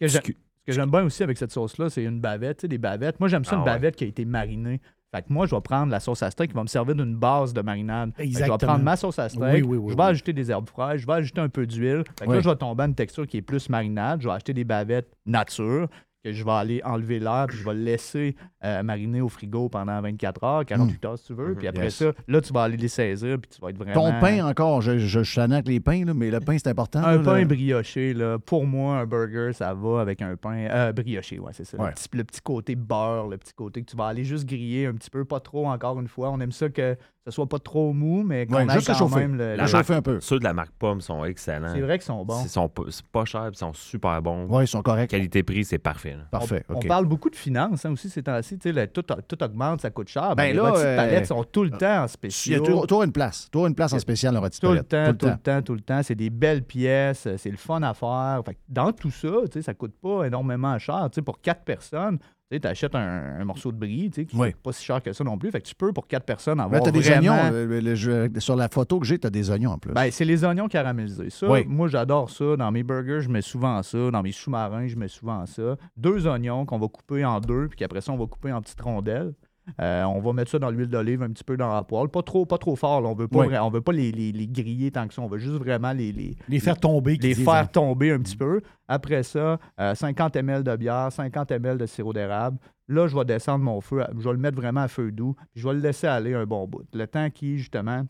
Ce 0.00 0.18
que 0.18 0.32
j'aime 0.68 0.90
bien 0.90 1.02
aussi 1.04 1.22
avec 1.22 1.38
cette 1.38 1.52
sauce-là, 1.52 1.88
c'est 1.88 2.04
une 2.04 2.20
bavette. 2.20 2.58
Tu 2.58 2.60
sais, 2.62 2.68
des 2.68 2.78
bavettes. 2.78 3.18
Moi, 3.20 3.28
j'aime 3.28 3.44
ça, 3.44 3.52
Ah 3.52 3.54
une 3.56 3.60
ouais. 3.62 3.66
bavette 3.66 3.96
qui 3.96 4.04
a 4.04 4.06
été 4.06 4.24
marinée. 4.24 4.80
Fait 5.14 5.22
que 5.22 5.32
moi, 5.32 5.46
je 5.46 5.54
vais 5.54 5.60
prendre 5.62 5.90
la 5.90 6.00
sauce 6.00 6.22
à 6.22 6.30
steak 6.30 6.50
qui 6.50 6.54
va 6.54 6.62
me 6.62 6.68
servir 6.68 6.94
d'une 6.94 7.16
base 7.16 7.54
de 7.54 7.62
marinade. 7.62 8.12
Je 8.18 8.24
vais 8.38 8.46
prendre 8.58 8.84
ma 8.84 8.94
sauce 8.96 9.18
à 9.18 9.30
steak, 9.30 9.42
Oui, 9.42 9.62
oui, 9.62 9.76
oui, 9.78 9.92
je 9.92 9.96
vais 9.96 10.02
ajouter 10.02 10.32
des 10.34 10.50
herbes 10.50 10.68
fraîches, 10.68 11.00
je 11.00 11.06
vais 11.06 11.14
ajouter 11.14 11.40
un 11.40 11.48
peu 11.48 11.66
d'huile. 11.66 12.04
Fait 12.18 12.26
que 12.26 12.32
là, 12.32 12.40
je 12.40 12.48
vais 12.48 12.56
tomber 12.56 12.82
à 12.82 12.86
une 12.86 12.94
texture 12.94 13.26
qui 13.26 13.38
est 13.38 13.42
plus 13.42 13.70
marinade. 13.70 14.20
Je 14.20 14.28
vais 14.28 14.34
acheter 14.34 14.52
des 14.52 14.64
bavettes 14.64 15.10
nature 15.24 15.88
que 16.24 16.32
je 16.32 16.44
vais 16.44 16.50
aller 16.50 16.80
enlever 16.84 17.18
l'air 17.20 17.46
puis 17.48 17.58
je 17.58 17.64
vais 17.64 17.74
le 17.74 17.82
laisser 17.82 18.36
euh, 18.64 18.82
mariner 18.82 19.20
au 19.20 19.28
frigo 19.28 19.68
pendant 19.68 20.00
24 20.00 20.44
heures, 20.44 20.66
48 20.66 21.04
heures 21.04 21.18
si 21.18 21.26
tu 21.26 21.34
veux. 21.34 21.54
Puis 21.54 21.68
après. 21.68 21.84
Yes. 21.84 21.94
ça, 21.94 22.12
là, 22.26 22.40
tu 22.40 22.52
vas 22.52 22.62
aller 22.62 22.76
les 22.76 22.88
saisir 22.88 23.38
puis 23.38 23.50
tu 23.54 23.60
vas 23.60 23.70
être 23.70 23.78
vraiment... 23.78 23.94
Ton 23.94 24.20
pain, 24.20 24.44
encore, 24.44 24.80
je, 24.80 24.98
je, 24.98 25.40
avec 25.40 25.68
les 25.68 25.80
pains, 25.80 26.04
là, 26.04 26.14
mais 26.14 26.30
le 26.30 26.40
pain, 26.40 26.56
c'est 26.58 26.68
important. 26.68 27.00
Un 27.00 27.18
là, 27.18 27.22
pain 27.22 27.46
brioché, 27.46 28.14
là, 28.14 28.38
pour 28.38 28.66
moi, 28.66 28.98
un 28.98 29.06
burger, 29.06 29.52
ça 29.52 29.74
va 29.74 30.00
avec 30.00 30.20
un 30.22 30.36
pain 30.36 30.66
euh, 30.70 30.92
brioché, 30.92 31.38
ouais, 31.38 31.52
c'est 31.52 31.64
ça. 31.64 31.78
Ouais. 31.78 31.88
Le, 31.88 31.94
petit, 31.94 32.08
le 32.14 32.24
petit 32.24 32.40
côté 32.40 32.74
beurre, 32.74 33.28
le 33.28 33.38
petit 33.38 33.54
côté 33.54 33.82
que 33.82 33.90
tu 33.90 33.96
vas 33.96 34.06
aller 34.06 34.24
juste 34.24 34.46
griller 34.46 34.86
un 34.86 34.94
petit 34.94 35.10
peu, 35.10 35.24
pas 35.24 35.40
trop 35.40 35.68
encore 35.68 36.00
une 36.00 36.08
fois. 36.08 36.30
On 36.30 36.40
aime 36.40 36.52
ça 36.52 36.68
que 36.68 36.96
ce 37.30 37.34
soit 37.34 37.48
pas 37.48 37.58
trop 37.58 37.92
mou, 37.92 38.22
mais 38.22 38.46
qu'on 38.46 38.54
Ouais, 38.56 38.68
juste 38.70 38.86
quand 38.86 38.92
réchauffer. 38.94 39.20
même 39.20 39.36
le... 39.36 39.54
La 39.56 39.62
le- 39.64 39.68
chauffer 39.68 39.94
un 39.94 40.02
peu. 40.02 40.18
Ceux 40.20 40.38
de 40.38 40.44
la 40.44 40.52
marque 40.52 40.72
Pomme 40.78 41.00
sont 41.00 41.24
excellents. 41.24 41.72
C'est 41.74 41.80
vrai 41.80 41.98
qu'ils 41.98 42.06
sont 42.06 42.24
bons. 42.24 42.42
Ils 42.42 42.48
sont 42.48 42.68
pas, 42.68 42.82
c'est 42.90 43.06
pas 43.06 43.24
cher, 43.24 43.42
puis 43.42 43.50
ils 43.54 43.58
sont 43.58 43.72
super 43.72 44.20
bons. 44.22 44.46
Oui, 44.48 44.64
ils 44.64 44.68
sont 44.68 44.82
corrects. 44.82 45.10
Qualité-prix, 45.10 45.64
c'est 45.64 45.78
parfait. 45.78 46.12
là. 46.16 46.24
Parfait. 46.30 46.64
On 46.68 46.80
parle 46.80 47.06
beaucoup 47.06 47.30
de 47.30 47.36
finances 47.36 47.84
hein, 47.84 47.92
aussi 47.92 48.08
ces 48.10 48.22
temps-ci. 48.22 48.58
tu 48.58 48.68
sais, 48.68 48.72
le- 48.72 48.86
Tout, 48.86 49.02
tout 49.02 49.42
augmente, 49.42 49.80
ça 49.82 49.90
coûte 49.90 50.08
cher. 50.08 50.34
Ben 50.34 50.36
Ben, 50.36 50.56
les 50.56 50.62
là, 50.62 50.70
de 50.72 50.76
euh, 50.78 50.96
palettes 50.96 51.26
sont 51.26 51.44
tout 51.44 51.64
le 51.64 51.70
temps 51.70 51.86
en 51.86 51.88
Il 51.88 52.00
y 52.00 52.04
a 52.04 52.08
spécial. 52.08 52.62
toujours 52.62 52.86
toujours 52.86 53.02
une 53.04 53.12
place. 53.12 53.48
Toujours 53.50 53.66
une 53.66 53.74
place 53.74 53.92
en 53.92 53.98
spécial, 53.98 54.32
le 54.34 54.40
rôti 54.40 54.60
Tout 54.60 54.72
le 54.72 54.82
temps, 54.82 55.12
tout 55.14 55.26
le 55.26 55.36
temps, 55.36 55.62
tout 55.62 55.74
le 55.74 55.80
temps. 55.80 56.02
C'est 56.02 56.14
des 56.14 56.30
belles 56.30 56.62
pièces, 56.62 57.26
euh, 57.26 57.36
c'est 57.36 57.50
le 57.50 57.56
fun 57.56 57.82
à 57.82 57.94
faire. 57.94 58.42
Fait 58.46 58.56
dans 58.68 58.92
tout 58.92 59.10
ça, 59.10 59.28
tu 59.44 59.52
sais, 59.52 59.62
ça 59.62 59.74
coûte 59.74 59.94
pas 60.00 60.24
énormément 60.24 60.78
cher. 60.78 61.08
Tu 61.12 61.16
sais, 61.16 61.22
pour 61.22 61.40
quatre 61.40 61.64
personnes, 61.64 62.18
Tu 62.50 62.66
achètes 62.66 62.94
un, 62.94 63.40
un 63.40 63.44
morceau 63.44 63.70
de 63.72 63.76
brie, 63.76 64.08
tu 64.10 64.22
sais, 64.22 64.24
qui 64.26 64.34
Oui. 64.34 64.48
n'est 64.48 64.54
pas 64.54 64.72
si 64.72 64.82
cher 64.82 65.02
que 65.02 65.12
ça 65.12 65.22
non 65.22 65.36
plus. 65.36 65.50
Fait 65.50 65.60
que 65.60 65.66
tu 65.66 65.74
peux, 65.74 65.92
pour 65.92 66.06
quatre 66.06 66.24
personnes, 66.24 66.58
avoir 66.60 66.82
t'as 66.82 66.90
des 66.90 67.00
vraiment... 67.00 67.32
oignons. 67.34 67.50
euh, 67.52 67.80
le- 67.82 67.94
je- 67.94 68.40
sur 68.40 68.56
la 68.56 68.68
photo 68.70 68.98
que 68.98 69.04
j'ai, 69.06 69.18
t'as 69.18 69.28
des 69.28 69.50
oignons 69.50 69.72
en 69.72 69.78
plus. 69.78 69.92
Ben, 69.92 70.10
c'est 70.10 70.24
les 70.24 70.44
oignons 70.44 70.66
caramélisés. 70.66 71.28
Ça, 71.28 71.46
Oui. 71.50 71.66
moi, 71.68 71.88
j'adore 71.88 72.30
ça. 72.30 72.56
Dans 72.56 72.72
mes 72.72 72.82
burgers, 72.82 73.20
je 73.20 73.28
mets 73.28 73.42
souvent 73.42 73.82
ça. 73.82 74.10
Dans 74.10 74.22
mes 74.22 74.32
sous-marins, 74.32 74.86
je 74.86 74.96
mets 74.96 75.08
souvent 75.08 75.44
ça. 75.44 75.76
Deux 75.98 76.26
oignons 76.26 76.64
qu'on 76.64 76.78
va 76.78 76.88
couper 76.88 77.22
en 77.22 77.38
deux, 77.38 77.68
puis 77.68 77.76
qu'après 77.76 78.00
ça, 78.00 78.12
on 78.12 78.16
va 78.16 78.24
couper 78.26 78.50
en 78.50 78.62
petites 78.62 78.80
rondelles. 78.80 79.34
Euh, 79.80 80.04
on 80.04 80.20
va 80.20 80.32
mettre 80.32 80.50
ça 80.50 80.58
dans 80.58 80.70
l'huile 80.70 80.88
d'olive 80.88 81.22
un 81.22 81.30
petit 81.30 81.44
peu 81.44 81.56
dans 81.56 81.72
la 81.74 81.82
poêle. 81.82 82.08
Pas 82.08 82.22
trop, 82.22 82.46
pas 82.46 82.58
trop 82.58 82.76
fort. 82.76 83.00
là. 83.00 83.08
On 83.08 83.14
veut 83.14 83.28
pas, 83.28 83.40
Oui. 83.40 83.46
vra- 83.48 83.60
on 83.62 83.70
veut 83.70 83.80
pas 83.80 83.92
les, 83.92 84.10
les- 84.12 84.32
les 84.32 84.46
griller 84.48 84.90
tant 84.90 85.06
que 85.08 85.14
ça. 85.14 85.22
On 85.22 85.28
veut 85.28 85.38
juste 85.38 85.54
vraiment 85.56 85.92
les, 85.92 86.12
les, 86.12 86.36
Les 86.48 86.60
faire 86.60 86.78
tomber. 86.78 87.16
les 87.16 87.34
faire 87.34 87.52
hein. 87.54 87.66
tomber 87.66 88.12
un 88.12 88.18
petit 88.20 88.36
peu. 88.36 88.60
Après 88.88 89.22
ça, 89.22 89.58
euh, 89.80 89.94
50 89.94 90.36
ml 90.36 90.62
de 90.64 90.76
bière, 90.76 91.12
50 91.12 91.50
ml 91.52 91.78
de 91.78 91.86
sirop 91.86 92.12
d'érable. 92.12 92.58
Là, 92.88 93.06
je 93.06 93.16
vais 93.16 93.24
descendre 93.24 93.64
mon 93.64 93.80
feu. 93.80 94.02
Je 94.18 94.24
vais 94.24 94.32
le 94.32 94.38
mettre 94.38 94.56
vraiment 94.56 94.80
à 94.80 94.88
feu 94.88 95.12
doux. 95.12 95.34
Puis 95.52 95.60
je 95.62 95.68
vais 95.68 95.74
le 95.74 95.80
laisser 95.80 96.06
aller 96.06 96.34
un 96.34 96.46
bon 96.46 96.66
bout. 96.66 96.84
Le 96.94 97.06
temps 97.06 97.28
qui, 97.30 97.58
justement, 97.58 98.06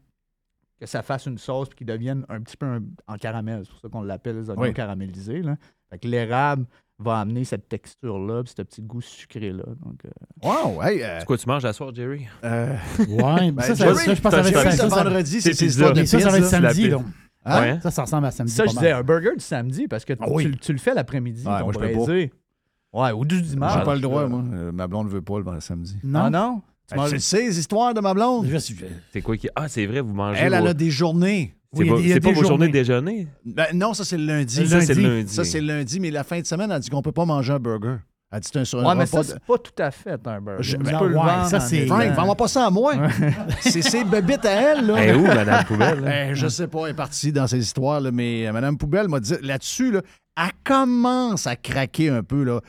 que 0.81 0.87
ça 0.87 1.03
fasse 1.03 1.27
une 1.27 1.39
sauce 1.39 1.69
puis 1.69 1.79
qu'il 1.79 1.87
devienne 1.89 2.25
un 2.29 2.41
petit 2.41 2.57
peu 2.57 2.67
un- 2.67 2.83
en 3.09 3.17
caramel. 3.17 3.63
C'est 3.65 3.71
pour 3.73 3.81
ça 3.81 3.89
qu'on 3.89 4.03
l'appelle 4.03 4.37
les 4.39 4.49
oignons 4.51 4.63
Oui. 4.63 4.73
caramélisés. 4.73 5.43
Là. 5.43 5.57
Fait 5.91 5.99
que 5.99 6.07
l'érable 6.07 6.67
va 7.01 7.21
amener 7.21 7.45
cette 7.45 7.69
texture-là 7.69 8.43
puis 8.43 8.53
ce 8.57 8.63
petit 8.63 8.83
goût 8.83 9.01
sucré-là. 9.01 9.63
Donc, 9.85 10.01
euh, 10.05 10.11
Wow, 10.43 10.83
hey, 10.83 11.03
euh, 11.03 11.21
C'est 11.21 11.27
quoi 11.27 11.39
tu 11.39 11.49
manges 11.49 11.65
à 11.65 11.73
soir, 11.73 11.95
Jerry? 11.95 12.27
euh, 12.45 12.75
Ouais, 13.09 13.53
Ben, 13.53 13.63
ça, 13.63 13.75
ça, 13.77 13.85
Jerry, 13.85 13.97
ça, 14.05 14.15
je 14.15 14.21
pense 14.21 14.35
que 14.35 14.43
ça 14.43 14.63
va 14.65 14.71
être 14.71 14.87
vendredi, 14.87 15.41
c'est 15.41 15.61
histoires 15.61 15.93
de 15.93 16.05
ça, 16.05 16.19
ça 16.21 16.31
va 16.31 16.39
être 16.39 16.45
samedi. 16.47 16.89
là. 16.89 16.99
Hein? 17.45 17.61
Ouais. 17.61 17.79
Ça, 17.83 17.91
ça 17.91 18.03
ressemble 18.03 18.27
à 18.27 18.31
samedi. 18.31 18.53
ça, 18.53 18.65
je 18.67 18.73
disais 18.73 18.91
un 18.93 19.03
burger 19.03 19.31
du 19.37 19.45
samedi 19.45 19.87
parce 19.89 20.05
que 20.05 20.13
Ah 20.21 20.27
oui. 20.29 20.51
tu, 20.51 20.57
tu 20.59 20.73
le 20.73 20.79
fais 20.79 20.93
l'après-midi, 20.93 21.47
Ouais, 21.47 21.63
moi, 21.63 21.73
je 21.73 21.79
peux 21.79 21.87
pas. 21.93 21.95
braisé. 22.05 22.33
Ouais, 22.93 23.13
ou 23.13 23.25
du 23.25 23.41
dimanche. 23.43 23.73
J'ai 23.79 23.85
pas 23.85 23.95
le 23.95 24.01
droit, 24.01 24.27
moi. 24.27 24.43
Euh, 24.53 24.73
ma 24.73 24.87
blonde 24.87 25.09
veut 25.09 25.23
pas 25.23 25.39
le 25.39 25.45
vendredi 25.45 25.65
samedi. 25.65 25.97
Non? 26.03 26.21
Ah 26.25 26.31
non? 26.31 26.63
Tu 26.91 26.97
Ben, 26.97 27.19
sais, 27.19 27.43
les 27.43 27.59
histoires 27.59 27.93
de 27.95 28.01
ma 28.01 28.15
blonde. 28.15 28.47
C'est 29.13 29.21
quoi 29.23 29.37
qui. 29.37 29.49
Ah, 29.55 29.69
c'est 29.69 29.85
vrai, 29.87 30.01
vous 30.01 30.15
mangez. 30.15 30.41
Elle, 30.41 30.55
elle 30.55 30.67
a 30.67 30.75
des 30.75 30.91
journées. 30.91 31.55
C'est 31.75 31.83
Oui, 31.83 32.01
il 32.03 32.09
y 32.09 32.13
a 32.15 32.21
pas, 32.21 32.29
y 32.29 32.33
a 32.33 32.35
vos 32.35 32.41
journées 32.43 32.49
journées. 32.49 32.67
de 32.69 32.73
déjeuner? 32.73 33.29
Ben, 33.45 33.67
non, 33.75 33.93
ça, 33.95 34.05
c'est 34.05 34.17
le 34.17 34.25
lundi. 34.25 34.67
Ça, 34.67 34.81
c'est 34.81 34.95
le 34.95 35.03
lundi. 35.17 35.33
Ça, 35.35 35.45
c'est 35.45 35.61
le 35.61 35.67
lundi, 35.67 36.01
mais 36.01 36.11
la 36.11 36.25
fin 36.25 36.41
de 36.41 36.47
semaine, 36.47 36.71
elle 36.71 36.81
dit 36.81 36.89
qu'on 36.89 37.03
peut 37.03 37.13
pas 37.13 37.27
manger 37.27 37.53
un 37.53 37.59
burger. 37.59 37.97
Elle 38.31 38.41
dit 38.41 38.49
c'est 38.53 38.59
un 38.59 38.65
sur 38.65 38.81
un 38.81 38.85
Ouais, 38.87 38.95
mais 38.95 39.05
repas 39.05 39.23
ça, 39.23 39.35
de- 39.35 39.39
c'est 39.39 39.47
pas 39.47 39.59
tout 39.59 39.83
à 39.83 39.91
fait 39.91 40.27
un 40.27 40.41
burger. 40.41 40.63
Je- 40.63 40.77
Tu 40.77 40.83
ben, 40.83 41.01
ouais, 41.03 41.49
ça, 41.49 41.61
c'est- 41.61 41.87
Frank, 41.87 42.11
vends-moi 42.15 42.35
pas 42.37 42.49
ça 42.49 42.67
à 42.67 42.71
moi. 42.71 42.95
c'est 43.61 43.83
ses 43.83 44.05
bébites 44.05 44.45
à 44.45 44.51
elle, 44.51 44.87
là. 44.87 44.95
Elle 44.99 45.11
est 45.11 45.15
où, 45.15 45.23
Madame 45.27 45.65
Poubelle? 45.65 46.01
là? 46.01 46.31
Eh, 46.31 46.35
je 46.35 46.47
sais 46.49 46.69
pas, 46.69 46.85
elle 46.87 46.91
est 46.91 46.95
partie 46.95 47.33
dans 47.33 47.47
ces 47.47 47.59
histoires, 47.59 48.01
là, 48.01 48.11
mais 48.13 48.47
euh, 48.47 48.53
Mme 48.53 48.77
Poubelle 48.77 49.09
m'a 49.09 49.21
dit 49.21 49.35
là-dessus, 49.43 49.93
là, 49.93 50.03
elle 50.37 50.51
commence 50.65 51.47
à 51.47 51.57
craquer 51.57 52.11
un 52.11 52.23
peu. 52.23 52.45
Là. 52.45 52.61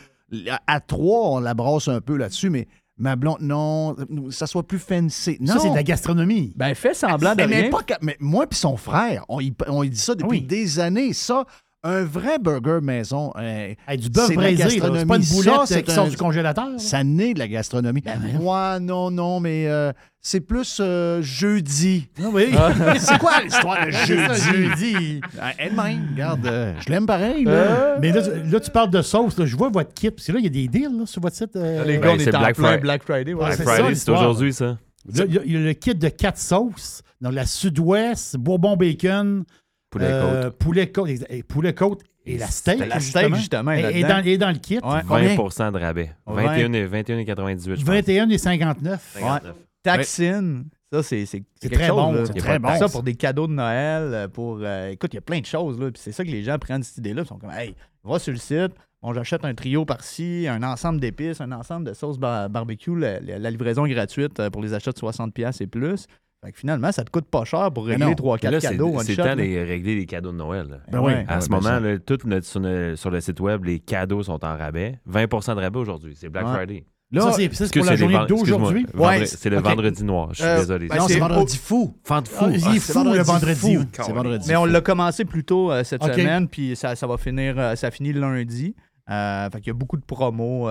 À, 0.50 0.76
à 0.76 0.80
trois, 0.80 1.32
on 1.32 1.39
la 1.39 1.54
brasse 1.54 1.88
un 1.89 2.00
peu 2.02 2.16
là-dessus, 2.18 2.50
mais 2.50 2.68
ma 3.00 3.16
blonde, 3.16 3.38
non, 3.41 3.95
ça 4.30 4.45
soit 4.45 4.64
plus 4.68 4.78
fancy. 4.80 5.38
Non. 5.39 5.54
Ça, 5.54 5.60
c'est 5.60 5.70
de 5.70 5.76
la 5.76 5.84
gastronomie. 5.84 6.54
Ben, 6.56 6.76
fais 6.76 6.93
semblant 6.93 7.34
de 7.34 7.43
mais, 7.43 7.62
rien. 7.62 7.70
pas 7.70 7.82
que- 7.84 7.93
mais 8.02 8.18
moi 8.20 8.45
puis 8.45 8.60
son 8.60 8.76
frère, 8.78 9.26
on 9.30 9.39
y, 9.39 9.54
on 9.68 9.84
y 9.84 9.89
dit 9.89 9.97
ça 10.00 10.14
depuis 10.16 10.39
Oui. 10.39 10.41
des 10.41 10.80
années. 10.80 11.14
Ça, 11.14 11.45
un 11.84 12.04
vrai 12.04 12.40
burger 12.40 12.80
maison, 12.82 13.32
euh, 13.38 13.74
Hey, 13.88 13.98
du 13.98 14.10
bœuf 14.10 14.28
c'est 14.28 14.36
de 14.36 14.42
la 14.42 14.48
braisé, 14.54 14.64
là. 14.64 14.70
c'est 14.98 15.06
pas 15.06 15.16
une 15.18 15.24
boulette 15.24 15.44
Ça, 15.54 15.62
euh, 15.62 15.66
c'est 15.66 15.84
qui 15.84 15.92
sort 15.92 16.08
du 16.10 16.18
congélateur. 16.18 16.68
ça 16.78 17.04
naît 17.04 17.34
de 17.34 17.40
la 17.40 17.48
gastronomie. 17.48 18.04
Ouais, 18.40 18.80
non, 18.82 19.10
non, 19.12 19.40
mais 19.40 19.66
euh, 19.68 19.94
c'est 20.20 20.42
plus 20.42 20.80
euh, 20.82 21.22
jeudi. 21.22 22.10
Ah 22.20 22.24
oui. 22.34 22.48
c'est 23.00 23.18
quoi 23.18 23.42
l'histoire 23.42 23.86
de 23.86 23.92
C'est 23.94 24.06
jeudi? 24.08 24.42
jeudi. 24.42 25.22
Ah, 25.42 25.52
Elle-même, 25.58 26.10
regarde, 26.12 26.46
euh, 26.48 26.74
je 26.86 26.90
l'aime 26.92 27.06
pareil. 27.06 27.46
Là. 27.46 27.98
Mais 28.02 28.12
là, 28.12 28.22
tu- 28.24 28.50
là, 28.52 28.60
tu 28.60 28.72
parles 28.72 28.90
de 28.92 29.02
sauce. 29.02 29.38
là. 29.38 29.46
Je 29.46 29.56
vois 29.56 29.70
votre 29.70 29.94
kit. 29.94 30.12
Parce 30.12 30.28
que 30.28 30.34
là, 30.34 30.40
il 30.40 30.44
y 30.44 30.48
a 30.48 30.50
des 30.50 30.68
deals 30.68 30.98
là, 31.00 31.06
sur 31.06 31.22
votre 31.22 31.36
site. 31.38 31.56
euh, 31.56 31.86
Les 31.86 31.98
Ben, 31.98 32.02
gars, 32.04 32.12
on 32.16 32.20
c'est 32.20 32.26
est 32.30 32.36
en 32.36 32.40
Black 32.40 32.56
plein 32.56 32.66
Friday. 32.68 32.82
Black 32.82 33.04
Friday. 33.04 33.34
ouais. 33.34 33.46
Black 33.46 33.54
c'est 33.58 33.64
Friday, 33.64 33.96
c'est 33.96 34.12
aujourd'hui, 34.12 34.54
ça. 34.54 34.78
Il 35.12 35.18
y, 35.18 35.22
a- 35.38 35.42
il 35.46 35.52
y 35.54 35.56
a 35.56 35.60
le 35.62 35.74
kit 35.74 35.96
de 35.96 36.10
quatre 36.10 36.38
sauces. 36.38 37.02
Donc, 37.22 37.34
la 37.34 37.46
sud-ouest, 37.46 38.38
bourbon 38.38 38.76
bacon, 38.78 39.44
Poulet 39.90 40.06
euh, 40.08 40.44
côte. 40.44 40.58
poulet 40.60 40.92
côte, 40.92 41.10
et, 41.30 41.44
poulet 41.44 41.74
côte 41.74 42.02
et 42.26 42.38
la 42.38 42.48
steak. 42.48 42.80
La 42.80 43.00
steak, 43.00 43.34
justement, 43.36 43.72
est 43.72 44.04
dans, 44.04 44.24
et 44.24 44.38
dans 44.38 44.50
le 44.52 44.58
kit. 44.60 44.76
Ouais. 44.84 45.02
20 45.04 45.72
de 45.72 45.78
rabais. 45.80 46.12
Ouais. 46.28 46.44
21 46.46 46.74
et 46.74 46.88
21,98. 46.88 47.64
je 47.64 47.70
pense. 47.76 47.84
21 47.84 48.30
et 48.30 48.38
59. 48.38 49.10
59. 49.20 49.56
Taxine. 49.84 50.66
Ça, 50.92 51.04
c'est 51.04 51.26
c'est- 51.26 51.44
C'est 51.62 51.70
quelque 51.70 51.76
très 51.80 51.88
chose, 51.88 51.96
bon, 51.98 52.26
c'est 52.26 52.40
très 52.40 52.60
bon. 52.60 52.76
Ça, 52.78 52.90
pour 52.90 53.04
des 53.04 53.14
cadeaux 53.16 53.48
de 53.48 53.54
Noël, 53.54 54.02
euh, 54.14 54.28
pour... 54.28 54.60
euh, 54.62 54.90
écoute, 54.90 55.14
il 55.14 55.18
y 55.18 55.20
a 55.20 55.22
plein 55.22 55.40
de 55.40 55.46
choses, 55.46 55.80
là. 55.80 55.92
Puis 55.92 56.02
c'est 56.04 56.12
ça 56.12 56.24
que 56.24 56.30
les 56.32 56.42
gens 56.44 56.58
prennent 56.58 56.82
cette 56.84 56.98
idée-là. 56.98 57.22
Ils 57.24 57.28
sont 57.28 57.38
comme, 57.38 57.52
hey, 57.52 57.76
va 58.04 58.18
sur 58.18 58.32
le 58.34 58.40
site, 58.40 58.72
bon, 59.02 59.14
j'achète 59.14 59.46
un 59.46 59.54
trio 59.54 59.86
par-ci, 59.86 60.48
un 60.50 60.64
ensemble 60.64 61.00
d'épices, 61.00 61.42
un 61.42 61.52
ensemble 61.52 61.86
de 61.88 61.94
sauces 61.94 62.18
bar- 62.18 62.50
barbecue. 62.50 62.98
La, 62.98 63.20
la- 63.20 63.38
la 63.40 63.52
livraison 63.52 63.86
est 63.86 63.92
gratuite 63.92 64.50
pour 64.50 64.62
les 64.64 64.74
achats 64.74 64.92
de 64.92 64.98
60$ 64.98 65.62
et 65.62 65.68
plus. 65.68 66.08
Fait 66.44 66.54
que 66.54 66.58
finalement, 66.60 66.92
ça 66.94 67.04
te 67.04 67.10
coûte 67.12 67.26
pas 67.30 67.44
cher 67.44 67.70
pour 67.74 67.86
régler 67.86 68.06
non. 68.06 68.14
3-4 68.14 68.50
Là, 68.50 68.62
c'est 68.62 68.70
cadeaux. 68.70 68.94
c'est 69.04 69.12
le 69.18 69.24
temps 69.24 69.36
de 69.36 69.68
régler 69.68 69.96
les 69.96 70.06
cadeaux 70.06 70.32
de 70.32 70.38
Noël. 70.38 70.68
là. 70.70 70.78
Ben 70.90 71.00
oui. 71.02 71.12
À 71.28 71.36
Ouais, 71.36 71.42
ce 71.42 71.50
ben 71.50 71.58
moment, 71.58 71.80
là, 71.80 72.00
tout 72.00 72.18
notre- 72.26 72.46
sur, 72.46 72.62
le, 72.62 72.96
sur 72.96 73.10
le 73.12 73.20
site 73.20 73.42
web, 73.42 73.66
les 73.66 73.80
cadeaux 73.80 74.24
sont 74.24 74.44
en 74.46 74.58
rabais. 74.58 75.00
20 75.06 75.26
de 75.56 75.60
rabais 75.62 75.80
aujourd'hui. 75.80 76.16
C'est 76.16 76.30
Black 76.30 76.46
Ouais. 76.48 76.54
Friday. 76.54 76.86
Là, 77.12 77.22
ça, 77.24 77.32
c'est 77.34 77.74
pour 77.74 77.86
la 77.86 77.96
journée 77.98 78.20
d'aujourd'hui. 78.28 78.86
Ouais, 78.94 79.02
vendredi- 79.18 79.28
C'est 79.28 79.50
le 79.50 79.60
vendredi 79.60 80.04
noir. 80.04 80.30
Je 80.32 80.36
suis 80.36 80.46
Euh, 80.46 80.60
désolé. 80.60 80.88
ben, 80.88 80.96
non, 80.98 81.08
c'est 81.08 81.20
vendredi 81.20 81.58
fou. 81.58 81.96
De 82.06 82.28
fou. 82.28 82.46
Ah, 82.46 82.48
il 82.50 82.56
est 82.56 82.64
Ah, 82.96 83.04
le 83.04 83.22
vendredi. 83.24 83.56
fou. 83.60 84.14
vendredi 84.14 84.46
Mais 84.48 84.56
on 84.56 84.66
l'a 84.66 84.80
commencé 84.82 85.26
plus 85.26 85.44
tôt 85.44 85.72
euh, 85.72 85.84
cette 85.84 86.04
semaine, 86.04 86.48
puis 86.48 86.76
ça, 86.76 86.96
ça 86.96 87.06
va 87.08 87.18
finir, 87.18 87.56
euh, 87.58 87.76
ça 87.76 87.92
finit 87.92 88.14
lundi. 88.14 88.76
Fait 89.10 89.50
qu'il 89.56 89.68
y 89.68 89.70
a 89.72 89.74
beaucoup 89.74 89.98
de 89.98 90.06
promos. 90.06 90.70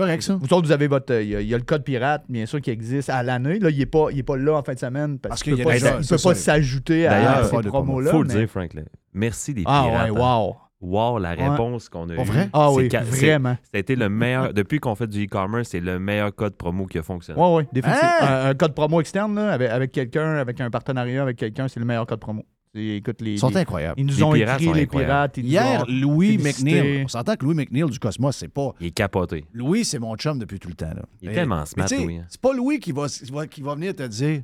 Euh, 0.00 0.04
Correct, 0.06 0.22
ça. 0.22 0.34
Vous 0.40 0.52
autres, 0.52 0.66
vous 0.66 0.72
avez 0.72 0.86
votre. 0.88 1.12
euh, 1.12 1.22
Il 1.22 1.28
y, 1.30 1.36
a- 1.36 1.40
il 1.40 1.48
y 1.48 1.54
a 1.54 1.58
le 1.58 1.64
code 1.64 1.84
pirate, 1.84 2.24
bien 2.28 2.46
sûr, 2.46 2.60
qui 2.60 2.70
existe 2.70 3.10
à 3.10 3.22
l'année. 3.22 3.58
Là, 3.58 3.70
il 3.70 3.78
n'est 3.78 3.86
pas, 3.86 4.06
il 4.10 4.18
est 4.18 4.22
pas 4.22 4.36
là 4.36 4.54
en 4.58 4.62
fin 4.62 4.74
de 4.74 4.78
semaine 4.78 5.18
parce, 5.18 5.30
Parce 5.30 5.42
qu'il 5.42 5.52
ne 5.54 5.58
peut 5.58 5.64
pas, 5.64 5.76
il 5.76 6.36
s'ajouter 6.36 7.06
à 7.06 7.10
D'ailleurs, 7.10 7.44
ces 7.46 7.68
promos-là. 7.68 8.10
Faut 8.10 8.22
le 8.22 8.28
dire, 8.28 8.48
Frank. 8.48 8.74
là. 8.74 8.82
Merci 9.12 9.54
les 9.54 9.62
Ah 9.66 9.84
pirates. 9.86 10.10
ouais, 10.10 10.20
hein. 10.20 10.38
wow. 10.44 10.56
Wow, 10.82 11.18
la 11.18 11.34
Ouais. 11.34 11.46
réponse 11.46 11.90
qu'on 11.90 12.08
a 12.08 12.14
Pas 12.14 12.22
eue. 12.22 12.24
vrai? 12.24 12.48
Ah 12.54 12.68
C'est 12.70 12.76
oui, 12.76 12.88
vraiment. 13.20 13.56
Été 13.74 13.96
le 13.96 14.08
meilleur. 14.08 14.54
Depuis 14.54 14.78
qu'on 14.80 14.94
fait 14.94 15.06
du 15.06 15.24
e-commerce, 15.26 15.68
c'est 15.68 15.80
le 15.80 15.98
meilleur 15.98 16.34
code 16.34 16.54
promo 16.56 16.86
qui 16.86 16.96
a 16.98 17.02
fonctionné. 17.02 17.38
Oui, 17.38 17.48
oui, 17.58 17.64
définitivement. 17.70 18.08
Hein? 18.22 18.44
Un, 18.46 18.50
un 18.50 18.54
code 18.54 18.72
promo 18.74 18.98
externe, 19.00 19.34
là, 19.34 19.52
avec, 19.52 19.68
avec 19.70 19.92
quelqu'un, 19.92 20.36
avec 20.36 20.58
un 20.58 20.70
partenariat 20.70 21.20
avec 21.20 21.36
quelqu'un, 21.36 21.68
c'est 21.68 21.80
le 21.80 21.84
meilleur 21.86 22.06
code 22.06 22.20
promo. 22.20 22.46
Écoute, 22.72 23.20
les, 23.20 23.32
Ils 23.32 23.38
sont 23.40 23.48
les- 23.48 23.56
incroyables. 23.56 23.98
ils 24.00 24.06
nous 24.06 24.14
Les 24.14 24.22
ont 24.22 24.32
pirates 24.32 24.54
écrit, 24.60 24.64
sont 24.66 24.72
les 24.74 24.82
incroyables. 24.82 25.08
pirates. 25.32 25.36
Ils 25.38 25.44
nous 25.44 25.50
Hier, 25.50 25.82
ont 25.82 25.84
Louis 25.92 26.38
félicité. 26.38 26.70
McNeil, 26.82 27.04
on 27.04 27.08
s'entend 27.08 27.34
que 27.34 27.44
Louis 27.44 27.54
McNeil 27.56 27.84
du 27.90 27.98
Cosmos, 27.98 28.36
c'est 28.36 28.48
pas. 28.48 28.72
Il 28.80 28.86
est 28.86 28.90
capoté. 28.92 29.44
Louis, 29.52 29.84
c'est 29.84 29.98
mon 29.98 30.14
chum 30.16 30.38
depuis 30.38 30.60
tout 30.60 30.68
le 30.68 30.74
temps. 30.74 30.94
Là. 30.94 31.02
Il 31.20 31.28
est 31.28 31.32
Et- 31.32 31.34
tellement 31.34 31.66
smart, 31.66 31.88
Louis, 31.90 32.18
hein. 32.18 32.26
C'est 32.28 32.40
pas 32.40 32.52
Louis 32.52 32.78
qui 32.78 32.92
va, 32.92 33.06
qui, 33.48 33.60
va, 33.62 33.74
venir 33.74 33.94
te 33.96 34.04
dire 34.04 34.42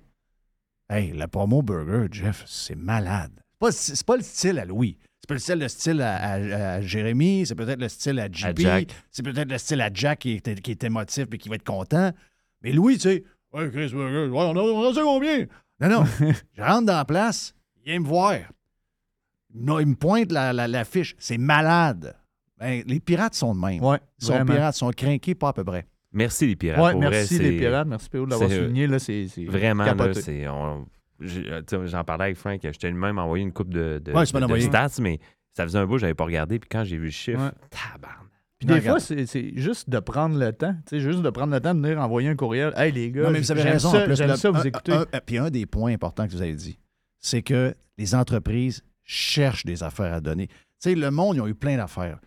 Hey, 0.91 1.12
la 1.12 1.29
promo 1.29 1.62
burger, 1.62 2.07
Jeff, 2.11 2.43
c'est 2.47 2.74
malade. 2.77 3.31
C'est 3.37 3.59
pas, 3.61 3.72
c'est 3.72 4.07
pas 4.07 4.16
le 4.16 4.22
style 4.22 4.59
à 4.59 4.64
Louis. 4.64 4.99
C'est 5.20 5.29
pas 5.29 5.35
le 5.35 5.41
style, 5.41 5.59
le 5.59 5.68
style 5.68 6.01
à, 6.03 6.16
à- 6.16 6.72
à 6.74 6.81
Jérémy, 6.81 7.45
c'est 7.47 7.55
peut-être 7.55 7.81
le 7.81 7.89
style 7.89 8.18
à 8.20 8.27
JP, 8.31 8.59
Jack. 8.59 8.89
c'est 9.11 9.24
peut-être 9.24 9.51
le 9.51 9.59
style 9.59 9.81
à 9.81 9.91
Jack 9.93 10.18
qui 10.20 10.33
est, 10.35 10.61
qui 10.61 10.70
est 10.72 10.85
émotif 10.85 11.27
et 11.33 11.39
qui 11.39 11.49
va 11.49 11.55
être 11.57 11.64
content. 11.64 12.12
Mais 12.62 12.72
Louis, 12.72 12.95
tu 12.95 13.01
sais, 13.03 13.24
Ouais, 13.53 13.70
Chris 13.70 13.89
Burger, 13.93 14.29
ouais, 14.29 14.39
on 14.39 14.51
en 14.51 14.57
on 14.57 14.87
en 14.89 14.93
sait 14.95 15.01
combien? 15.03 15.47
Non, 15.81 15.89
non. 15.89 16.05
je 16.57 16.62
rentre 16.62 16.87
dans 16.87 16.97
la 16.97 17.05
place, 17.05 17.55
il 17.87 17.93
vient 17.93 18.01
me 18.01 18.07
voir. 18.07 18.34
Non, 19.55 19.78
il 19.78 19.87
me 19.87 19.95
pointe 19.95 20.32
la, 20.32 20.53
la, 20.53 20.68
la 20.68 20.84
fiche. 20.84 21.14
C'est 21.18 21.39
malade. 21.39 22.14
Ben, 22.59 22.82
les 22.87 23.01
pirates 23.01 23.34
sont 23.34 23.55
de 23.55 23.61
même. 23.61 23.82
Ouais, 23.82 23.99
Ils 24.20 24.26
sont 24.26 24.32
vraiment. 24.34 24.53
pirates, 24.55 24.74
ils 24.76 24.78
sont 24.78 24.91
craqués 24.91 25.34
pas 25.34 25.49
à 25.49 25.53
peu 25.53 25.64
près. 25.64 25.87
Merci 26.12 26.47
les 26.47 26.57
pirates. 26.57 26.80
Ouais, 26.82 26.93
pour 26.93 27.01
merci 27.01 27.37
vrai, 27.37 27.51
les 27.51 27.59
pirates. 27.59 27.87
Merci 27.89 28.09
PO 28.11 28.24
de 28.26 28.30
l'avoir 28.30 28.49
c'est- 28.51 28.57
souligné. 28.59 28.87
Là, 28.87 28.99
c'est, 28.99 29.26
Vraiment, 29.47 29.84
c'est. 30.14 30.49
on- 30.49 30.87
euh, 31.22 31.62
J'en 31.87 32.05
parlais 32.05 32.24
avec 32.24 32.37
Frank. 32.37 32.61
Je 32.62 32.70
t'ai 32.78 32.91
même 32.93 33.18
envoyé 33.18 33.45
une 33.45 33.53
coupe 33.53 33.72
de, 33.72 34.01
de, 34.05 34.12
Ouais, 34.12 34.26
stats, 34.26 34.89
mais 35.01 35.18
ça 35.55 35.64
faisait 35.64 35.78
un 35.78 35.87
bout, 35.87 35.99
j'avais 35.99 36.14
pas 36.14 36.24
regardé. 36.24 36.59
Puis 36.59 36.68
quand 36.70 36.84
j'ai 36.84 36.97
vu 36.97 37.07
le 37.07 37.11
chiffre, 37.11 37.41
Ouais. 37.41 37.51
tabarnak. 37.70 38.22
Puis 38.59 38.66
des 38.68 38.80
fois, 38.80 38.99
c'est, 39.01 39.26
c'est 39.26 39.53
juste 39.57 39.91
de 39.91 39.99
prendre 39.99 40.39
le 40.39 40.51
temps. 40.53 40.74
Tu 40.87 40.97
sais, 40.97 41.01
juste 41.01 41.20
de 41.20 41.28
prendre 41.28 41.53
le 41.53 41.61
temps 41.61 41.74
de 41.74 41.80
venir 41.80 42.01
envoyer 42.01 42.30
un 42.30 42.37
courriel. 42.37 42.72
Hey 42.76 42.91
les 42.91 43.11
gars, 43.11 43.24
Non, 43.24 43.30
mais 43.30 43.41
vous 43.41 43.53
avez 43.53 43.61
j'aime 43.62 43.72
raison. 43.72 43.91
ça, 43.93 44.01
en 44.03 44.05
plus, 44.07 44.16
j'aime 44.16 44.28
Le- 44.30 44.37
ça 44.37 44.51
vous 44.51 44.59
un- 44.59 45.01
un- 45.12 45.20
puis 45.26 45.37
un 45.39 45.51
des 45.51 45.66
points 45.66 45.93
importants 45.93 46.26
que 46.26 46.32
vous 46.32 46.41
avez 46.41 46.55
dit, 46.55 46.78
c'est 47.27 47.43
que 47.43 47.74
les 47.99 48.14
entreprises 48.14 48.83
cherchent 49.05 49.64
des 49.64 49.83
affaires 49.83 50.12
à 50.14 50.20
donner. 50.20 50.47
Tu 50.49 50.55
sais, 50.91 50.95
le 50.95 51.11
monde, 51.11 51.37
ils 51.37 51.41
ont 51.41 51.47
eu 51.47 51.55
plein 51.55 51.77
d'affaires. 51.77 52.18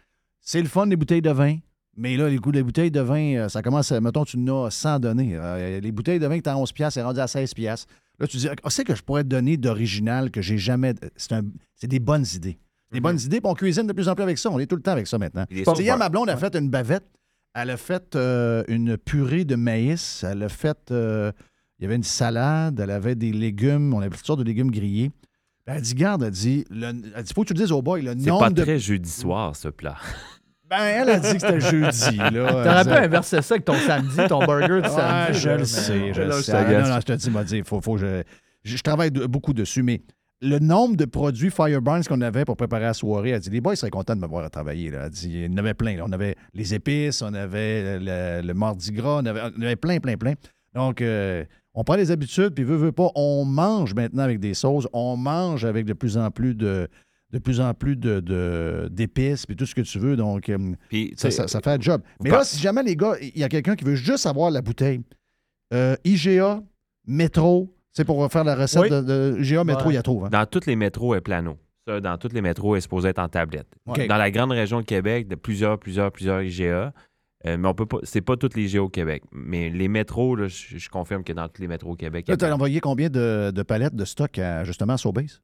C'est 0.41 0.62
le 0.62 0.68
fun 0.68 0.88
des 0.88 0.95
bouteilles 0.95 1.22
de 1.22 1.30
vin, 1.30 1.58
mais 1.95 2.18
là, 2.18 2.28
les 2.30 2.38
coûts 2.38 2.52
des 2.52 2.64
bouteilles 2.64 2.91
de 2.91 3.00
vin, 3.02 3.36
euh, 3.36 3.50
ça 3.50 3.62
commence, 3.62 3.91
à, 3.91 4.02
mettons, 4.02 4.26
tu 4.26 4.38
en 4.38 4.66
as 4.66 4.72
100 4.72 5.00
données. 5.00 5.36
Euh, 5.36 5.80
les 5.80 5.91
bouteilles 5.91 6.20
de 6.20 6.28
vin 6.28 6.38
que 6.38 6.43
tu 6.43 6.50
as 6.50 6.54
à 6.54 6.58
11 6.58 6.72
piastres, 6.74 6.95
c'est 6.95 7.02
rendu 7.04 7.20
à 7.20 7.28
16 7.28 7.54
piastres. 7.54 7.88
Là, 8.20 8.28
tu 8.28 8.38
dis, 8.38 8.50
ah, 8.50 8.70
c'est 8.70 8.84
que 8.84 8.95
je 8.95 9.02
pourrais 9.04 9.24
te 9.24 9.30
donner 9.30 9.56
d'original 9.58 10.32
que 10.32 10.41
j'ai 10.41 10.58
jamais... 10.58 10.93
C'est 11.16 11.34
un- 11.34 11.43
c'est 11.76 11.88
des 11.88 12.00
bonnes 12.00 12.26
idées. 12.36 12.58
Des 12.91 13.00
bonnes 13.00 13.20
idées, 13.20 13.39
puis 13.39 13.50
on 13.50 13.54
cuisine 13.54 13.86
de 13.88 13.93
plus 13.93 14.10
en 14.10 14.16
plus 14.16 14.24
avec 14.24 14.38
ça. 14.38 14.50
On 14.50 14.60
est 14.60 14.66
tout 14.66 14.76
le 14.76 14.82
temps 14.82 14.91
avec 14.93 15.08
ça 15.08 15.18
maintenant. 15.18 15.45
Hier, 15.84 15.97
ma 15.97 16.10
blonde 16.10 16.30
a 16.30 16.36
fait 16.38 16.56
une 16.56 16.70
bavette. 16.70 17.06
Elle 17.54 17.70
a 17.70 17.78
fait 17.78 18.16
euh, 18.16 18.64
une 18.68 18.97
purée 18.97 19.45
de 19.45 19.56
maïs. 19.56 20.24
Elle 20.28 20.43
a 20.43 20.50
fait. 20.50 20.78
euh, 20.91 21.32
il 21.80 21.84
y 21.84 21.86
avait 21.86 21.95
une 21.95 22.03
salade. 22.03 22.80
Elle 22.80 22.91
avait 22.91 23.15
des 23.15 23.32
légumes. 23.32 23.93
On 23.93 23.99
avait 24.01 24.09
toutes 24.15 24.25
sortes 24.25 24.39
de 24.39 24.45
légumes 24.45 24.71
grillés. 24.71 25.11
Ben, 25.65 25.75
elle 25.75 25.82
dit 25.82 25.93
Garde, 25.95 26.23
elle 26.23 26.32
dit, 26.32 26.65
le- 26.69 26.88
elle 27.15 27.23
dit 27.23 27.34
Faut 27.34 27.43
que 27.43 27.47
tu 27.47 27.53
le 27.53 27.59
dises 27.59 27.71
au 27.71 27.82
boy, 27.82 28.01
le 28.01 28.11
C'est 28.19 28.27
nombre 28.30 28.41
pas 28.41 28.49
de. 28.49 28.61
très 28.63 28.80
jeudi 28.80 29.09
soir, 29.09 29.55
ce 29.55 29.67
plat. 29.69 29.95
Ben, 30.69 30.77
elle 30.84 31.09
a 31.09 31.19
dit 31.19 31.34
que 31.34 31.39
c'était 31.39 31.61
jeudi. 31.61 32.17
là. 32.17 32.30
T'aurais 32.63 32.84
pu 32.84 32.89
Ça- 32.89 33.01
inverser 33.03 33.41
ça 33.41 33.53
avec 33.55 33.65
ton 33.65 33.73
samedi, 33.75 34.17
ton 34.27 34.39
burger 34.45 34.67
de 34.67 34.73
Ouais, 34.82 34.89
samedi. 34.89 35.39
je 35.39 35.49
le 35.49 35.65
sais, 35.65 36.13
je 36.13 36.21
le 36.21 36.32
sais. 36.41 36.51
t'agace. 36.51 36.88
Non, 36.88 36.93
non, 36.95 36.99
je 37.01 37.05
te 37.05 37.13
dis, 37.13 37.30
m'a 37.32 37.43
dit, 37.43 37.61
faut, 37.65 37.82
faut 37.82 37.95
que 37.95 38.01
je, 38.01 38.23
je, 38.63 38.77
je 38.77 38.84
travaille 38.84 39.09
de- 39.11 39.25
beaucoup 39.25 39.53
dessus, 39.53 39.82
mais 39.82 40.01
le 40.41 40.59
nombre 40.59 40.95
de 40.95 41.05
produits 41.05 41.49
Fireburns 41.49 42.03
qu'on 42.03 42.21
avait 42.21 42.45
pour 42.45 42.55
préparer 42.55 42.84
la 42.86 42.93
soirée, 42.93 43.32
elle 43.32 43.39
dit, 43.41 43.49
les 43.49 43.61
boys 43.61 43.75
seraient 43.75 43.89
contents 43.89 44.15
de 44.15 44.21
me 44.21 44.27
voir 44.27 44.49
travailler. 44.51 44.91
Là. 44.91 45.05
Elle 45.05 45.09
dit, 45.09 45.30
il 45.32 45.51
y 45.51 45.53
en 45.53 45.57
avait 45.57 45.73
plein. 45.73 45.97
là. 45.97 46.03
On 46.07 46.11
avait 46.11 46.36
les 46.53 46.73
épices, 46.75 47.21
on 47.23 47.34
avait 47.34 47.99
le, 47.99 48.41
le 48.47 48.53
mardi 48.53 48.91
gras, 48.91 49.21
on 49.21 49.25
avait, 49.25 49.41
on 49.57 49.61
avait 49.61 49.75
plein, 49.75 49.99
plein, 49.99 50.17
plein. 50.17 50.34
Donc, 50.75 51.01
euh, 51.01 51.43
on 51.80 51.84
prend 51.86 51.95
les 51.95 52.11
habitudes, 52.11 52.49
puis 52.53 52.65
veut, 52.65 52.75
veut 52.75 52.91
pas, 52.91 53.09
on 53.15 53.45
mange 53.45 53.93
maintenant 53.93 54.23
avec 54.23 54.41
des 54.41 54.53
sauces, 54.53 54.86
on 54.91 55.15
mange 55.15 55.63
avec 55.63 55.86
de 55.86 55.93
plus 55.93 56.17
en 56.17 56.30
plus 56.30 56.53
de 56.53 56.89
de 57.32 57.38
plus 57.38 57.61
en 57.61 57.73
plus 57.75 57.95
de, 57.95 58.19
de- 58.21 58.89
d'épices, 58.91 59.45
puis 59.45 59.55
tout 59.55 59.65
ce 59.67 59.75
que 59.75 59.82
tu 59.82 59.99
veux. 59.99 60.15
Donc, 60.17 60.49
euh, 60.49 60.57
ça, 61.15 61.30
ça- 61.30 61.47
ça 61.47 61.61
fait 61.61 61.69
un 61.69 61.80
job. 61.80 62.01
Mais 62.23 62.32
là, 62.32 62.43
si 62.43 62.59
jamais 62.59 62.82
les 62.82 62.95
gars, 62.95 63.13
il 63.21 63.38
y 63.39 63.43
a 63.43 63.49
quelqu'un 63.49 63.75
qui 63.75 63.86
veut 63.86 63.93
juste 63.93 64.25
avoir 64.25 64.49
la 64.49 64.63
bouteille, 64.63 65.01
euh, 65.71 65.95
IGA, 66.03 66.61
métro, 67.05 67.73
c'est 67.91 68.03
pour 68.03 68.32
faire 68.32 68.43
la 68.43 68.55
recette 68.55 68.82
Oui. 68.82 68.89
de, 68.89 69.01
de 69.01 69.38
IGA, 69.39 69.63
métro, 69.63 69.91
il 69.91 69.93
y 69.93 69.97
a 69.97 70.01
trop. 70.01 70.25
hein. 70.25 70.30
Dans 70.32 70.45
tous 70.45 70.65
les 70.65 70.75
métros 70.75 71.13
et 71.15 71.21
plano. 71.21 71.57
Ça, 71.88 71.99
dans 72.01 72.17
tous 72.17 72.34
les 72.34 72.41
métros, 72.41 72.75
est 72.75 72.82
supposée 72.82 73.09
être 73.09 73.19
en 73.19 73.30
tablette. 73.30 73.67
Dans 73.86 74.17
la 74.17 74.32
grande 74.32 74.51
région 74.51 74.80
de 74.82 74.86
Québec, 74.86 75.27
de 75.27 75.36
plusieurs, 75.36 75.80
plusieurs, 75.80 76.11
plusieurs 76.11 76.41
IGA. 76.41 76.93
Euh, 77.45 77.57
mais 77.57 77.67
on 77.67 77.73
peut 77.73 77.85
pas. 77.85 77.97
C'est 78.03 78.21
pas 78.21 78.35
tous 78.37 78.55
les 78.55 78.65
IGA 78.65 78.83
au 78.83 78.89
Québec. 78.89 79.23
Mais 79.31 79.69
les 79.69 79.87
métros, 79.87 80.35
là, 80.35 80.47
je, 80.47 80.77
je 80.77 80.89
confirme 80.89 81.23
que 81.23 81.33
dans 81.33 81.47
tous 81.47 81.61
les 81.61 81.67
métros 81.67 81.91
au 81.91 81.95
Québec. 81.95 82.27
Là, 82.27 82.35
tu 82.37 82.45
as 82.45 82.53
envoyé 82.53 82.79
combien 82.81 83.09
de, 83.09 83.51
de 83.53 83.63
palettes 83.63 83.95
de 83.95 84.05
stock 84.05 84.37
à, 84.39 84.63
justement 84.63 84.93
à 84.93 84.97
Sobase? 84.97 85.41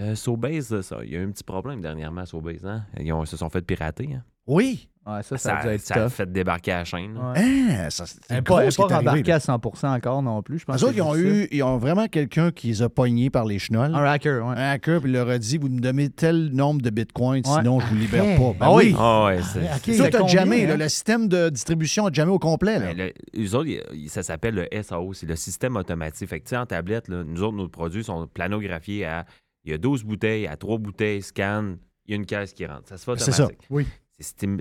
Euh, 0.00 0.14
Sobase, 0.14 0.80
ça, 0.82 1.00
il 1.04 1.10
y 1.12 1.16
a 1.16 1.20
eu 1.20 1.26
un 1.26 1.30
petit 1.30 1.44
problème 1.44 1.80
dernièrement 1.80 2.22
à 2.22 2.26
Sobase. 2.26 2.64
Hein? 2.64 2.84
Ils 2.98 3.12
ont- 3.12 3.24
se 3.26 3.36
sont 3.36 3.50
fait 3.50 3.62
pirater. 3.62 4.14
Hein? 4.14 4.22
Oui. 4.46 4.88
Ouais, 5.04 5.20
ça, 5.24 5.36
ça, 5.36 5.38
Ça, 5.38 5.56
a 5.58 5.62
dû 5.64 5.68
être 5.70 5.80
ça 5.80 5.94
a 5.96 6.04
tough. 6.04 6.12
fait 6.12 6.30
débarquer 6.30 6.70
à 6.70 6.78
la 6.78 6.84
chaîne. 6.84 7.14
là. 7.14 7.32
Ouais. 7.32 7.40
Hein, 7.42 7.90
ça, 7.90 8.06
c'est 8.06 8.18
Elle 8.28 8.36
n'est 8.36 8.42
gros 8.42 8.54
pas, 8.54 8.62
elle 8.62 8.68
est 8.68 8.70
ce 8.70 8.76
qui 8.76 8.82
pas 8.82 8.88
est 8.88 8.92
arrivé, 8.92 9.10
rembarquée 9.10 9.30
là. 9.30 9.36
à 9.36 9.38
100% 9.40 9.96
encore 9.96 10.22
non 10.22 10.42
plus. 10.42 10.60
Je 10.60 10.64
pense 10.64 10.76
Eux 10.76 10.78
que 10.78 10.84
autres, 10.90 10.96
ils 10.96 11.02
ont, 11.02 11.16
eu, 11.16 11.48
ils 11.50 11.62
ont 11.64 11.76
vraiment 11.78 12.06
quelqu'un 12.06 12.52
qui 12.52 12.68
les 12.68 12.82
a 12.82 12.88
pognés 12.88 13.28
par 13.28 13.44
les 13.44 13.58
chenolles. 13.58 13.92
Un 13.96 14.04
hacker, 14.04 14.46
ouais. 14.46 14.54
Un 14.56 14.70
hacker, 14.70 15.00
puis 15.00 15.10
il 15.10 15.14
leur 15.14 15.28
a 15.28 15.38
dit 15.38 15.58
Vous 15.58 15.68
me 15.70 15.80
donnez 15.80 16.08
tel 16.08 16.50
nombre 16.52 16.82
de 16.82 16.90
bitcoins, 16.90 17.42
Ouais. 17.44 17.58
sinon 17.58 17.80
je 17.80 17.86
vous 17.86 17.96
libère 17.96 18.22
pas. 18.38 18.52
Ben 18.52 18.56
Ah 18.60 18.74
oui. 18.74 18.94
Ah 18.96 19.24
ouais, 19.26 19.40
c'est- 19.42 19.98
Ok, 19.98 20.10
combien, 20.12 20.26
jamais, 20.28 20.64
hein? 20.66 20.68
là, 20.68 20.76
le 20.76 20.88
système 20.88 21.26
de 21.26 21.48
distribution 21.48 22.06
a 22.06 22.12
jamais 22.12 22.30
au 22.30 22.38
complet. 22.38 22.78
Là. 22.78 22.94
Ben, 22.94 22.96
le- 23.36 23.42
eux 23.44 23.54
autres, 23.56 23.70
il- 23.92 24.08
ça 24.08 24.22
s'appelle 24.22 24.54
le 24.54 24.68
SAO, 24.84 25.14
c'est 25.14 25.26
le 25.26 25.34
système 25.34 25.74
automatique. 25.76 26.28
Fait 26.28 26.38
que, 26.38 26.44
tu 26.44 26.50
sais, 26.50 26.56
en 26.56 26.66
tablette, 26.66 27.08
là, 27.08 27.24
nous 27.26 27.42
autres, 27.42 27.56
nos 27.56 27.68
produits 27.68 28.04
sont 28.04 28.28
planographiés 28.32 29.04
à. 29.04 29.24
Il 29.64 29.72
y 29.72 29.74
a 29.74 29.78
12 29.78 30.04
bouteilles, 30.04 30.46
à 30.46 30.56
3 30.56 30.78
bouteilles, 30.78 31.22
scan, 31.22 31.74
il 32.06 32.10
y 32.10 32.14
a 32.14 32.16
une 32.16 32.26
caisse 32.26 32.52
qui 32.52 32.66
rentre. 32.66 32.88
Ça 32.88 32.96
se 32.98 33.04
fait 33.04 33.18
C'est 33.18 33.32
ça. 33.32 33.44
automatique. 33.46 33.66
Oui. 33.68 33.84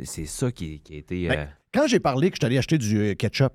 C'est 0.06 0.26
ça 0.26 0.52
qui, 0.52 0.80
qui 0.82 0.96
a 0.96 0.98
été. 0.98 1.28
Ben, 1.28 1.40
euh, 1.40 1.46
Quand 1.74 1.88
j'ai 1.88 2.00
parlé 2.00 2.30
que 2.30 2.36
je 2.36 2.40
suis 2.42 2.46
allé 2.46 2.58
acheter 2.58 2.78
du 2.78 2.98
euh, 3.00 3.14
ketchup, 3.16 3.54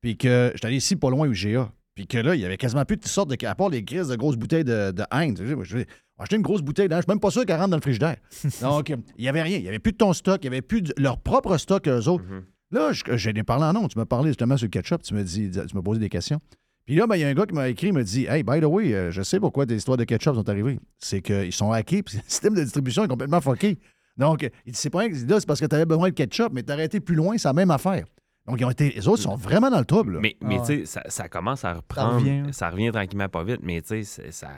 puis 0.00 0.16
que 0.16 0.52
je 0.54 0.66
allé 0.66 0.76
ici 0.76 0.96
pas 0.96 1.10
loin 1.10 1.28
au 1.28 1.32
GA, 1.32 1.70
puis 1.94 2.06
que 2.06 2.18
là, 2.18 2.34
il 2.34 2.40
y 2.40 2.44
avait 2.44 2.56
quasiment 2.56 2.84
plus 2.84 2.96
de 2.96 3.06
sortes 3.06 3.30
de. 3.30 3.46
À 3.46 3.54
part 3.54 3.68
les 3.68 3.84
crises 3.84 4.08
de 4.08 4.16
grosses 4.16 4.36
bouteilles 4.36 4.64
de, 4.64 4.90
de 4.90 5.02
Heinz. 5.10 5.36
Je 5.38 5.76
vais- 5.76 5.86
acheter 6.18 6.36
une 6.36 6.42
grosse 6.42 6.62
bouteille 6.62 6.88
d'Heinz. 6.88 7.00
Je 7.00 7.04
suis 7.06 7.10
même 7.12 7.20
pas 7.20 7.30
sûr 7.32 7.44
qu'elle 7.44 7.56
rentre 7.58 7.70
dans 7.70 7.76
le 7.76 7.82
frigidaire. 7.82 8.16
Donc, 8.62 8.90
il 8.90 9.22
n'y 9.22 9.28
avait 9.28 9.42
rien. 9.42 9.56
Il 9.56 9.62
n'y 9.62 9.68
avait 9.68 9.78
plus 9.80 9.92
de 9.92 9.96
ton 9.96 10.12
stock. 10.12 10.38
Il 10.44 10.50
n'y 10.50 10.54
avait 10.56 10.62
plus 10.62 10.80
de 10.82 10.94
leur 10.96 11.18
propre 11.18 11.56
stock, 11.58 11.86
eux 11.88 12.08
autres. 12.08 12.24
mhm. 12.24 12.44
Là, 12.70 12.92
je- 12.92 13.16
j'ai 13.16 13.32
parlé 13.42 13.64
en 13.64 13.72
nom. 13.72 13.88
Tu 13.88 13.98
m'as 13.98 14.06
parlé 14.06 14.28
justement 14.30 14.56
sur 14.56 14.66
le 14.66 14.70
ketchup. 14.70 15.02
Tu 15.02 15.14
m'as 15.14 15.22
dit, 15.24 15.50
tu 15.50 15.76
m'as 15.76 15.82
posé 15.82 15.98
des 16.00 16.08
questions. 16.08 16.40
Puis 16.86 16.94
là, 16.96 17.06
ben, 17.06 17.16
il 17.16 17.20
y 17.20 17.24
a 17.24 17.28
un 17.28 17.34
gars 17.34 17.44
qui 17.46 17.54
m'a 17.54 17.68
écrit, 17.68 17.88
il 17.88 17.92
m'a 17.92 18.02
dit 18.02 18.24
Hey, 18.26 18.42
by 18.42 18.60
the 18.60 18.64
way, 18.64 18.92
euh, 18.94 19.10
je 19.10 19.22
sais 19.22 19.38
pourquoi 19.38 19.66
des 19.66 19.76
histoires 19.76 19.96
de 19.96 20.04
ketchup 20.04 20.34
sont 20.34 20.48
arrivées. 20.48 20.78
C'est 20.98 21.20
qu'ils 21.22 21.52
sont 21.52 21.70
hackés, 21.70 22.02
puis 22.02 22.16
le 22.16 22.22
système 22.26 22.54
de 22.54 22.62
distribution 22.62 23.04
est 23.04 23.08
complètement 23.08 23.40
fucké. 23.40 23.78
Donc, 24.16 24.42
il 24.66 24.72
dit 24.72 24.78
C'est 24.78 24.90
pas 24.90 25.00
rien 25.00 25.10
que 25.10 25.14
là, 25.30 25.40
c'est 25.40 25.46
parce 25.46 25.60
que 25.60 25.66
tu 25.66 25.74
avais 25.74 25.86
besoin 25.86 26.08
de 26.10 26.14
ketchup, 26.14 26.52
mais 26.52 26.62
tu 26.62 26.72
été 26.72 27.00
plus 27.00 27.14
loin, 27.14 27.36
c'est 27.38 27.48
la 27.48 27.52
même 27.54 27.70
affaire. 27.70 28.04
Donc, 28.46 28.60
ils 28.60 28.64
ont 28.64 28.70
été, 28.70 28.90
les 28.90 29.06
autres 29.08 29.22
sont 29.22 29.36
vraiment 29.36 29.70
dans 29.70 29.78
le 29.78 29.84
trouble. 29.84 30.14
là. 30.14 30.20
Mais, 30.20 30.36
mais 30.42 30.56
Ah 30.58 30.64
tu 30.66 30.78
sais, 30.80 30.84
ça, 30.86 31.02
ça 31.08 31.28
commence 31.28 31.64
à 31.64 31.74
reprendre. 31.74 32.16
revient. 32.18 32.42
Ça 32.52 32.70
revient, 32.70 32.90
tranquillement 32.90 33.28
pas 33.28 33.44
vite, 33.44 33.60
mais 33.62 33.80
tu 33.82 34.04
sais, 34.04 34.30
ça. 34.32 34.50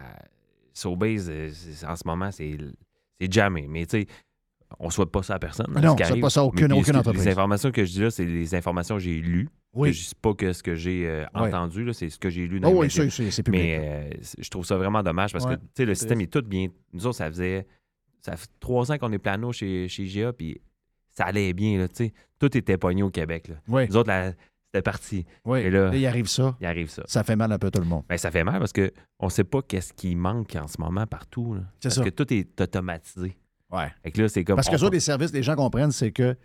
Sobase, 0.72 1.28
euh, 1.30 1.50
en 1.86 1.94
ce 1.94 2.02
moment, 2.06 2.30
c'est 2.32 2.56
c'est 3.20 3.32
jamais. 3.32 3.66
Mais 3.68 3.86
tu 3.86 4.00
sais, 4.00 4.06
on 4.80 4.90
souhaite 4.90 5.10
pas 5.10 5.22
ça 5.22 5.34
à 5.34 5.38
personne. 5.38 5.66
Non, 5.72 5.80
ce 5.82 5.86
on 5.88 5.94
qui 5.94 6.04
souhaite 6.04 6.20
pas 6.20 6.30
ça 6.30 6.40
à 6.40 6.44
aucune- 6.44 6.66
Mais 6.68 6.74
aucune 6.80 6.96
entreprise. 6.96 7.24
Les 7.24 7.30
informations 7.30 7.70
que 7.70 7.84
je 7.84 7.92
dis 7.92 8.00
là, 8.00 8.10
c'est 8.10 8.24
les 8.24 8.54
informations 8.56 8.96
que 8.96 9.00
j'ai 9.02 9.20
lues. 9.20 9.48
Oui. 9.72 9.92
Je 9.92 10.08
dis 10.08 10.14
pas 10.20 10.34
que 10.34 10.52
ce 10.52 10.62
que 10.64 10.74
j'ai 10.74 11.06
euh, 11.06 11.26
entendu, 11.34 11.84
là, 11.84 11.92
c'est 11.92 12.08
ce 12.08 12.18
que 12.18 12.28
j'ai 12.30 12.46
lu 12.48 12.58
dans 12.58 12.70
Oh 12.70 12.72
les 12.72 12.78
oui, 12.80 12.90
ça, 12.90 13.08
c'est 13.30 13.42
public. 13.44 13.62
Mais 13.62 13.78
euh, 13.80 14.16
je 14.38 14.48
trouve 14.48 14.64
ça 14.64 14.76
vraiment 14.76 15.02
dommage 15.02 15.32
parce 15.32 15.44
Ouais, 15.44 15.54
que 15.56 15.60
tu 15.60 15.66
sais, 15.76 15.84
le 15.84 15.94
système 15.94 16.20
est 16.20 16.32
tout 16.32 16.42
bien. 16.42 16.68
Nous 16.92 17.06
autres, 17.06 17.16
ça 17.18 17.28
faisait. 17.28 17.66
Ça 18.24 18.36
fait 18.36 18.48
trois 18.60 18.90
ans 18.90 18.98
qu'on 18.98 19.12
est 19.12 19.18
plano 19.18 19.52
chez, 19.52 19.88
chez 19.88 20.06
GA, 20.06 20.32
puis 20.32 20.60
ça 21.10 21.24
allait 21.24 21.52
bien. 21.52 21.78
Là, 21.78 21.88
tu 21.88 21.96
sais. 22.06 22.12
tout 22.38 22.56
était 22.56 22.78
pogné 22.78 23.02
au 23.02 23.10
Québec. 23.10 23.48
Là. 23.48 23.56
Oui. 23.68 23.86
Nous 23.88 23.96
autres, 23.96 24.12
c'était 24.66 24.82
parti. 24.82 25.26
Oui. 25.44 25.60
Et 25.60 25.70
là, 25.70 25.90
il 25.94 26.06
arrive 26.06 26.26
ça. 26.26 26.56
il 26.60 26.66
arrive 26.66 26.88
ça. 26.90 27.02
Ça 27.06 27.22
fait 27.22 27.36
mal 27.36 27.52
un 27.52 27.58
peu 27.58 27.70
tout 27.70 27.80
le 27.80 27.86
monde. 27.86 28.04
Ben, 28.08 28.16
ça 28.16 28.30
fait 28.30 28.42
mal 28.44 28.58
parce 28.58 28.72
que 28.72 28.92
on 29.20 29.28
sait 29.28 29.44
pas 29.44 29.60
qu'est-ce 29.62 29.92
qui 29.92 30.14
manque 30.16 30.56
en 30.56 30.66
ce 30.66 30.80
moment 30.80 31.06
partout. 31.06 31.54
là. 31.54 31.60
C'est 31.80 31.88
Parce 31.88 31.94
ça. 31.96 32.04
que 32.04 32.08
tout 32.10 32.32
est 32.32 32.60
automatisé. 32.60 33.36
Ouais. 33.70 33.88
Fait 34.02 34.10
que 34.10 34.22
là, 34.22 34.28
c'est 34.28 34.42
comme. 34.44 34.56
Parce 34.56 34.68
que 34.68 34.74
on- 34.76 34.78
ça, 34.78 34.88
les 34.90 35.00
services, 35.00 35.32
les 35.32 35.42
gens 35.42 35.54
comprennent, 35.56 35.92
c'est 35.92 36.12
que 36.12 36.36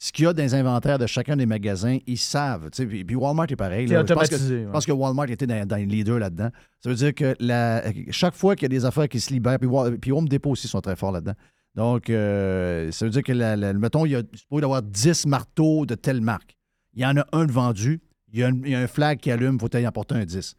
ce 0.00 0.12
qu'il 0.12 0.24
y 0.24 0.28
a 0.28 0.32
dans 0.32 0.42
les 0.42 0.54
inventaires 0.54 0.98
de 0.98 1.06
chacun 1.06 1.36
des 1.36 1.44
magasins, 1.46 1.98
ils 2.06 2.16
savent. 2.18 2.70
Puis 2.70 3.04
puis 3.04 3.16
Walmart 3.16 3.46
est 3.50 3.56
pareil. 3.56 3.86
Là. 3.88 4.04
Je 4.06 4.12
pense 4.14 4.28
que- 4.28 4.34
automatisé, 4.34 4.60
Je 4.60 4.66
ouais. 4.66 4.72
pense 4.72 4.86
que 4.86 4.92
Walmart 4.92 5.28
était 5.30 5.46
dans, 5.46 5.66
dans 5.66 5.76
les 5.76 5.86
leaders 5.86 6.18
là-dedans. 6.20 6.50
Ça 6.82 6.88
veut 6.88 6.94
dire 6.94 7.14
que 7.14 7.34
la- 7.40 7.82
chaque 8.10 8.34
fois 8.34 8.54
qu'il 8.54 8.62
y 8.62 8.66
a 8.66 8.78
des 8.78 8.84
affaires 8.84 9.08
qui 9.08 9.18
se 9.20 9.32
libèrent, 9.32 9.58
puis, 9.58 9.68
puis 10.00 10.12
Home 10.12 10.28
Depot 10.28 10.50
aussi 10.52 10.68
sont 10.68 10.80
très 10.80 10.94
forts 10.96 11.10
là-dedans. 11.12 11.34
Donc, 11.74 12.10
euh, 12.10 12.90
ça 12.92 13.04
veut 13.04 13.10
dire 13.10 13.22
que, 13.22 13.32
la, 13.32 13.56
la- 13.56 13.72
mettons, 13.72 14.06
il 14.06 14.12
y 14.12 14.16
a 14.16 14.20
y 14.20 14.62
avoir 14.64 14.82
10 14.82 15.26
marteaux 15.26 15.84
de 15.84 15.94
telle 15.96 16.20
marque. 16.20 16.56
Il 16.94 17.02
y 17.02 17.06
en 17.06 17.16
a 17.16 17.26
un 17.32 17.44
de 17.46 17.52
vendu, 17.52 18.00
il 18.32 18.38
y 18.40 18.42
a 18.44 18.48
un, 18.48 18.52
il 18.64 18.70
y 18.70 18.74
a 18.74 18.80
un 18.80 18.86
flag 18.86 19.18
qui 19.18 19.30
allume, 19.30 19.54
il 19.54 19.60
faut 19.60 19.76
y 19.76 19.86
emporter 19.86 20.14
un 20.14 20.24
10. 20.24 20.54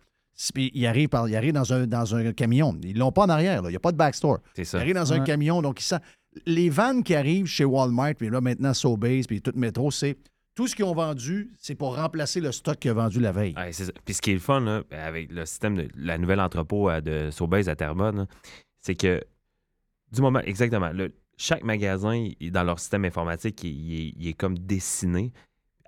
Il 0.56 0.86
arrive, 0.88 1.10
par, 1.10 1.28
il 1.28 1.36
arrive 1.36 1.54
dans, 1.54 1.74
un, 1.74 1.86
dans 1.86 2.16
un 2.16 2.32
camion. 2.32 2.78
Ils 2.84 2.98
l'ont 2.98 3.12
pas 3.12 3.24
en 3.24 3.30
arrière, 3.30 3.62
là. 3.62 3.70
il 3.70 3.74
n'y 3.74 3.78
a 3.78 3.80
pas 3.82 3.92
de 3.92 3.98
backstore. 3.98 4.40
C'est 4.56 4.62
Il 4.62 4.66
ça. 4.66 4.78
arrive 4.80 4.96
dans 4.96 5.12
un 5.12 5.20
camion, 5.22 5.62
donc 5.62 5.82
il 5.82 5.84
sent. 5.84 6.00
Les 6.46 6.70
vannes 6.70 7.04
qui 7.04 7.16
arrivent 7.16 7.48
chez 7.48 7.66
Walmart, 7.66 8.16
puis 8.16 8.30
là 8.30 8.40
maintenant 8.40 8.74
Sobase, 8.74 9.26
puis 9.28 9.42
tout 9.42 9.52
Métro, 9.56 9.92
c'est 9.92 10.18
tout 10.56 10.68
ce 10.68 10.76
qu'ils 10.76 10.86
ont 10.86 10.94
vendu, 10.94 11.52
c'est 11.58 11.76
pour 11.76 11.96
remplacer 11.96 12.40
le 12.40 12.52
stock 12.52 12.78
qu'ils 12.78 12.92
ont 12.92 12.96
vendu 12.96 13.20
la 13.20 13.32
veille. 13.32 13.54
Ouais, 13.58 13.72
c'est 13.74 13.86
ça. 13.86 13.92
Puis 14.06 14.14
ce 14.14 14.22
qui 14.22 14.32
est 14.32 14.36
le 14.36 14.40
fun, 14.40 14.60
là, 14.62 14.84
avec 14.92 15.32
le 15.32 15.46
système 15.46 15.76
de 15.76 15.88
la 15.96 16.18
nouvelle 16.18 16.40
entrepôt 16.40 16.90
euh, 16.90 17.02
de 17.02 17.32
Sobase 17.32 17.68
à 17.68 17.76
Terrebonne, 17.76 18.28
c'est 18.82 18.96
que 18.96 19.22
du 20.12 20.22
moment, 20.22 20.40
exactement, 20.40 20.90
le- 20.92 21.14
chaque 21.38 21.64
magasin, 21.64 22.14
il- 22.40 22.52
dans 22.52 22.64
leur 22.64 22.80
système 22.80 23.06
informatique, 23.06 23.64
il, 23.64 23.70
il 23.70 23.94
est, 24.08 24.14
il 24.20 24.28
est 24.28 24.34
comme 24.34 24.58
dessiné 24.58 25.32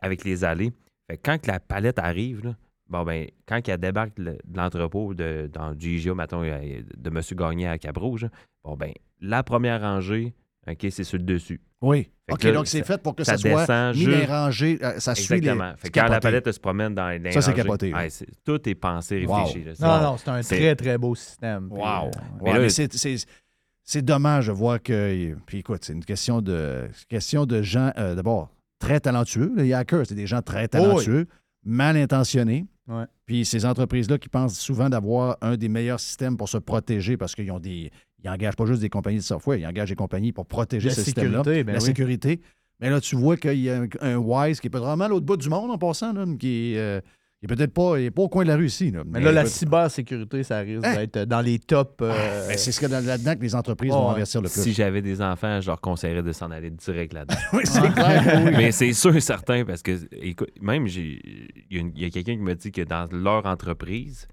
avec 0.01 0.23
les 0.23 0.43
allées. 0.43 0.71
Fait 1.09 1.17
que 1.17 1.21
quand 1.23 1.39
que 1.41 1.47
la 1.47 1.59
palette 1.59 1.99
arrive, 1.99 2.43
là, 2.45 2.55
bon 2.91 3.03
ben, 3.03 3.25
quand 3.47 3.59
elle 3.67 3.79
débarque 3.79 4.15
de 4.17 4.37
l'entrepôt 4.53 5.13
de, 5.13 5.49
dans 5.51 5.73
du 5.73 5.95
IGA, 5.97 6.13
mettons, 6.13 6.43
euh, 6.43 6.81
de 6.97 7.09
M. 7.09 7.21
Gagné 7.37 7.67
à 7.67 7.77
Cap-Rouge, 7.77 8.27
bon 8.63 8.75
ben, 8.75 8.91
la 9.21 9.41
première 9.43 9.81
rangée, 9.81 10.33
OK, 10.69 10.85
c'est 10.91 11.03
sur 11.03 11.17
le 11.17 11.23
dessus. 11.23 11.59
Oui. 11.81 12.09
Fait 12.27 12.33
OK, 12.33 12.43
là, 12.43 12.51
donc 12.51 12.67
c'est 12.67 12.85
fait 12.85 13.01
pour 13.01 13.15
que 13.15 13.23
ça 13.23 13.31
ça, 13.35 13.37
soit 13.39 13.61
descend 13.61 13.95
mis 13.95 14.05
les 14.05 14.25
rangées, 14.25 14.77
euh, 14.83 14.99
ça 14.99 15.15
suit 15.15 15.39
les... 15.41 15.49
Fait 15.77 15.89
quand 15.89 16.03
la 16.03 16.09
capoté. 16.09 16.19
palette 16.19 16.51
se 16.51 16.59
promène 16.59 16.93
dans 16.93 17.09
les 17.09 17.31
Ça, 17.31 17.41
c'est 17.41 17.53
capoté, 17.55 17.91
ouais, 17.93 18.09
tout 18.45 18.69
est 18.69 18.75
pensé, 18.75 19.25
Wow. 19.25 19.45
réfléchi. 19.45 19.63
là. 19.65 19.73
Non, 19.79 20.11
non, 20.11 20.17
c'est 20.17 20.29
un 20.29 20.41
très, 20.41 20.75
très 20.75 20.97
beau 20.99 21.15
système. 21.15 21.69
Puis, 21.69 21.79
Wow. 21.79 21.85
euh, 21.85 22.03
Ouais, 22.05 22.11
Mais 22.43 22.53
là- 22.53 22.59
mais 22.59 22.69
c'est- 22.69 24.01
dommage 24.03 24.47
de 24.47 24.51
voir 24.51 24.81
que... 24.81 25.35
Puis 25.47 25.57
écoute, 25.59 25.83
c'est 25.83 25.93
une 25.93 26.05
question 26.05 26.41
de, 26.41 26.87
c'est 26.93 27.01
une 27.01 27.07
question 27.17 27.45
de 27.47 27.61
gens, 27.63 27.91
euh, 27.97 28.13
d'abord, 28.15 28.49
très 28.79 28.99
talentueux. 28.99 29.51
Les 29.57 29.73
hackers, 29.73 30.05
c'est 30.05 30.15
des 30.15 30.27
gens 30.27 30.41
très 30.43 30.67
talentueux, 30.67 31.27
mal 31.63 31.97
intentionnés. 31.97 32.65
Ouais. 32.87 33.05
Puis 33.25 33.45
ces 33.45 33.65
entreprises-là 33.65 34.17
qui 34.17 34.27
pensent 34.29 34.59
souvent 34.59 34.89
d'avoir 34.89 35.37
un 35.41 35.55
des 35.55 35.69
meilleurs 35.69 35.99
systèmes 35.99 36.35
pour 36.37 36.49
se 36.49 36.57
protéger 36.57 37.17
parce 37.17 37.35
qu'ils 37.35 37.51
ont 37.51 37.59
des. 37.59 37.91
Ils 38.23 38.29
n'engagent 38.29 38.55
pas 38.55 38.65
juste 38.65 38.81
des 38.81 38.89
compagnies 38.89 39.17
de 39.17 39.23
software, 39.23 39.57
ils 39.57 39.65
engagent 39.65 39.89
des 39.89 39.95
compagnies 39.95 40.31
pour 40.31 40.45
protéger 40.45 40.89
La 40.89 40.95
ce 40.95 41.01
système-là. 41.03 41.39
sécurité, 41.39 41.63
ben 41.63 41.73
la 41.73 41.79
oui. 41.79 41.85
sécurité. 41.85 42.41
Mais 42.79 42.89
là, 42.89 42.99
tu 42.99 43.15
vois 43.15 43.37
qu'il 43.37 43.59
y 43.59 43.69
a 43.69 43.81
un, 43.81 43.87
un 44.01 44.17
Wise 44.17 44.59
qui 44.59 44.67
est 44.67 44.71
pas 44.71 44.79
vraiment 44.79 45.05
à 45.05 45.07
l'autre 45.07 45.25
bout 45.25 45.37
du 45.37 45.49
monde 45.49 45.69
en 45.71 45.77
passant, 45.77 46.13
là, 46.13 46.25
qui 46.39 46.73
est, 46.73 46.77
euh, 46.79 46.99
il 47.43 47.51
est 47.51 47.55
peut-être 47.55 47.73
pas, 47.73 47.97
il 47.99 48.05
est 48.05 48.11
pas 48.11 48.21
au 48.21 48.29
coin 48.29 48.43
de 48.43 48.49
la 48.49 48.55
rue 48.55 48.67
ici. 48.67 48.91
là. 48.91 49.01
Mais 49.05 49.19
là, 49.19 49.31
la 49.31 49.45
cybersécurité, 49.47 50.43
ça 50.43 50.59
risque 50.59 50.85
Hein? 50.85 50.95
d'être 50.95 51.19
dans 51.27 51.41
les 51.41 51.57
tops. 51.57 51.91
euh, 52.01 52.47
ben, 52.47 52.55
c'est 52.57 52.71
ce 52.71 52.79
que 52.79 52.85
dans- 52.85 53.03
là-dedans 53.03 53.35
que 53.35 53.41
les 53.41 53.55
entreprises 53.55 53.91
vont 53.91 54.09
investir 54.11 54.41
le 54.41 54.49
plus. 54.49 54.61
Si 54.61 54.73
j'avais 54.73 55.01
des 55.01 55.21
enfants, 55.23 55.59
je 55.59 55.67
leur 55.67 55.81
conseillerais 55.81 56.21
de 56.21 56.31
s'en 56.33 56.51
aller 56.51 56.69
direct 56.69 57.13
là-dedans. 57.13 57.35
Oui, 57.53 57.61
c'est 57.65 57.81
clair. 57.93 58.43
oui. 58.45 58.51
Mais 58.57 58.71
c'est 58.71 58.93
sûr 58.93 59.15
et 59.15 59.21
certain 59.21 59.65
parce 59.65 59.81
que, 59.81 59.97
écoute, 60.11 60.51
même, 60.61 60.85
il 60.87 61.91
y 61.95 62.05
a, 62.05 62.09
quelqu'un 62.11 62.33
qui 62.35 62.41
m'a 62.43 62.53
dit 62.53 62.71
que 62.71 62.83
dans 62.83 63.07
leur 63.11 63.45
entreprise, 63.47 64.27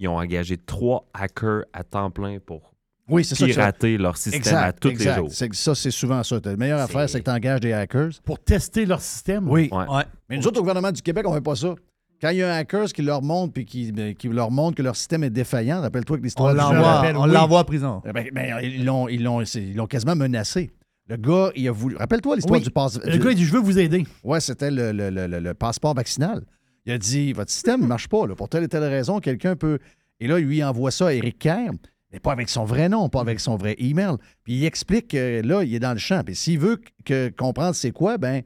ils 0.00 0.08
ont 0.08 0.16
engagé 0.16 0.56
trois 0.56 1.06
hackers 1.14 1.62
à 1.72 1.84
temps 1.84 2.10
plein 2.10 2.38
pour 2.44 2.74
Oui, 3.08 3.24
c'est 3.24 3.36
ça- 3.36 3.46
pirater 3.46 3.96
leur 3.96 4.16
système 4.16 4.40
Exact, 4.40 4.60
à 4.64 4.72
tous 4.72 4.88
exact. 4.88 5.10
les 5.10 5.16
jours. 5.18 5.32
Ça, 5.54 5.74
c'est 5.76 5.90
souvent 5.92 6.20
ça. 6.24 6.40
La 6.44 6.56
meilleure 6.56 6.80
affaire, 6.80 7.08
c'est 7.08 7.20
que 7.20 7.24
tu 7.26 7.30
engages 7.30 7.60
des 7.60 7.72
hackers. 7.72 8.10
Pour 8.24 8.40
tester 8.40 8.86
leur 8.86 9.00
système. 9.00 9.48
Oui. 9.48 9.68
Ouais. 9.70 9.86
Ouais. 9.88 10.02
Mais 10.28 10.36
nous 10.38 10.46
autres, 10.48 10.58
au 10.58 10.62
gouvernement 10.62 10.90
du 10.90 11.00
Québec, 11.00 11.24
on 11.28 11.30
ne 11.30 11.36
fait 11.36 11.42
pas 11.44 11.54
ça. 11.54 11.76
Quand 12.20 12.30
il 12.30 12.38
y 12.38 12.42
a 12.42 12.54
un 12.54 12.56
hacker 12.58 12.86
qui 12.86 13.02
leur 13.02 13.22
montre 13.22 13.52
puis 13.52 13.64
qui, 13.66 13.92
ben, 13.92 14.14
qui 14.14 14.28
leur 14.28 14.50
montre 14.50 14.76
que 14.76 14.82
leur 14.82 14.96
système 14.96 15.24
est 15.24 15.30
défaillant, 15.30 15.80
rappelle-toi 15.82 16.16
que 16.16 16.22
On 16.22 16.24
l'histoire 16.24 16.52
du 16.52 16.58
l'envoie 16.58 17.02
on 17.16 17.24
oui. 17.28 17.32
l'envoie 17.32 17.60
en 17.60 17.64
prison. 17.64 18.02
Eh 18.06 18.12
ben, 18.12 18.26
ben, 18.32 18.60
ils 18.62 18.84
l'ont 18.84 19.08
ils 19.08 19.22
l'ont- 19.22 19.42
ils 19.42 19.74
l'ont 19.76 19.86
quasiment 19.86 20.16
menacé. 20.16 20.70
Le 21.08 21.16
gars, 21.16 21.50
il 21.54 21.68
a 21.68 21.72
voulu. 21.72 21.96
Rappelle-toi 21.96 22.36
l'histoire 22.36 22.58
Oui. 22.58 22.64
du 22.64 22.70
passe. 22.70 22.98
Le 23.04 23.18
gars, 23.18 23.30
il 23.30 23.36
dit 23.36 23.44
Je 23.44 23.52
veux 23.52 23.60
vous 23.60 23.78
aider. 23.78 24.04
Ouais, 24.22 24.40
c'était 24.40 24.70
le, 24.70 24.90
le- 24.92 25.10
le- 25.10 25.26
le- 25.26 25.40
le 25.40 25.54
passeport 25.54 25.94
vaccinal. 25.94 26.42
Il 26.86 26.92
a 26.92 26.98
dit 26.98 27.32
Votre 27.34 27.50
système 27.50 27.82
ne 27.82 27.86
marche 27.86 28.08
pas. 28.08 28.26
là. 28.26 28.34
Pour 28.34 28.48
telle 28.48 28.64
et 28.64 28.68
telle 28.68 28.84
raison, 28.84 29.20
quelqu'un 29.20 29.54
peut. 29.56 29.78
Et 30.20 30.26
là, 30.26 30.38
lui, 30.38 30.58
il 30.58 30.64
envoie 30.64 30.90
ça 30.90 31.08
à 31.08 31.12
Eric 31.12 31.38
Kerr, 31.38 31.72
mais 32.10 32.20
pas 32.20 32.32
avec 32.32 32.48
son 32.48 32.64
vrai 32.64 32.88
nom, 32.88 33.08
pas 33.10 33.20
avec 33.20 33.38
son 33.40 33.56
vrai 33.56 33.74
email. 33.78 34.14
Puis 34.44 34.54
il 34.54 34.64
explique 34.64 35.08
que 35.08 35.42
là, 35.44 35.62
il 35.62 35.74
est 35.74 35.80
dans 35.80 35.92
le 35.92 35.98
champ. 35.98 36.22
Puis 36.24 36.36
s'il 36.36 36.58
veut 36.58 36.80
que, 37.04 37.28
comprendre 37.36 37.74
c'est 37.74 37.90
quoi, 37.90 38.16
ben. 38.16 38.40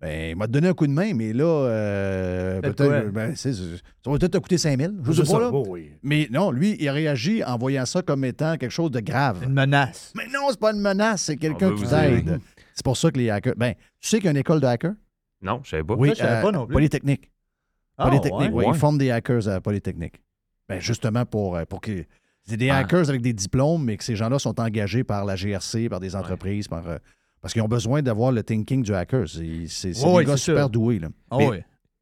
Ben, 0.00 0.30
il 0.30 0.36
m'a 0.36 0.46
donné 0.46 0.68
un 0.68 0.74
coup 0.74 0.86
de 0.86 0.92
main, 0.92 1.12
mais 1.12 1.32
là, 1.32 1.44
euh, 1.44 2.60
peut-être, 2.60 2.86
quoi? 2.86 3.00
ben, 3.10 3.34
ça 3.34 3.48
va 3.50 4.18
peut-être 4.18 4.32
te 4.32 4.38
coûter 4.38 4.56
5 4.58 4.78
000. 4.78 4.92
Je 5.02 5.12
sais 5.12 5.18
pas, 5.22 5.26
ça, 5.26 5.38
là. 5.40 5.50
oh 5.52 5.64
oui. 5.68 5.90
Mais 6.04 6.28
non, 6.30 6.52
lui, 6.52 6.76
il 6.78 6.88
a 6.88 6.92
réagi 6.92 7.42
en 7.42 7.58
voyant 7.58 7.84
ça 7.84 8.00
comme 8.02 8.24
étant 8.24 8.56
quelque 8.56 8.70
chose 8.70 8.92
de 8.92 9.00
grave. 9.00 9.42
Une 9.42 9.52
menace. 9.54 10.12
Mais 10.14 10.26
non, 10.32 10.46
c'est 10.50 10.60
pas 10.60 10.72
une 10.72 10.80
menace, 10.80 11.22
c'est 11.22 11.36
quelqu'un 11.36 11.74
qui 11.74 11.82
t'aide. 11.84 12.38
C'est 12.74 12.84
pour 12.84 12.96
ça 12.96 13.10
que 13.10 13.18
les 13.18 13.28
hackers. 13.28 13.54
Ben, 13.56 13.74
tu 14.00 14.08
sais 14.08 14.18
qu'il 14.18 14.26
y 14.26 14.28
a 14.28 14.30
une 14.30 14.36
école 14.36 14.60
de 14.60 14.66
hackers? 14.66 14.94
Non, 15.42 15.60
je 15.64 15.70
savais 15.70 15.82
pas. 15.82 15.94
Oui, 15.94 16.10
Ça, 16.10 16.14
je 16.14 16.18
savais 16.20 16.36
euh, 16.38 16.42
pas 16.42 16.52
non 16.52 16.66
plus. 16.66 16.72
Polytechnique. 16.74 17.30
Ah, 17.96 18.04
Polytechnique, 18.06 18.54
ouais? 18.54 18.64
oui. 18.66 18.72
Ils 18.72 18.78
forment 18.78 18.98
des 18.98 19.10
hackers 19.10 19.48
à 19.48 19.60
Polytechnique. 19.60 20.20
Ben, 20.68 20.80
justement, 20.80 21.24
pour, 21.26 21.56
euh, 21.56 21.64
pour 21.64 21.80
que. 21.80 22.04
C'est 22.44 22.56
des 22.56 22.70
Ah. 22.70 22.78
hackers 22.78 23.08
avec 23.08 23.20
des 23.20 23.32
diplômes, 23.32 23.84
mais 23.84 23.96
que 23.96 24.04
ces 24.04 24.14
gens-là 24.14 24.38
sont 24.38 24.58
engagés 24.60 25.02
par 25.02 25.24
la 25.24 25.34
GRC, 25.34 25.88
par 25.88 25.98
des 25.98 26.14
entreprises, 26.14 26.68
par. 26.68 26.84
Parce 27.40 27.52
qu'ils 27.52 27.62
ont 27.62 27.68
besoin 27.68 28.02
d'avoir 28.02 28.32
le 28.32 28.42
thinking 28.42 28.82
du 28.82 28.94
hacker. 28.94 29.28
C'est 29.28 29.40
des 29.42 30.24
gars 30.24 30.36
super 30.36 30.64
ça. 30.64 30.68
doués. 30.68 30.98
Là. 30.98 31.08
Ah 31.30 31.38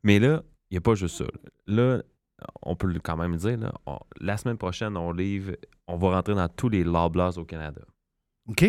Mais- 0.03 0.19
là, 0.19 0.43
il 0.71 0.75
n'y 0.75 0.79
a 0.79 0.81
pas 0.81 0.95
juste 0.95 1.17
ça. 1.17 1.25
Là, 1.67 2.03
on 2.63 2.77
peut 2.77 2.93
quand 3.03 3.17
même 3.17 3.33
le 3.33 3.39
dire, 3.39 3.59
là, 3.59 3.73
on- 3.87 3.99
la 4.21 4.37
semaine 4.37 4.59
prochaine, 4.59 4.97
on 4.97 5.13
livre, 5.13 5.57
on 5.87 5.97
va 5.97 6.11
rentrer 6.11 6.35
dans 6.35 6.49
tous 6.49 6.69
les 6.69 6.85
Loblaws 6.85 7.39
au 7.39 7.45
Canada. 7.45 7.81
OK. 8.49 8.65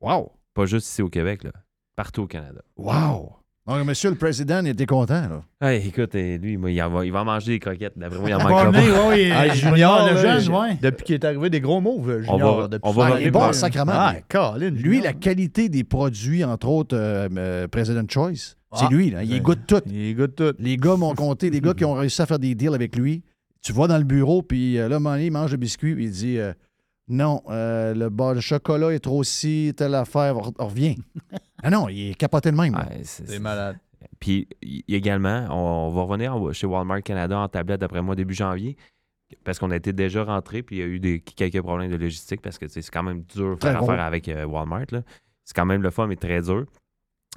Wow. 0.00 0.32
Pas 0.54 0.66
juste 0.66 0.88
ici 0.88 1.02
au 1.02 1.08
Québec, 1.08 1.44
là. 1.44 1.52
Partout 1.96 2.22
au 2.22 2.26
Canada. 2.26 2.62
Wow. 2.76 3.36
Donc, 3.68 3.86
monsieur 3.86 4.08
le 4.10 4.16
président, 4.16 4.60
il 4.64 4.68
était 4.68 4.86
content. 4.86 5.20
Là. 5.20 5.42
Hey, 5.60 5.86
écoute, 5.88 6.14
eh, 6.14 6.38
lui, 6.38 6.56
moi, 6.56 6.70
il, 6.70 6.80
va, 6.82 7.04
il 7.04 7.12
va 7.12 7.22
manger 7.22 7.52
des 7.52 7.58
croquettes. 7.58 7.92
D'après 7.96 8.18
moi, 8.18 8.30
il 8.30 8.34
en 8.34 8.38
Barney, 8.38 8.72
pas. 8.90 9.08
ouais, 9.08 9.14
oui, 9.26 9.30
Ah, 9.32 9.42
euh, 9.44 9.52
Junior, 9.52 10.08
le 10.10 10.16
jeune, 10.16 10.48
ouais. 10.54 10.78
depuis 10.80 11.04
qu'il 11.04 11.14
est 11.16 11.24
arrivé, 11.24 11.50
des 11.50 11.60
gros 11.60 11.80
mots, 11.80 11.98
On 12.02 12.22
Junior. 12.22 12.60
va- 12.62 12.68
depuis 12.68 12.88
on 12.88 12.92
va 12.92 13.10
Ah, 13.14 13.20
il 13.20 13.26
est 13.26 13.30
bon, 13.30 13.40
revenir. 13.40 13.54
sacrément. 13.54 13.92
Ah, 13.94 14.14
Colin, 14.28 14.70
Lui, 14.70 14.80
Junior. 14.82 15.04
la 15.04 15.12
qualité 15.12 15.68
des 15.68 15.84
produits, 15.84 16.42
entre 16.44 16.68
autres, 16.68 16.96
euh, 16.96 17.28
euh, 17.36 17.68
President 17.68 18.06
Choice, 18.10 18.56
c'est 18.74 18.86
Ah. 18.86 18.88
lui. 18.90 19.10
Là. 19.10 19.22
Il 19.22 19.32
Ouais. 19.34 19.40
goûte 19.40 19.60
tout. 19.66 19.82
Il 19.86 20.16
goûte 20.16 20.34
tout. 20.36 20.54
Les 20.58 20.76
gars 20.78 20.96
m'ont 20.96 21.14
compté, 21.14 21.50
les 21.50 21.60
gars 21.60 21.74
qui 21.74 21.84
ont 21.84 21.92
réussi 21.94 22.22
à 22.22 22.26
faire 22.26 22.38
des 22.38 22.54
deals 22.54 22.74
avec 22.74 22.96
lui. 22.96 23.22
Tu 23.60 23.72
vas 23.74 23.86
dans 23.86 23.98
le 23.98 24.04
bureau, 24.04 24.40
puis 24.40 24.78
euh, 24.78 24.88
là, 24.88 24.94
à 24.94 24.96
un 24.96 25.00
moment 25.00 25.14
donné, 25.16 25.26
il 25.26 25.32
mange 25.32 25.50
le 25.50 25.56
biscuit, 25.58 25.94
puis 25.94 26.04
il 26.04 26.10
dit 26.10 26.38
euh, 26.38 26.52
Non, 27.08 27.42
euh, 27.48 27.94
le, 27.94 28.10
bas, 28.10 28.34
le 28.34 28.40
chocolat 28.40 28.92
est 28.92 28.98
trop 28.98 29.24
si, 29.24 29.72
telle 29.76 29.94
affaire, 29.94 30.36
on, 30.36 30.66
revient. 30.66 30.96
ah 31.62 31.70
non, 31.70 31.88
il 31.88 32.10
est 32.10 32.14
capoté 32.14 32.50
de 32.50 32.56
même. 32.56 32.74
Ouais, 32.74 33.00
c'est- 33.02 33.38
malade. 33.38 33.78
Puis 34.20 34.48
également, 34.88 35.46
on, 35.50 35.88
on 35.88 35.90
va 35.90 36.02
revenir 36.02 36.34
en- 36.34 36.52
chez 36.52 36.66
Walmart 36.66 37.02
Canada 37.02 37.38
en 37.38 37.48
tablette 37.48 37.80
d'après 37.80 38.02
moi 38.02 38.14
début 38.14 38.34
janvier. 38.34 38.76
Parce 39.44 39.58
qu'on 39.58 39.70
a 39.70 39.76
été 39.76 39.92
déjà 39.92 40.24
rentré, 40.24 40.62
puis 40.62 40.76
il 40.76 40.78
y 40.78 40.82
a 40.82 40.86
eu 40.86 40.98
des, 41.00 41.20
quelques 41.20 41.60
problèmes 41.60 41.90
de 41.90 41.96
logistique 41.96 42.40
parce 42.40 42.58
que 42.58 42.66
c'est 42.66 42.82
quand 42.90 43.02
même 43.02 43.22
dur 43.24 43.56
de 43.56 43.62
faire 43.62 43.82
affaire 43.82 44.04
avec 44.04 44.28
euh, 44.28 44.44
Walmart. 44.44 44.86
C'est 45.44 45.54
quand 45.54 45.66
même 45.66 45.82
le 45.82 45.90
fun, 45.90 46.06
mais 46.06 46.16
très 46.16 46.40
dur. 46.42 46.64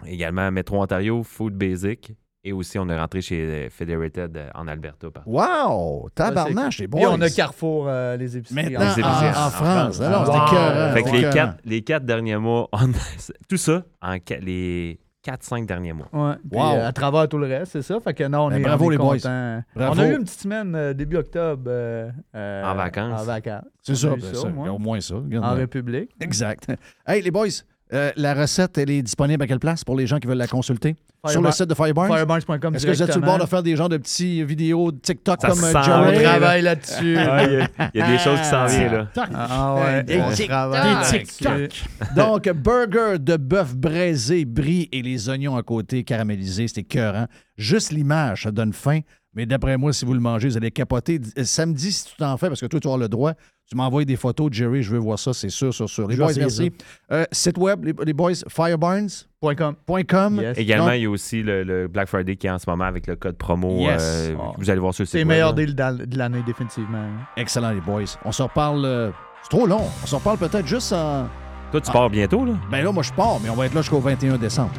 Également, 0.05 0.49
Metro 0.51 0.81
Ontario, 0.81 1.21
Food 1.23 1.53
Basic. 1.53 2.13
Et 2.43 2.51
aussi, 2.53 2.79
on 2.79 2.89
est 2.89 2.99
rentré 2.99 3.21
chez 3.21 3.39
euh, 3.39 3.69
Federated 3.69 4.35
euh, 4.35 4.49
en 4.55 4.67
Alberta. 4.67 5.07
Wow! 5.27 6.09
Tabarnache, 6.15 6.79
les 6.79 6.87
Puis 6.87 7.01
boys! 7.01 7.11
on 7.13 7.21
a 7.21 7.29
Carrefour, 7.29 7.85
euh, 7.87 8.17
les 8.17 8.35
épiceries. 8.35 8.73
Épiceries 8.73 9.03
en, 9.03 9.07
en 9.07 9.45
en 9.45 9.49
France. 9.49 9.97
France. 9.97 10.01
Ah 10.01 10.09
non, 10.09 10.25
c'est 10.25 10.31
Wow. 10.31 10.47
écœurant, 10.47 10.93
Fait 10.93 11.03
que 11.03 11.09
c'est 11.09 11.17
les 11.21 11.29
quatre, 11.29 11.57
les 11.63 11.81
quatre 11.83 12.05
derniers 12.05 12.37
mois, 12.37 12.67
on- 12.71 12.91
tout 13.49 13.57
ça 13.57 13.83
en 14.01 14.15
les 14.41 14.99
4-5 15.23 15.67
derniers 15.67 15.93
mois. 15.93 16.07
Ouais, 16.11 16.33
puis, 16.49 16.59
Wow. 16.59 16.77
euh, 16.77 16.87
à 16.87 16.91
travers 16.93 17.29
tout 17.29 17.37
le 17.37 17.45
reste, 17.45 17.73
c'est 17.73 17.83
ça. 17.83 17.99
Fait 17.99 18.15
que 18.15 18.23
non, 18.23 18.45
on 18.45 18.49
Ben, 18.49 18.55
est, 18.57 18.61
bravo, 18.61 18.85
on 18.85 18.89
est 18.89 18.91
les 18.93 18.97
boys. 18.97 19.17
contents. 19.17 19.63
Bravo. 19.75 19.93
On 19.95 19.99
a 19.99 20.07
eu 20.07 20.15
une 20.15 20.23
petite 20.23 20.39
semaine 20.39 20.73
euh, 20.73 20.93
début 20.93 21.17
octobre. 21.17 21.65
euh, 21.67 22.09
euh, 22.35 22.63
En 22.63 22.73
vacances. 22.73 23.21
En 23.21 23.25
vacances. 23.25 23.65
C'est 23.83 23.93
ça, 23.95 24.09
ben, 24.15 24.33
ça, 24.33 24.47
au 24.47 24.79
moins 24.79 24.99
ça. 24.99 25.13
regarde, 25.17 25.45
En 25.45 25.49
là. 25.49 25.53
République. 25.53 26.09
Exact. 26.19 26.71
Hey, 27.05 27.21
les 27.21 27.29
boys, 27.29 27.49
euh, 27.93 28.11
la 28.15 28.33
recette, 28.33 28.77
elle 28.77 28.89
est 28.89 29.01
disponible 29.01 29.43
à 29.43 29.47
quelle 29.47 29.59
place 29.59 29.83
pour 29.83 29.95
les 29.97 30.07
gens 30.07 30.17
qui 30.19 30.27
veulent 30.27 30.37
la 30.37 30.47
consulter? 30.47 30.95
Sur 31.27 31.41
le 31.41 31.51
site 31.51 31.67
de 31.67 31.75
Firebarns? 31.75 32.07
Firebarns.com 32.11 32.73
Est-ce 32.75 32.85
que 32.87 32.91
vous 32.91 33.03
êtes 33.03 33.11
sur 33.11 33.21
le 33.21 33.25
bord 33.27 33.37
de 33.37 33.45
faire 33.45 33.61
des 33.61 33.75
genres 33.75 33.89
de 33.89 33.97
petits 33.97 34.43
vidéos 34.43 34.91
de 34.91 34.97
TikTok 34.97 35.39
Ça 35.39 35.49
comme 35.49 35.63
euh, 35.63 35.71
sent 35.71 35.77
On 35.77 36.23
travaille 36.23 36.61
là-dessus. 36.63 37.11
Il 37.11 37.13
y, 37.13 37.17
a- 37.17 37.67
il 37.93 37.99
y 37.99 38.01
a 38.01 38.07
des 38.07 38.17
choses 38.17 38.39
qui 38.39 38.45
s'en 38.45 38.65
viennent, 38.65 38.91
là. 38.93 39.07
Ah 39.35 39.75
ouais, 39.75 40.03
Des 40.03 40.19
on 40.19 40.29
TikTok. 40.31 40.47
travaille 40.47 41.11
Des 41.11 41.17
là-dessus. 41.19 41.83
Donc, 42.15 42.49
burger 42.49 43.19
de 43.19 43.37
bœuf 43.37 43.75
braisé, 43.75 44.45
brie 44.45 44.89
et 44.91 45.01
les 45.03 45.29
oignons 45.29 45.55
à 45.55 45.61
côté 45.63 46.03
caramélisés, 46.03 46.67
c'est 46.67 46.79
écœurant. 46.81 47.27
Juste 47.57 47.91
l'image, 47.91 48.43
ça 48.43 48.51
donne 48.51 48.73
faim. 48.73 49.01
Mais 49.33 49.45
d'après 49.45 49.77
moi, 49.77 49.93
si 49.93 50.03
vous 50.05 50.13
le 50.13 50.19
mangez, 50.19 50.49
vous 50.49 50.57
allez 50.57 50.71
capoter. 50.71 51.21
Samedi, 51.43 51.91
si 51.91 52.05
tu 52.05 52.15
t'en 52.17 52.35
fais, 52.37 52.47
parce 52.47 52.59
que 52.59 52.65
toi, 52.65 52.79
tu 52.79 52.89
as 52.89 52.97
le 52.97 53.07
droit, 53.07 53.33
tu 53.71 53.77
m'envoies 53.77 54.03
des 54.03 54.17
photos, 54.17 54.49
Jerry, 54.51 54.83
je 54.83 54.91
veux 54.91 54.97
voir 54.99 55.17
ça, 55.17 55.31
c'est 55.31 55.47
sûr, 55.49 55.73
sûr, 55.73 55.89
sûr. 55.89 56.05
Les 56.05 56.17
boys, 56.17 56.33
merci. 56.37 56.73
Euh, 57.09 57.23
site 57.31 57.57
web, 57.57 57.85
les, 57.85 57.93
les 58.05 58.11
boys, 58.11 58.31
Point 58.53 59.55
com. 59.55 59.75
firebarns.com. 59.81 60.39
Yes. 60.41 60.57
Également, 60.57 60.85
Donc- 60.87 60.95
il 60.95 61.01
y 61.03 61.05
a 61.05 61.09
aussi 61.09 61.41
le, 61.41 61.63
le 61.63 61.87
Black 61.87 62.09
Friday 62.09 62.35
qui 62.35 62.47
est 62.47 62.49
en 62.49 62.59
ce 62.59 62.69
moment 62.69 62.83
avec 62.83 63.07
le 63.07 63.15
code 63.15 63.37
promo. 63.37 63.77
Yes. 63.79 64.01
euh, 64.03 64.35
Oh. 64.37 64.53
Vous 64.57 64.69
allez 64.69 64.79
voir 64.81 64.93
sur 64.93 65.03
le 65.03 65.05
site. 65.05 65.13
C'est 65.13 65.19
le 65.19 65.25
meilleur 65.25 65.53
deal 65.53 65.73
de 65.73 66.17
l'année, 66.17 66.43
définitivement. 66.45 67.05
Excellent, 67.37 67.71
les 67.71 67.79
boys. 67.79 68.03
On 68.25 68.33
se 68.33 68.43
reparle. 68.43 68.83
euh, 68.83 69.09
c'est 69.43 69.49
trop 69.57 69.65
long. 69.65 69.85
On 70.03 70.05
se 70.05 70.15
reparle 70.15 70.37
peut-être 70.37 70.67
juste 70.67 70.91
en. 70.91 71.27
Toi, 71.71 71.79
tu 71.79 71.91
pars 71.93 72.09
bientôt, 72.09 72.43
là? 72.43 72.53
Ben 72.69 72.83
là, 72.83 72.91
moi, 72.91 73.03
je 73.03 73.13
pars, 73.13 73.39
mais 73.41 73.49
on 73.49 73.55
va 73.55 73.67
être 73.67 73.73
là 73.73 73.81
jusqu'au 73.81 74.01
21 74.01 74.37
décembre. 74.37 74.71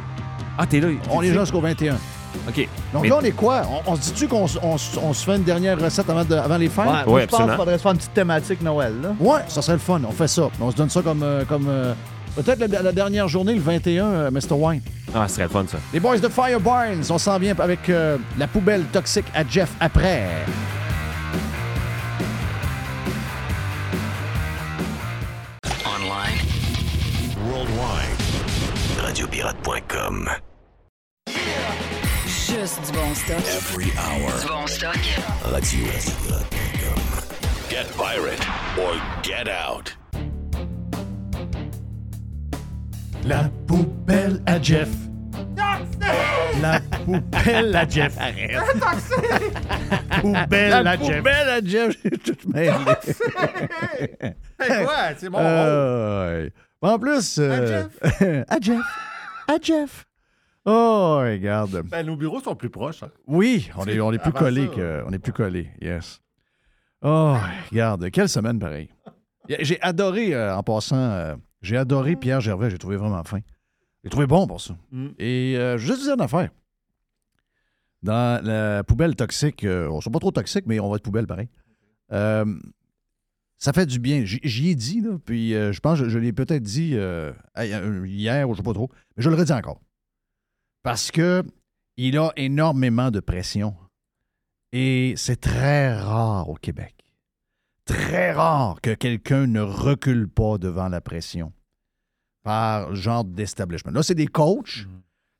Ah, 0.57 0.67
t'es 0.67 0.79
là. 0.79 0.89
On 1.09 1.23
est 1.23 1.33
là 1.33 1.41
jusqu'au 1.41 1.61
21. 1.61 1.97
OK. 2.47 2.67
Donc 2.93 3.03
Mais- 3.03 3.09
là, 3.09 3.17
on 3.21 3.25
est 3.25 3.31
quoi? 3.31 3.61
On, 3.87 3.91
on 3.91 3.95
se 3.95 4.01
dit-tu 4.01 4.27
qu'on 4.27 4.45
s- 4.45 4.57
on, 4.61 4.75
s- 4.75 4.97
on 5.01 5.13
se 5.13 5.23
fait 5.23 5.35
une 5.37 5.43
dernière 5.43 5.79
recette 5.79 6.09
avant, 6.09 6.25
de- 6.25 6.35
avant 6.35 6.57
les 6.57 6.67
fêtes? 6.69 6.85
Ouais, 6.85 6.91
Ouais, 6.91 7.03
moi, 7.05 7.21
je 7.21 7.25
pense 7.25 7.33
absolument. 7.33 7.47
qu'il 7.53 7.57
faudrait 7.57 7.77
se 7.77 7.81
faire 7.83 7.91
une 7.91 7.97
petite 7.97 8.13
thématique 8.13 8.61
Noël. 8.61 8.93
Là. 9.01 9.15
Ouais, 9.19 9.39
ça 9.47 9.61
serait 9.61 9.73
le 9.73 9.79
fun. 9.79 10.01
On 10.07 10.11
fait 10.11 10.27
ça. 10.27 10.49
On 10.59 10.71
se 10.71 10.75
donne 10.75 10.89
ça 10.89 11.01
comme. 11.01 11.23
euh, 11.23 11.43
comme 11.45 11.67
euh, 11.69 11.93
Peut-être 12.35 12.59
la, 12.67 12.81
la 12.81 12.91
dernière 12.91 13.27
journée, 13.27 13.53
le 13.53 13.61
21, 13.61 14.05
euh, 14.05 14.31
Mr. 14.31 14.53
Wine. 14.53 14.81
Ah, 15.13 15.27
ce 15.27 15.35
serait 15.35 15.43
le 15.43 15.49
fun, 15.49 15.65
ça. 15.67 15.77
Les 15.93 15.99
boys 15.99 16.17
de 16.17 16.27
Fire 16.29 16.59
Barnes, 16.59 17.03
on 17.11 17.19
s'en 17.19 17.37
vient 17.37 17.53
avec 17.59 17.87
euh, 17.89 18.17
la 18.39 18.47
poubelle 18.47 18.85
toxique 18.85 19.25
à 19.35 19.43
Jeff 19.47 19.69
après. 19.79 20.23
Online. 25.85 26.39
Worldwide. 27.47 28.21
Radiopirate.com. 29.03 30.29
Juste 32.59 32.79
du 32.85 32.91
bon 32.97 33.13
stock. 33.15 33.39
Every 33.39 33.91
hour. 33.97 34.31
Du 34.41 34.47
bon 34.47 34.67
stock. 34.67 34.97
Radiopirate.com. 35.43 36.99
Get 37.69 37.87
pirate 37.97 38.47
or 38.77 38.95
get 39.23 39.47
out. 39.47 39.95
La 43.25 43.49
poubelle 43.67 44.41
à 44.45 44.59
Jeff. 44.61 44.89
La 46.61 46.79
poubelle 47.05 47.75
à 47.75 47.87
Jeff. 47.89 48.15
poubelle 50.21 50.87
à 50.87 50.95
Jeff. 50.97 51.17
poubelle 51.17 51.49
à 51.49 51.61
Jeff, 51.65 51.95
j'ai 52.03 52.09
tout 52.11 52.37
mêlé. 52.53 52.71
Hey, 54.59 54.83
quoi? 54.85 54.95
C'est 55.17 55.29
mon 55.29 55.39
Euh, 55.39 56.49
en 56.81 56.99
plus. 56.99 57.37
euh, 57.39 57.83
à 58.47 58.59
Jeff. 58.59 58.83
À 59.47 59.57
Jeff. 59.61 60.05
Oh, 60.65 61.17
regarde. 61.21 61.81
Ben, 61.89 62.05
nos 62.05 62.15
bureaux 62.15 62.39
sont 62.39 62.55
plus 62.55 62.69
proches. 62.69 63.03
hein. 63.03 63.11
Oui, 63.27 63.69
on 63.75 63.85
est, 63.85 63.99
on 63.99 64.11
est 64.13 64.19
plus 64.19 64.31
collés 64.31 64.67
ça, 64.67 64.75
que. 64.75 65.03
On 65.05 65.11
est 65.11 65.19
plus 65.19 65.33
collés, 65.33 65.69
yes. 65.81 66.21
Oh, 67.01 67.35
regarde, 67.69 68.09
quelle 68.11 68.29
semaine 68.29 68.59
pareil. 68.59 68.89
J'ai 69.49 69.81
adoré, 69.81 70.33
euh, 70.33 70.55
en 70.55 70.63
passant, 70.63 70.95
euh, 70.95 71.35
j'ai 71.61 71.75
adoré 71.75 72.15
Pierre 72.15 72.39
Gervais, 72.39 72.69
j'ai 72.69 72.77
trouvé 72.77 72.95
vraiment 72.95 73.21
fin. 73.25 73.39
J'ai 74.05 74.09
trouvé 74.09 74.25
bon 74.25 74.47
pour 74.47 74.61
ça. 74.61 74.77
Mm. 74.91 75.07
Et 75.19 75.57
euh, 75.57 75.77
je 75.77 75.83
vais 75.83 75.87
juste 75.87 75.99
vous 75.99 76.05
dire 76.05 76.13
une 76.15 76.21
affaire. 76.21 76.49
Dans 78.03 78.41
la 78.45 78.83
poubelle 78.85 79.15
toxique, 79.17 79.65
euh, 79.65 79.89
on 79.89 79.97
ne 79.97 80.11
pas 80.13 80.19
trop 80.19 80.31
toxique, 80.31 80.65
mais 80.65 80.79
on 80.79 80.89
va 80.89 80.95
être 80.95 81.03
poubelle 81.03 81.27
pareil. 81.27 81.49
Ça 82.09 83.71
fait 83.73 83.85
du 83.85 83.99
bien. 83.99 84.23
J'y 84.25 84.69
ai 84.69 84.75
dit, 84.75 85.01
là, 85.01 85.17
puis 85.25 85.51
je 85.51 85.79
pense 85.79 85.99
que 85.99 86.05
je, 86.05 86.09
je 86.09 86.19
l'ai 86.19 86.33
peut-être 86.33 86.63
dit 86.63 86.95
hier 86.95 88.49
ou 88.49 88.53
je 88.53 88.59
ne 88.59 88.63
sais 88.63 88.63
pas 88.63 88.73
trop, 88.73 88.89
mais 89.15 89.23
je 89.23 89.29
le 89.29 89.35
redis 89.35 89.53
encore. 89.53 89.81
Parce 90.83 91.11
que 91.11 91.43
il 91.95 92.17
a 92.17 92.31
énormément 92.35 93.11
de 93.11 93.19
pression. 93.19 93.75
Et 94.71 95.13
c'est 95.15 95.39
très 95.39 95.95
rare 95.95 96.49
au 96.49 96.55
Québec. 96.55 96.95
Très 97.85 98.31
rare 98.31 98.81
que 98.81 98.93
quelqu'un 98.93 99.45
ne 99.45 99.61
recule 99.61 100.27
pas 100.27 100.57
devant 100.57 100.89
la 100.89 101.01
pression 101.01 101.53
par 102.43 102.93
genre 102.95 103.23
d'establishment. 103.23 103.91
Là, 103.91 104.03
c'est 104.03 104.15
des 104.15 104.27
coachs, 104.27 104.87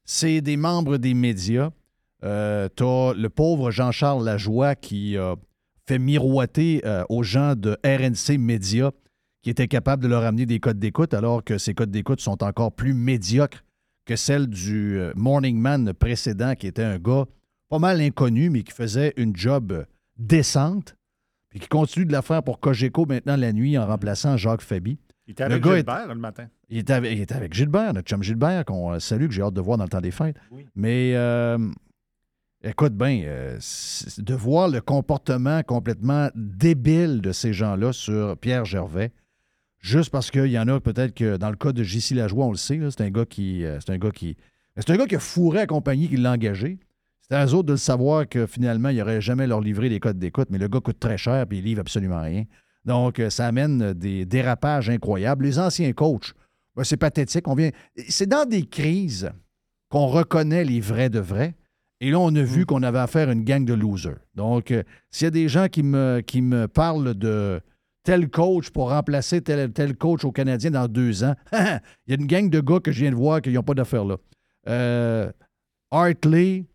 c'est 0.06 0.42
des 0.42 0.56
membres 0.56 0.98
des 0.98 1.14
médias. 1.14 1.72
Euh, 2.24 2.70
T'as 2.70 3.14
le 3.14 3.30
pauvre 3.30 3.72
Jean-Charles 3.72 4.24
Lajoie 4.24 4.76
qui 4.76 5.18
a 5.18 5.36
fait 5.86 6.00
miroiter 6.00 6.82
euh, 6.86 7.04
aux 7.10 7.24
gens 7.24 7.56
de 7.56 7.78
RNC 7.84 8.38
Média 8.38 8.92
qui 9.42 9.50
était 9.50 9.68
capable 9.68 10.04
de 10.04 10.08
leur 10.08 10.24
amener 10.24 10.46
des 10.46 10.62
codes 10.62 10.80
d'écoute, 10.80 11.14
alors 11.14 11.44
que 11.44 11.58
ces 11.58 11.74
codes 11.74 11.92
d'écoute 11.92 12.22
sont 12.22 12.42
encore 12.44 12.72
plus 12.72 12.94
médiocres 12.94 13.63
que 14.06 14.16
celles 14.16 14.48
du 14.48 14.98
euh, 15.00 15.14
Morning 15.16 15.58
Man 15.58 15.94
précédent, 15.94 16.56
qui 16.56 16.68
était 16.68 16.84
un 16.84 17.00
gars 17.00 17.26
pas 17.70 17.80
mal 17.80 18.02
inconnu, 18.02 18.50
mais 18.50 18.64
qui 18.64 18.74
faisait 18.74 19.14
une 19.18 19.36
job 19.36 19.86
décente, 20.18 20.96
puis 21.50 21.60
qui 21.60 21.68
continue 21.68 22.06
de 22.06 22.12
la 22.12 22.22
faire 22.22 22.44
pour 22.44 22.60
Cogeco 22.60 23.06
maintenant 23.06 23.36
la 23.36 23.54
nuit 23.54 23.78
en 23.78 23.86
remplaçant 23.88 24.38
Jacques 24.38 24.62
Fabi. 24.62 24.98
Il 25.28 25.32
était 25.32 25.48
Le 25.48 25.54
avec 25.56 25.66
est- 25.66 25.76
Gilbert 25.78 26.08
le 26.10 26.16
matin. 26.20 26.48
il 26.70 26.78
était, 26.80 26.94
avec, 26.94 27.12
il 27.14 27.22
était 27.22 27.36
avec 27.36 27.54
Gilbert, 27.54 27.94
notre 27.94 28.08
chum 28.10 28.22
Gilbert, 28.22 28.66
qu'on 28.66 28.94
euh, 28.94 29.00
salue, 29.00 29.28
que 29.28 29.34
j'ai 29.34 29.42
hâte 29.42 29.54
de 29.54 29.62
voir 29.62 29.78
dans 29.78 29.86
le 29.86 29.90
temps 29.90 30.02
des 30.02 30.12
fêtes. 30.12 30.36
Mais 30.76 31.14
euh, 31.16 31.58
écoute 32.62 32.94
bien, 32.94 33.22
euh, 33.26 33.58
de 34.18 34.34
voir 34.34 34.68
le 34.68 34.82
comportement 34.82 35.64
complètement 35.64 36.30
débile 36.36 37.22
de 37.22 37.32
ces 37.32 37.54
gens-là 37.54 37.94
sur 37.94 38.38
Pierre 38.38 38.66
Gervais, 38.66 39.12
juste 39.84 40.10
parce 40.10 40.32
qu'il 40.32 40.48
y 40.48 40.58
en 40.58 40.68
a 40.68 40.80
peut-être 40.80 41.14
que 41.14 41.38
dans 41.38 41.52
le 41.52 41.56
cas 41.56 41.74
de 41.74 41.84
JC 41.84 42.16
Lajoie, 42.16 42.46
on 42.46 42.52
le 42.52 42.58
sait, 42.58 42.80
c'est 42.90 43.02
un 43.02 43.12
gars 43.12 43.26
qui. 43.26 43.64
euh, 43.64 43.80
c'est 43.80 43.92
un 43.92 44.00
gars 44.00 44.12
qui. 44.12 44.36
C'est 44.78 44.90
un 44.90 44.98
gars 44.98 45.06
qui 45.06 45.16
a 45.16 45.20
fourré 45.20 45.60
la 45.60 45.68
compagnie 45.68 46.10
qui 46.10 46.18
l'a 46.18 46.32
engagé. 46.32 46.80
C'est 47.22 47.36
à 47.36 47.46
eux 47.46 47.54
autres 47.54 47.68
de 47.68 47.74
le 47.74 47.78
savoir 47.78 48.28
que 48.28 48.48
finalement, 48.48 48.90
il 48.90 48.98
n'aurait 48.98 49.22
jamais 49.22 49.46
leur 49.46 49.62
livré 49.62 49.88
les 49.88 50.00
codes 50.00 50.18
d'écoute, 50.18 50.48
mais 50.50 50.58
le 50.58 50.68
gars 50.68 50.80
coûte 50.80 51.00
très 51.00 51.18
cher 51.18 51.46
et 51.50 51.56
il 51.56 51.64
livre 51.64 51.82
absolument 51.82 52.22
rien. 52.22 52.46
Donc, 52.86 53.20
euh, 53.20 53.30
ça 53.30 53.46
amène 53.46 53.94
des 53.94 54.26
dérapages 54.26 54.90
incroyables. 54.90 55.46
Les 55.46 55.60
anciens 55.60 55.94
coachs, 55.94 56.34
ben, 56.76 56.84
c'est 56.84 56.98
pathétique. 56.98 57.48
On 57.48 57.54
vient... 57.54 57.70
C'est 58.10 58.28
dans 58.28 58.48
des 58.48 58.64
crises 58.64 59.32
qu'on 59.90 60.08
reconnaît 60.08 60.66
les 60.66 60.80
vrais 60.80 61.10
de 61.10 61.20
vrais. 61.20 61.56
Et 62.02 62.10
là, 62.12 62.20
on 62.20 62.36
a 62.36 62.42
vu 62.42 62.66
qu'on 62.66 62.84
avait 62.84 63.00
affaire 63.00 63.30
à 63.30 63.34
une 63.34 63.46
gang 63.46 63.64
de 63.64 63.74
losers. 63.74 64.18
Donc, 64.36 64.72
euh, 64.72 64.84
s'il 65.12 65.26
y 65.26 65.28
a 65.28 65.32
des 65.32 65.48
gens 65.48 65.68
qui 65.68 65.84
me, 65.84 66.22
qui 66.26 66.42
me 66.42 66.68
parlent 66.68 67.14
de 67.14 67.62
tel 68.04 68.30
coach 68.30 68.70
pour 68.70 68.90
remplacer 68.90 69.42
tel, 69.42 69.72
tel 69.72 69.96
coach 69.96 70.24
au 70.26 70.32
Canadien 70.32 70.72
dans 70.72 70.88
deux 70.88 71.24
ans, 71.24 71.36
il 71.54 71.80
y 72.08 72.12
a 72.14 72.16
une 72.20 72.28
gang 72.28 72.50
de 72.50 72.60
gars 72.60 72.80
que 72.80 72.92
je 72.92 73.02
viens 73.02 73.12
de 73.12 73.16
voir 73.16 73.42
qui 73.42 73.50
n'ont 73.52 73.64
pas 73.64 73.74
d'affaire 73.74 74.06
là. 74.06 74.18
Euh, 74.68 75.32
Hartley, 75.92 76.66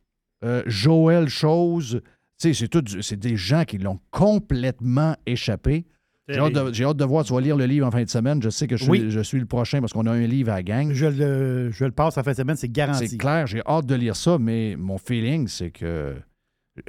euh, 0.45 0.63
Joël 0.67 1.29
Chose, 1.29 2.01
tu 2.41 2.49
sais, 2.49 2.55
c'est 2.55 2.69
tout 2.69 2.83
du- 2.83 3.03
c'est 3.03 3.17
des 3.19 3.37
gens 3.37 3.65
qui 3.65 3.79
l'ont 3.79 3.99
complètement 4.11 5.17
échappé. 5.27 5.87
J'ai 6.29 6.39
hâte, 6.41 6.55
hâte 6.57 6.97
de 6.99 7.05
voir, 7.07 7.25
tu 7.25 7.33
vas 7.33 7.41
lire 7.41 7.57
le 7.57 7.65
livre 7.65 7.87
en 7.87 7.91
fin 7.91 8.03
de 8.03 8.09
semaine. 8.11 8.43
Je 8.43 8.51
sais 8.51 8.67
que 8.67 8.77
je 8.77 8.85
suis, 8.85 9.11
je 9.11 9.21
suis 9.21 9.41
le 9.41 9.47
prochain 9.47 9.81
parce 9.81 9.95
qu'on 9.95 10.05
a 10.07 10.13
un 10.13 10.27
livre 10.27 10.53
à 10.53 10.57
la 10.57 10.63
gang. 10.63 10.93
Je 10.93 11.07
le, 11.07 11.71
je 11.71 11.85
le 11.87 11.91
passe 11.91 12.19
en 12.19 12.23
fin 12.23 12.33
de 12.33 12.37
semaine, 12.37 12.57
c'est 12.57 12.69
garanti. 12.71 13.09
C'est 13.09 13.17
clair, 13.17 13.47
j'ai 13.47 13.63
hâte 13.67 13.87
de 13.87 13.95
lire 13.95 14.15
ça, 14.15 14.37
mais 14.39 14.77
mon 14.79 14.99
feeling, 14.99 15.49
c'est 15.49 15.71
que. 15.71 16.17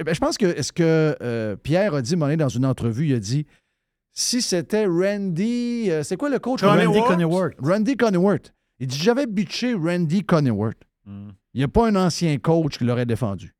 Ben, 0.04 0.14
je 0.14 0.20
pense 0.20 0.36
que. 0.36 0.44
Est-ce 0.44 0.74
que 0.74 1.16
euh, 1.22 1.56
Pierre 1.56 1.94
a 1.94 2.02
dit, 2.02 2.16
mon 2.16 2.36
dans 2.36 2.50
une 2.50 2.66
entrevue, 2.66 3.06
il 3.08 3.14
a 3.14 3.18
dit 3.18 3.46
si 4.12 4.42
c'était 4.42 4.86
Randy. 4.86 5.90
euh, 5.90 6.02
c'est 6.02 6.16
quoi 6.16 6.28
le 6.30 6.38
coach? 6.38 6.62
Randy 6.62 6.84
Randy 6.86 7.00
Coneyworth. 7.06 7.54
Randy 7.60 7.96
Coneyworth. 7.96 8.52
Il 8.78 8.86
dit 8.86 8.98
j'avais 8.98 9.26
bitché 9.26 9.74
Randy 9.74 10.24
Coneyworth. 10.24 10.78
Hmm. 11.06 11.30
Il 11.54 11.58
n'y 11.58 11.64
a 11.64 11.68
pas 11.68 11.88
un 11.88 11.96
ancien 11.96 12.36
coach 12.38 12.78
qui 12.78 12.84
l'aurait 12.84 13.06
défendu. 13.06 13.54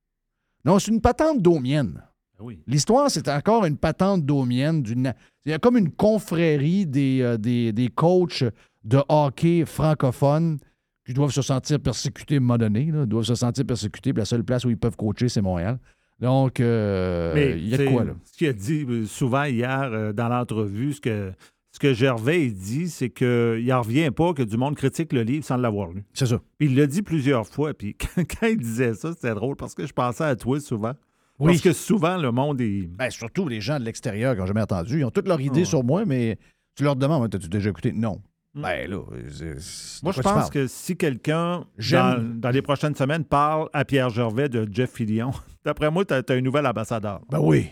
Non, 0.64 0.78
c'est 0.78 0.90
une 0.90 1.00
patente 1.00 1.40
domienne. 1.42 2.02
Oui. 2.38 2.62
L'histoire, 2.66 3.10
c'est 3.10 3.28
encore 3.28 3.64
une 3.66 3.76
patente 3.76 4.24
domienne. 4.24 4.82
d'une- 4.82 5.12
Il 5.44 5.50
y 5.50 5.54
a 5.54 5.58
comme 5.58 5.76
une 5.76 5.90
confrérie 5.90 6.86
des, 6.86 7.20
euh, 7.22 7.36
des, 7.36 7.72
des 7.72 7.88
coachs 7.88 8.44
de 8.84 9.02
hockey 9.08 9.64
francophones 9.66 10.58
qui 11.06 11.12
doivent 11.14 11.32
se 11.32 11.42
sentir 11.42 11.80
persécutés 11.80 12.34
à 12.36 12.38
un 12.38 12.40
moment 12.40 12.58
donné. 12.58 12.86
là, 12.90 13.04
doivent 13.06 13.24
se 13.24 13.34
sentir 13.34 13.64
persécutés. 13.66 14.12
puis 14.12 14.20
la 14.20 14.24
seule 14.26 14.44
place 14.44 14.64
où 14.64 14.70
ils 14.70 14.78
peuvent 14.78 14.96
coacher, 14.96 15.28
c'est 15.28 15.42
Montréal. 15.42 15.78
Donc, 16.20 16.60
euh, 16.60 17.34
Mais 17.34 17.52
il 17.58 17.68
y 17.68 17.74
a 17.74 17.78
de 17.78 17.86
quoi, 17.86 18.04
là? 18.04 18.12
Ce 18.24 18.36
qu'il 18.36 18.48
a 18.48 18.52
dit 18.52 18.84
euh, 18.88 19.06
souvent 19.06 19.44
hier 19.44 19.90
euh, 19.92 20.12
dans 20.12 20.28
l'entrevue, 20.28 20.92
ce 20.92 21.00
que, 21.00 21.32
ce 21.72 21.78
que 21.78 21.94
Gervais 21.94 22.48
dit, 22.48 22.88
c'est 22.90 23.08
qu'il 23.10 23.64
n'en 23.66 23.80
revient 23.80 24.10
pas 24.10 24.34
que 24.34 24.42
du 24.42 24.56
monde 24.58 24.76
critique 24.76 25.12
le 25.12 25.22
livre 25.22 25.44
sans 25.44 25.56
l'avoir 25.56 25.90
lu. 25.90 26.04
C'est 26.12 26.26
ça. 26.26 26.40
Puis 26.58 26.68
il 26.68 26.76
l'a 26.76 26.86
dit 26.86 27.02
plusieurs 27.02 27.46
fois. 27.46 27.72
Puis 27.72 27.96
quand, 28.16 28.22
quand 28.22 28.46
il 28.48 28.58
disait 28.58 28.94
ça, 28.94 29.12
c'était 29.14 29.34
drôle 29.34 29.56
parce 29.56 29.74
que 29.74 29.86
je 29.86 29.92
pensais 29.92 30.24
à 30.24 30.36
toi 30.36 30.60
souvent. 30.60 30.92
Oui. 31.38 31.52
Parce 31.52 31.62
que 31.62 31.72
souvent, 31.72 32.18
le 32.18 32.32
monde 32.32 32.60
est. 32.60 32.86
Ben, 32.98 33.08
surtout 33.08 33.48
les 33.48 33.62
gens 33.62 33.78
de 33.78 33.84
l'extérieur 33.84 34.34
qui 34.34 34.40
n'ont 34.40 34.46
jamais 34.46 34.60
entendu. 34.60 34.98
Ils 34.98 35.04
ont 35.06 35.10
toutes 35.10 35.26
leurs 35.26 35.40
idées 35.40 35.60
Ouais. 35.60 35.64
sur 35.64 35.82
moi, 35.82 36.04
mais 36.04 36.36
tu 36.76 36.84
leur 36.84 36.96
demandes 36.96 37.34
As-tu 37.34 37.48
déjà 37.48 37.70
écouté? 37.70 37.92
Non. 37.92 38.20
Ben 38.54 38.90
là, 38.90 38.98
c'est- 39.30 39.44
Hmm. 39.44 40.04
Moi, 40.04 40.12
je 40.12 40.20
pense 40.22 40.50
que 40.50 40.66
si 40.66 40.96
quelqu'un, 40.96 41.64
dans, 41.78 42.50
les 42.50 42.62
prochaines 42.62 42.94
semaines, 42.96 43.24
parle 43.24 43.68
à 43.72 43.84
Pierre 43.84 44.10
Gervais 44.10 44.48
de 44.48 44.68
Jeff 44.72 44.90
Fillion, 44.92 45.30
d'après 45.64 45.90
moi, 45.90 46.04
tu 46.04 46.14
as, 46.14 46.22
un 46.28 46.40
nouvel 46.40 46.66
ambassadeur. 46.66 47.20
Ben 47.30 47.38
oui. 47.40 47.68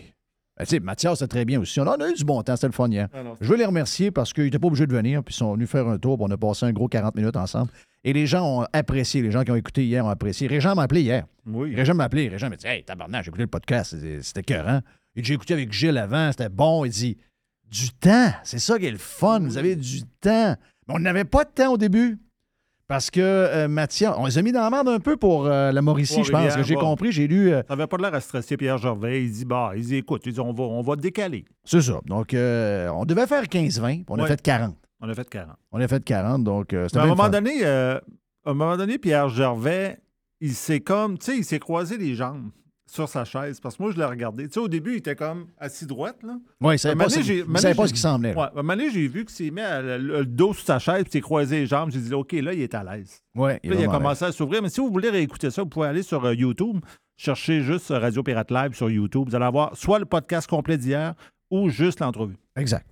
Ben, 0.57 0.65
tu 0.65 0.71
sais, 0.71 0.79
Mathias, 0.79 1.19
c'est 1.19 1.27
très 1.27 1.45
bien 1.45 1.59
aussi. 1.59 1.79
On 1.79 1.87
en 1.87 1.95
a 1.95 2.09
eu 2.09 2.13
du 2.13 2.23
bon 2.23 2.41
temps, 2.43 2.55
c'était 2.55 2.67
le 2.67 2.73
fun 2.73 2.89
hier. 2.89 3.07
Ah 3.13 3.23
non, 3.23 3.35
Je 3.39 3.47
veux 3.49 3.55
les 3.57 3.65
remercier 3.65 4.11
parce 4.11 4.33
qu'ils 4.33 4.43
n'étaient 4.45 4.59
pas 4.59 4.67
obligés 4.67 4.87
de 4.87 4.93
venir, 4.93 5.23
puis 5.23 5.33
ils 5.33 5.37
sont 5.37 5.53
venus 5.53 5.69
faire 5.69 5.87
un 5.87 5.97
tour, 5.97 6.17
puis 6.17 6.25
on 6.29 6.31
a 6.31 6.37
passé 6.37 6.65
un 6.65 6.73
gros 6.73 6.87
40 6.87 7.15
minutes 7.15 7.37
ensemble. 7.37 7.71
Et 8.05 8.13
les 8.13 8.27
gens 8.27 8.61
ont 8.61 8.65
apprécié, 8.71 9.21
les 9.21 9.31
gens 9.31 9.43
qui 9.43 9.51
ont 9.51 9.55
écouté 9.55 9.85
hier 9.85 10.05
ont 10.05 10.09
apprécié. 10.09 10.47
Régent 10.47 10.75
m'a 10.75 10.83
appelé 10.83 11.01
hier. 11.01 11.25
Oui. 11.45 11.75
Régent 11.75 11.93
m'a 11.95 12.05
appelé. 12.05 12.29
Régent 12.29 12.49
m'a 12.49 12.55
dit 12.55 12.65
Hey, 12.67 12.83
tabarnak, 12.83 13.23
j'ai 13.23 13.29
écouté 13.29 13.43
le 13.43 13.47
podcast, 13.47 13.91
c'était- 13.91 14.21
c'était 14.21 14.39
écœurant. 14.41 14.81
Il 15.15 15.21
dit 15.23 15.27
J'ai 15.29 15.33
écouté 15.33 15.53
avec 15.53 15.71
Gilles 15.73 15.97
avant, 15.97 16.31
c'était 16.31 16.47
bon. 16.49 16.85
Il 16.85 16.91
dit 16.91 17.17
Du 17.71 17.91
temps, 17.91 18.31
c'est 18.43 18.59
ça 18.59 18.79
qui 18.79 18.85
est 18.85 18.91
le 18.91 18.97
fun, 18.97 19.39
vous 19.41 19.57
avez 19.57 19.75
du 19.75 20.01
temps. 20.21 20.55
Mais 20.87 20.95
on 20.95 20.99
n'avait 20.99 21.23
pas 21.25 21.43
de 21.43 21.49
temps 21.51 21.73
au 21.73 21.77
début. 21.77 22.17
Parce 22.87 23.11
que 23.11 23.19
euh, 23.21 23.67
Mathias, 23.67 24.15
on 24.17 24.25
les 24.25 24.39
a 24.39 24.41
mis 24.41 24.51
dans 24.51 24.61
la 24.61 24.71
merde 24.71 24.87
un 24.87 24.99
peu 24.99 25.15
pour 25.15 25.45
euh, 25.45 25.71
la 25.71 25.79
Mauricie, 25.83 26.23
je 26.23 26.31
pense. 26.31 26.55
Que 26.55 26.63
j'ai 26.63 26.73
compris, 26.73 27.11
j'ai 27.11 27.27
lu. 27.27 27.51
euh, 27.53 27.61
Ça 27.67 27.75
n'avait 27.75 27.85
pas 27.85 27.97
l'air 27.97 28.13
à 28.15 28.19
stresser 28.19 28.57
Pierre 28.57 28.79
Gervais. 28.79 29.23
Il 29.23 29.31
dit, 29.31 29.45
bah, 29.45 29.73
il 29.75 29.85
dit, 29.85 29.97
écoute, 29.97 30.23
il 30.25 30.33
dit, 30.33 30.39
on, 30.39 30.51
va, 30.51 30.63
on 30.63 30.81
va 30.81 30.95
décaler. 30.95 31.45
C'est 31.63 31.81
ça. 31.83 31.99
Donc, 32.07 32.33
euh, 32.33 32.89
on 32.89 33.05
devait 33.05 33.27
faire 33.27 33.43
15-20, 33.43 33.87
puis 33.87 34.05
on 34.07 34.17
a 34.17 34.25
fait 34.25 34.41
40. 34.41 34.75
On 35.01 35.07
a 35.07 35.13
fait 35.13 35.29
40. 35.29 35.55
On 35.71 35.79
a 35.79 35.87
fait 35.87 36.03
40, 36.03 36.43
donc 36.43 36.73
euh, 36.73 36.87
c'était 36.87 36.97
Mais 36.97 37.01
à 37.03 37.05
un 37.05 37.09
moment 37.15 37.29
donné, 37.29 37.63
à 37.63 38.01
un 38.45 38.53
moment 38.55 38.75
donné, 38.75 38.97
Pierre 38.97 39.29
Gervais, 39.29 39.99
il 40.41 40.53
s'est 40.55 40.79
comme, 40.79 41.19
tu 41.19 41.25
sais, 41.27 41.37
il 41.37 41.45
s'est 41.45 41.59
croisé 41.59 41.95
les 41.99 42.15
jambes 42.15 42.49
sur 42.89 43.07
sa 43.09 43.25
chaise. 43.25 43.59
Parce 43.59 43.75
que 43.77 43.83
moi, 43.83 43.91
je 43.91 43.97
l'ai 43.97 44.05
regardé. 44.05 44.47
Tu 44.47 44.53
sais, 44.53 44.59
au 44.59 44.67
début, 44.67 44.93
il 44.93 44.97
était 44.97 45.15
comme 45.15 45.47
assis 45.57 45.85
droite, 45.85 46.17
là. 46.23 46.37
Ouais, 46.61 46.75
il 46.75 46.79
savait 46.79 46.95
pas 46.95 47.09
ce- 47.09 47.19
il 47.31 47.45
pas 47.75 47.87
qui 47.87 47.99
là. 47.99 48.35
Ouais, 48.35 48.41
à 48.43 48.51
un 48.53 48.55
moment 48.61 48.75
donné, 48.75 48.89
j'ai 48.91 49.07
vu 49.07 49.25
qu'il 49.25 49.35
s'est 49.35 49.51
mis 49.51 49.61
à- 49.61 49.81
le, 49.81 49.97
le 49.97 50.25
dos 50.25 50.53
sur 50.53 50.65
sa 50.65 50.79
chaise, 50.79 51.03
puis 51.03 51.11
s'est 51.13 51.21
croisé 51.21 51.59
les 51.59 51.65
jambes. 51.67 51.91
J'ai 51.91 51.99
dit, 51.99 52.13
OK, 52.13 52.31
là, 52.33 52.53
il 52.53 52.61
est 52.61 52.73
à 52.73 52.83
l'aise. 52.83 53.21
Ouais, 53.35 53.59
Puis 53.59 53.69
là, 53.69 53.75
il 53.75 53.83
a 53.83 53.87
commencé 53.97 54.25
à 54.25 54.31
s'ouvrir. 54.31 54.61
Mais 54.61 54.69
si 54.69 54.79
vous 54.81 54.91
voulez 54.91 55.09
réécouter 55.09 55.51
ça, 55.51 55.61
vous 55.63 55.69
pouvez 55.69 55.87
aller 55.87 56.03
sur 56.03 56.23
euh, 56.25 56.33
YouTube, 56.35 56.77
chercher 57.17 57.61
juste 57.61 57.91
euh, 57.91 57.99
Radio 57.99 58.23
Pirate 58.23 58.51
Live 58.51 58.73
sur 58.73 58.89
YouTube. 58.89 59.29
Vous 59.29 59.35
allez 59.35 59.45
avoir 59.45 59.75
soit 59.77 59.99
le 59.99 60.05
podcast 60.05 60.49
complet 60.49 60.77
d'hier 60.77 61.13
ou 61.51 61.69
juste 61.69 61.99
l'entrevue. 61.99 62.37
Exact. 62.55 62.85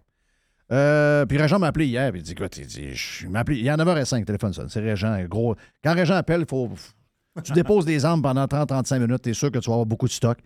Euh, 0.72 1.26
puis 1.26 1.38
Régent 1.38 1.60
m'a 1.60 1.68
appelé 1.68 1.86
hier, 1.86 2.12
puis 2.12 2.20
il 2.20 2.24
dit 2.24 2.34
écoute, 2.34 2.58
il 2.58 2.68
dit, 2.68 2.94
je- 2.94 3.26
il 3.26 3.58
il 3.58 3.64
y 3.64 3.70
a 3.70 3.78
9h05, 3.78 4.20
le 4.20 4.26
téléphone 4.26 4.52
sonne. 4.52 4.68
C'est 4.68 4.82
Régent, 4.82 5.18
gros. 5.30 5.56
Quand 5.84 5.94
Régent 5.94 6.16
appelle, 6.16 6.42
il 6.42 6.46
faut. 6.50 6.70
Tu 7.44 7.52
déposes 7.54 7.86
des 7.86 8.06
armes 8.06 8.22
pendant 8.22 8.46
30-35 8.46 9.00
minutes, 9.00 9.22
tu 9.24 9.30
es 9.30 9.34
sûr 9.34 9.52
que 9.52 9.60
tu 9.60 9.70
vas 9.70 9.76
avoir 9.76 9.86
beaucoup 9.86 10.08
de 10.08 10.12
stock. 10.12 10.38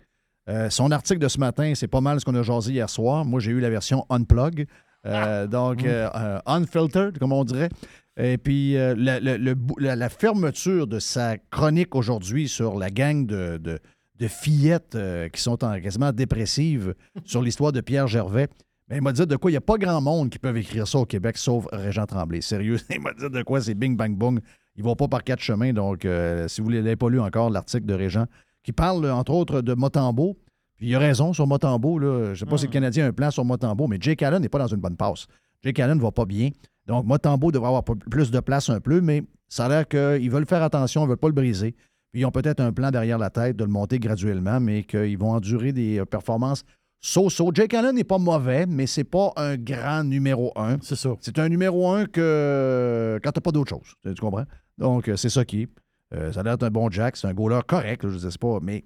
Euh, 0.48 0.70
son 0.70 0.90
article 0.90 1.20
de 1.20 1.28
ce 1.28 1.38
matin, 1.38 1.72
c'est 1.74 1.88
pas 1.88 2.00
mal 2.00 2.20
ce 2.20 2.24
qu'on 2.24 2.34
a 2.34 2.42
jasé 2.42 2.72
hier 2.72 2.90
soir. 2.90 3.24
Moi, 3.24 3.40
j'ai 3.40 3.52
eu 3.52 3.60
la 3.60 3.70
version 3.70 4.04
unplug, 4.10 4.66
euh, 5.06 5.46
donc 5.46 5.84
euh, 5.84 6.08
euh, 6.14 6.40
unfiltered, 6.46 7.18
comme 7.18 7.32
on 7.32 7.44
dirait. 7.44 7.68
Et 8.16 8.38
puis, 8.38 8.74
la, 8.74 10.08
fermeture 10.08 10.86
de 10.86 10.98
sa 10.98 11.38
chronique 11.38 11.94
aujourd'hui 11.94 12.48
sur 12.48 12.78
la 12.78 12.90
gang 12.90 13.26
de, 13.26 13.56
de- 13.56 13.78
de 14.18 14.28
fillettes 14.28 14.96
qui 15.32 15.40
sont 15.40 15.64
en, 15.64 15.80
quasiment 15.80 16.12
dépressives 16.12 16.94
sur 17.24 17.42
l'histoire 17.42 17.72
de 17.72 17.80
Pierre 17.80 18.06
Gervais. 18.06 18.48
Il 18.90 19.00
m'a 19.00 19.12
dit 19.12 19.26
de 19.26 19.36
quoi 19.36 19.50
il 19.50 19.54
n'y 19.54 19.58
a 19.58 19.62
pas 19.62 19.78
grand 19.78 20.00
monde 20.02 20.28
qui 20.28 20.38
peuvent 20.38 20.56
écrire 20.56 20.86
ça 20.86 20.98
au 20.98 21.06
Québec, 21.06 21.38
sauf 21.38 21.66
Régent 21.72 22.04
Tremblay. 22.04 22.42
Sérieux, 22.42 22.76
il 22.90 23.00
m'a 23.00 23.14
dit 23.14 23.30
de 23.30 23.42
quoi 23.42 23.60
c'est 23.62 23.74
bing, 23.74 23.96
bang, 23.96 24.14
boom. 24.14 24.40
Ils 24.76 24.84
vont 24.84 24.96
pas 24.96 25.08
par 25.08 25.22
quatre 25.24 25.40
chemins. 25.40 25.72
Donc, 25.72 26.04
euh, 26.04 26.48
si 26.48 26.60
vous 26.60 26.70
ne 26.70 26.76
l'avez 26.76 26.96
pas 26.96 27.08
lu 27.08 27.20
encore, 27.20 27.50
l'article 27.50 27.86
de 27.86 27.94
Régent, 27.94 28.26
qui 28.62 28.72
parle, 28.72 29.10
entre 29.10 29.32
autres, 29.32 29.60
de 29.60 29.74
Motambo. 29.74 30.36
Puis 30.76 30.88
il 30.88 30.94
a 30.94 30.98
raison 30.98 31.32
sur 31.32 31.46
Motambo. 31.46 31.98
Là. 31.98 32.26
Je 32.26 32.30
ne 32.30 32.34
sais 32.34 32.46
pas 32.46 32.58
si 32.58 32.66
le 32.66 32.72
Canadien 32.72 33.04
a 33.04 33.08
un 33.08 33.12
plan 33.12 33.30
sur 33.30 33.44
Motambo, 33.44 33.86
mais 33.86 33.98
Jake 34.00 34.22
Allen 34.22 34.40
n'est 34.40 34.48
pas 34.48 34.58
dans 34.58 34.66
une 34.66 34.80
bonne 34.80 34.96
passe. 34.96 35.26
Jake 35.62 35.78
Allen 35.78 35.98
ne 35.98 36.02
va 36.02 36.10
pas 36.10 36.24
bien. 36.24 36.50
Donc, 36.86 37.06
Motambo 37.06 37.52
devrait 37.52 37.68
avoir 37.68 37.84
plus 37.84 38.30
de 38.30 38.40
place 38.40 38.68
un 38.70 38.80
peu, 38.80 39.00
mais 39.00 39.22
ça 39.48 39.66
a 39.66 39.68
l'air 39.68 39.88
qu'ils 39.88 40.30
veulent 40.30 40.46
faire 40.46 40.62
attention, 40.62 41.02
ils 41.02 41.04
ne 41.04 41.08
veulent 41.10 41.18
pas 41.18 41.28
le 41.28 41.34
briser. 41.34 41.74
Puis 42.12 42.22
ils 42.22 42.24
ont 42.26 42.30
peut-être 42.30 42.60
un 42.60 42.72
plan 42.72 42.90
derrière 42.90 43.18
la 43.18 43.30
tête 43.30 43.56
de 43.56 43.64
le 43.64 43.70
monter 43.70 43.98
graduellement, 43.98 44.60
mais 44.60 44.82
qu'ils 44.82 45.16
vont 45.18 45.30
endurer 45.30 45.72
des 45.72 46.00
euh, 46.00 46.04
performances 46.04 46.64
so-so. 47.02 47.50
Jake 47.52 47.74
Allen 47.74 47.94
n'est 47.94 48.04
pas 48.04 48.18
mauvais, 48.18 48.66
mais 48.66 48.86
c'est 48.86 49.04
pas 49.04 49.32
un 49.36 49.56
grand 49.56 50.04
numéro 50.04 50.52
un. 50.56 50.78
C'est 50.80 50.96
ça. 50.96 51.10
C'est 51.20 51.38
un 51.38 51.48
numéro 51.48 51.90
un 51.90 52.06
que 52.06 53.18
quand 53.22 53.32
tu 53.32 53.38
n'as 53.38 53.42
pas 53.42 53.50
d'autre 53.50 53.70
chose. 53.70 53.94
Tu 54.04 54.20
comprends? 54.20 54.44
Donc, 54.78 55.08
euh, 55.08 55.16
c'est 55.16 55.28
ça 55.28 55.44
qui 55.44 55.62
est. 55.62 55.68
Euh, 56.14 56.32
ça 56.32 56.40
a 56.40 56.42
l'air 56.42 56.56
un 56.60 56.70
bon 56.70 56.90
Jack. 56.90 57.16
C'est 57.16 57.26
un 57.26 57.34
goaler 57.34 57.60
correct, 57.66 58.04
là, 58.04 58.10
je 58.10 58.24
ne 58.24 58.30
sais 58.30 58.38
pas, 58.38 58.58
mais 58.60 58.84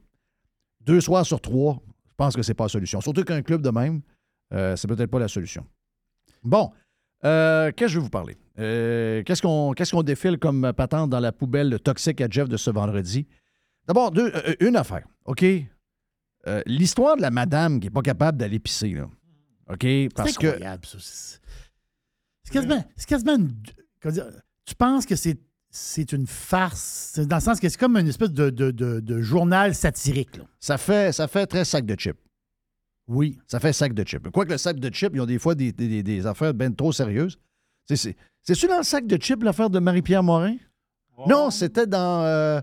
deux 0.80 1.00
soirs 1.00 1.26
sur 1.26 1.40
trois, 1.40 1.80
je 2.08 2.14
pense 2.16 2.36
que 2.36 2.42
c'est 2.42 2.54
pas 2.54 2.64
la 2.64 2.68
solution. 2.68 3.00
Surtout 3.00 3.24
qu'un 3.24 3.42
club 3.42 3.62
de 3.62 3.70
même, 3.70 4.00
euh, 4.52 4.76
c'est 4.76 4.86
peut-être 4.88 5.10
pas 5.10 5.18
la 5.18 5.28
solution. 5.28 5.66
Bon, 6.44 6.70
euh, 7.24 7.72
qu'est-ce 7.72 7.88
que 7.88 7.92
je 7.94 7.98
vais 7.98 8.04
vous 8.04 8.10
parler? 8.10 8.36
Qu'est-ce 8.56 9.42
qu'on 9.42 9.72
qu'est-ce 9.74 9.90
qu'on 9.92 10.02
défile 10.02 10.38
comme 10.38 10.72
patente 10.72 11.10
dans 11.10 11.20
la 11.20 11.32
poubelle 11.32 11.78
toxique 11.80 12.20
à 12.20 12.28
Jeff 12.30 12.48
de 12.48 12.56
ce 12.56 12.70
vendredi? 12.70 13.26
D'abord, 13.86 14.10
deux- 14.12 14.32
une 14.60 14.76
affaire, 14.76 15.06
OK? 15.24 15.44
L'histoire 16.66 17.16
de 17.16 17.22
la 17.22 17.30
madame 17.30 17.80
qui 17.80 17.86
n'est 17.86 17.90
pas 17.92 18.02
capable 18.02 18.38
d'aller 18.38 18.58
pisser, 18.60 18.90
là. 18.90 19.08
OK? 19.68 19.86
Parce 20.14 20.30
C'est 20.30 20.38
que. 20.38 20.46
C'est- 20.46 21.40
quasiment, 23.08 23.36
une- 23.36 23.52
tu 24.64 24.74
penses 24.76 25.04
que 25.06 25.16
c'est, 25.16 25.38
c'est 25.76 26.12
une 26.12 26.26
farce, 26.26 27.10
c'est 27.14 27.26
dans 27.26 27.36
le 27.36 27.42
sens 27.42 27.60
que 27.60 27.68
c'est 27.68 27.78
comme 27.78 27.96
une 27.96 28.08
espèce 28.08 28.32
de, 28.32 28.50
de- 28.50 28.70
de- 28.70 29.00
de 29.00 29.20
journal 29.20 29.74
satirique. 29.74 30.36
là. 30.38 30.44
Ça 30.58 30.78
fait, 30.78 31.12
ça 31.12 31.28
fait 31.28 31.46
très 31.46 31.64
sac 31.64 31.84
de 31.84 31.94
chips. 31.94 32.18
Oui. 33.08 33.38
Ça 33.46 33.60
fait 33.60 33.72
sac 33.72 33.92
de 33.94 34.02
chips. 34.04 34.28
Quoique 34.30 34.50
le 34.52 34.58
sac 34.58 34.78
de 34.80 34.88
chips, 34.92 35.12
ils 35.14 35.20
ont 35.20 35.26
des 35.26 35.38
fois 35.38 35.54
des, 35.54 35.72
des- 35.72 35.88
des- 35.88 36.02
des 36.02 36.26
affaires 36.26 36.52
bien 36.54 36.70
trop 36.72 36.92
sérieuses. 36.92 37.38
C'est- 37.88 37.96
C'est, 37.96 38.16
c'est-tu 38.42 38.66
dans 38.66 38.78
le 38.78 38.82
sac 38.84 39.06
de 39.06 39.16
chips 39.16 39.42
l'affaire 39.42 39.70
de 39.70 39.78
Marie-Pierre 39.78 40.22
Morin? 40.22 40.56
Non, 41.26 41.50
c'était 41.50 41.86
dans. 41.86 42.22
euh, 42.24 42.60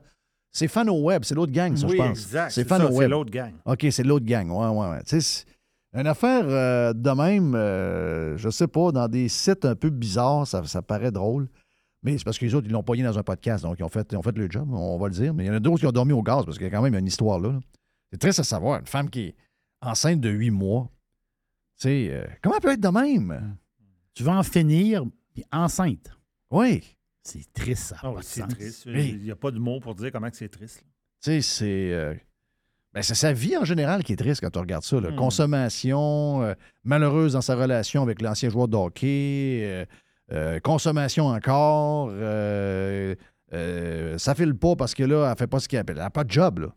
c'est 0.52 0.68
Fano 0.68 1.02
Web, 1.02 1.24
c'est 1.24 1.34
l'autre 1.34 1.52
gang, 1.52 1.76
ça, 1.76 1.88
Oui, 1.88 1.94
je 1.94 1.98
pense. 1.98 2.10
exact, 2.20 2.50
C'est 2.52 2.62
c'est 2.64 2.68
Fano 2.68 2.86
ça, 2.86 2.92
c'est 2.92 2.98
Web. 2.98 3.10
l'autre 3.10 3.32
gang. 3.32 3.54
OK, 3.66 3.88
c'est 3.90 4.04
l'autre 4.04 4.26
gang. 4.26 4.50
Ouais, 4.52 4.68
ouais, 4.68 4.90
ouais. 4.92 5.02
C'est- 5.06 5.46
une 5.96 6.08
affaire 6.08 6.44
euh, 6.48 6.92
de 6.94 7.10
même, 7.12 7.54
euh, 7.56 8.36
je 8.38 8.50
sais 8.50 8.68
pas, 8.68 8.92
dans 8.92 9.08
des 9.08 9.30
sites 9.30 9.64
un 9.66 9.76
peu 9.76 9.90
bizarres, 9.92 10.46
ça, 10.48 10.64
ça 10.66 10.82
paraît 10.82 11.12
drôle. 11.12 11.48
Mais 12.04 12.18
c'est 12.18 12.24
parce 12.26 12.38
que 12.38 12.46
les 12.46 12.54
autres, 12.54 12.68
ils 12.68 12.74
l'ont 12.74 12.84
pogné 12.84 13.02
dans 13.04 13.18
un 13.18 13.24
podcast, 13.24 13.64
donc 13.64 13.78
ils 13.80 13.84
ont 13.84 13.90
fait, 13.90 14.08
ils 14.12 14.18
ont 14.18 14.22
fait 14.22 14.38
le 14.38 14.50
job, 14.52 14.70
on 14.72 14.98
va 14.98 15.08
le 15.08 15.14
dire. 15.14 15.34
Mais 15.34 15.46
il 15.46 15.48
y 15.48 15.50
en 15.50 15.54
a 15.54 15.60
d'autres 15.60 15.80
qui 15.80 15.86
ont 15.88 15.92
dormi 15.92 16.12
au 16.14 16.22
gaz 16.22 16.44
parce 16.46 16.58
qu'il 16.58 16.68
y 16.68 16.70
a 16.70 16.72
quand 16.72 16.82
même 16.82 16.96
une 16.96 17.08
histoire 17.08 17.40
là. 17.40 17.54
là. 17.54 17.60
C'est 18.12 18.18
triste 18.20 18.40
à 18.40 18.44
savoir. 18.44 18.80
Une 18.80 18.86
femme 18.86 19.10
qui 19.10 19.22
est 19.22 19.36
enceinte 19.82 20.20
de 20.22 20.30
huit 20.30 20.52
mois, 20.52 20.90
tu 21.80 21.88
sais, 21.88 22.10
euh, 22.12 22.26
comment 22.42 22.56
elle 22.56 22.62
peut 22.62 22.72
être 22.74 22.80
de 22.82 22.88
même? 22.90 23.58
Tu 24.14 24.24
vas 24.24 24.34
en 24.38 24.44
finir 24.44 25.04
puis 25.34 25.44
enceinte. 25.52 26.12
Oui. 26.52 26.84
C'est 27.24 27.52
triste, 27.54 27.84
ça. 27.84 27.96
Ah 28.04 28.12
c'est 28.22 28.46
triste. 28.48 28.84
Il 28.86 29.20
n'y 29.24 29.32
a 29.32 29.36
pas 29.36 29.50
de 29.52 29.58
mots 29.58 29.80
pour 29.80 29.96
dire 29.96 30.12
comment 30.12 30.30
que 30.30 30.36
c'est 30.36 30.50
triste. 30.50 30.84
Tu 31.24 31.32
sais, 31.32 31.42
c'est. 31.42 31.92
euh, 31.94 32.14
ben, 32.94 33.02
c'est 33.02 33.16
sa 33.16 33.34
vie 33.34 33.58
en 33.58 33.64
général 33.66 34.04
qui 34.04 34.14
est 34.14 34.18
triste 34.18 34.42
quand 34.42 34.52
tu 34.52 34.60
regardes 34.60 34.84
ça. 34.84 35.00
là. 35.00 35.10
Hmm. 35.10 35.16
Consommation, 35.16 36.44
euh, 36.44 36.54
malheureuse 36.84 37.34
dans 37.34 37.42
sa 37.42 37.56
relation 37.56 38.04
avec 38.04 38.22
l'ancien 38.22 38.50
joueur 38.50 38.68
de 38.68 38.76
hockey, 38.76 39.62
euh, 39.64 39.86
euh, 40.32 40.60
consommation 40.60 41.28
encore, 41.28 42.10
euh, 42.12 43.16
euh, 43.54 44.18
ça 44.18 44.36
file 44.36 44.56
pas 44.56 44.76
parce 44.76 44.94
que 44.94 45.04
là, 45.04 45.30
elle 45.32 45.38
fait 45.38 45.48
pas 45.48 45.60
ce 45.60 45.68
qu'elle 45.68 45.82
appelle. 45.82 45.98
Elle 45.98 46.04
n'a 46.04 46.10
pas 46.10 46.24
de 46.24 46.32
job, 46.32 46.60
là. 46.60 46.68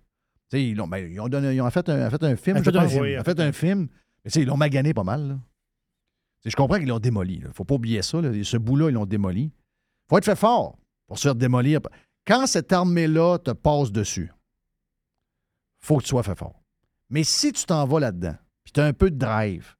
Ils, 0.52 0.74
ben, 0.76 0.98
ils 0.98 1.20
ont 1.20 1.28
donné- 1.28 1.54
ils 1.54 1.60
ont 1.60 1.70
fait 1.70 1.88
un, 1.88 2.08
fait 2.10 2.22
un 2.22 2.36
film, 2.36 2.56
Elle 2.56 2.64
fait 2.64 2.76
un 2.76 2.88
film. 2.88 3.04
Ils 3.06 3.18
ont 3.18 3.24
fait 3.24 3.40
un 3.40 3.52
film. 3.52 3.88
Mais 4.24 4.30
ils 4.30 4.46
l'ont 4.46 4.56
magané 4.56 4.94
pas 4.94 5.04
mal, 5.04 5.28
là. 5.28 5.38
Je 6.44 6.54
comprends 6.54 6.78
qu'ils 6.78 6.88
l'ont 6.88 7.00
démoli. 7.00 7.42
Il 7.44 7.52
faut 7.52 7.64
pas 7.64 7.74
oublier 7.74 8.02
ça. 8.02 8.20
là. 8.20 8.30
Ce 8.44 8.56
bout-là, 8.56 8.90
ils 8.90 8.94
l'ont 8.94 9.06
démoli. 9.06 9.50
faut 10.08 10.18
être 10.18 10.24
fait 10.24 10.36
fort 10.36 10.78
pour 11.08 11.18
se 11.18 11.22
faire 11.24 11.34
démolir. 11.34 11.80
Quand 12.24 12.46
cette 12.46 12.72
armée-là 12.72 13.38
te 13.38 13.50
passe 13.50 13.90
dessus, 13.90 14.32
faut 15.80 15.98
que 15.98 16.02
tu 16.02 16.08
sois 16.08 16.22
fait 16.22 16.38
fort. 16.38 16.62
Mais 17.10 17.24
si 17.24 17.52
tu 17.52 17.64
t'en 17.64 17.84
vas 17.86 18.00
là-dedans, 18.00 18.36
puis 18.64 18.72
tu 18.72 18.80
as 18.80 18.84
un 18.84 18.92
peu 18.92 19.10
de 19.10 19.16
drive, 19.16 19.76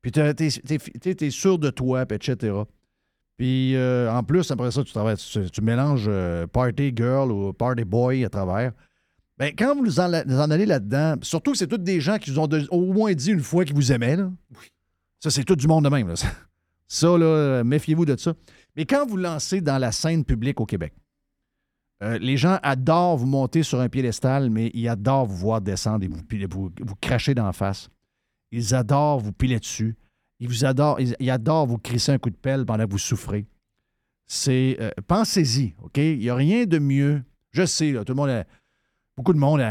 puis 0.00 0.10
tu 0.10 0.20
es, 0.20 1.30
sûr 1.30 1.58
de 1.58 1.70
toi, 1.70 2.06
puis 2.06 2.16
etc. 2.16 2.52
Puis 3.36 3.74
euh, 3.76 4.10
en 4.12 4.22
plus, 4.22 4.50
après 4.50 4.70
ça, 4.70 4.84
tu, 4.84 4.92
travailles, 4.92 5.16
tu, 5.16 5.50
tu 5.50 5.60
mélanges 5.62 6.04
euh, 6.08 6.46
party 6.46 6.92
girl 6.94 7.32
ou 7.32 7.52
party 7.52 7.84
boy 7.84 8.24
à 8.24 8.28
travers. 8.28 8.72
Ben, 9.38 9.52
quand 9.56 9.74
vous 9.74 9.98
en, 9.98 10.08
vous 10.26 10.38
en 10.40 10.50
allez 10.50 10.66
là-dedans, 10.66 11.14
surtout 11.22 11.52
que 11.52 11.58
c'est 11.58 11.66
tous 11.66 11.78
des 11.78 12.00
gens 12.00 12.18
qui 12.18 12.30
vous 12.30 12.38
ont 12.38 12.46
de- 12.46 12.68
au 12.70 12.92
moins 12.92 13.12
dit 13.14 13.30
une 13.30 13.40
fois 13.40 13.64
qu'ils 13.64 13.74
vous 13.74 13.90
aimaient, 13.90 14.16
là. 14.16 14.30
Ça, 15.18 15.30
c'est 15.30 15.44
tout 15.44 15.56
du 15.56 15.66
monde 15.66 15.84
de 15.84 15.88
même. 15.88 16.08
là. 16.08 16.14
Ça, 16.88 17.16
là, 17.16 17.64
méfiez-vous 17.64 18.04
de 18.04 18.16
ça. 18.18 18.34
Mais 18.76 18.84
quand 18.84 19.06
vous 19.06 19.16
lancez 19.16 19.62
dans 19.62 19.78
la 19.78 19.92
scène 19.92 20.26
publique 20.26 20.60
au 20.60 20.66
Québec, 20.66 20.92
euh, 22.02 22.18
les 22.18 22.36
gens 22.36 22.58
adorent 22.62 23.16
vous 23.16 23.24
monter 23.26 23.62
sur 23.62 23.80
un 23.80 23.88
piédestal, 23.88 24.50
mais 24.50 24.70
ils 24.74 24.88
adorent 24.88 25.24
vous 25.24 25.36
voir 25.38 25.62
descendre 25.62 26.04
et 26.04 26.08
vous, 26.08 26.22
piler- 26.22 26.46
vous, 26.50 26.70
vous 26.82 26.94
cracher 27.00 27.34
d'en 27.34 27.50
face. 27.52 27.88
Ils 28.50 28.74
adorent 28.74 29.20
vous 29.20 29.32
piler 29.32 29.58
dessus. 29.58 29.96
Ils 30.42 30.48
vous 30.48 30.64
adorent, 30.64 31.66
vous 31.68 31.78
crisser 31.78 32.10
un 32.10 32.18
coup 32.18 32.28
de 32.30 32.34
pelle 32.36 32.66
pendant 32.66 32.84
que 32.84 32.90
vous 32.90 32.98
souffrez. 32.98 33.46
C'est. 34.26 34.76
euh, 34.80 34.90
Pensez-y, 35.06 35.74
OK? 35.82 35.98
Il 35.98 36.18
n'y 36.18 36.28
a 36.30 36.34
rien 36.34 36.64
de 36.64 36.78
mieux. 36.80 37.22
Je 37.52 37.64
sais, 37.64 37.92
tout 38.04 38.12
le 38.12 38.14
monde. 38.14 38.30
a- 38.30 38.44
beaucoup 39.16 39.34
de 39.34 39.38
monde 39.38 39.62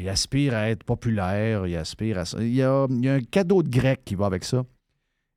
il 0.00 0.08
aspire 0.08 0.54
à 0.54 0.68
être 0.68 0.84
populaire, 0.84 1.66
il 1.66 1.76
aspire 1.76 2.18
à 2.18 2.24
ça. 2.26 2.36
Il 2.42 2.52
y 2.54 2.62
a, 2.62 2.82
a 2.82 2.86
un 2.86 3.20
cadeau 3.20 3.62
de 3.62 3.70
grec 3.70 4.02
qui 4.04 4.16
va 4.16 4.26
avec 4.26 4.44
ça. 4.44 4.64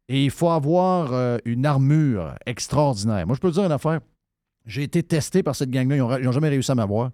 Et 0.09 0.25
il 0.25 0.31
faut 0.31 0.49
avoir 0.49 1.13
euh, 1.13 1.37
une 1.45 1.65
armure 1.65 2.35
extraordinaire. 2.45 3.25
Moi, 3.25 3.35
je 3.35 3.39
peux 3.39 3.49
te 3.49 3.53
dire 3.55 3.63
une 3.65 3.71
affaire. 3.71 4.01
J'ai 4.65 4.83
été 4.83 5.03
testé 5.03 5.41
par 5.41 5.55
cette 5.55 5.69
gang-là. 5.69 6.19
Ils 6.19 6.25
n'ont 6.25 6.31
jamais 6.33 6.49
réussi 6.49 6.69
à 6.71 6.75
m'avoir. 6.75 7.11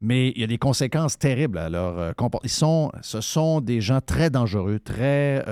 Mais 0.00 0.30
il 0.30 0.40
y 0.40 0.44
a 0.44 0.46
des 0.46 0.56
conséquences 0.58 1.18
terribles 1.18 1.58
à 1.58 1.68
leur 1.68 1.98
euh, 1.98 2.12
comportement. 2.12 2.90
Ce 3.02 3.20
sont 3.20 3.60
des 3.60 3.80
gens 3.82 4.00
très 4.00 4.30
dangereux, 4.30 4.78
très. 4.80 5.44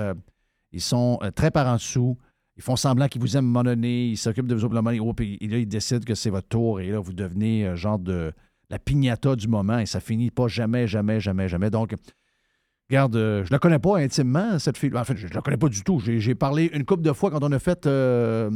Ils 0.73 0.81
sont 0.81 1.19
euh, 1.23 1.31
très 1.31 1.51
par 1.51 1.67
en 1.67 1.75
dessous. 1.75 2.17
Ils 2.57 2.61
font 2.63 2.75
semblant 2.75 3.07
qu'ils 3.07 3.21
vous 3.21 3.37
aiment 3.37 3.53
donné. 3.63 4.07
Ils 4.09 4.17
s'occupent 4.17 4.47
de 4.47 4.55
vous 4.55 4.67
donné. 4.67 4.99
Oh, 4.99 5.13
puis 5.13 5.37
là, 5.41 5.57
ils 5.57 5.67
décident 5.67 6.03
que 6.05 6.13
c'est 6.15 6.29
votre 6.29 6.47
tour. 6.47 6.81
Et 6.81 6.89
là, 6.89 6.99
vous 6.99 7.13
devenez 7.13 7.65
euh, 7.65 7.75
genre 7.75 7.97
de 7.99 8.31
la 8.69 8.79
pignata 8.79 9.35
du 9.35 9.47
moment. 9.47 9.79
Et 9.79 9.85
ça 9.85 9.99
finit 9.99 10.29
pas 10.29 10.47
jamais, 10.47 10.87
jamais, 10.87 11.19
jamais, 11.19 11.47
jamais. 11.47 11.69
Donc, 11.69 11.95
Regarde, 12.89 13.15
euh, 13.15 13.43
je 13.45 13.51
la 13.51 13.59
connais 13.59 13.79
pas 13.79 13.97
intimement, 13.97 14.59
cette 14.59 14.77
fille. 14.77 14.91
En 14.95 15.03
fait, 15.03 15.15
je, 15.15 15.27
je 15.27 15.33
la 15.33 15.41
connais 15.41 15.57
pas 15.57 15.69
du 15.69 15.83
tout. 15.83 15.99
J'ai 15.99 16.35
parlé 16.35 16.69
une 16.73 16.83
couple 16.85 17.01
de 17.01 17.13
fois 17.13 17.31
quand 17.31 17.41
on 17.43 17.51
a 17.51 17.57
fait 17.59 17.87
euh, 17.87 18.51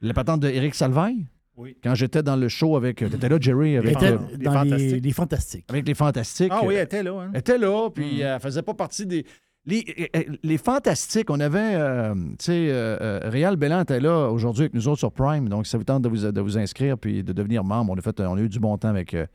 la 0.00 0.12
patente 0.14 0.40
d'Éric 0.40 0.74
Salvaille. 0.74 1.26
Oui. 1.56 1.74
Quand 1.82 1.94
j'étais 1.94 2.22
dans 2.22 2.36
le 2.36 2.48
show 2.48 2.76
avec. 2.76 2.96
Tu 2.98 3.06
étais 3.06 3.28
là, 3.28 3.38
Jerry, 3.40 3.78
avec, 3.78 3.96
était 3.96 4.12
euh, 4.12 4.18
dans 4.40 4.62
les, 4.62 5.00
les 5.00 5.12
Fantastiques. 5.12 5.64
avec 5.68 5.86
les 5.86 5.94
Fantastiques. 5.94 6.52
Ah 6.54 6.60
oui, 6.64 6.74
Euh, 6.74 6.78
elle 6.78 6.84
était 6.84 7.02
là. 7.02 7.12
Hein? 7.18 7.30
elle 7.32 7.40
était 7.40 7.56
là, 7.56 7.88
puis 7.88 8.20
elle 8.20 8.40
faisait 8.40 8.62
pas 8.62 8.74
partie 8.74 9.06
des. 9.06 9.24
Les, 9.66 10.08
euh, 10.14 10.22
les 10.44 10.58
Fantastiques, 10.58 11.28
on 11.28 11.40
avait. 11.40 11.74
euh, 11.74 12.14
tu 12.14 12.36
sais, 12.38 12.68
euh, 12.70 12.96
euh, 13.00 13.20
Réal 13.24 13.56
Bellan 13.56 13.80
était 13.82 13.98
là 14.00 14.28
aujourd'hui 14.30 14.62
avec 14.62 14.74
nous 14.74 14.86
autres 14.86 15.00
sur 15.00 15.10
Prime, 15.12 15.48
donc 15.48 15.66
ça 15.66 15.76
vous 15.76 15.82
tente 15.84 16.02
de 16.02 16.08
vous, 16.08 16.30
de 16.30 16.40
vous 16.40 16.56
inscrire 16.56 16.96
puis 16.96 17.24
de 17.24 17.32
devenir 17.32 17.64
membre. 17.64 17.92
On 17.92 17.98
a, 17.98 18.00
fait, 18.00 18.20
on 18.20 18.36
a 18.36 18.40
eu 18.40 18.48
du 18.48 18.60
bon 18.60 18.78
temps 18.78 18.88
avec 18.88 19.12
euh, 19.14 19.26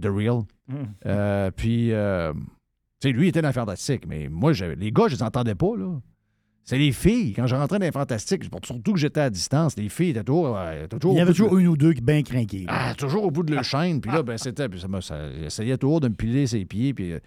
The 0.00 0.06
Real. 0.06 0.42
Mm. 0.68 0.74
Euh, 1.06 1.50
puis, 1.54 1.92
euh, 1.92 2.32
tu 3.00 3.08
sais, 3.08 3.12
lui, 3.12 3.28
était 3.28 3.42
dans 3.42 3.48
les 3.48 3.54
Fantastiques, 3.54 4.06
mais 4.08 4.28
moi, 4.30 4.52
les 4.52 4.90
gars, 4.90 5.04
je 5.08 5.16
les 5.16 5.22
entendais 5.22 5.54
pas, 5.54 5.76
là. 5.76 6.00
C'est 6.66 6.78
les 6.78 6.92
filles. 6.92 7.34
Quand 7.34 7.46
je 7.46 7.54
rentrais 7.54 7.78
dans 7.78 7.84
les 7.84 7.92
Fantastiques, 7.92 8.44
surtout 8.64 8.94
que 8.94 8.98
j'étais 8.98 9.20
à 9.20 9.28
distance, 9.28 9.76
les 9.76 9.90
filles 9.90 10.10
étaient 10.10 10.24
toujours. 10.24 10.56
euh, 10.56 10.86
toujours 10.86 11.12
Il 11.12 11.18
y 11.18 11.20
avait 11.20 11.32
de- 11.32 11.36
toujours 11.36 11.58
une 11.58 11.66
ou 11.68 11.76
deux 11.76 11.92
qui 11.92 12.00
bien 12.00 12.22
craqués. 12.22 12.64
ah, 12.68 12.94
toujours 12.96 13.24
au 13.24 13.30
bout 13.30 13.42
de 13.42 13.54
la 13.54 13.62
chaîne. 13.62 14.00
Puis 14.00 14.10
là, 14.10 14.22
ben, 14.22 14.38
c'était. 14.38 14.66
Puis 14.70 14.80
ça, 14.80 14.88
ça 15.02 15.28
essayait 15.44 15.76
toujours 15.76 16.00
de 16.00 16.08
me 16.08 16.14
piler 16.14 16.46
ses 16.46 16.64
pieds. 16.64 16.94
Puis, 16.94 17.12
euh, 17.12 17.18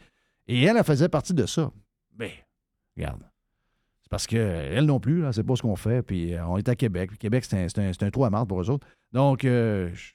et 0.47 0.63
elle, 0.63 0.75
elle 0.75 0.83
faisait 0.83 1.07
partie 1.07 1.35
de 1.35 1.45
ça. 1.45 1.69
Ben, 2.17 2.31
regarde. 2.97 3.21
C'est 4.03 4.09
parce 4.09 4.27
qu'elle 4.27 4.85
non 4.85 4.99
plus, 4.99 5.21
là, 5.21 5.33
c'est 5.33 5.43
pas 5.43 5.55
ce 5.55 5.61
qu'on 5.61 5.75
fait. 5.75 6.01
Puis 6.01 6.33
euh, 6.33 6.45
on 6.47 6.57
est 6.57 6.69
à 6.69 6.75
Québec. 6.75 7.09
Puis 7.09 7.17
Québec, 7.17 7.45
c'est 7.45 7.57
un, 7.63 7.67
c'est 7.69 7.79
un- 7.79 7.91
c'est 7.93 8.03
un 8.03 8.09
trou 8.09 8.23
à 8.25 8.29
marde 8.29 8.47
pour 8.47 8.61
eux 8.61 8.69
autres. 8.69 8.87
Donc, 9.11 9.43
euh, 9.45 9.89
je 9.93 10.11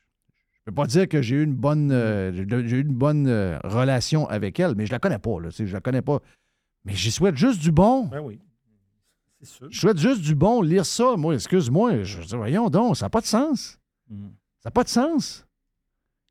je 0.54 0.70
peux 0.70 0.74
pas 0.76 0.86
dire 0.86 1.08
que 1.08 1.20
j'ai 1.22 1.34
eu 1.36 1.42
une 1.42 1.54
bonne, 1.56 1.90
euh, 1.90 2.32
j'ai 2.32 2.76
eu 2.76 2.82
une 2.82 2.94
bonne 2.94 3.26
euh, 3.26 3.58
relation 3.64 4.28
avec 4.28 4.60
elle, 4.60 4.76
mais 4.76 4.86
je 4.86 4.92
la 4.92 5.00
connais 5.00 5.18
pas. 5.18 5.40
Là, 5.40 5.48
je 5.50 5.64
la 5.64 5.80
connais 5.80 6.02
pas. 6.02 6.20
Mais 6.84 6.94
j'y 6.94 7.10
souhaite 7.10 7.36
juste 7.36 7.60
du 7.60 7.72
bon. 7.72 8.04
Ben 8.04 8.20
oui. 8.20 8.38
C'est 9.40 9.48
sûr. 9.48 9.66
Je 9.70 9.80
souhaite 9.80 9.98
juste 9.98 10.20
du 10.22 10.36
bon. 10.36 10.62
Lire 10.62 10.86
ça, 10.86 11.16
moi, 11.16 11.34
excuse-moi. 11.34 12.04
Je 12.04 12.20
dis, 12.22 12.36
voyons 12.36 12.70
donc, 12.70 12.96
ça 12.96 13.06
n'a 13.06 13.10
pas 13.10 13.20
de 13.20 13.26
sens. 13.26 13.76
Mm. 14.08 14.28
Ça 14.60 14.68
n'a 14.68 14.70
pas 14.70 14.84
de 14.84 14.88
sens. 14.88 15.44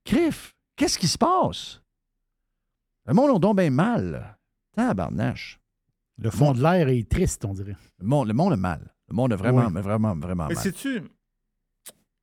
Criff, 0.05 0.55
qu'est-ce 0.77 0.97
qui 0.97 1.07
se 1.09 1.17
passe? 1.17 1.81
Le 3.05 3.13
monde 3.13 3.35
a 3.35 3.37
donc 3.39 3.57
bien 3.57 3.69
mal. 3.69 4.37
Tabarnache. 4.73 5.59
Le 6.17 6.29
fond 6.29 6.51
de 6.53 6.61
l'air 6.61 6.87
est 6.87 7.09
triste, 7.09 7.45
on 7.45 7.53
dirait. 7.53 7.75
Le 7.99 8.05
monde, 8.07 8.27
le 8.27 8.33
monde 8.33 8.53
a 8.53 8.57
mal. 8.57 8.93
Le 9.09 9.15
monde 9.15 9.33
a 9.33 9.35
vraiment, 9.35 9.65
Oui. 9.67 9.73
mais 9.73 9.81
vraiment, 9.81 10.15
vraiment 10.15 10.47
Mais 10.47 10.53
mal. 10.55 10.63
sais-tu, 10.63 11.01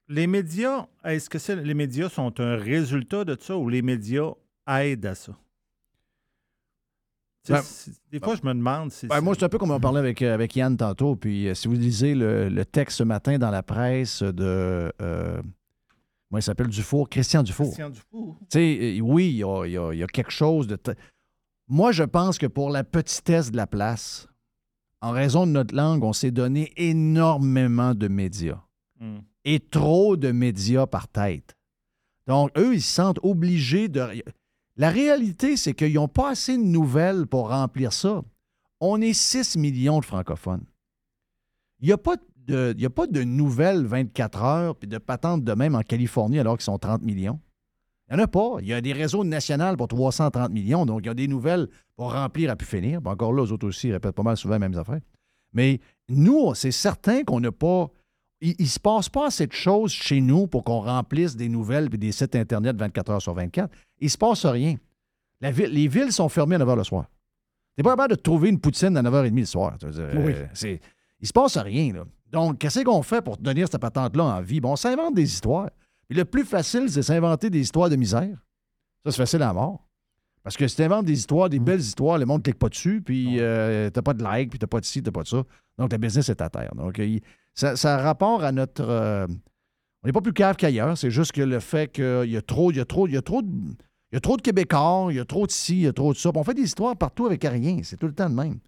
les 0.09 0.27
médias, 0.27 0.86
est-ce 1.05 1.28
que 1.28 1.52
les 1.52 1.74
médias 1.74 2.09
sont 2.09 2.39
un 2.40 2.56
résultat 2.56 3.24
de 3.24 3.36
ça 3.40 3.56
ou 3.56 3.69
les 3.69 3.82
médias 3.82 4.31
aident 4.69 5.06
à 5.06 5.15
ça? 5.15 5.36
Ben, 7.48 7.62
des 8.12 8.20
fois, 8.20 8.36
je 8.36 8.47
me 8.47 8.52
demande 8.52 8.93
si. 8.93 9.06
Ben, 9.06 9.23
moi, 9.23 9.35
c'est 9.35 9.44
un 9.44 9.48
peu 9.48 9.56
comme 9.59 9.70
on 9.70 9.81
parlait 9.81 10.01
avec, 10.01 10.20
avec 10.20 10.55
Yann 10.55 10.77
tantôt. 10.77 11.16
Puis, 11.16 11.48
euh, 11.48 11.55
si 11.55 11.66
vous 11.66 11.74
lisez 11.74 12.15
le, 12.15 12.51
le 12.51 12.65
texte 12.66 12.98
ce 12.98 13.02
matin 13.05 13.39
dans 13.39 13.51
la 13.51 13.62
presse 13.62 14.23
de. 14.23 14.93
Euh, 15.01 15.36
comment 16.28 16.39
il 16.39 16.43
s'appelle? 16.43 16.66
Dufour 16.69 17.09
Christian 17.09 17.43
Dufour. 17.43 17.66
Christian 17.69 17.89
Dufour. 17.89 18.36
Tu 18.43 18.47
sais, 18.51 18.98
euh, 18.98 19.01
oui, 19.01 19.31
il 19.31 19.36
y 19.36 19.44
a, 19.44 19.65
il 19.65 19.73
y 19.73 19.78
a- 19.78 19.93
il 19.94 19.98
y 19.98 20.02
a 20.02 20.06
quelque 20.06 20.31
chose 20.31 20.66
de. 20.66 20.78
Moi, 21.69 21.93
je 21.93 22.03
pense 22.05 22.39
que 22.39 22.47
pour 22.47 22.70
la 22.70 22.85
petitesse 22.85 23.51
de 23.51 23.57
la 23.57 23.66
place, 23.66 24.27
en 25.01 25.11
raison 25.11 25.47
de 25.47 25.53
notre 25.53 25.74
langue, 25.74 26.03
on 26.03 26.12
s'est 26.12 26.31
donné 26.31 26.73
énormément 26.77 27.95
de 27.95 28.09
médias. 28.09 28.61
Mm. 29.01 29.19
Et 29.45 29.61
trop 29.61 30.16
de 30.16 30.32
médias 30.32 30.86
par 30.86 31.09
tête. 31.09 31.57
Donc, 32.27 32.51
eux, 32.59 32.74
ils 32.74 32.82
se 32.82 32.93
sentent 32.95 33.20
obligés 33.23 33.89
de. 33.89 34.07
La 34.77 34.90
réalité, 34.90 35.57
c'est 35.57 35.74
qu'ils 35.74 35.95
n'ont 35.95 36.09
pas 36.09 36.31
assez 36.31 36.57
de 36.57 36.62
nouvelles 36.62 37.27
pour 37.27 37.49
remplir 37.49 37.93
ça. 37.93 38.23
On 38.81 39.01
est 39.01 39.12
6 39.15 39.57
millions 39.57 40.01
de 40.01 40.05
francophones. 40.05 40.65
Il 41.81 41.86
n'y 41.86 41.93
a, 41.93 41.99
pas 41.99 42.16
de- 42.36 42.74
il 42.77 42.82
y 42.82 42.86
a 42.86 42.90
pas 42.90 43.07
de 43.07 43.23
nouvelles 43.23 43.85
24 43.86 44.43
heures 44.43 44.77
puis 44.77 44.89
de 44.89 44.99
patentes 44.99 45.45
de 45.45 45.53
même 45.55 45.74
en 45.74 45.82
Californie 45.82 46.39
alors 46.39 46.57
qu'ils 46.57 46.65
sont 46.65 46.78
30 46.78 47.03
millions. 47.03 47.40
Il 48.11 48.17
n'y 48.17 48.21
en 48.21 48.25
a 48.25 48.29
pas. 48.29 48.57
Il 48.61 48.67
y 48.69 48.73
a 48.73 48.81
des 48.81 48.93
réseaux 48.93 49.23
nationaux 49.25 49.77
pour 49.77 49.89
330 49.89 50.51
millions, 50.51 50.87
donc 50.87 51.01
il 51.03 51.07
y 51.07 51.11
a 51.11 51.15
des 51.15 51.29
nouvelles 51.29 51.69
pour 51.97 52.13
remplir 52.13 52.51
à 52.51 52.57
pu 52.57 52.65
finir. 52.65 53.01
Puis 53.03 53.11
encore 53.11 53.33
là, 53.33 53.45
eux 53.45 53.53
autres 53.53 53.67
aussi 53.67 53.93
répètent 53.93 54.15
pas 54.15 54.23
mal 54.23 54.37
souvent 54.37 54.55
les 54.55 54.61
mêmes 54.61 54.79
affaires. 54.79 55.01
Mais 55.53 55.81
nous, 56.09 56.55
c'est 56.55 56.71
certain 56.71 57.23
qu'on 57.25 57.41
n'a 57.41 57.53
pas. 57.53 57.91
il, 58.41 58.55
il 58.59 58.69
se 58.69 58.81
passe 58.81 59.09
pas 59.09 59.27
assez 59.27 59.47
de 59.47 59.53
choses 59.53 59.93
chez 59.93 60.21
nous 60.21 60.47
pour 60.47 60.65
qu'on 60.65 60.81
remplisse 60.81 61.37
des 61.37 61.49
nouvelles 61.49 61.89
et 61.93 61.99
des 61.99 62.13
sites 62.13 62.35
Internet 62.37 62.77
24 62.77 63.11
heures 63.11 63.23
sur 63.23 63.35
24. 63.35 63.71
Il 64.01 64.09
se 64.11 64.17
passe 64.19 64.47
rien. 64.47 64.77
La 65.41 65.51
ville- 65.51 65.71
les 65.73 65.87
villes 65.89 66.13
sont 66.13 66.29
fermées 66.29 66.55
à 66.57 66.59
9 66.59 66.69
h 66.69 66.77
le 66.77 66.85
soir. 66.85 67.05
T'es 67.77 67.83
pas 67.83 67.91
capable 67.91 68.17
de 68.17 68.21
trouver 68.21 68.49
une 68.49 68.59
poutine 68.59 68.97
à 68.97 69.03
9h30 69.03 69.39
le 69.39 69.45
soir. 69.45 69.77
Tu 69.79 69.89
dire, 69.91 70.09
Oui. 70.17 70.33
euh, 70.35 70.77
il 71.21 71.27
se 71.29 71.33
passe 71.33 71.57
rien. 71.59 71.93
Là. 71.93 72.05
Donc, 72.33 72.59
qu'est-ce 72.59 72.81
qu'on 72.83 73.03
fait 73.03 73.23
pour 73.23 73.39
tenir 73.39 73.69
cette 73.71 73.81
patente-là 73.81 74.25
en 74.25 74.41
vie? 74.41 74.61
Bon, 74.61 74.73
on 74.73 74.77
s'invente 74.77 75.15
des 75.15 75.23
histoires. 75.33 75.71
Puis 76.09 76.17
le 76.19 76.25
plus 76.25 76.45
facile, 76.45 76.91
c'est 76.91 77.03
s'inventer 77.03 77.51
des 77.51 77.61
histoires 77.61 77.91
de 77.91 77.97
misère. 77.97 78.37
Ça, 79.05 79.13
c'est 79.13 79.17
facile 79.19 79.43
à 79.43 79.53
mort. 79.53 79.87
Parce 80.43 80.57
que 80.57 80.67
si 80.67 80.77
tu 80.77 80.83
inventes 80.83 81.05
des 81.05 81.19
histoires, 81.19 81.47
Mm. 81.47 81.51
des 81.51 81.59
belles 81.59 81.81
histoires, 81.81 82.19
le 82.19 82.25
monde 82.27 82.39
ne 82.39 82.43
clique 82.45 82.59
pas 82.59 82.69
dessus, 82.69 83.03
puis 83.05 83.37
euh, 83.41 83.91
t'as 83.91 84.03
pas 84.03 84.15
de 84.15 84.23
like, 84.23 84.51
puis 84.51 84.59
t'as 84.59 84.67
pas 84.67 84.81
de 84.81 84.85
ci, 84.87 85.03
t'as 85.03 85.11
pas 85.11 85.23
de 85.23 85.29
ça. 85.29 85.43
Donc, 85.77 85.93
le 85.93 85.99
business 85.99 86.29
est 86.29 86.41
à 86.41 86.49
terre. 86.49 86.75
Donc, 86.75 86.99
il- 86.99 87.21
ça, 87.55 87.77
ça 87.77 87.97
a 87.97 87.99
rapport 88.03 88.43
à 88.43 88.53
notre... 88.53 88.83
euh, 88.89 89.27
on 90.03 90.07
n'est 90.07 90.13
pas 90.13 90.21
plus 90.23 90.33
cave 90.33 90.57
qu'ailleurs. 90.57 90.97
C'est 90.97 91.11
juste 91.11 91.33
que 91.33 91.43
le 91.43 91.61
fait 91.61 91.91
qu'il 91.93 92.31
y 92.31 92.37
a 92.37 92.43
trop, 92.43 92.71
il 92.71 92.77
y 92.77 92.81
a 92.81 92.85
trop, 92.85 93.07
il 93.09 93.15
y 93.15 93.17
a 93.17 93.23
trop 93.23 93.43
de... 93.43 93.49
Il 94.11 94.15
y 94.15 94.17
a 94.17 94.21
trop 94.21 94.39
de 94.39 94.43
Québécois, 94.43 95.09
il 95.11 95.17
y 95.17 95.21
a 95.21 95.25
trop 95.27 95.47
de 95.47 95.51
ci, 95.51 95.75
il 95.75 95.83
y 95.83 95.87
a 95.87 95.93
trop 95.93 96.15
de 96.15 96.19
ça. 96.19 96.31
Puis 96.33 96.41
on 96.41 96.45
fait 96.45 96.55
des 96.55 96.63
histoires 96.63 96.97
partout 96.97 97.27
avec 97.27 97.43
rien. 97.45 97.81
C'est 97.83 97.99
tout 97.99 98.07
le 98.07 98.15
temps 98.15 98.31
de 98.31 98.35
même. 98.35 98.59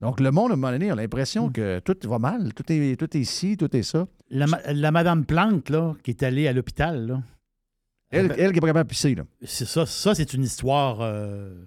Donc, 0.00 0.20
le 0.20 0.30
monde, 0.30 0.50
à 0.50 0.54
un 0.54 0.56
moment 0.56 0.70
donné, 0.72 0.90
a 0.90 0.94
l'impression 0.94 1.50
que 1.50 1.80
tout 1.80 1.96
va 2.08 2.18
mal. 2.20 2.54
Tout 2.54 2.64
est, 2.72 2.96
tout 2.98 3.16
est 3.16 3.24
ci, 3.24 3.56
tout 3.56 3.74
est 3.76 3.82
ça. 3.82 4.06
La, 4.30 4.46
ma- 4.46 4.60
la 4.72 4.90
Madame 4.92 5.24
Plante, 5.24 5.70
là, 5.70 5.94
qui 6.04 6.10
est 6.10 6.22
allée 6.22 6.46
à 6.46 6.52
l'hôpital, 6.52 7.06
là. 7.06 7.22
Elle, 8.10 8.32
elle 8.38 8.52
qui 8.52 8.58
est 8.58 8.60
pas 8.60 8.68
capable 8.68 8.86
de 8.88 8.90
pisser, 8.90 9.14
là. 9.14 9.24
C'est 9.42 9.66
ça, 9.66 9.84
ça 9.86 10.14
c'est 10.14 10.32
une 10.34 10.44
histoire 10.44 10.98
euh, 11.00 11.66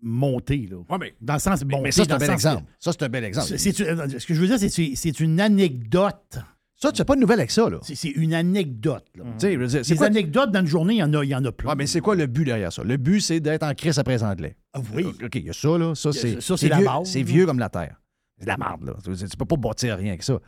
montée, 0.00 0.66
là. 0.70 0.78
Dans 1.20 1.34
le 1.34 1.38
sens 1.40 1.62
bon. 1.62 1.82
Mais 1.82 1.90
ça, 1.92 2.04
c'est 2.04 2.12
un 2.12 2.18
bel 2.18 2.28
exemple. 2.34 2.64
Ça, 2.80 2.92
c'est 2.92 3.02
un 3.04 3.08
bel 3.08 3.24
exemple. 3.24 3.46
Ce 3.58 4.26
que 4.26 4.34
je 4.34 4.40
veux 4.40 4.56
dire, 4.56 4.70
c'est 4.96 5.20
une 5.20 5.40
anecdote. 5.40 6.38
Ça, 6.80 6.92
tu 6.92 7.00
n'as 7.00 7.04
pas 7.04 7.16
de 7.16 7.20
nouvelle 7.20 7.40
avec 7.40 7.50
ça, 7.50 7.68
là. 7.68 7.78
C'est 7.82 8.08
une 8.10 8.32
anecdote. 8.34 9.04
là. 9.16 9.24
Je 9.42 9.48
veux 9.56 9.66
dire, 9.66 9.96
quoi- 9.96 10.06
anecdotes 10.06 10.52
dans 10.52 10.60
une 10.60 10.66
journée, 10.66 10.94
il 10.94 10.98
y 10.98 11.02
en 11.02 11.12
a, 11.12 11.24
y 11.24 11.34
en 11.34 11.44
a 11.44 11.50
plein. 11.50 11.70
Ouais, 11.70 11.74
mais 11.76 11.88
c'est 11.88 12.00
quoi 12.00 12.14
le 12.14 12.26
but 12.26 12.44
derrière 12.44 12.72
ça? 12.72 12.84
Le 12.84 12.96
but, 12.96 13.20
c'est 13.20 13.40
d'être 13.40 13.64
en 13.64 13.74
crise 13.74 13.98
après 13.98 14.22
Anglais. 14.22 14.56
Ah 14.72 14.80
oui. 14.94 15.04
OK, 15.06 15.34
il 15.34 15.46
y 15.46 15.50
a 15.50 15.52
ça, 15.52 15.76
là. 15.76 15.94
Ça, 15.96 16.10
y 16.10 16.36
a- 16.36 16.40
c'est 16.56 16.68
la 16.68 16.80
base, 16.80 17.10
C'est 17.10 17.22
vieux 17.24 17.46
comme 17.46 17.58
la 17.58 17.68
terre. 17.68 18.00
C'est 18.38 18.44
de 18.44 18.48
la 18.48 18.56
merde, 18.56 18.84
là. 18.84 18.94
Tu 19.02 19.10
ne 19.10 19.36
peux 19.36 19.44
pas 19.44 19.56
bâtir 19.56 19.96
rien 19.96 20.10
avec 20.10 20.22
ça. 20.22 20.38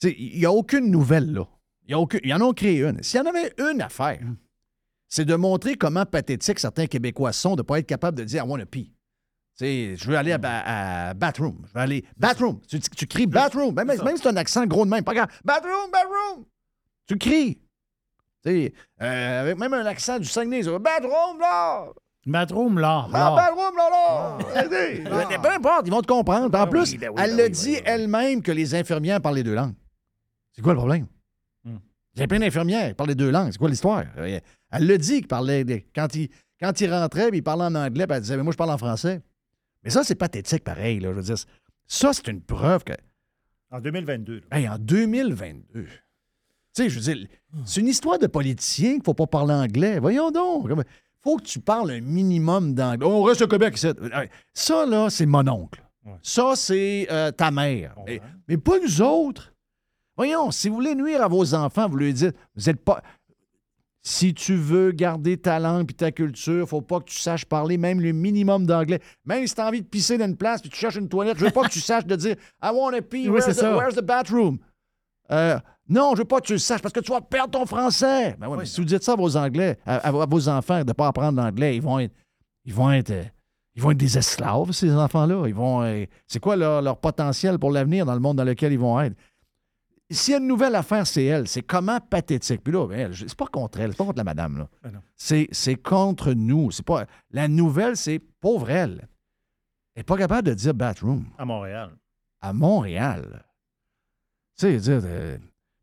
Tu 0.00 0.10
sais, 0.10 0.16
il 0.18 0.38
n'y 0.38 0.44
a 0.44 0.52
aucune 0.52 0.90
nouvelle, 0.90 1.32
là. 1.32 1.48
Il 1.86 1.92
y, 1.92 1.94
a 1.94 1.98
aucune... 1.98 2.20
Ils 2.22 2.34
en 2.34 2.42
ont 2.42 2.52
créé 2.52 2.82
une. 2.82 3.02
S'il 3.02 3.18
y 3.18 3.22
en 3.22 3.26
avait 3.26 3.54
une 3.72 3.80
à 3.80 3.88
faire, 3.88 4.20
c'est 5.08 5.24
de 5.24 5.34
montrer 5.34 5.76
comment 5.76 6.04
pathétique 6.04 6.58
certains 6.58 6.86
Québécois 6.86 7.32
sont 7.32 7.56
de 7.56 7.62
ne 7.62 7.66
pas 7.66 7.78
être 7.78 7.86
capables 7.86 8.18
de 8.18 8.24
dire 8.24 8.44
I 8.44 8.46
want 8.46 8.60
a 8.60 8.66
pee. 8.66 8.92
Tu 9.58 9.64
sais, 9.64 9.96
je 9.96 10.08
veux 10.08 10.16
aller 10.16 10.32
à, 10.32 10.38
ba- 10.38 10.62
à 11.10 11.14
bathroom. 11.14 11.58
Je 11.66 11.72
veux 11.74 11.80
aller. 11.80 12.04
Bathroom. 12.16 12.60
Tu, 12.68 12.78
tu 12.78 13.06
cries 13.08 13.26
bathroom. 13.26 13.74
Même, 13.74 13.88
même 13.88 14.16
si 14.16 14.22
c'est 14.22 14.28
un 14.28 14.36
accent 14.36 14.64
gros 14.66 14.84
de 14.84 14.90
même. 14.90 15.02
Pas 15.02 15.14
grave. 15.14 15.28
Bathroom, 15.44 15.90
bathroom. 15.92 16.44
Tu 17.08 17.18
cries. 17.18 17.56
Tu 18.44 18.50
sais, 18.50 18.72
euh, 19.02 19.40
avec 19.42 19.58
même 19.58 19.74
un 19.74 19.84
accent 19.86 20.18
du 20.20 20.26
Saguenay. 20.26 20.62
ça 20.62 20.70
va, 20.70 20.78
Bathroom, 20.78 21.40
là. 21.40 21.86
Bathroom, 22.24 22.78
là. 22.78 23.08
Ah, 23.12 23.34
bathroom, 23.34 23.76
là, 23.76 23.88
là. 23.90 24.38
Euh, 24.62 25.38
Peu 25.42 25.48
importe, 25.50 25.86
ils 25.86 25.90
vont 25.90 26.02
te 26.02 26.06
comprendre. 26.06 26.56
En 26.56 26.66
plus, 26.68 26.96
ben 26.96 27.08
oui, 27.08 27.14
elle 27.24 27.30
ben 27.30 27.36
le 27.38 27.44
oui, 27.44 27.50
dit 27.50 27.76
elle-même 27.84 28.42
que 28.42 28.52
les 28.52 28.74
infirmières 28.76 29.20
parlent 29.20 29.36
les 29.36 29.42
deux 29.42 29.54
langues. 29.54 29.74
C'est 30.52 30.62
quoi 30.62 30.72
le 30.74 30.78
problème? 30.78 31.06
Il 31.64 32.20
y 32.20 32.22
a 32.22 32.26
plein 32.28 32.38
d'infirmières 32.40 32.88
qui 32.88 32.94
parlent 32.94 33.08
les 33.10 33.14
deux 33.14 33.30
langues. 33.30 33.50
C'est 33.52 33.58
quoi 33.58 33.68
l'histoire? 33.68 34.04
Elle 34.16 34.86
le 34.86 34.98
dit 34.98 35.18
qu'il 35.18 35.28
parlait. 35.28 35.64
des- 35.64 35.86
Quand 35.94 36.14
il, 36.14 36.28
quand 36.60 36.80
il 36.80 36.92
rentrait, 36.92 37.28
puis 37.30 37.38
il 37.38 37.42
parlait 37.42 37.64
en 37.64 37.74
anglais, 37.74 38.06
puis 38.06 38.16
elle 38.16 38.22
disait 38.22 38.36
Mais 38.36 38.42
moi, 38.42 38.52
je 38.52 38.56
parle 38.58 38.70
en 38.70 38.78
français. 38.78 39.20
Mais 39.88 39.92
ça, 39.92 40.04
c'est 40.04 40.16
pathétique 40.16 40.64
pareil. 40.64 41.00
Là, 41.00 41.12
je 41.12 41.14
veux 41.14 41.22
dire, 41.22 41.36
ça, 41.86 42.12
c'est 42.12 42.28
une 42.28 42.42
preuve 42.42 42.84
que. 42.84 42.92
En 43.70 43.80
2022. 43.80 44.42
là. 44.50 44.58
Hey, 44.58 44.68
en 44.68 44.76
2022. 44.76 45.84
Tu 45.84 45.88
sais, 46.74 46.90
je 46.90 46.94
veux 46.98 47.14
dire, 47.14 47.26
c'est 47.64 47.80
une 47.80 47.88
histoire 47.88 48.18
de 48.18 48.26
politicien 48.26 48.90
qu'il 48.90 48.98
ne 48.98 49.04
faut 49.04 49.14
pas 49.14 49.26
parler 49.26 49.54
anglais. 49.54 49.98
Voyons 49.98 50.30
donc. 50.30 50.66
Il 50.68 50.84
faut 51.22 51.38
que 51.38 51.44
tu 51.44 51.58
parles 51.58 51.90
un 51.92 52.00
minimum 52.02 52.74
d'anglais. 52.74 53.06
On 53.06 53.22
reste 53.22 53.40
au 53.40 53.48
Québec 53.48 53.78
ici. 53.78 53.88
Ça, 54.52 54.84
là, 54.84 55.08
c'est 55.08 55.24
mon 55.24 55.48
oncle. 55.48 55.82
Ça, 56.20 56.52
c'est 56.54 57.06
euh, 57.10 57.30
ta 57.30 57.50
mère. 57.50 57.96
Mais 58.46 58.58
pas 58.58 58.78
nous 58.80 59.00
autres. 59.00 59.54
Voyons, 60.18 60.50
si 60.50 60.68
vous 60.68 60.74
voulez 60.74 60.94
nuire 60.94 61.22
à 61.22 61.28
vos 61.28 61.54
enfants, 61.54 61.88
vous 61.88 61.96
leur 61.96 62.12
dites, 62.12 62.36
vous 62.54 62.64
n'êtes 62.66 62.84
pas. 62.84 63.02
Si 64.02 64.32
tu 64.32 64.54
veux 64.54 64.92
garder 64.92 65.36
ta 65.36 65.58
langue 65.58 65.90
et 65.90 65.94
ta 65.94 66.10
culture, 66.12 66.66
faut 66.68 66.80
pas 66.80 67.00
que 67.00 67.06
tu 67.06 67.18
saches 67.18 67.44
parler 67.44 67.76
même 67.76 68.00
le 68.00 68.12
minimum 68.12 68.64
d'anglais. 68.64 69.00
Même 69.26 69.46
si 69.46 69.54
tu 69.54 69.60
as 69.60 69.66
envie 69.66 69.82
de 69.82 69.86
pisser 69.86 70.16
dans 70.16 70.24
une 70.26 70.36
place 70.36 70.60
puis 70.60 70.70
tu 70.70 70.78
cherches 70.78 70.96
une 70.96 71.08
toilette, 71.08 71.36
je 71.38 71.44
veux 71.44 71.50
pas 71.50 71.64
que 71.64 71.72
tu 71.72 71.80
saches 71.80 72.06
de 72.06 72.16
dire 72.16 72.36
I 72.62 72.70
want 72.72 72.92
to 72.92 73.02
pee, 73.02 73.24
Oui, 73.28 73.34
where's, 73.40 73.44
c'est 73.44 73.54
the, 73.60 73.76
where's 73.76 73.94
the 73.96 74.02
bathroom? 74.02 74.58
Euh, 75.30 75.58
non, 75.88 76.12
je 76.14 76.18
veux 76.18 76.24
pas 76.24 76.40
que 76.40 76.46
tu 76.46 76.52
le 76.54 76.58
saches 76.58 76.80
parce 76.80 76.92
que 76.94 77.00
tu 77.00 77.10
vas 77.12 77.20
perdre 77.20 77.50
ton 77.50 77.66
français. 77.66 78.34
Ben 78.38 78.48
ouais, 78.48 78.56
mais 78.58 78.66
si 78.66 78.80
vous 78.80 78.86
dites 78.86 79.02
ça 79.02 79.12
à 79.12 79.16
vos 79.16 79.36
Anglais, 79.36 79.78
à, 79.84 79.96
à- 79.96 80.22
à 80.22 80.26
vos 80.26 80.48
enfants 80.48 80.80
de 80.82 80.88
ne 80.88 80.92
pas 80.92 81.08
apprendre 81.08 81.42
l'anglais, 81.42 81.76
ils 81.76 81.82
vont 81.82 81.98
être. 81.98 82.14
Ils 82.64 82.72
vont 82.74 82.90
être. 82.92 83.10
euh, 83.10 83.24
ils 83.74 83.82
vont 83.82 83.90
être 83.90 83.98
des 83.98 84.16
esclaves, 84.18 84.72
ces 84.72 84.90
enfants-là. 84.92 85.46
Ils 85.46 85.54
vont. 85.54 85.82
euh, 85.82 86.04
c'est 86.26 86.40
quoi 86.40 86.56
leur, 86.56 86.80
leur 86.82 86.96
potentiel 86.98 87.58
pour 87.58 87.70
l'avenir 87.70 88.06
dans 88.06 88.14
le 88.14 88.20
monde 88.20 88.36
dans 88.38 88.44
lequel 88.44 88.72
ils 88.72 88.78
vont 88.78 88.98
être? 89.00 89.14
S'il 90.10 90.32
y 90.32 90.34
a 90.36 90.40
une 90.40 90.46
nouvelle 90.46 90.74
affaire, 90.74 91.06
c'est 91.06 91.24
elle. 91.24 91.46
C'est 91.48 91.60
comment 91.62 92.00
pathétique. 92.00 92.62
Puis 92.64 92.72
là, 92.72 92.86
ben, 92.86 92.98
elle, 92.98 93.14
c'est 93.16 93.34
pas 93.36 93.46
contre 93.46 93.78
elle, 93.80 93.90
c'est 93.92 93.98
pas 93.98 94.04
contre 94.04 94.16
la 94.18 94.24
madame. 94.24 94.58
Là. 94.58 94.68
Ben. 94.82 95.02
C'est, 95.16 95.76
contre 95.82 96.32
nous. 96.32 96.70
C'est 96.70 96.84
pas, 96.86 97.04
la 97.30 97.46
nouvelle, 97.48 97.96
c'est 97.96 98.18
pauvre 98.18 98.70
elle. 98.70 99.06
Elle 99.94 100.00
n'est 100.00 100.04
pas 100.04 100.16
capable 100.16 100.48
de 100.48 100.54
dire 100.54 100.72
bathroom 100.74 101.26
À 101.36 101.44
Montréal. 101.44 101.90
à 102.40 102.52
Montréal. 102.54 103.44
Tu 104.58 104.66
sais, 104.66 104.76
dire. 104.78 105.00
euh, 105.04 105.36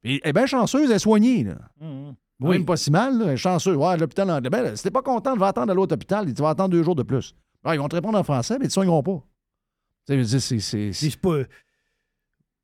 elle 0.04 0.20
est 0.24 0.34
bien 0.34 0.46
chanceuse, 0.48 0.90
elle 0.90 0.96
est 0.96 1.00
soignée. 1.00 1.44
Là. 1.44 1.58
Mhm. 1.80 2.16
Même 2.40 2.66
pas 2.66 2.78
si 2.78 2.90
mal, 2.92 3.18
là, 3.20 3.26
elle 3.28 3.32
est 3.34 3.38
chanceuse. 3.38 3.76
Ouais, 3.78 3.96
l'hôpital 3.98 4.30
anglais. 4.32 4.50
Ben, 4.50 4.76
si 4.76 4.84
t'es 4.84 4.92
pas 4.92 5.02
content, 5.04 5.36
va 5.36 5.48
attendre 5.48 5.72
à 5.72 5.76
l'autre 5.76 5.94
hôpital. 5.94 6.26
Tu 6.34 6.42
vas 6.42 6.50
attendre 6.50 6.70
deux 6.70 6.84
jours 6.84 6.96
de 6.96 7.04
plus. 7.04 7.36
Ils 7.68 7.78
vont 7.80 7.88
te 7.90 7.96
répondre 7.96 8.18
en 8.18 8.24
français, 8.24 8.58
mais 8.60 8.66
ils 8.66 8.70
te 8.70 8.74
soigneront 8.74 9.04
pas. 9.04 9.24
Tu 10.08 10.24
sais, 10.26 10.40
c'est. 10.40 10.60
c'est- 10.60 10.92
c'est- 10.92 10.94
C'est 11.12 11.20
pas. 11.20 11.38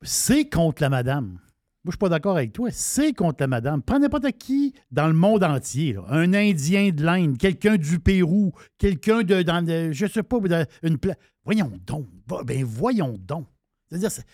C'est 0.02 0.48
contre 0.48 0.82
la 0.82 0.88
madame. 0.90 1.38
Moi, 1.84 1.90
je 1.90 1.92
suis 1.92 1.98
pas 1.98 2.08
d'accord 2.08 2.36
avec 2.36 2.52
toi. 2.52 2.70
C'est 2.70 3.12
contre 3.12 3.38
la 3.40 3.48
madame. 3.48 3.82
Prends 3.82 3.98
n'importe 3.98 4.30
qui 4.38 4.72
dans 4.92 5.08
le 5.08 5.14
monde 5.14 5.42
entier. 5.42 5.96
Un 6.08 6.32
Indien 6.32 6.90
de 6.90 7.02
l'Inde, 7.02 7.36
quelqu'un 7.38 7.76
du 7.76 7.98
Pérou, 7.98 8.52
quelqu'un 8.78 9.22
de. 9.24 9.42
Dans, 9.42 9.64
de- 9.64 9.90
je 9.92 10.06
sais 10.06 10.22
pas, 10.22 10.38
dans 10.38 10.64
une 10.84 10.98
place. 10.98 11.16
Voyons 11.44 11.72
donc. 11.84 12.06
Ben, 12.44 12.62
voyons 12.64 13.16
donc. 13.18 13.48
C'est-à-dire, 13.88 14.12
c'est- 14.12 14.24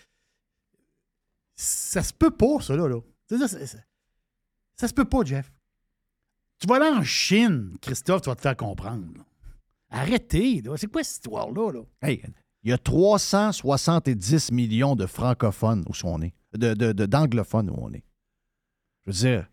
ça 1.55 2.03
se 2.03 2.13
peut 2.13 2.31
pas, 2.31 2.61
ça, 2.61 2.75
là. 2.75 2.87
là. 2.87 2.99
C'est-à-dire, 3.25 3.49
c'est- 3.49 3.65
c'est- 3.65 3.85
ça 4.75 4.87
se 4.87 4.93
peut 4.93 5.05
pas, 5.05 5.23
Jeff. 5.25 5.51
Tu 6.59 6.67
vas 6.67 6.75
aller 6.75 6.95
en 6.97 7.03
Chine, 7.03 7.75
Christophe, 7.81 8.21
tu 8.21 8.29
vas 8.29 8.35
te 8.35 8.41
faire 8.41 8.55
comprendre. 8.57 9.25
Arrêtez. 9.89 10.61
C'est 10.77 10.87
quoi 10.87 11.03
cette 11.03 11.15
histoire-là, 11.15 11.71
là? 11.71 11.81
Hey, 12.01 12.21
il 12.63 12.69
y 12.69 12.73
a 12.73 12.77
370 12.77 14.51
millions 14.51 14.95
de 14.95 15.05
francophones 15.05 15.83
où 15.87 15.93
on 16.03 16.21
est, 16.21 16.33
de, 16.57 16.73
de- 16.73 16.91
de- 16.93 17.05
d'anglophones 17.05 17.69
où 17.69 17.75
on 17.77 17.91
est. 17.93 18.03
Je 19.05 19.11
veux 19.11 19.17
dire, 19.31 19.47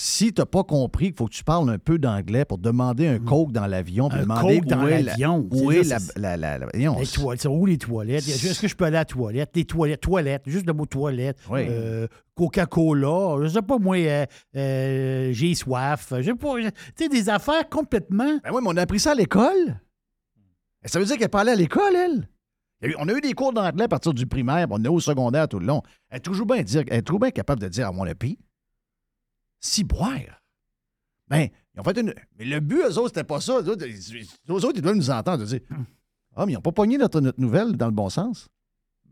si 0.00 0.32
tu 0.32 0.40
n'as 0.40 0.46
pas 0.46 0.62
compris 0.62 1.06
qu'il 1.06 1.16
faut 1.16 1.26
que 1.26 1.34
tu 1.34 1.42
parles 1.42 1.68
un 1.70 1.78
peu 1.78 1.98
d'anglais 1.98 2.44
pour 2.44 2.58
demander 2.58 3.08
un 3.08 3.18
coke 3.18 3.50
dans 3.50 3.66
l'avion, 3.66 4.08
Mm. 4.08 4.12
Un 4.12 4.20
demander 4.20 4.60
coke 4.60 4.68
dans 4.68 4.84
où 4.84 4.86
est 4.86 4.90
la- 4.90 5.02
l'avion. 5.02 5.48
où 5.50 5.72
C'est 5.72 5.78
est 5.78 5.84
ça, 5.84 5.98
la, 6.14 6.36
la, 6.36 6.58
la- 6.58 6.66
la- 6.66 6.98
Les 7.00 7.06
toilettes, 7.06 7.46
où 7.46 7.66
les 7.66 7.78
toilettes? 7.78 8.28
Est-ce 8.28 8.60
que 8.60 8.68
je 8.68 8.76
peux 8.76 8.84
aller 8.84 8.96
à 8.96 9.00
la 9.00 9.04
toilette? 9.04 9.50
Les 9.56 9.64
toilettes, 9.64 10.00
toilettes, 10.00 10.42
juste 10.46 10.66
le 10.68 10.72
mot 10.72 10.86
toilette. 10.86 11.38
Oui. 11.50 11.66
Euh, 11.68 12.06
Coca-Cola, 12.36 13.42
je 13.42 13.48
sais 13.48 13.62
pas, 13.62 13.78
moi, 13.78 13.96
euh, 13.96 14.24
euh, 14.54 15.32
j'ai 15.32 15.54
soif. 15.56 16.12
Je 16.18 16.22
sais 16.22 16.34
pas, 16.36 16.54
tu 16.60 16.70
sais, 16.94 17.08
des 17.08 17.28
affaires 17.28 17.68
complètement. 17.68 18.38
Ben 18.44 18.50
oui, 18.52 18.60
mais 18.62 18.68
on 18.68 18.76
a 18.76 18.82
appris 18.82 19.00
ça 19.00 19.10
à 19.10 19.14
l'école. 19.16 19.80
Ça 20.84 21.00
veut 21.00 21.06
dire 21.06 21.16
qu'elle 21.18 21.28
parlait 21.28 21.52
à 21.52 21.56
l'école, 21.56 21.96
elle? 21.96 22.28
On 22.98 23.08
a 23.08 23.12
eu 23.12 23.20
des 23.20 23.32
cours 23.32 23.52
d'anglais 23.52 23.84
à 23.84 23.88
partir 23.88 24.14
du 24.14 24.26
primaire, 24.26 24.66
on 24.70 24.82
est 24.84 24.88
au 24.88 25.00
secondaire 25.00 25.48
tout 25.48 25.58
le 25.58 25.66
long. 25.66 25.82
Elle 26.10 26.18
est 26.18 26.20
toujours 26.20 26.46
bien, 26.46 26.62
dire, 26.62 26.84
elle 26.88 26.98
est 26.98 27.02
toujours 27.02 27.20
bien 27.20 27.30
capable 27.30 27.60
de 27.60 27.68
dire 27.68 27.88
à 27.88 27.92
mon 27.92 28.06
appui. 28.06 28.38
Si 29.60 29.82
boire. 29.82 30.42
Ben, 31.26 31.48
ils 31.74 31.80
ont 31.80 31.82
fait 31.82 31.98
une. 31.98 32.14
Mais 32.38 32.44
le 32.44 32.60
but, 32.60 32.82
eux 32.88 32.98
autres, 32.98 33.08
c'était 33.08 33.24
pas 33.24 33.40
ça. 33.40 33.60
Eux 33.60 33.68
autres, 33.68 33.84
ils, 34.76 34.82
doivent 34.82 34.94
nous 34.94 35.10
entendre. 35.10 35.44
Dire 35.44 35.60
Ah, 36.36 36.46
mais 36.46 36.52
ils 36.52 36.54
n'ont 36.54 36.60
pas 36.60 36.72
pogné 36.72 36.96
notre, 36.98 37.20
notre 37.20 37.40
nouvelle 37.40 37.76
dans 37.76 37.86
le 37.86 37.92
bon 37.92 38.08
sens? 38.08 38.48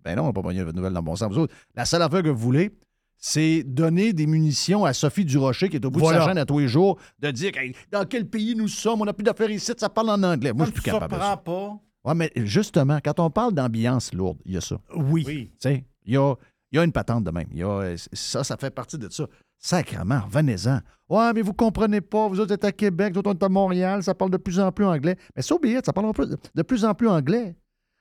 Ben 0.05 0.15
non, 0.15 0.23
on 0.23 0.27
n'a 0.27 0.33
pas 0.33 0.43
pogné 0.43 0.61
notre 0.63 0.77
nouvelle 0.77 0.93
dans 0.93 1.01
le 1.01 1.05
bon 1.05 1.17
sens. 1.17 1.33
Vous 1.33 1.41
autres, 1.41 1.55
la 1.75 1.85
seule 1.85 2.03
affaire 2.03 2.23
que 2.23 2.29
vous 2.29 2.39
voulez, 2.39 2.71
c'est 3.19 3.65
donner 3.65 4.13
des 4.13 4.27
munitions 4.27 4.85
à 4.85 4.93
Sophie 4.93 5.25
Durocher, 5.25 5.69
qui 5.69 5.77
est 5.77 5.85
au 5.85 5.91
bout 5.91 5.99
Voilà. 5.99 6.19
de 6.19 6.23
sa 6.23 6.29
chaîne 6.29 6.39
à 6.39 6.47
tous 6.47 6.61
les 6.61 6.69
jours, 6.69 6.99
de 7.19 7.31
dire 7.33 7.57
Hey, 7.57 7.75
dans 7.91 8.05
quel 8.07 8.29
pays 8.29 8.55
nous 8.55 8.69
sommes, 8.69 9.03
on 9.03 9.05
n'a 9.05 9.13
plus 9.13 9.25
d'affaires 9.25 9.51
ici, 9.51 9.73
ça 9.77 9.89
parle 9.89 10.11
en 10.11 10.23
anglais. 10.23 10.53
Moi, 10.53 10.67
je 10.67 10.71
suis 10.71 10.81
plus 10.81 10.91
capable 10.91 11.17
ça. 11.17 11.37
pas. 11.37 11.81
Ouais, 12.07 12.15
mais 12.15 12.31
justement, 12.37 12.99
quand 13.05 13.19
on 13.21 13.31
parle 13.31 13.53
d'ambiance 13.53 14.15
lourde, 14.15 14.39
il 14.45 14.55
y 14.55 14.57
a 14.57 14.61
ça. 14.61 14.79
Oui. 14.95 15.25
Oui. 15.27 15.51
Tu 15.61 15.69
sais, 15.69 15.85
il 16.05 16.15
y 16.15 16.17
a, 16.17 16.35
il 16.73 16.77
y 16.77 16.79
a 16.79 16.85
une 16.85 16.93
patente 16.93 17.25
de 17.25 17.31
même. 17.31 17.49
Il 17.53 17.59
y 17.59 17.63
a, 17.65 17.95
ça, 18.13 18.45
ça 18.45 18.57
fait 18.57 18.71
partie 18.71 18.97
de 18.97 19.09
ça. 19.11 19.27
Sacrement, 19.59 20.21
revenez-en. 20.21 20.81
Ouais, 21.09 21.33
mais 21.33 21.43
vous 21.43 21.53
comprenez 21.55 22.01
pas, 22.01 22.29
vous 22.29 22.39
autres 22.41 22.53
êtes 22.55 22.65
à 22.65 22.73
Québec, 22.73 23.13
vous 23.15 23.21
autres 23.21 23.31
on 23.31 23.35
est 23.35 23.43
à 23.43 23.49
Montréal, 23.49 24.03
ça 24.03 24.15
parle 24.15 24.31
de 24.31 24.37
plus 24.37 24.61
en 24.61 24.71
plus 24.73 24.85
anglais. 24.85 25.17
Mais 25.35 25.43
ça, 25.43 25.55
oubliez, 25.55 25.81
ça 25.85 25.93
parle 25.93 26.13
de 26.55 26.63
plus 26.63 26.85
en 26.85 26.95
plus 26.95 27.09
anglais. 27.09 27.57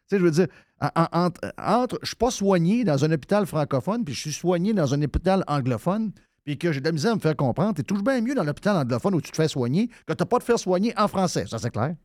sais, 0.07 0.19
je 0.19 0.23
veux 0.23 0.31
dire, 0.31 0.47
en- 0.81 0.89
en- 1.03 1.07
entre, 1.25 1.41
entre- 1.57 1.99
je 2.03 2.07
suis 2.07 2.15
pas 2.15 2.29
soigné 2.29 2.83
dans 2.83 3.03
un 3.05 3.11
hôpital 3.11 3.45
francophone, 3.47 4.03
puis 4.05 4.13
je 4.13 4.19
suis 4.21 4.33
soigné 4.33 4.71
dans 4.73 4.93
un 4.93 5.01
hôpital 5.01 5.43
anglophone, 5.47 6.11
puis 6.43 6.59
que 6.59 6.71
j'ai 6.71 6.79
de 6.79 6.85
la 6.85 6.91
misère 6.91 7.13
à 7.13 7.15
me 7.15 7.19
faire 7.21 7.35
comprendre, 7.35 7.73
t'es 7.73 7.81
toujours 7.83 8.03
bien 8.03 8.21
mieux 8.21 8.35
dans 8.35 8.43
l'hôpital 8.43 8.75
anglophone 8.77 9.15
où 9.15 9.21
tu 9.21 9.31
te 9.31 9.35
fais 9.37 9.47
soigner 9.47 9.89
que 10.05 10.13
t'as 10.13 10.25
pas 10.25 10.37
de 10.37 10.43
faire 10.43 10.59
soigner 10.59 10.93
en 10.95 11.07
français. 11.07 11.47
Ça, 11.47 11.57
c'est 11.57 11.71
clair. 11.71 11.95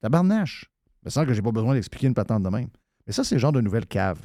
Tabarnache. 0.00 0.66
Me 1.04 1.10
semble 1.10 1.26
que 1.26 1.34
j'ai 1.34 1.42
pas 1.42 1.52
besoin 1.52 1.74
d'expliquer 1.74 2.06
une 2.06 2.14
patente 2.14 2.42
de 2.42 2.48
même. 2.48 2.68
Mais 3.06 3.12
ça, 3.12 3.24
c'est 3.24 3.34
le 3.34 3.40
genre 3.40 3.52
de 3.52 3.60
nouvelle 3.60 3.86
cave. 3.86 4.18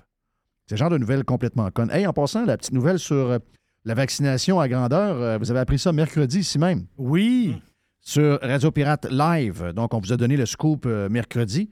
C'est 0.65 0.75
le 0.75 0.79
genre 0.79 0.89
de 0.89 0.97
nouvelle 0.97 1.25
complètement 1.25 1.69
conne. 1.71 1.91
Hey, 1.91 2.07
en 2.07 2.13
passant, 2.13 2.45
la 2.45 2.57
petite 2.57 2.73
nouvelle 2.73 2.99
sur 2.99 3.15
euh, 3.15 3.39
la 3.85 3.93
vaccination 3.93 4.59
à 4.59 4.67
grandeur, 4.67 5.17
euh, 5.17 5.37
vous 5.37 5.51
avez 5.51 5.59
appris 5.59 5.79
ça 5.79 5.91
mercredi 5.91 6.39
ici 6.39 6.57
même. 6.59 6.85
Oui. 6.97 7.61
Sur 7.99 8.39
Radio 8.41 8.71
Pirate 8.71 9.07
Live. 9.09 9.73
Donc, 9.75 9.93
on 9.93 9.99
vous 9.99 10.13
a 10.13 10.17
donné 10.17 10.37
le 10.37 10.45
scoop 10.45 10.85
euh, 10.85 11.09
mercredi. 11.09 11.69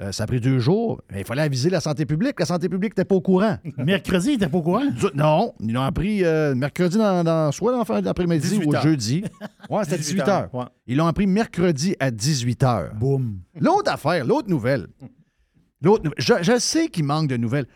Euh, 0.00 0.12
ça 0.12 0.24
a 0.24 0.26
pris 0.26 0.40
deux 0.40 0.58
jours. 0.58 1.02
Mais 1.12 1.20
il 1.20 1.26
fallait 1.26 1.42
aviser 1.42 1.68
la 1.68 1.80
santé 1.80 2.06
publique. 2.06 2.40
La 2.40 2.46
santé 2.46 2.68
publique 2.70 2.92
n'était 2.92 3.04
pas 3.04 3.14
au 3.16 3.20
courant. 3.20 3.58
Mercredi, 3.76 4.28
il 4.28 4.32
n'était 4.32 4.48
pas 4.48 4.56
au 4.58 4.62
courant? 4.62 4.82
Non, 5.14 5.52
ils 5.60 5.72
l'ont 5.74 5.82
appris 5.82 6.24
euh, 6.24 6.54
mercredi, 6.54 6.96
dans, 6.96 7.22
dans- 7.22 7.52
soit 7.52 7.78
en 7.78 7.84
fin 7.84 8.00
d'après-midi 8.00 8.40
18 8.48 8.64
ou 8.66 8.74
heures. 8.74 8.82
jeudi. 8.82 9.24
Ouais, 9.68 9.84
c'était 9.84 9.98
18 9.98 10.14
18 10.14 10.20
heures. 10.22 10.28
heures, 10.28 10.54
ouais. 10.54 10.64
Ils 10.86 10.96
l'ont 10.96 11.06
appris 11.06 11.26
mercredi 11.26 11.96
à 12.00 12.10
18 12.10 12.62
heures. 12.62 12.94
Boum. 12.94 13.40
L'autre 13.60 13.92
affaire, 13.92 14.24
l'autre 14.24 14.48
nouvelle. 14.48 14.86
L'autre 15.82 16.04
nou- 16.06 16.12
je, 16.18 16.34
je 16.40 16.58
sais 16.58 16.88
qu'il 16.88 17.04
manque 17.04 17.28
de 17.28 17.36
nouvelles. 17.36 17.66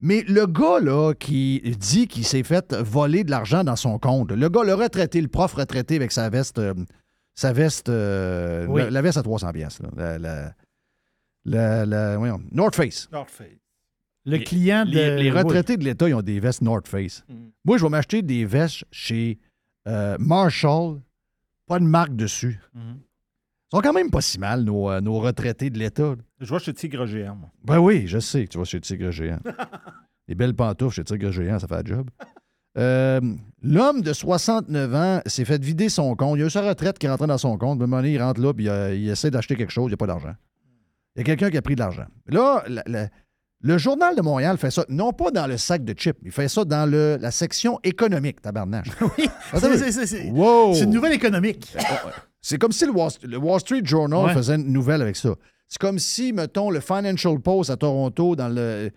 Mais 0.00 0.24
le 0.28 0.46
gars, 0.46 0.80
là, 0.80 1.14
qui 1.14 1.60
dit 1.78 2.06
qu'il 2.08 2.24
s'est 2.24 2.42
fait 2.42 2.72
voler 2.74 3.22
de 3.24 3.30
l'argent 3.30 3.62
dans 3.64 3.76
son 3.76 3.98
compte, 3.98 4.32
le 4.32 4.48
gars, 4.48 4.62
le 4.64 4.74
retraité, 4.74 5.20
le 5.20 5.28
prof 5.28 5.52
retraité 5.54 5.96
avec 5.96 6.10
sa 6.12 6.28
veste, 6.28 6.58
euh, 6.58 6.74
sa 7.34 7.52
veste, 7.52 7.88
Oui. 7.88 8.82
la, 8.82 8.90
la 8.90 9.02
veste 9.02 9.16
à 9.18 9.22
300 9.22 9.52
pièces, 9.52 9.78
la, 9.96 10.18
la, 10.18 10.52
la, 11.44 11.84
la- 11.86 12.16
voyons, 12.16 12.40
North 12.50 12.74
Face. 12.76 13.08
North 13.12 13.30
Face. 13.30 13.48
Le 14.24 14.36
Les- 14.36 14.44
client 14.44 14.84
de. 14.84 14.90
Les, 14.92 15.30
retraités 15.30 15.76
de 15.76 15.84
l'État, 15.84 16.08
ils 16.08 16.14
ont 16.14 16.22
des 16.22 16.38
vestes 16.38 16.62
North 16.62 16.86
Face. 16.86 17.24
Moi, 17.64 17.76
je 17.78 17.82
vais 17.84 17.88
m'acheter 17.90 18.22
des 18.22 18.44
vestes 18.44 18.84
chez 18.92 19.38
euh, 19.88 20.16
Marshall, 20.20 21.00
pas 21.66 21.78
de 21.80 21.84
marque 21.84 22.14
dessus. 22.14 22.60
Ils 22.74 23.76
sont 23.76 23.80
quand 23.80 23.92
même 23.92 24.10
pas 24.10 24.20
si 24.20 24.38
mal, 24.38 24.62
nos, 24.64 24.90
euh, 24.90 25.00
nos 25.00 25.18
retraités 25.18 25.70
de 25.70 25.78
l'État. 25.78 26.14
Je 26.40 26.46
vois 26.48 26.58
chez 26.60 26.72
Tigre 26.74 27.06
Géant, 27.06 27.34
moi. 27.36 27.50
Ben 27.64 27.78
oui, 27.78 28.04
je 28.06 28.18
sais 28.18 28.44
que 28.44 28.50
tu 28.50 28.58
vas 28.58 28.64
chez 28.64 28.80
Tigre 28.80 29.10
Géant. 29.10 29.40
Les 30.28 30.34
belles 30.36 30.54
pantoufles 30.54 30.94
chez 30.94 31.04
Tigre 31.04 31.32
Géant, 31.32 31.58
ça 31.58 31.66
fait 31.66 31.74
la 31.74 31.84
job. 31.84 32.08
Euh, 32.78 33.20
L'homme 33.62 34.02
de 34.02 34.12
69 34.12 34.94
ans 34.94 35.20
s'est 35.26 35.44
fait 35.44 35.62
vider 35.62 35.88
son 35.88 36.14
compte. 36.14 36.38
Il 36.38 36.42
a 36.42 36.46
eu 36.46 36.50
sa 36.50 36.62
retraite 36.62 36.98
qui 36.98 37.08
rentrait 37.08 37.26
dans 37.26 37.38
son 37.38 37.58
compte. 37.58 37.80
À 37.80 37.84
un 37.84 37.86
moment 37.86 37.96
donné, 38.02 38.12
il 38.14 38.22
rentre 38.22 38.40
là 38.40 38.52
puis 38.54 38.68
euh, 38.68 38.94
il 38.94 39.08
essaie 39.08 39.30
d'acheter 39.30 39.56
quelque 39.56 39.72
chose. 39.72 39.86
Il 39.86 39.88
n'y 39.88 39.94
a 39.94 39.96
pas 39.98 40.06
d'argent. 40.06 40.34
Il 41.16 41.20
y 41.20 41.22
a 41.22 41.24
quelqu'un 41.24 41.50
qui 41.50 41.56
a 41.58 41.62
pris 41.62 41.74
de 41.74 41.80
l'argent. 41.80 42.06
Là, 42.26 42.64
la- 42.68 42.82
la- 42.86 43.08
le 43.64 43.78
Journal 43.78 44.16
de 44.16 44.22
Montréal 44.22 44.56
fait 44.58 44.70
ça, 44.70 44.84
non 44.88 45.12
pas 45.12 45.30
dans 45.30 45.46
le 45.46 45.56
sac 45.56 45.84
de 45.84 45.92
chips, 45.92 46.16
il 46.24 46.32
fait 46.32 46.48
ça 46.48 46.64
dans 46.64 46.90
le- 46.90 47.16
la 47.20 47.30
section 47.30 47.78
économique, 47.84 48.40
tabarnage. 48.40 48.88
oui, 49.18 49.28
C'est- 49.54 50.30
Wow. 50.30 50.74
une 50.74 50.90
nouvelle 50.90 51.12
économique. 51.12 51.72
C'est 52.40 52.58
comme 52.58 52.72
si 52.72 52.86
le 52.86 52.90
Wall, 52.92 53.10
le 53.22 53.36
Wall 53.36 53.60
Street 53.60 53.82
Journal 53.84 54.24
Ouais. 54.26 54.34
faisait 54.34 54.56
une 54.56 54.72
nouvelle 54.72 55.00
avec 55.02 55.14
ça. 55.16 55.34
C'est 55.68 55.78
comme 55.78 55.98
si, 56.00 56.32
mettons, 56.32 56.70
le 56.70 56.80
Financial 56.80 57.38
Post 57.40 57.70
à 57.70 57.76
Toronto, 57.76 58.34
dans 58.36 58.48
le. 58.48 58.90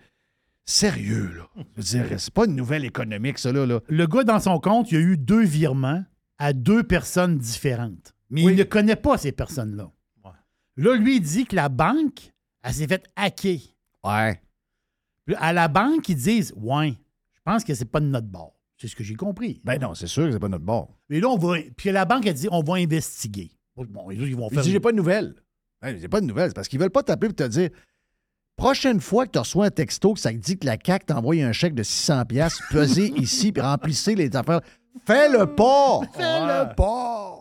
Sérieux, 0.67 1.29
là. 1.37 1.43
Je 1.77 1.81
veux 1.81 2.03
dire, 2.07 2.19
c'est 2.19 2.33
pas 2.33 2.45
une 2.45 2.55
nouvelle 2.55 2.85
économique, 2.85 3.37
ça, 3.37 3.51
là. 3.51 3.67
là. 3.67 3.81
Le 3.87 4.07
gars, 4.07 4.23
dans 4.23 4.39
son 4.39 4.59
compte, 4.59 4.91
il 4.91 4.95
y 4.95 4.97
a 4.97 5.01
eu 5.01 5.15
deux 5.15 5.43
virements 5.43 6.03
à 6.39 6.53
deux 6.53 6.81
personnes 6.81 7.37
différentes. 7.37 8.15
Mais 8.31 8.41
il 8.41 8.55
ne 8.55 8.63
connaît 8.63 8.95
pas 8.95 9.17
ces 9.19 9.31
personnes-là. 9.31 9.91
Là, 10.77 10.95
lui, 10.95 11.17
il 11.17 11.21
dit 11.21 11.45
que 11.45 11.55
la 11.55 11.69
banque, 11.69 12.31
elle 12.63 12.73
s'est 12.73 12.87
fait 12.87 13.03
hacker. 13.15 13.59
Ouais. 14.03 14.41
Puis 15.25 15.35
à 15.39 15.53
la 15.53 15.67
banque, 15.67 16.07
ils 16.09 16.15
disent 16.15 16.53
Ouais, 16.57 16.93
je 17.33 17.39
pense 17.43 17.63
que 17.63 17.73
c'est 17.73 17.85
pas 17.85 17.99
de 17.99 18.05
notre 18.07 18.27
bord. 18.27 18.53
C'est 18.77 18.87
ce 18.87 18.95
que 18.95 19.03
j'ai 19.03 19.15
compris. 19.15 19.61
Ben 19.63 19.79
non, 19.79 19.93
c'est 19.95 20.07
sûr 20.07 20.25
que 20.25 20.31
c'est 20.33 20.39
pas 20.39 20.49
notre 20.49 20.65
bord. 20.65 20.89
Mais 21.09 21.19
là, 21.19 21.29
on 21.29 21.37
va. 21.37 21.57
Puis 21.77 21.91
la 21.91 22.05
banque 22.05 22.27
a 22.27 22.33
dit 22.33 22.47
On 22.51 22.61
va 22.61 22.75
investiguer. 22.75 23.51
Bon, 23.75 24.09
les 24.09 24.17
autres, 24.17 24.27
ils 24.27 24.35
vont 24.35 24.47
Il 24.51 24.55
faire. 24.55 24.63
dit, 24.63 24.71
j'ai 24.71 24.79
pas 24.79 24.91
de 24.91 24.97
nouvelles. 24.97 25.35
Ben, 25.81 25.97
j'ai 25.99 26.07
pas 26.07 26.21
de 26.21 26.25
nouvelles. 26.25 26.49
C'est 26.49 26.53
parce 26.55 26.67
qu'ils 26.67 26.79
veulent 26.79 26.89
pas 26.91 27.03
t'appeler 27.03 27.29
pour 27.29 27.35
te 27.35 27.47
dire. 27.49 27.69
Prochaine 28.55 29.01
fois 29.01 29.25
que 29.25 29.31
tu 29.31 29.39
reçois 29.39 29.65
un 29.65 29.69
texto 29.69 30.13
que 30.13 30.19
ça 30.19 30.31
te 30.31 30.37
dit 30.37 30.57
que 30.57 30.65
la 30.65 30.77
CAQ 30.81 31.05
t'a 31.07 31.17
envoyé 31.17 31.43
un 31.43 31.51
chèque 31.51 31.75
de 31.75 31.83
600 31.83 32.23
pièces 32.25 32.59
pesez 32.71 33.11
ici 33.17 33.51
puis 33.51 33.61
remplissez 33.61 34.15
les 34.15 34.33
affaires, 34.33 34.61
fais-le 35.05 35.45
pas! 35.55 35.99
Fais-le 36.13 36.73
pas! 36.73 37.34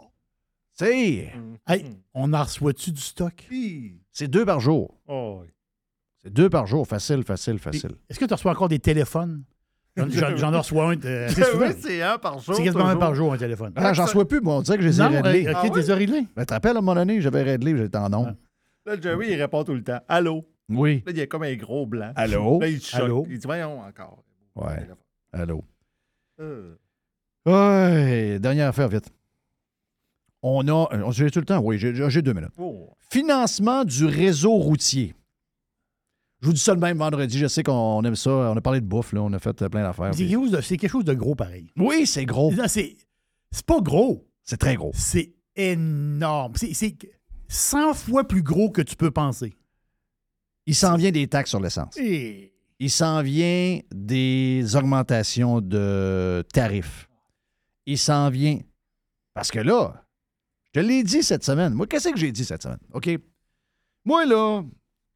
Tu 0.77 0.85
sais, 0.87 1.33
Hey, 1.69 1.85
on 2.15 2.33
en 2.33 2.43
reçoit-tu 2.43 2.91
du 2.91 3.01
stock? 3.01 3.49
c'est 4.13 4.29
deux 4.29 4.45
par 4.45 4.61
jour. 4.61 4.99
Oh, 5.07 5.39
oui. 5.43 5.49
C'est 6.25 6.33
deux 6.33 6.51
par 6.51 6.67
jour. 6.67 6.87
Facile, 6.87 7.23
facile, 7.23 7.59
facile. 7.59 7.93
Est-ce 8.09 8.19
que 8.19 8.25
tu 8.25 8.35
reçois 8.35 8.53
encore 8.53 8.69
des 8.69 8.79
téléphones? 8.81 9.45
J'en- 9.97 10.09
J'en 10.11 10.37
j'en 10.37 10.51
reçois 10.59 10.91
un. 10.93 11.01
euh. 11.05 11.29
Oui, 11.61 11.67
c'est 11.79 12.03
un 12.03 12.19
par 12.19 12.41
jour. 12.41 12.57
C'est 12.57 12.65
quasiment 12.65 12.87
un 12.87 12.97
par 12.97 13.15
jour, 13.15 13.33
un 13.33 13.37
téléphone. 13.39 13.73
Ah, 13.77 13.93
j'en 13.93 14.05
reçois 14.07 14.27
plus, 14.27 14.41
moi, 14.41 14.57
on 14.57 14.63
dirait 14.63 14.77
que 14.79 14.83
je 14.83 14.89
les 14.89 15.01
ai 15.01 15.05
réglés. 15.07 15.47
euh, 15.47 15.53
OK, 15.53 15.57
Ah 15.63 15.71
t'es 15.83 15.93
réglés. 15.93 16.27
Ben, 16.35 16.43
tu 16.43 16.47
te 16.47 16.55
rappelles, 16.55 16.75
à 16.77 16.79
un 16.79 16.83
moment 16.83 16.95
donné, 16.97 17.21
j'avais 17.21 17.43
réglé, 17.43 17.77
j'étais 17.77 17.99
en 17.99 18.09
nombre. 18.09 18.35
Là, 18.87 19.01
Jerry, 19.01 19.29
il 19.31 19.41
répond 19.41 19.63
tout 19.63 19.75
le 19.75 19.85
temps. 19.85 20.01
Allô? 20.09 20.45
Oui. 20.69 21.03
Là, 21.07 21.13
il 21.13 21.19
y 21.19 21.21
a 21.21 21.27
comme 21.27 21.43
un 21.45 21.55
gros 21.55 21.87
blanc. 21.87 22.13
Allô? 22.17 22.59
Là, 22.61 22.69
il 22.69 22.81
te 22.81 22.87
choque. 22.87 23.01
Allô? 23.01 23.27
Il 23.31 23.39
dit, 23.39 23.47
voyons 23.47 23.81
encore. 23.81 24.25
Ouais. 24.57 24.89
Allô? 25.33 25.63
Euh. 26.41 26.75
Ouais, 27.47 28.39
dernière 28.41 28.69
affaire, 28.69 28.89
vite. 28.89 29.13
On 30.47 30.69
a. 30.69 30.89
euh, 30.93 31.11
J'ai 31.11 31.31
tout 31.31 31.39
le 31.39 31.45
temps, 31.47 31.61
oui, 31.61 31.79
j'ai 31.79 31.93
deux 32.23 32.33
minutes. 32.35 32.51
Oh. 32.59 32.91
Financement 33.11 33.85
du 33.85 34.05
réseau 34.05 34.53
routier. 34.57 35.15
Je 36.43 36.47
vous 36.49 36.53
dis 36.53 36.61
ça 36.61 36.75
le 36.75 36.81
même 36.81 36.99
vendredi. 36.99 37.39
Je 37.39 37.47
sais 37.47 37.63
qu'on 37.63 38.03
aime 38.05 38.15
ça. 38.17 38.31
On 38.31 38.57
a 38.57 38.61
parlé 38.61 38.83
de 38.83 38.87
bouffe, 38.87 39.15
là. 39.15 39.23
On 39.23 39.33
a 39.33 39.39
fait 39.39 39.63
euh, 39.63 39.69
plein 39.71 39.83
d'affaires. 39.83 40.13
C'est 40.15 40.27
quelque, 40.27 40.35
chose 40.35 40.51
de- 40.51 40.61
c'est 40.61 40.77
quelque 40.77 40.91
chose 40.91 41.05
de 41.07 41.15
gros 41.15 41.35
pareil. 41.35 41.71
Oui, 41.79 42.07
c'est 42.07 42.27
gros. 42.27 42.53
C'est 43.51 43.65
pas 43.67 43.81
gros. 43.81 44.29
C'est 44.43 44.59
très 44.59 44.75
gros. 44.75 44.91
C'est 44.95 45.33
énorme. 45.57 46.53
C'est- 46.57 46.75
C'est 46.75 46.95
100 47.49 47.95
fois 47.95 48.25
plus 48.29 48.43
gros 48.43 48.69
que 48.71 48.83
tu 48.83 48.97
peux 48.97 49.11
penser. 49.11 49.55
Il 50.67 50.75
s'en 50.75 50.97
vient 50.97 51.11
des 51.11 51.27
taxes 51.29 51.51
sur 51.51 51.61
l'essence. 51.61 51.97
Et 51.97 52.53
Il 52.81 52.91
s'en 52.91 53.23
vient 53.23 53.79
des 53.95 54.77
augmentations 54.77 55.61
de 55.63 56.45
tarifs. 56.53 57.09
Il 57.87 57.97
s'en 57.97 58.29
vient. 58.29 58.59
Parce 59.33 59.51
que 59.51 59.61
là, 59.61 60.04
je 60.75 60.81
l'ai 60.81 61.03
dit 61.03 61.23
cette 61.23 61.45
semaine. 61.45 61.75
Moi, 61.75 61.87
qu'est-ce 61.87 62.09
que 62.09 62.17
j'ai 62.17 62.33
dit 62.33 62.45
cette 62.45 62.63
semaine? 62.63 62.81
OK? 62.93 63.09
Moi, 64.05 64.27
là, 64.27 64.63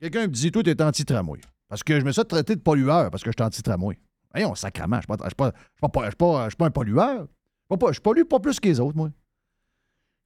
quelqu'un 0.00 0.22
me 0.22 0.32
dit, 0.32 0.52
toi, 0.52 0.62
t'es 0.62 0.80
anti-tramway. 0.80 1.40
Parce 1.68 1.82
que 1.82 1.98
je 1.98 2.04
me 2.04 2.12
suis 2.12 2.24
traité 2.24 2.56
de 2.56 2.60
pollueur 2.60 3.10
parce 3.10 3.22
que 3.22 3.30
je 3.30 3.34
suis 3.36 3.44
anti-tramway. 3.44 3.98
Voyons, 4.32 4.54
sacrement, 4.54 5.00
je 5.00 5.12
ne 5.12 5.16
suis 5.26 5.34
pas, 5.34 5.52
pas, 5.80 6.10
pas, 6.10 6.48
pas 6.48 6.66
un 6.66 6.70
pollueur. 6.70 7.26
Je 7.70 7.74
ne 7.74 7.98
pollue 8.00 8.22
pas 8.22 8.40
plus 8.40 8.60
que 8.60 8.68
les 8.68 8.80
autres, 8.80 8.96
moi. 8.96 9.10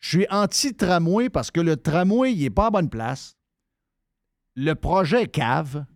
Je 0.01 0.09
suis 0.09 0.27
anti-tramway 0.31 1.31
parce 1.31 1.51
que 1.51 1.61
le 1.61 1.77
tramway, 1.77 2.35
n'est 2.35 2.51
pas 2.51 2.67
à 2.67 2.71
bonne 2.71 2.91
place. 2.91 3.37
Le 4.55 4.75
projet 4.75 5.27
cave 5.27 5.87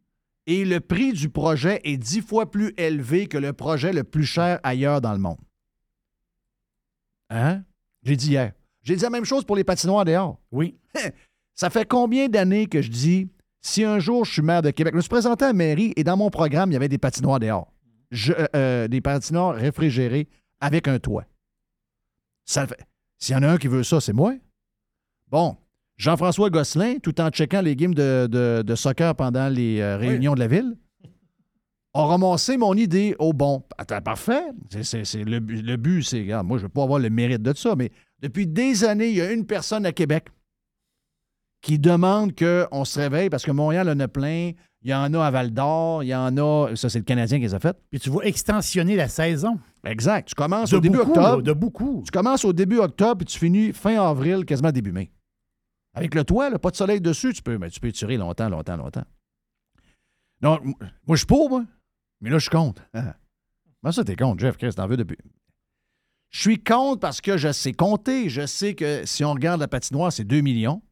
et 0.46 0.64
le 0.64 0.80
prix 0.80 1.12
du 1.12 1.28
projet 1.28 1.80
est 1.84 1.96
dix 1.96 2.22
fois 2.22 2.50
plus 2.50 2.72
élevé 2.78 3.26
que 3.26 3.36
le 3.36 3.52
projet 3.52 3.92
le 3.92 4.04
plus 4.04 4.24
cher 4.24 4.60
ailleurs 4.62 5.00
dans 5.00 5.12
le 5.12 5.18
monde. 5.18 5.40
Hein? 7.30 7.64
J'ai 8.02 8.16
dit 8.16 8.30
hier. 8.30 8.52
J'ai 8.86 8.94
dit 8.94 9.02
la 9.02 9.10
même 9.10 9.24
chose 9.24 9.44
pour 9.44 9.56
les 9.56 9.64
patinoires 9.64 10.04
dehors. 10.04 10.38
Oui. 10.52 10.76
Ça 11.56 11.70
fait 11.70 11.84
combien 11.88 12.28
d'années 12.28 12.66
que 12.66 12.80
je 12.82 12.90
dis 12.90 13.28
si 13.60 13.82
un 13.82 13.98
jour 13.98 14.24
je 14.24 14.32
suis 14.34 14.42
maire 14.42 14.62
de 14.62 14.70
Québec, 14.70 14.92
je 14.92 14.96
me 14.98 15.00
suis 15.02 15.08
présenté 15.08 15.44
à 15.44 15.48
la 15.48 15.52
mairie 15.54 15.92
et 15.96 16.04
dans 16.04 16.16
mon 16.16 16.30
programme, 16.30 16.70
il 16.70 16.74
y 16.74 16.76
avait 16.76 16.88
des 16.88 16.98
patinoires 16.98 17.40
dehors. 17.40 17.72
Je- 18.12 18.32
euh, 18.32 18.46
euh, 18.54 18.88
des 18.88 19.00
patinoires 19.00 19.56
réfrigérés 19.56 20.28
avec 20.60 20.86
un 20.86 21.00
toit. 21.00 21.24
Ça 22.44 22.62
le 22.62 22.68
fait. 22.68 22.86
S'il 23.18 23.34
y 23.34 23.38
en 23.38 23.42
a 23.42 23.48
un 23.48 23.58
qui 23.58 23.66
veut 23.66 23.82
ça, 23.82 24.00
c'est 24.00 24.12
moi. 24.12 24.34
Bon, 25.32 25.56
Jean-François 25.96 26.48
Gosselin, 26.50 26.98
tout 27.02 27.20
en 27.20 27.30
checkant 27.30 27.62
les 27.62 27.74
games 27.74 27.94
de, 27.94 28.28
de- 28.30 28.62
de 28.64 28.74
soccer 28.76 29.16
pendant 29.16 29.48
les 29.48 29.80
euh, 29.80 29.96
réunions 29.96 30.34
de 30.34 30.38
la 30.40 30.46
ville, 30.46 30.76
a 31.94 32.04
ramassé 32.06 32.56
mon 32.58 32.74
idée 32.74 33.16
au 33.18 33.32
bon. 33.32 33.64
Attends, 33.78 34.00
parfait. 34.02 34.42
C'est, 34.70 34.84
c'est- 34.84 35.04
c'est 35.04 35.24
le, 35.24 35.40
bu- 35.40 35.62
le 35.62 35.76
but, 35.76 36.02
c'est, 36.02 36.20
regarde, 36.20 36.46
moi, 36.46 36.58
je 36.58 36.62
ne 36.62 36.66
veux 36.68 36.72
pas 36.72 36.84
avoir 36.84 37.00
le 37.00 37.10
mérite 37.10 37.42
de 37.42 37.52
ça, 37.56 37.74
mais 37.74 37.90
depuis 38.22 38.46
des 38.46 38.84
années, 38.84 39.08
il 39.10 39.16
y 39.16 39.20
a 39.20 39.30
une 39.32 39.46
personne 39.46 39.84
à 39.86 39.92
Québec 39.92 40.28
qui 41.62 41.78
demande 41.78 42.32
qu'on 42.36 42.84
se 42.84 42.98
réveille 43.00 43.28
parce 43.30 43.44
que 43.44 43.50
Montréal 43.50 43.88
en 43.88 43.98
a 44.00 44.08
plein. 44.08 44.52
Il 44.82 44.90
y 44.90 44.94
en 44.94 45.12
a 45.14 45.26
à 45.26 45.30
Val 45.32 45.52
d'Or, 45.52 46.04
il 46.04 46.08
y 46.08 46.14
en 46.14 46.36
a. 46.36 46.76
Ça, 46.76 46.88
c'est 46.88 46.98
le 47.00 47.04
Canadien 47.04 47.38
qui 47.38 47.44
les 47.44 47.54
a 47.54 47.58
fait. 47.58 47.76
Puis 47.90 47.98
tu 47.98 48.08
vas 48.10 48.20
extensionner 48.22 48.94
la 48.94 49.08
saison. 49.08 49.58
Exact. 49.84 50.28
Tu 50.28 50.34
commences 50.36 50.70
De 50.70 50.76
au 50.76 50.80
début 50.80 50.98
beaucoup, 50.98 51.10
octobre. 51.10 51.42
de 51.42 51.52
beaucoup. 51.52 52.02
Tu 52.04 52.10
commences 52.12 52.44
au 52.44 52.52
début 52.52 52.78
octobre 52.78 53.22
et 53.22 53.24
tu 53.24 53.36
finis 53.38 53.72
fin 53.72 54.00
avril, 54.00 54.44
quasiment 54.44 54.70
début 54.70 54.92
mai. 54.92 55.10
Avec 55.94 56.14
le 56.14 56.22
toit, 56.24 56.50
là, 56.50 56.58
pas 56.60 56.70
de 56.70 56.76
soleil 56.76 57.00
dessus, 57.00 57.32
tu 57.32 57.42
peux, 57.42 57.58
mais 57.58 57.68
tu 57.70 57.80
peux 57.80 57.90
tirer 57.90 58.16
longtemps, 58.16 58.48
longtemps, 58.48 58.76
longtemps. 58.76 59.04
Non, 60.42 60.60
m- 60.62 60.74
moi, 61.06 61.16
je 61.16 61.20
suis 61.20 61.26
pour, 61.26 61.48
moi. 61.50 61.64
Mais 62.20 62.30
là, 62.30 62.36
je 62.38 62.42
suis 62.42 62.50
contre. 62.50 62.82
Ah. 62.94 63.16
Ça, 63.90 64.04
t'es 64.04 64.14
contre, 64.14 64.40
Jeff? 64.40 64.56
Chris, 64.56 64.72
t'en 64.74 64.86
veux 64.86 64.96
depuis? 64.96 65.16
Je 66.30 66.40
suis 66.40 66.62
contre 66.62 67.00
parce 67.00 67.20
que 67.20 67.36
je 67.36 67.52
sais 67.52 67.72
compter. 67.72 68.28
Je 68.28 68.46
sais 68.46 68.74
que 68.74 69.04
si 69.06 69.24
on 69.24 69.32
regarde 69.32 69.60
la 69.60 69.68
patinoire, 69.68 70.12
c'est 70.12 70.24
2 70.24 70.40
millions. 70.40 70.82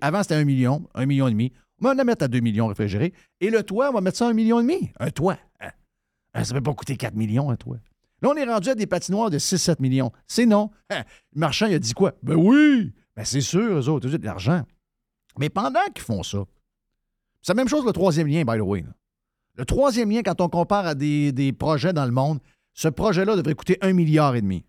Avant, 0.00 0.22
c'était 0.22 0.34
1 0.34 0.44
million, 0.44 0.88
1 0.94 1.06
million 1.06 1.28
et 1.28 1.30
demi. 1.30 1.52
On 1.80 1.88
va 1.88 1.94
la 1.94 2.04
mettre 2.04 2.24
à 2.24 2.28
2 2.28 2.40
millions 2.40 2.66
réfrigérés. 2.66 3.12
Et 3.40 3.50
le 3.50 3.62
toit, 3.62 3.90
on 3.90 3.92
va 3.92 4.00
mettre 4.00 4.16
ça 4.18 4.26
à 4.28 4.30
1,5 4.30 4.34
million. 4.34 4.58
et 4.60 4.62
demi. 4.62 4.90
Un 4.98 5.10
toit. 5.10 5.38
hein? 5.60 5.70
Hein, 6.34 6.44
Ça 6.44 6.54
ne 6.54 6.58
peut 6.58 6.64
pas 6.64 6.74
coûter 6.74 6.96
4 6.96 7.14
millions, 7.14 7.50
un 7.50 7.56
toit. 7.56 7.78
Là, 8.22 8.30
on 8.30 8.34
est 8.34 8.44
rendu 8.44 8.70
à 8.70 8.74
des 8.74 8.86
patinoires 8.86 9.30
de 9.30 9.38
6-7 9.38 9.76
millions. 9.80 10.10
C'est 10.26 10.46
non. 10.46 10.70
Le 10.90 10.96
marchand, 11.34 11.66
il 11.66 11.74
a 11.74 11.78
dit 11.78 11.92
quoi? 11.92 12.14
Ben 12.22 12.34
oui! 12.34 12.92
Ben 13.14 13.24
c'est 13.24 13.40
sûr, 13.40 13.78
eux 13.78 13.88
autres, 13.88 14.08
de 14.08 14.24
l'argent. 14.24 14.62
Mais 15.38 15.50
pendant 15.50 15.84
qu'ils 15.94 16.04
font 16.04 16.22
ça, 16.22 16.44
c'est 17.42 17.52
la 17.52 17.56
même 17.56 17.68
chose 17.68 17.84
le 17.84 17.92
troisième 17.92 18.26
lien, 18.26 18.44
by 18.44 18.58
the 18.58 18.62
way. 18.62 18.84
Le 19.54 19.64
troisième 19.64 20.10
lien, 20.10 20.22
quand 20.22 20.40
on 20.40 20.48
compare 20.48 20.86
à 20.86 20.94
des 20.94 21.54
projets 21.58 21.92
dans 21.92 22.04
le 22.06 22.10
monde, 22.12 22.40
ce 22.76 22.88
projet-là 22.88 23.36
devrait 23.36 23.54
coûter 23.54 23.78
1,5 23.80 23.92
milliard 23.94 24.36
et 24.36 24.42
demi. 24.42 24.64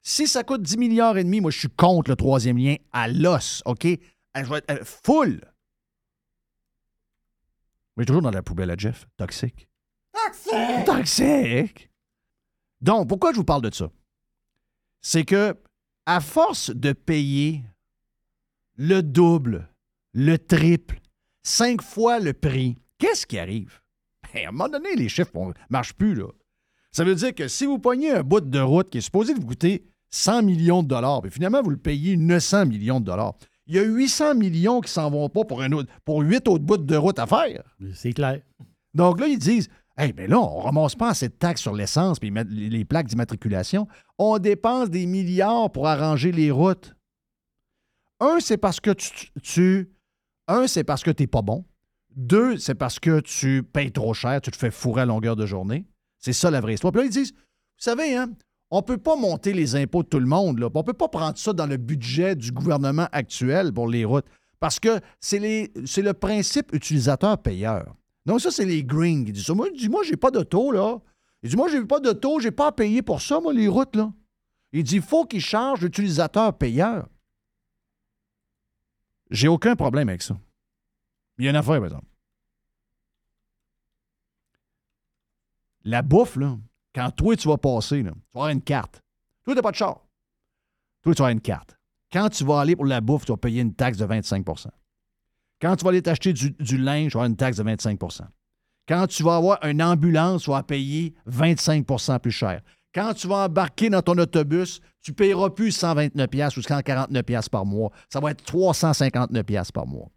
Si 0.00 0.26
ça 0.26 0.42
coûte 0.42 0.62
10 0.62 0.78
milliards 0.78 1.18
et 1.18 1.22
demi, 1.22 1.40
moi, 1.40 1.50
je 1.50 1.58
suis 1.58 1.68
contre 1.68 2.10
le 2.10 2.16
troisième 2.16 2.56
lien 2.56 2.76
à 2.92 3.08
l'os, 3.08 3.62
OK? 3.66 3.84
Je 3.84 4.44
vais 4.44 4.58
être 4.58 4.70
euh, 4.70 4.84
full. 4.84 5.42
Mais 7.96 8.06
toujours 8.06 8.22
dans 8.22 8.30
la 8.30 8.42
poubelle 8.42 8.70
à 8.70 8.76
Jeff. 8.76 9.06
Toxique. 9.18 9.68
Toxique! 10.12 10.86
Toxique! 10.86 11.90
Donc, 12.80 13.08
pourquoi 13.08 13.32
je 13.32 13.36
vous 13.36 13.44
parle 13.44 13.62
de 13.62 13.72
ça? 13.72 13.90
C'est 15.02 15.24
que, 15.24 15.54
à 16.06 16.20
force 16.20 16.70
de 16.70 16.92
payer 16.94 17.62
le 18.76 19.02
double, 19.02 19.68
le 20.14 20.38
triple, 20.38 21.00
cinq 21.42 21.82
fois 21.82 22.18
le 22.18 22.32
prix, 22.32 22.76
qu'est-ce 22.96 23.26
qui 23.26 23.38
arrive? 23.38 23.82
Ben, 24.32 24.46
à 24.46 24.48
un 24.48 24.52
moment 24.52 24.70
donné, 24.70 24.96
les 24.96 25.10
chiffres 25.10 25.36
ne 25.36 25.52
marchent 25.68 25.94
plus, 25.94 26.14
là. 26.14 26.28
Ça 26.92 27.04
veut 27.04 27.14
dire 27.14 27.34
que 27.34 27.48
si 27.48 27.66
vous 27.66 27.78
pognez 27.78 28.10
un 28.12 28.22
bout 28.22 28.40
de 28.40 28.58
route 28.60 28.90
qui 28.90 28.98
est 28.98 29.02
supposé 29.02 29.32
vous 29.34 29.46
coûter 29.46 29.84
100 30.10 30.42
millions 30.42 30.82
de 30.82 30.88
dollars, 30.88 31.22
puis 31.22 31.30
finalement, 31.30 31.62
vous 31.62 31.70
le 31.70 31.76
payez 31.78 32.16
900 32.16 32.66
millions 32.66 33.00
de 33.00 33.06
dollars, 33.06 33.34
il 33.66 33.76
y 33.76 33.78
a 33.78 33.82
800 33.82 34.34
millions 34.34 34.80
qui 34.80 34.90
s'en 34.90 35.10
vont 35.10 35.28
pas 35.28 35.44
pour, 35.44 35.62
un 35.62 35.72
autre, 35.72 35.90
pour 36.04 36.20
8 36.20 36.48
autres 36.48 36.64
bouts 36.64 36.76
de 36.76 36.96
route 36.96 37.18
à 37.18 37.26
faire. 37.26 37.62
C'est 37.94 38.12
clair. 38.12 38.40
Donc 38.94 39.20
là, 39.20 39.26
ils 39.26 39.38
disent 39.38 39.68
Hey, 39.96 40.12
mais 40.16 40.26
là, 40.26 40.40
on 40.40 40.58
ne 40.58 40.64
ramasse 40.64 40.94
pas 40.94 41.10
assez 41.10 41.28
de 41.28 41.34
taxes 41.34 41.60
sur 41.60 41.74
l'essence 41.74 42.16
et 42.22 42.30
les 42.50 42.84
plaques 42.84 43.08
d'immatriculation. 43.08 43.86
On 44.18 44.38
dépense 44.38 44.88
des 44.88 45.04
milliards 45.06 45.70
pour 45.70 45.86
arranger 45.86 46.32
les 46.32 46.50
routes. 46.50 46.94
Un, 48.20 48.38
c'est 48.40 48.56
parce 48.56 48.80
que 48.80 48.90
tu. 48.90 49.28
tu- 49.42 49.92
un, 50.48 50.66
c'est 50.66 50.84
parce 50.84 51.02
que 51.02 51.10
tu 51.10 51.22
n'es 51.22 51.26
pas 51.26 51.42
bon. 51.42 51.64
Deux, 52.16 52.56
c'est 52.56 52.74
parce 52.74 52.98
que 52.98 53.20
tu 53.20 53.62
payes 53.62 53.92
trop 53.92 54.14
cher, 54.14 54.40
tu 54.40 54.50
te 54.50 54.56
fais 54.56 54.70
fourrer 54.70 55.02
à 55.02 55.06
longueur 55.06 55.36
de 55.36 55.44
journée. 55.46 55.84
C'est 56.22 56.32
ça 56.32 56.50
la 56.50 56.60
vraie 56.60 56.74
histoire. 56.74 56.92
Puis 56.92 57.02
là, 57.02 57.06
ils 57.06 57.12
disent 57.12 57.32
Vous 57.32 57.84
savez, 57.84 58.16
hein, 58.16 58.30
on 58.70 58.78
ne 58.78 58.82
peut 58.82 58.96
pas 58.96 59.16
monter 59.16 59.52
les 59.52 59.76
impôts 59.76 60.02
de 60.02 60.08
tout 60.08 60.20
le 60.20 60.26
monde. 60.26 60.58
On 60.62 60.78
ne 60.78 60.82
peut 60.82 60.94
pas 60.94 61.08
prendre 61.08 61.36
ça 61.36 61.52
dans 61.52 61.66
le 61.66 61.76
budget 61.76 62.34
du 62.34 62.52
gouvernement 62.52 63.08
actuel 63.12 63.70
pour 63.70 63.86
les 63.86 64.06
routes. 64.06 64.24
Parce 64.60 64.80
que 64.80 65.00
c'est 65.20 65.40
le 65.40 66.12
principe 66.12 66.72
utilisateur-payeur. 66.72 67.94
Donc, 68.24 68.40
ça, 68.40 68.50
c'est 68.52 68.64
les 68.64 68.84
Greens 68.84 69.24
qui 69.24 69.32
disent 69.32 69.46
ça. 69.46 69.54
Moi, 69.54 69.68
dit, 69.76 69.88
moi, 69.88 70.02
j'ai 70.04 70.16
pas 70.16 70.30
d'auto, 70.30 70.70
là. 70.70 71.00
Il 71.42 71.50
dit, 71.50 71.56
moi, 71.56 71.68
j'ai 71.68 71.84
pas 71.84 71.98
d'auto, 71.98 72.38
j'ai 72.38 72.52
pas 72.52 72.68
à 72.68 72.72
payer 72.72 73.02
pour 73.02 73.20
ça, 73.20 73.40
moi, 73.40 73.52
les 73.52 73.66
routes, 73.66 73.96
là. 73.96 74.12
Il 74.72 74.84
dit, 74.84 74.96
il 74.96 75.02
faut 75.02 75.24
qu'ils 75.24 75.40
chargent 75.40 75.82
l'utilisateur-payeur. 75.82 77.08
J'ai 79.30 79.48
aucun 79.48 79.74
problème 79.74 80.08
avec 80.08 80.22
ça. 80.22 80.38
Il 81.38 81.44
y 81.44 81.48
a 81.48 81.50
une 81.50 81.56
affaire, 81.56 81.78
par 81.78 81.86
exemple. 81.86 82.11
La 85.84 86.02
bouffe, 86.02 86.36
là, 86.36 86.56
quand 86.94 87.10
toi, 87.10 87.36
tu 87.36 87.48
vas 87.48 87.58
passer, 87.58 88.02
là, 88.02 88.10
tu 88.12 88.18
vas 88.34 88.40
avoir 88.42 88.48
une 88.50 88.62
carte. 88.62 89.02
Toi, 89.44 89.54
tu 89.54 89.56
n'as 89.56 89.62
pas 89.62 89.70
de 89.70 89.76
char. 89.76 90.06
Toi, 91.02 91.14
tu 91.14 91.18
vas 91.18 91.24
avoir 91.26 91.30
une 91.30 91.40
carte. 91.40 91.76
Quand 92.12 92.28
tu 92.28 92.44
vas 92.44 92.60
aller 92.60 92.76
pour 92.76 92.84
la 92.86 93.00
bouffe, 93.00 93.24
tu 93.24 93.32
vas 93.32 93.38
payer 93.38 93.62
une 93.62 93.74
taxe 93.74 93.98
de 93.98 94.06
25% 94.06 94.66
Quand 95.60 95.76
tu 95.76 95.84
vas 95.84 95.90
aller 95.90 96.02
t'acheter 96.02 96.32
du, 96.32 96.50
du 96.50 96.76
linge, 96.78 97.12
tu 97.12 97.18
vas 97.18 97.20
avoir 97.24 97.26
une 97.30 97.36
taxe 97.36 97.56
de 97.56 97.64
25% 97.64 98.20
Quand 98.86 99.06
tu 99.06 99.22
vas 99.22 99.36
avoir 99.36 99.64
une 99.64 99.82
ambulance, 99.82 100.42
tu 100.42 100.50
vas 100.50 100.62
payer 100.62 101.14
25% 101.28 102.18
plus 102.20 102.30
cher. 102.30 102.60
Quand 102.94 103.14
tu 103.14 103.26
vas 103.26 103.46
embarquer 103.46 103.88
dans 103.88 104.02
ton 104.02 104.18
autobus, 104.18 104.80
tu 105.00 105.12
ne 105.12 105.14
payeras 105.16 105.48
plus 105.50 105.72
129 105.72 106.28
pièces 106.28 106.56
ou 106.58 106.62
149 106.62 107.22
pièces 107.24 107.48
par 107.48 107.64
mois. 107.64 107.90
Ça 108.10 108.20
va 108.20 108.32
être 108.32 108.44
359 108.44 109.42
pièces 109.44 109.72
par 109.72 109.86
mois. 109.86 110.10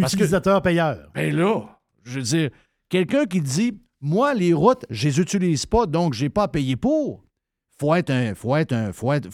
Parce 0.00 0.12
que- 0.12 0.20
Utilisateur-payeur. 0.20 1.10
Ben 1.14 1.34
là, 1.36 1.78
je 2.04 2.14
veux 2.18 2.22
dire, 2.22 2.50
quelqu'un 2.88 3.26
qui 3.26 3.42
dit 3.42 3.78
Moi, 4.06 4.34
les 4.34 4.52
routes, 4.52 4.86
je 4.88 5.08
les 5.08 5.18
utilise 5.18 5.66
pas, 5.66 5.84
donc 5.84 6.14
je 6.14 6.22
n'ai 6.22 6.30
pas 6.30 6.44
à 6.44 6.48
payer 6.48 6.76
pour. 6.76 7.24
Faut 7.76 7.92
un. 8.12 8.36
Faut 8.36 8.54
être 8.54 8.72
un. 8.72 8.92
Faut 8.92 9.12
être, 9.12 9.28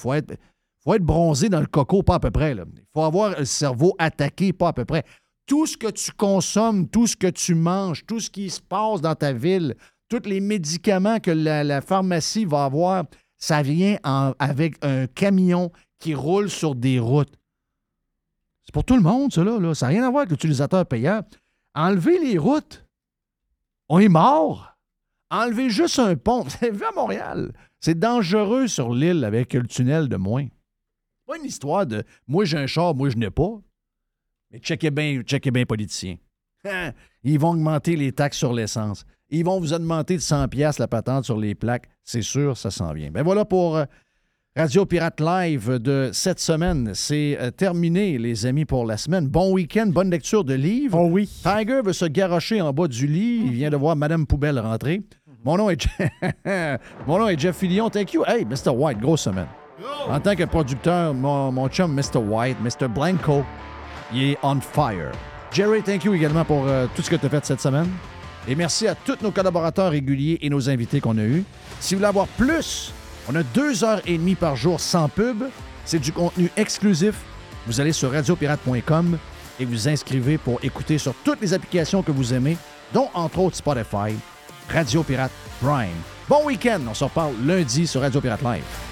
bronzé 1.05 1.51
dans 1.51 1.61
le 1.61 1.67
coco, 1.67 2.03
pas 2.03 2.15
à 2.15 2.21
peu 2.21 2.31
près. 2.31 2.53
Il 2.53 2.65
faut 2.95 3.03
avoir 3.03 3.39
le 3.39 3.45
cerveau 3.45 3.95
attaqué, 3.99 4.55
pas 4.55 4.69
à 4.69 4.73
peu 4.73 4.87
près. 4.87 5.05
Tout 5.45 5.67
ce 5.67 5.77
que 5.77 5.89
tu 5.89 6.11
consommes, 6.13 6.89
tout 6.89 7.07
ce 7.07 7.17
que 7.17 7.27
tu 7.27 7.55
manges, 7.55 8.07
tout 8.07 8.19
ce 8.19 8.31
qui 8.31 8.49
se 8.49 8.63
passe 8.63 9.03
dans 9.03 9.15
ta 9.15 9.35
ville, 9.35 9.75
tous 10.09 10.23
les 10.25 10.41
médicaments 10.41 11.21
que 11.21 11.33
la, 11.33 11.83
pharmacie 11.83 12.47
va 12.47 12.65
avoir, 12.65 13.05
ça 13.37 13.61
vient 13.61 13.99
en- 14.05 14.33
avec 14.39 14.83
un 14.83 15.07
camion 15.07 15.71
qui 15.99 16.15
roule 16.15 16.49
sur 16.49 16.75
des 16.75 16.99
routes. 16.99 17.35
C'est 18.65 18.73
pour 18.73 18.85
tout 18.85 18.97
le 18.97 19.03
monde, 19.03 19.35
ça. 19.35 19.45
Ça 19.75 19.87
n'a 19.87 19.91
rien 19.91 20.07
à 20.07 20.11
voir 20.11 20.23
avec 20.23 20.31
l'utilisateur 20.31 20.87
payeur. 20.87 21.25
Enlever 21.75 22.19
les 22.19 22.39
routes. 22.39 22.82
On 23.95 23.99
est 23.99 24.09
mort. 24.09 24.75
Enlever 25.31 25.69
juste 25.69 25.99
un 25.99 26.17
pont. 26.17 26.45
Vous 26.63 26.79
vu 26.79 26.83
à 26.83 26.93
Montréal? 26.97 27.53
C'est 27.79 27.99
dangereux 27.99 28.67
sur 28.67 28.95
l'île 28.95 29.23
avec 29.23 29.53
le 29.53 29.67
tunnel 29.67 30.09
de 30.09 30.17
moins. 30.17 30.47
Pas 31.27 31.37
une 31.37 31.45
histoire 31.45 31.87
de 31.87 32.03
moi 32.27 32.47
j'ai 32.47 32.57
un 32.57 32.67
char, 32.67 32.95
moi 32.95 33.11
je 33.11 33.19
n'ai 33.19 33.29
pas. 33.29 33.61
Mais 34.51 34.61
checkez 34.61 34.91
bien, 34.91 35.21
checkez 35.21 35.51
bien 35.51 35.67
politicien. 35.67 36.17
Hein? 36.65 36.93
Ils 37.23 37.39
vont 37.39 37.51
augmenter 37.51 37.97
les 37.97 38.13
taxes 38.13 38.39
sur 38.39 38.55
l'essence. 38.55 39.05
Ils 39.29 39.45
vont 39.45 39.61
vous 39.61 39.75
augmenter 39.75 40.17
de 40.17 40.23
100 40.23 40.49
pièces 40.49 40.79
la 40.79 40.89
patente 40.89 41.27
sur 41.27 41.37
les 41.37 41.55
plaques. 41.55 41.91
C'est 42.03 42.23
sûr, 42.23 42.57
ça 42.57 42.71
s'en 42.71 42.95
vient. 42.95 43.11
Ben 43.11 43.23
voilà 43.23 43.45
pour 43.45 43.77
euh, 43.77 43.85
Radio 44.55 44.85
Pirate 44.85 45.19
Live 45.19 45.79
de 45.79 46.11
cette 46.13 46.39
semaine. 46.39 46.91
C'est 46.93 47.39
euh, 47.41 47.51
terminé, 47.51 48.19
les 48.19 48.45
amis, 48.45 48.67
pour 48.67 48.85
la 48.85 48.99
semaine. 48.99 49.27
Bon 49.27 49.51
week-end, 49.51 49.87
bonne 49.87 50.11
lecture 50.11 50.45
de 50.45 50.53
livres. 50.53 50.99
Oh 50.99 51.09
oui. 51.11 51.27
Tiger 51.27 51.81
veut 51.83 51.95
se 51.95 52.05
garrocher 52.05 52.61
en 52.61 52.71
bas 52.71 52.87
du 52.87 53.07
lit. 53.07 53.45
Il 53.47 53.53
vient 53.53 53.71
de 53.71 53.79
voir 53.79 53.97
Madame 53.97 54.27
Poubelle 54.27 54.59
rentrer. 54.59 55.01
Mon 55.43 55.57
nom 55.57 55.71
est, 55.71 55.87
mon 57.07 57.19
nom 57.19 57.29
est 57.29 57.39
Jeff 57.41 57.57
Fillion. 57.57 57.89
Thank 57.89 58.13
you. 58.13 58.25
Hey, 58.27 58.45
Mr. 58.45 58.69
White, 58.77 59.01
grosse 59.01 59.23
semaine. 59.23 59.47
En 60.07 60.21
tant 60.21 60.37
que 60.37 60.45
producteur, 60.45 61.15
mon, 61.15 61.51
mon 61.51 61.69
chum 61.69 61.95
Mr. 61.95 62.19
White, 62.19 62.59
Mr. 62.61 62.89
Blanco, 62.89 63.47
il 64.13 64.33
est 64.33 64.39
on 64.43 64.61
fire. 64.61 65.13
Jerry, 65.51 65.83
thank 65.83 66.05
you 66.05 66.13
également 66.13 66.45
pour 66.45 66.69
euh, 66.69 66.87
tout 66.95 67.01
ce 67.01 67.09
que 67.09 67.17
tu 67.17 67.25
as 67.25 67.31
fait 67.31 67.45
cette 67.47 67.63
semaine. 67.63 67.89
Et 68.47 68.55
merci 68.55 68.87
à 68.87 68.95
tous 68.95 69.17
nos 69.23 69.31
collaborateurs 69.31 69.93
réguliers 69.93 70.39
et 70.43 70.51
nos 70.51 70.69
invités 70.69 71.01
qu'on 71.01 71.17
a 71.17 71.23
eus. 71.23 71.43
Si 71.81 71.95
vous 71.95 72.01
voulez 72.01 72.09
avoir 72.09 72.27
plus, 72.27 72.93
on 73.29 73.35
a 73.35 73.43
deux 73.43 73.85
heures 73.85 74.01
et 74.07 74.19
demie 74.19 74.35
par 74.35 74.57
jour 74.57 74.81
sans 74.81 75.09
pub. 75.09 75.45
C'est 75.85 75.99
du 75.99 76.13
contenu 76.13 76.51
exclusif. 76.57 77.15
Vous 77.67 77.81
allez 77.81 77.93
sur 77.93 78.13
radiopirate.com 78.13 79.19
et 79.61 79.65
vous 79.65 79.89
inscrivez 79.89 80.39
pour 80.39 80.59
écouter 80.63 80.99
sur 80.99 81.15
toutes 81.25 81.41
les 81.41 81.55
applications 81.55 82.03
que 82.03 82.13
vous 82.13 82.35
aimez, 82.35 82.57
dont 82.93 83.09
entre 83.15 83.39
autres 83.39 83.57
Spotify, 83.57 84.15
Radio 84.69 85.03
Pirate 85.03 85.33
Prime. 85.61 85.89
Bon 86.29 86.45
week-end. 86.45 86.81
On 86.89 86.95
se 86.95 87.05
reparle 87.05 87.35
lundi 87.45 87.87
sur 87.87 88.01
Radio 88.01 88.21
Pirate 88.21 88.43
Live. 88.43 88.92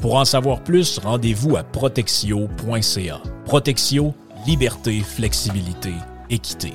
Pour 0.00 0.14
en 0.14 0.24
savoir 0.24 0.64
plus, 0.64 0.98
rendez-vous 0.98 1.56
à 1.56 1.62
protexio.ca. 1.62 3.20
Protexio, 3.44 4.14
liberté, 4.46 5.00
flexibilité, 5.00 5.92
équité. 6.30 6.72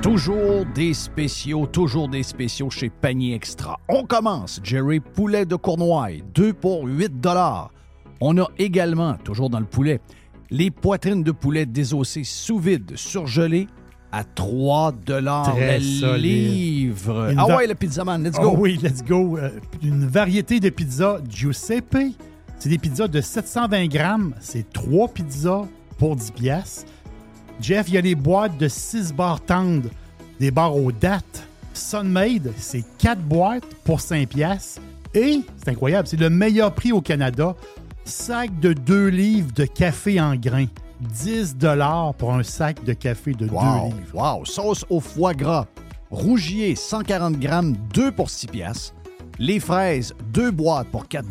Toujours 0.00 0.64
des 0.74 0.94
spéciaux, 0.94 1.66
toujours 1.66 2.08
des 2.08 2.22
spéciaux 2.22 2.70
chez 2.70 2.88
Panier 2.88 3.34
Extra. 3.34 3.78
On 3.90 4.04
commence, 4.04 4.58
Jerry 4.64 5.00
Poulet 5.00 5.44
de 5.44 5.56
Cournoye, 5.56 6.22
2 6.34 6.54
pour 6.54 6.84
8 6.84 7.20
dollars. 7.20 7.72
On 8.22 8.38
a 8.38 8.48
également, 8.56 9.18
toujours 9.22 9.50
dans 9.50 9.60
le 9.60 9.66
poulet, 9.66 10.00
les 10.50 10.70
poitrines 10.70 11.22
de 11.24 11.32
poulet 11.32 11.66
désossées 11.66 12.24
sous 12.24 12.58
vide, 12.58 12.96
surgelées 12.96 13.66
à 14.16 14.22
3 14.24 14.92
Très 15.04 15.78
le 15.78 15.84
solide. 15.84 16.52
livre. 16.52 17.30
Une 17.32 17.38
Ah 17.38 17.46
va- 17.46 17.56
ouais, 17.56 17.66
le 17.66 17.74
pizzaman, 17.74 18.22
let's 18.22 18.36
Oh 18.38 18.50
go. 18.52 18.56
oui, 18.58 18.78
let's 18.82 19.02
go. 19.02 19.36
Euh, 19.38 19.50
une 19.82 20.06
variété 20.06 20.60
de 20.60 20.68
pizzas 20.70 21.18
Giuseppe. 21.28 21.96
C'est 22.58 22.68
des 22.68 22.78
pizzas 22.78 23.08
de 23.08 23.20
720 23.20 23.86
grammes. 23.88 24.34
C'est 24.40 24.72
trois 24.72 25.08
pizzas 25.08 25.62
pour 25.98 26.14
10 26.16 26.30
piastres. 26.30 26.84
Jeff, 27.60 27.86
il 27.88 27.94
y 27.94 27.98
a 27.98 28.00
les 28.00 28.14
boîtes 28.14 28.56
de 28.58 28.68
6 28.68 29.12
barres 29.12 29.40
tendres, 29.40 29.88
des 30.40 30.50
barres 30.50 30.76
aux 30.76 30.92
dates. 30.92 31.46
Sunmade, 31.72 32.52
c'est 32.56 32.84
4 32.98 33.20
boîtes 33.20 33.64
pour 33.84 34.00
5 34.00 34.28
piastres. 34.28 34.80
Et, 35.12 35.40
c'est 35.56 35.70
incroyable, 35.70 36.06
c'est 36.06 36.18
le 36.20 36.30
meilleur 36.30 36.72
prix 36.72 36.92
au 36.92 37.00
Canada. 37.00 37.54
Sac 38.04 38.58
de 38.60 38.72
2 38.72 39.08
livres 39.08 39.50
de 39.54 39.64
café 39.64 40.20
en 40.20 40.36
grains. 40.36 40.66
10 41.00 41.56
pour 42.18 42.32
un 42.34 42.42
sac 42.42 42.82
de 42.84 42.92
café 42.92 43.32
de 43.32 43.46
2 43.46 43.52
Wow, 43.54 43.86
livres. 43.86 43.96
wow. 44.38 44.44
Sauce 44.44 44.84
au 44.90 45.00
foie 45.00 45.34
gras. 45.34 45.66
Rougier, 46.10 46.76
140 46.76 47.38
grammes, 47.38 47.74
2 47.92 48.12
pour 48.12 48.30
6 48.30 48.46
piastres. 48.46 48.94
Les 49.40 49.58
fraises, 49.58 50.14
2 50.32 50.52
boîtes 50.52 50.86
pour 50.88 51.08
4 51.08 51.26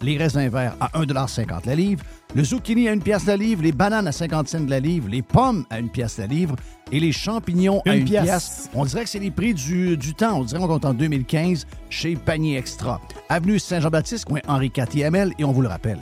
Les 0.00 0.16
raisins 0.16 0.48
verts 0.48 0.74
à 0.80 0.88
1,50 0.98 1.66
la 1.66 1.74
livre. 1.74 2.02
Le 2.34 2.42
zucchini 2.42 2.88
à 2.88 2.92
1 2.92 2.98
pièce 3.00 3.26
la 3.26 3.36
livre. 3.36 3.62
Les 3.62 3.72
bananes 3.72 4.08
à 4.08 4.12
50 4.12 4.48
cents 4.48 4.66
la 4.66 4.80
livre. 4.80 5.08
Les 5.10 5.20
pommes 5.20 5.66
à 5.68 5.76
1 5.76 5.88
pièce 5.88 6.16
la 6.16 6.26
livre. 6.26 6.56
Et 6.90 7.00
les 7.00 7.12
champignons 7.12 7.82
à 7.86 7.94
Une 7.96 8.02
1 8.02 8.04
pièce. 8.06 8.22
pièce. 8.24 8.70
On 8.72 8.86
dirait 8.86 9.04
que 9.04 9.10
c'est 9.10 9.18
les 9.18 9.30
prix 9.30 9.52
du, 9.52 9.98
du 9.98 10.14
temps. 10.14 10.38
On 10.40 10.44
dirait 10.44 10.58
qu'on 10.60 10.68
compte 10.68 10.86
en 10.86 10.94
2015 10.94 11.66
chez 11.90 12.16
Panier 12.16 12.56
Extra. 12.56 12.98
Avenue 13.28 13.58
Saint-Jean-Baptiste, 13.58 14.24
coin 14.24 14.40
Henri 14.48 14.72
IV. 14.74 15.32
Et 15.38 15.44
on 15.44 15.52
vous 15.52 15.60
le 15.62 15.68
rappelle, 15.68 15.98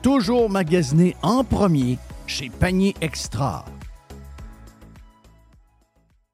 toujours 0.00 0.48
magasiné 0.48 1.14
en 1.22 1.44
premier 1.44 1.98
chez 2.26 2.48
Panier 2.50 2.94
Extra. 3.00 3.64